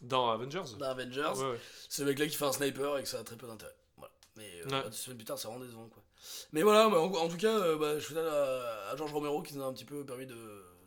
Dans 0.01 0.31
Avengers 0.31 0.63
dans 0.79 0.85
Avengers. 0.89 1.33
Ouais, 1.35 1.51
ouais. 1.51 1.59
C'est 1.89 2.03
le 2.03 2.09
mec 2.09 2.19
là 2.19 2.27
qui 2.27 2.35
fait 2.37 2.45
un 2.45 2.51
sniper 2.53 2.97
et 2.97 3.03
que 3.03 3.09
ça 3.09 3.19
a 3.19 3.23
très 3.23 3.35
peu 3.35 3.47
d'intérêt. 3.47 3.75
Voilà. 3.97 4.13
Mais 4.37 4.49
euh, 4.65 4.69
Ouais. 4.69 4.83
deux 4.89 4.91
semaines 4.95 5.17
plus 5.17 5.25
tard, 5.25 5.37
c'est 5.37 5.47
vraiment 5.47 5.63
décevant 5.65 5.87
quoi. 5.89 5.98
Mais 6.53 6.63
voilà, 6.63 6.89
mais 6.89 6.97
en, 6.97 7.05
en 7.13 7.27
tout 7.27 7.37
cas, 7.37 7.57
euh, 7.57 7.77
bah, 7.77 7.97
je 7.99 8.05
suis 8.05 8.17
à, 8.17 8.89
à 8.91 8.95
Georges 8.95 9.13
Romero 9.13 9.41
qui 9.41 9.55
nous 9.55 9.63
a 9.63 9.65
un 9.67 9.73
petit 9.73 9.85
peu 9.85 10.05
permis 10.05 10.25
de, 10.25 10.35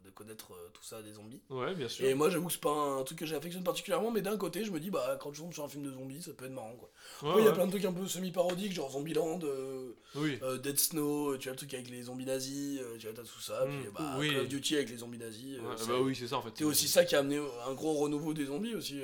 de 0.05 0.11
connaître 0.15 0.53
euh, 0.53 0.69
tout 0.75 0.83
ça 0.85 1.01
des 1.03 1.13
zombies. 1.13 1.41
Ouais, 1.51 1.75
bien 1.75 1.89
sûr. 1.89 2.05
Et 2.07 2.15
moi, 2.15 2.29
j'avoue 2.31 2.47
que 2.49 2.53
c'est 2.53 2.61
pas 2.61 2.71
un 2.71 3.03
truc 3.05 3.19
que 3.19 3.27
j'affectionne 3.27 3.65
particulièrement, 3.65 4.11
mais 4.11 4.21
d'un 4.21 4.37
côté, 4.37 4.65
je 4.65 4.71
me 4.71 4.79
dis, 4.81 4.91
bah, 4.91 5.17
quand 5.21 5.33
je 5.33 5.41
tombe 5.41 5.53
sur 5.55 5.65
un 5.65 5.69
film 5.69 5.85
de 5.85 5.91
zombies, 5.93 6.21
ça 6.23 6.33
peut 6.33 6.45
être 6.47 6.53
marrant 6.53 6.77
quoi. 6.77 6.91
Ouais, 7.35 7.41
il 7.43 7.45
y 7.45 7.49
a 7.49 7.53
plein 7.53 7.67
de 7.67 7.71
trucs 7.71 7.85
un 7.85 7.93
peu 7.93 8.07
semi-parodiques, 8.07 8.73
genre 8.73 8.91
Zombieland, 8.91 9.41
euh, 9.45 9.95
Oui. 10.17 10.39
euh, 10.43 10.59
Dead 10.59 10.79
Snow, 10.79 11.37
tu 11.39 11.45
vois 11.49 11.53
le 11.53 11.57
truc 11.59 11.73
avec 11.75 11.89
les 11.89 12.03
zombies 12.03 12.27
nazis, 12.27 12.81
euh, 12.81 12.97
tu 12.99 13.07
vois, 13.07 13.15
t'as 13.15 13.23
tout 13.23 13.41
ça, 13.41 13.65
Mm, 13.65 13.81
puis 13.81 13.91
bah, 13.95 14.17
oui. 14.19 14.29
Call 14.31 14.41
of 14.41 14.49
Duty 14.49 14.77
avec 14.77 14.91
les 14.91 14.99
zombies 14.99 15.19
nazis. 15.19 15.59
Ouais, 15.59 15.87
bah 15.89 15.95
oui, 16.03 16.15
c'est 16.15 16.27
ça 16.29 16.37
en 16.39 16.43
fait. 16.43 16.51
C'est 16.55 16.65
aussi 16.65 16.89
ça 16.89 17.05
qui 17.05 17.15
a 17.15 17.21
amené 17.21 17.41
un 17.67 17.73
gros 17.75 17.95
renouveau 17.95 18.35
des 18.35 18.47
zombies 18.47 18.75
aussi. 18.75 19.01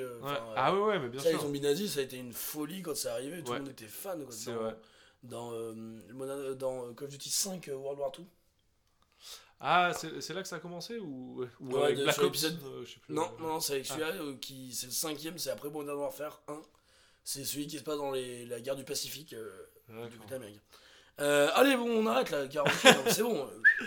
Ah 0.55 0.73
ouais, 0.75 0.81
ouais, 0.81 0.99
mais 0.99 1.09
bien 1.09 1.21
ça, 1.21 1.29
les 1.29 1.35
sûr. 1.35 1.43
zombies 1.43 1.61
nazis, 1.61 1.93
ça 1.93 2.01
a 2.01 2.03
été 2.03 2.17
une 2.17 2.33
folie 2.33 2.81
quand 2.81 2.95
c'est 2.95 3.09
arrivé, 3.09 3.41
tout 3.43 3.53
le 3.53 3.59
monde 3.59 3.69
était 3.69 3.87
fan. 3.87 4.23
Quoi, 4.23 4.31
C'est 4.31 4.51
vrai. 4.51 4.75
Dans, 5.23 5.51
euh, 5.53 5.73
Modern- 6.13 6.53
dans 6.55 6.85
euh, 6.87 6.93
Call 6.93 7.07
of 7.07 7.11
Duty 7.11 7.29
5 7.29 7.67
euh, 7.67 7.75
World 7.75 7.99
War 7.99 8.11
2. 8.11 8.23
Ah, 9.61 9.91
c'est 9.93 10.33
là 10.33 10.41
que 10.41 10.47
ça 10.47 10.55
a 10.55 10.59
commencé 10.59 10.97
ou, 10.99 11.45
ou 11.59 11.71
Ouais, 11.73 11.83
avec 11.83 11.97
de- 11.97 12.03
Black 12.03 12.17
Ops 12.19 12.43
euh, 12.45 12.85
je 12.85 12.93
sais 12.93 12.99
plus. 13.01 13.13
Non, 13.13 13.29
euh, 13.39 13.41
non, 13.43 13.59
c'est 13.59 13.73
avec 13.73 13.85
Ah. 13.89 13.93
celui-là 13.93 14.11
euh, 14.21 14.35
qui. 14.37 14.73
C'est 14.73 14.85
le 14.85 14.93
cinquième, 14.93 15.37
c'est 15.37 15.49
après 15.49 15.69
Modern 15.69 15.97
Warfare 15.97 16.41
1. 16.47 16.61
C'est 17.25 17.43
celui 17.43 17.67
qui 17.67 17.77
se 17.77 17.83
passe 17.83 17.97
dans 17.97 18.11
les, 18.11 18.45
la 18.45 18.61
guerre 18.61 18.77
du 18.77 18.85
Pacifique 18.85 19.33
euh, 19.33 20.07
du 20.09 20.17
côté 20.17 20.35
américain. 20.35 20.61
Euh, 21.19 21.49
allez, 21.53 21.75
bon, 21.75 21.89
on 21.89 22.07
arrête 22.07 22.29
là, 22.29 22.47
karaoké, 22.47 23.11
c'est 23.11 23.23
bon. 23.23 23.45
euh. 23.45 23.85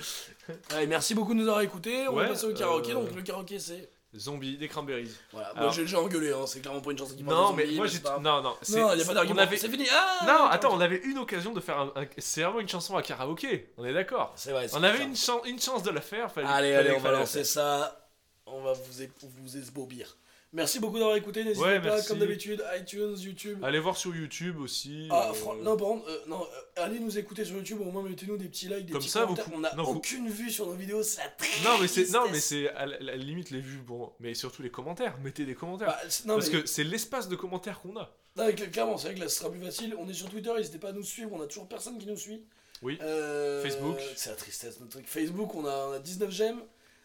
Allez, 0.71 0.87
merci 0.87 1.15
beaucoup 1.15 1.33
de 1.33 1.39
nous 1.39 1.49
avoir 1.49 1.63
écoutés. 1.63 2.07
On 2.09 2.15
Ouais, 2.15 2.25
va 2.25 2.29
passer 2.29 2.45
au 2.45 2.53
karaoké. 2.53 2.91
euh, 2.91 2.95
Donc, 2.97 3.11
le 3.15 3.23
karaoké, 3.23 3.59
c'est. 3.59 3.91
Zombie, 4.14 4.59
des 4.59 4.68
cranberries. 4.68 5.10
Voilà, 5.32 5.55
moi 5.55 5.70
j'ai 5.70 5.82
déjà 5.82 5.98
engueulé, 5.98 6.32
hein, 6.32 6.44
c'est 6.47 6.60
clairement 6.60 6.82
pas 6.82 6.90
une 6.90 6.98
chanson 6.98 7.14
qui 7.16 7.22
parle 7.24 7.34
Non, 7.36 7.52
mais 7.55 7.64
moi 7.72 7.86
j'ai. 7.86 7.98
pas. 7.98 8.18
Non, 8.18 8.43
non. 8.43 8.55
c'est- 8.60 8.78
Non, 8.78 8.93
il 8.94 9.01
a 9.01 9.05
pas 9.06 9.14
d'argument. 9.14 9.40
avait- 9.40 9.56
C'est 9.56 9.70
fini. 9.70 9.86
Ah 9.90 10.26
Non, 10.26 10.44
attends, 10.48 10.74
on 10.74 10.80
avait 10.80 10.98
une 11.05 11.16
occasion 11.18 11.52
de 11.55 11.60
faire 11.60 11.78
un. 11.80 11.93
C'est 12.18 12.43
vraiment 12.43 12.60
une 12.60 12.68
chanson 12.68 12.94
à 12.97 13.02
karaoké. 13.02 13.72
On 13.78 13.84
est 13.86 13.94
d'accord. 13.94 14.32
C'est 14.36 14.51
vrai. 14.52 14.66
On 14.74 14.82
avait 14.82 15.05
une, 15.05 15.16
chan- 15.16 15.43
une 15.44 15.59
chance 15.60 15.82
de 15.82 15.90
la 15.90 16.02
faire. 16.02 16.30
Fallait, 16.30 16.47
Allez, 16.47 16.72
fallait 16.74 16.89
allez, 16.90 16.97
on 16.98 17.01
va 17.01 17.12
lancer 17.12 17.44
ça. 17.44 18.06
On 18.44 18.60
va 18.62 18.74
vous, 18.74 19.02
é- 19.02 19.10
vous 19.40 19.56
esbobir. 19.56 20.14
Merci 20.55 20.81
beaucoup 20.81 20.99
d'avoir 20.99 21.16
écouté. 21.16 21.45
N'hésitez 21.45 21.65
Ouais, 21.65 21.81
pas, 21.81 21.87
merci. 21.87 22.09
comme 22.09 22.19
d'habitude, 22.19 22.62
iTunes, 22.79 23.16
YouTube. 23.19 23.59
Allez 23.65 23.79
voir 23.79 23.97
sur 23.97 24.15
YouTube 24.15 24.61
aussi. 24.61 25.09
Ah, 25.11 25.31
euh, 25.31 25.33
fran- 25.33 25.55
non, 25.55 25.77
par 25.79 25.89
contre, 25.89 26.09
euh, 26.11 26.19
non, 26.27 26.43
euh, 26.43 26.83
allez 26.83 27.01
nous 27.01 27.16
écouter 27.16 27.45
sur 27.47 27.57
YouTube, 27.57 27.81
au 27.81 27.91
moins 27.91 28.03
mettez-nous 28.03 28.37
des 28.37 28.49
petits 28.49 28.69
likes, 28.69 28.85
des 28.85 28.93
Comme 28.93 29.01
petits 29.01 29.09
ça, 29.11 29.23
commentaires. 29.23 29.47
On 29.55 29.61
n'a 29.61 29.70
vous- 29.77 29.93
aucune 29.93 30.29
vue 30.29 30.51
sur 30.51 30.66
nos 30.66 30.74
vidéos, 30.74 31.03
c'est 31.03 31.23
la 31.23 31.70
Non 31.70 31.79
mais 31.81 31.89
c'est 31.89 32.11
non 32.11 32.24
mais 32.31 32.39
c'est 32.39 32.69
à 32.70 32.85
la, 32.85 32.99
la 33.01 33.16
limite 33.16 33.51
les 33.51 33.61
vues 33.61 33.79
bon 33.79 34.12
mais 34.20 34.35
surtout 34.35 34.62
les 34.62 34.70
commentaires 34.70 35.16
mettez 35.24 35.47
des 35.47 35.55
commentaires 35.55 35.89
Bah, 35.89 35.99
non, 36.27 36.35
parce 36.35 36.51
mais- 36.51 36.61
que 36.62 36.66
c'est 36.66 36.85
l'espace 36.85 37.29
de 37.29 37.37
commentaires 37.37 37.81
qu'on 37.81 37.97
a 37.97 38.15
non, 38.37 38.47
mais 38.47 38.53
cl- 38.53 38.70
clairement, 38.70 38.97
c'est 38.97 39.09
vrai 39.09 39.15
que 39.16 39.20
là, 39.20 39.29
ce 39.29 39.37
sera 39.41 39.51
plus 39.51 39.61
facile. 39.61 39.95
On 39.99 40.09
est 40.09 40.15
sur 40.15 40.29
Twitter, 40.31 40.51
n'hésitez 40.57 40.79
pas 40.79 40.89
à 40.89 40.93
nous 40.93 41.03
suivre, 41.03 41.31
on 41.35 41.43
a 41.43 41.47
toujours 41.47 41.69
personne 41.69 41.99
qui 41.99 42.07
nous 42.07 42.16
suit. 42.16 42.43
Oui. 42.81 42.99
Euh, 43.03 43.62
Facebook. 43.62 43.99
C'est 44.16 44.31
la 44.31 44.37
tristesse, 44.37 44.81
notre 44.81 44.93
truc. 44.93 45.07
Facebook, 45.07 45.55
on 45.55 45.66
a, 45.66 45.89
on 45.89 45.93
a 45.93 45.99
19 45.99 46.31
j'aime. 46.31 46.62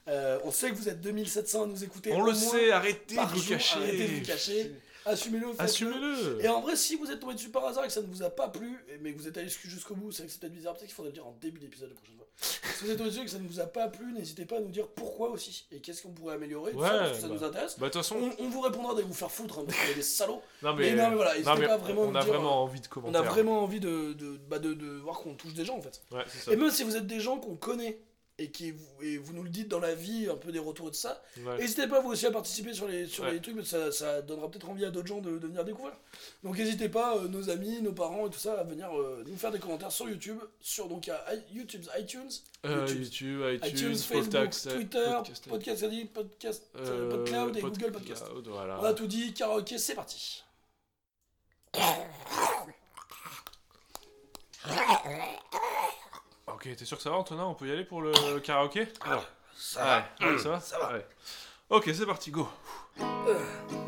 Euh, 0.08 0.40
on 0.44 0.52
sait 0.52 0.70
que 0.70 0.76
vous 0.76 0.90
êtes 0.90 1.02
2700 1.02 1.64
à 1.64 1.66
nous 1.68 1.84
écouter. 1.84 2.14
on 2.14 2.22
le 2.22 2.34
sait 2.34 2.72
arrêtez 2.72 3.16
de 3.16 3.20
par 3.20 3.30
vous 3.34 3.42
jour, 3.42 3.58
cacher 3.58 3.76
arrêtez 3.78 4.08
de 4.08 4.14
vous 4.20 4.26
cacher. 4.26 4.72
Assumez-le, 5.08 5.48
assumez-le 5.58 6.44
Et 6.44 6.50
en 6.50 6.60
vrai, 6.62 6.76
si 6.76 6.96
vous 6.98 7.10
êtes 7.10 7.20
tombé 7.22 7.34
dessus 7.34 7.50
par 7.50 7.66
hasard 7.66 7.86
et 7.86 7.88
que 7.88 7.94
ça 7.94 8.02
ne 8.02 8.08
vous 8.08 8.24
a 8.24 8.30
pas 8.30 8.50
plu, 8.50 8.78
mais 9.02 9.14
que 9.14 9.18
vous 9.18 9.28
êtes 9.28 9.38
allé 9.38 9.48
jusqu'au 9.48 9.96
bout, 9.96 10.12
c'est 10.12 10.24
vrai 10.24 10.28
que 10.28 10.34
c'est 10.34 10.42
peut-être 10.42 10.54
bizarre, 10.54 10.74
peut-être 10.74 10.88
qu'il 10.88 10.96
faudrait 10.96 11.12
le 11.12 11.16
dire 11.16 11.26
en 11.26 11.36
début 11.40 11.60
d'épisode 11.60 11.90
la 11.90 11.96
prochaine 11.96 12.16
fois. 12.18 12.28
si 12.42 12.84
vous 12.84 12.92
êtes 12.92 12.98
tombé 12.98 13.10
dessus 13.10 13.22
et 13.22 13.26
que 13.26 13.32
ça 13.32 13.40
ne 13.40 13.48
vous 13.48 13.60
a 13.62 13.68
pas 13.68 13.88
plu, 13.88 14.12
n'hésitez 14.12 14.44
pas 14.44 14.58
à 14.58 14.60
nous 14.60 14.70
dire 14.70 14.88
pourquoi 14.90 15.30
aussi, 15.30 15.66
et 15.72 15.80
qu'est-ce 15.80 16.04
qu'on 16.04 16.12
pourrait 16.12 16.36
améliorer, 16.36 16.74
ça, 16.74 16.78
parce 16.78 17.12
que 17.12 17.22
ça 17.22 17.28
bah. 17.30 17.36
nous 17.36 17.44
intéresse. 17.46 17.80
bah 17.80 17.90
façon 17.90 18.18
On, 18.18 18.44
on 18.44 18.50
vous 18.50 18.60
répondra 18.62 18.94
d'aller 18.96 19.08
vous 19.08 19.14
faire 19.14 19.32
foutre, 19.32 19.60
hein, 19.60 19.66
parce 19.66 19.96
des 19.96 20.02
salauds. 20.02 20.42
non 20.62 20.74
mais 20.76 20.94
mais, 20.94 21.02
non, 21.02 21.10
mais 21.10 21.16
voilà, 21.16 21.32
non, 21.32 21.38
n'hésitez 21.40 21.60
mais 21.62 21.68
pas 21.68 21.78
vraiment 21.78 22.02
on 22.02 22.16
a 22.16 22.24
dire, 22.24 22.34
vraiment 22.34 22.64
envie 22.64 22.82
de 22.82 22.88
On 22.88 22.90
commentaires 22.90 23.22
a 23.22 23.26
vraiment 23.26 23.64
envie 23.64 23.80
de, 23.80 24.12
de, 24.14 24.38
bah 24.50 24.60
de, 24.60 24.74
de 24.74 24.88
voir 24.98 25.20
qu'on 25.20 25.36
touche 25.36 25.54
des 25.54 25.64
gens 25.64 25.78
en 25.78 25.82
fait. 25.82 26.02
ouais 26.12 26.24
c'est 26.28 26.40
ça 26.40 26.52
Et 26.52 26.58
même 26.58 26.70
si 26.70 26.84
vous 26.84 26.98
êtes 26.98 27.08
des 27.08 27.22
gens 27.22 27.38
qu'on 27.38 27.56
connaît, 27.56 27.98
et, 28.40 28.52
qui, 28.52 28.70
vous- 28.72 29.02
et 29.02 29.18
vous 29.18 29.34
nous 29.34 29.42
le 29.44 29.50
dites 29.50 29.68
dans 29.68 29.80
la 29.80 29.96
vie, 29.96 30.28
un 30.30 30.36
peu 30.36 30.52
des 30.52 30.60
retours 30.60 30.92
de 30.92 30.96
ça, 30.96 31.24
Ouais. 31.44 31.58
N'hésitez 31.58 31.88
pas 31.88 32.02
vous 32.02 32.10
aussi 32.10 32.26
à 32.28 32.32
participer 32.32 32.72
sur 32.74 32.88
les, 32.88 33.08
sur 33.08 33.24
Ouais. 33.24 33.32
les 33.32 33.42
trucs, 33.42 33.56
mais 33.56 33.64
ça, 33.64 33.92
ça 33.92 34.22
donnera 34.22 34.50
peut-être 34.52 34.70
envie 34.70 34.86
à 34.86 34.92
d'autres 34.92 35.08
gens 35.08 35.22
de, 35.22 35.40
de 35.40 35.48
venir 35.48 35.64
découvrir. 35.66 35.96
Donc 36.44 36.56
n'hésitez 36.58 36.88
pas, 36.90 37.18
euh, 37.18 37.28
nos 37.28 37.50
amis, 37.50 37.82
nos 37.82 37.94
parents 37.94 38.28
et 38.28 38.30
tout 38.30 38.38
ça, 38.40 38.60
à 38.60 38.64
venir 38.64 38.96
euh, 38.96 39.24
nous 39.28 39.38
faire 39.38 39.52
des 39.52 39.58
commentaires 39.60 39.92
sur 39.92 40.08
YouTube, 40.08 40.38
sur 40.62 40.88
donc 40.88 41.10
à 41.10 41.34
i- 41.34 41.44
YouTube, 41.56 41.84
iTunes, 41.98 42.30
Euh, 42.66 42.86
YouTube. 42.88 43.42
ITunes, 43.64 43.64
iTunes, 43.64 43.96
Facebook, 43.96 44.50
Twitter, 44.76 45.04
Podcast, 45.16 45.48
Podcast 45.50 45.84
Addict, 45.84 46.14
Podcast, 46.14 46.64
euh, 46.76 46.86
euh, 46.86 47.10
PodCloud 47.10 47.58
et 47.58 47.62
Pod- 47.62 47.78
Google 47.78 47.92
Podcast. 47.92 48.24
Cloud, 48.26 48.48
voilà. 48.50 48.80
On 48.80 48.84
a 48.84 48.94
tout 48.94 49.08
dit, 49.08 49.34
karaoké, 49.34 49.78
c'est 49.80 49.96
parti. 49.96 50.44
Ok, 56.58 56.76
t'es 56.76 56.86
sûr 56.86 56.98
que 56.98 57.04
ça 57.04 57.12
va 57.12 57.18
Antonin? 57.18 57.44
On 57.44 57.54
peut 57.54 57.68
y 57.68 57.72
aller 57.72 57.84
pour 57.84 58.02
le 58.02 58.40
karaoké? 58.40 58.88
Alors, 59.02 59.24
ça 59.56 60.10
Ouais, 60.20 60.26
ouais, 60.26 60.38
ça 60.40 60.50
va? 60.50 60.60
Ça 60.60 60.80
va. 60.80 60.92
Ouais. 60.92 61.06
Ok, 61.70 61.88
c'est 61.94 62.06
parti, 62.08 62.32
go. 62.32 62.50
Another 63.00 63.87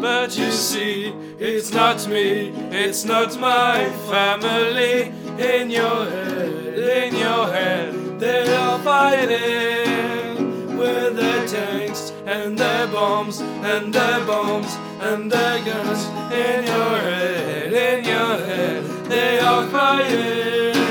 But 0.00 0.38
you 0.38 0.50
see, 0.52 1.12
it's 1.40 1.72
not 1.72 2.06
me, 2.08 2.50
it's 2.70 3.04
not 3.04 3.38
my 3.40 3.90
family. 4.08 5.12
In 5.38 5.70
your 5.70 6.04
head, 6.04 6.78
in 6.78 7.16
your 7.16 7.46
head, 7.52 8.20
they 8.20 8.54
are 8.54 8.78
fighting 8.78 10.76
with 10.76 11.16
their 11.16 11.46
tanks 11.46 12.12
and 12.26 12.56
their 12.56 12.86
bombs 12.86 13.40
and 13.40 13.92
their 13.92 14.24
bombs 14.24 14.72
and 15.00 15.30
their 15.30 15.64
guns. 15.64 16.04
In 16.32 16.64
your 16.64 16.98
head, 16.98 17.72
in 17.72 18.04
your 18.04 18.36
head, 18.46 18.84
they 19.08 19.40
are 19.40 19.66
fighting. 19.68 20.87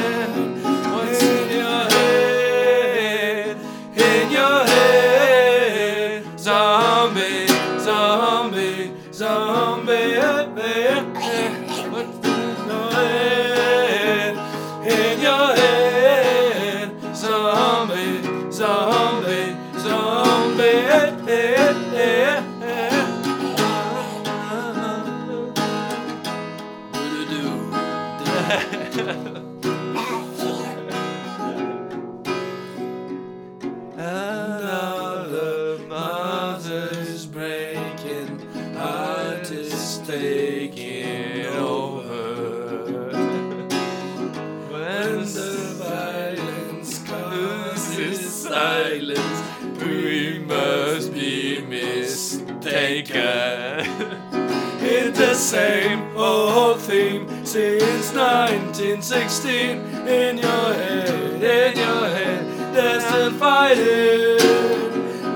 1916. 59.47 60.07
In 60.07 60.37
your 60.37 60.73
head, 60.73 61.41
in 61.41 61.77
your 61.77 62.09
head, 62.09 62.75
they're 62.75 62.99
still 62.99 63.31
fighting 63.33 64.37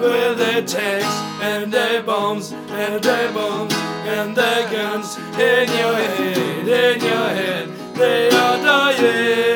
with 0.02 0.38
their 0.38 0.62
tanks 0.64 1.16
and 1.42 1.72
their 1.72 2.04
bombs 2.04 2.52
and 2.52 3.04
their 3.04 3.32
bombs 3.34 3.74
and 3.74 4.36
their 4.36 4.70
guns. 4.70 5.18
In 5.18 5.68
your 5.80 5.96
head, 5.96 6.68
in 6.68 7.02
your 7.02 7.30
head, 7.40 7.70
they 7.96 8.28
are 8.28 8.58
dying. 8.58 9.51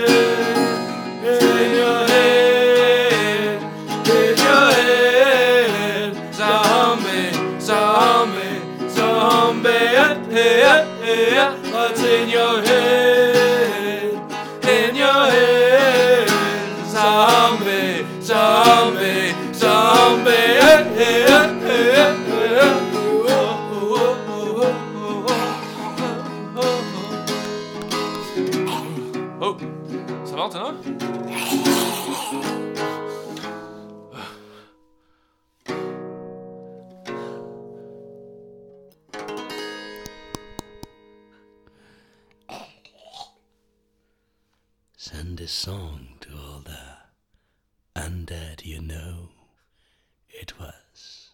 It 50.48 50.60
was 50.60 51.32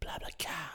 blah 0.00 0.18
blah 0.18 0.28
cow. 0.38 0.73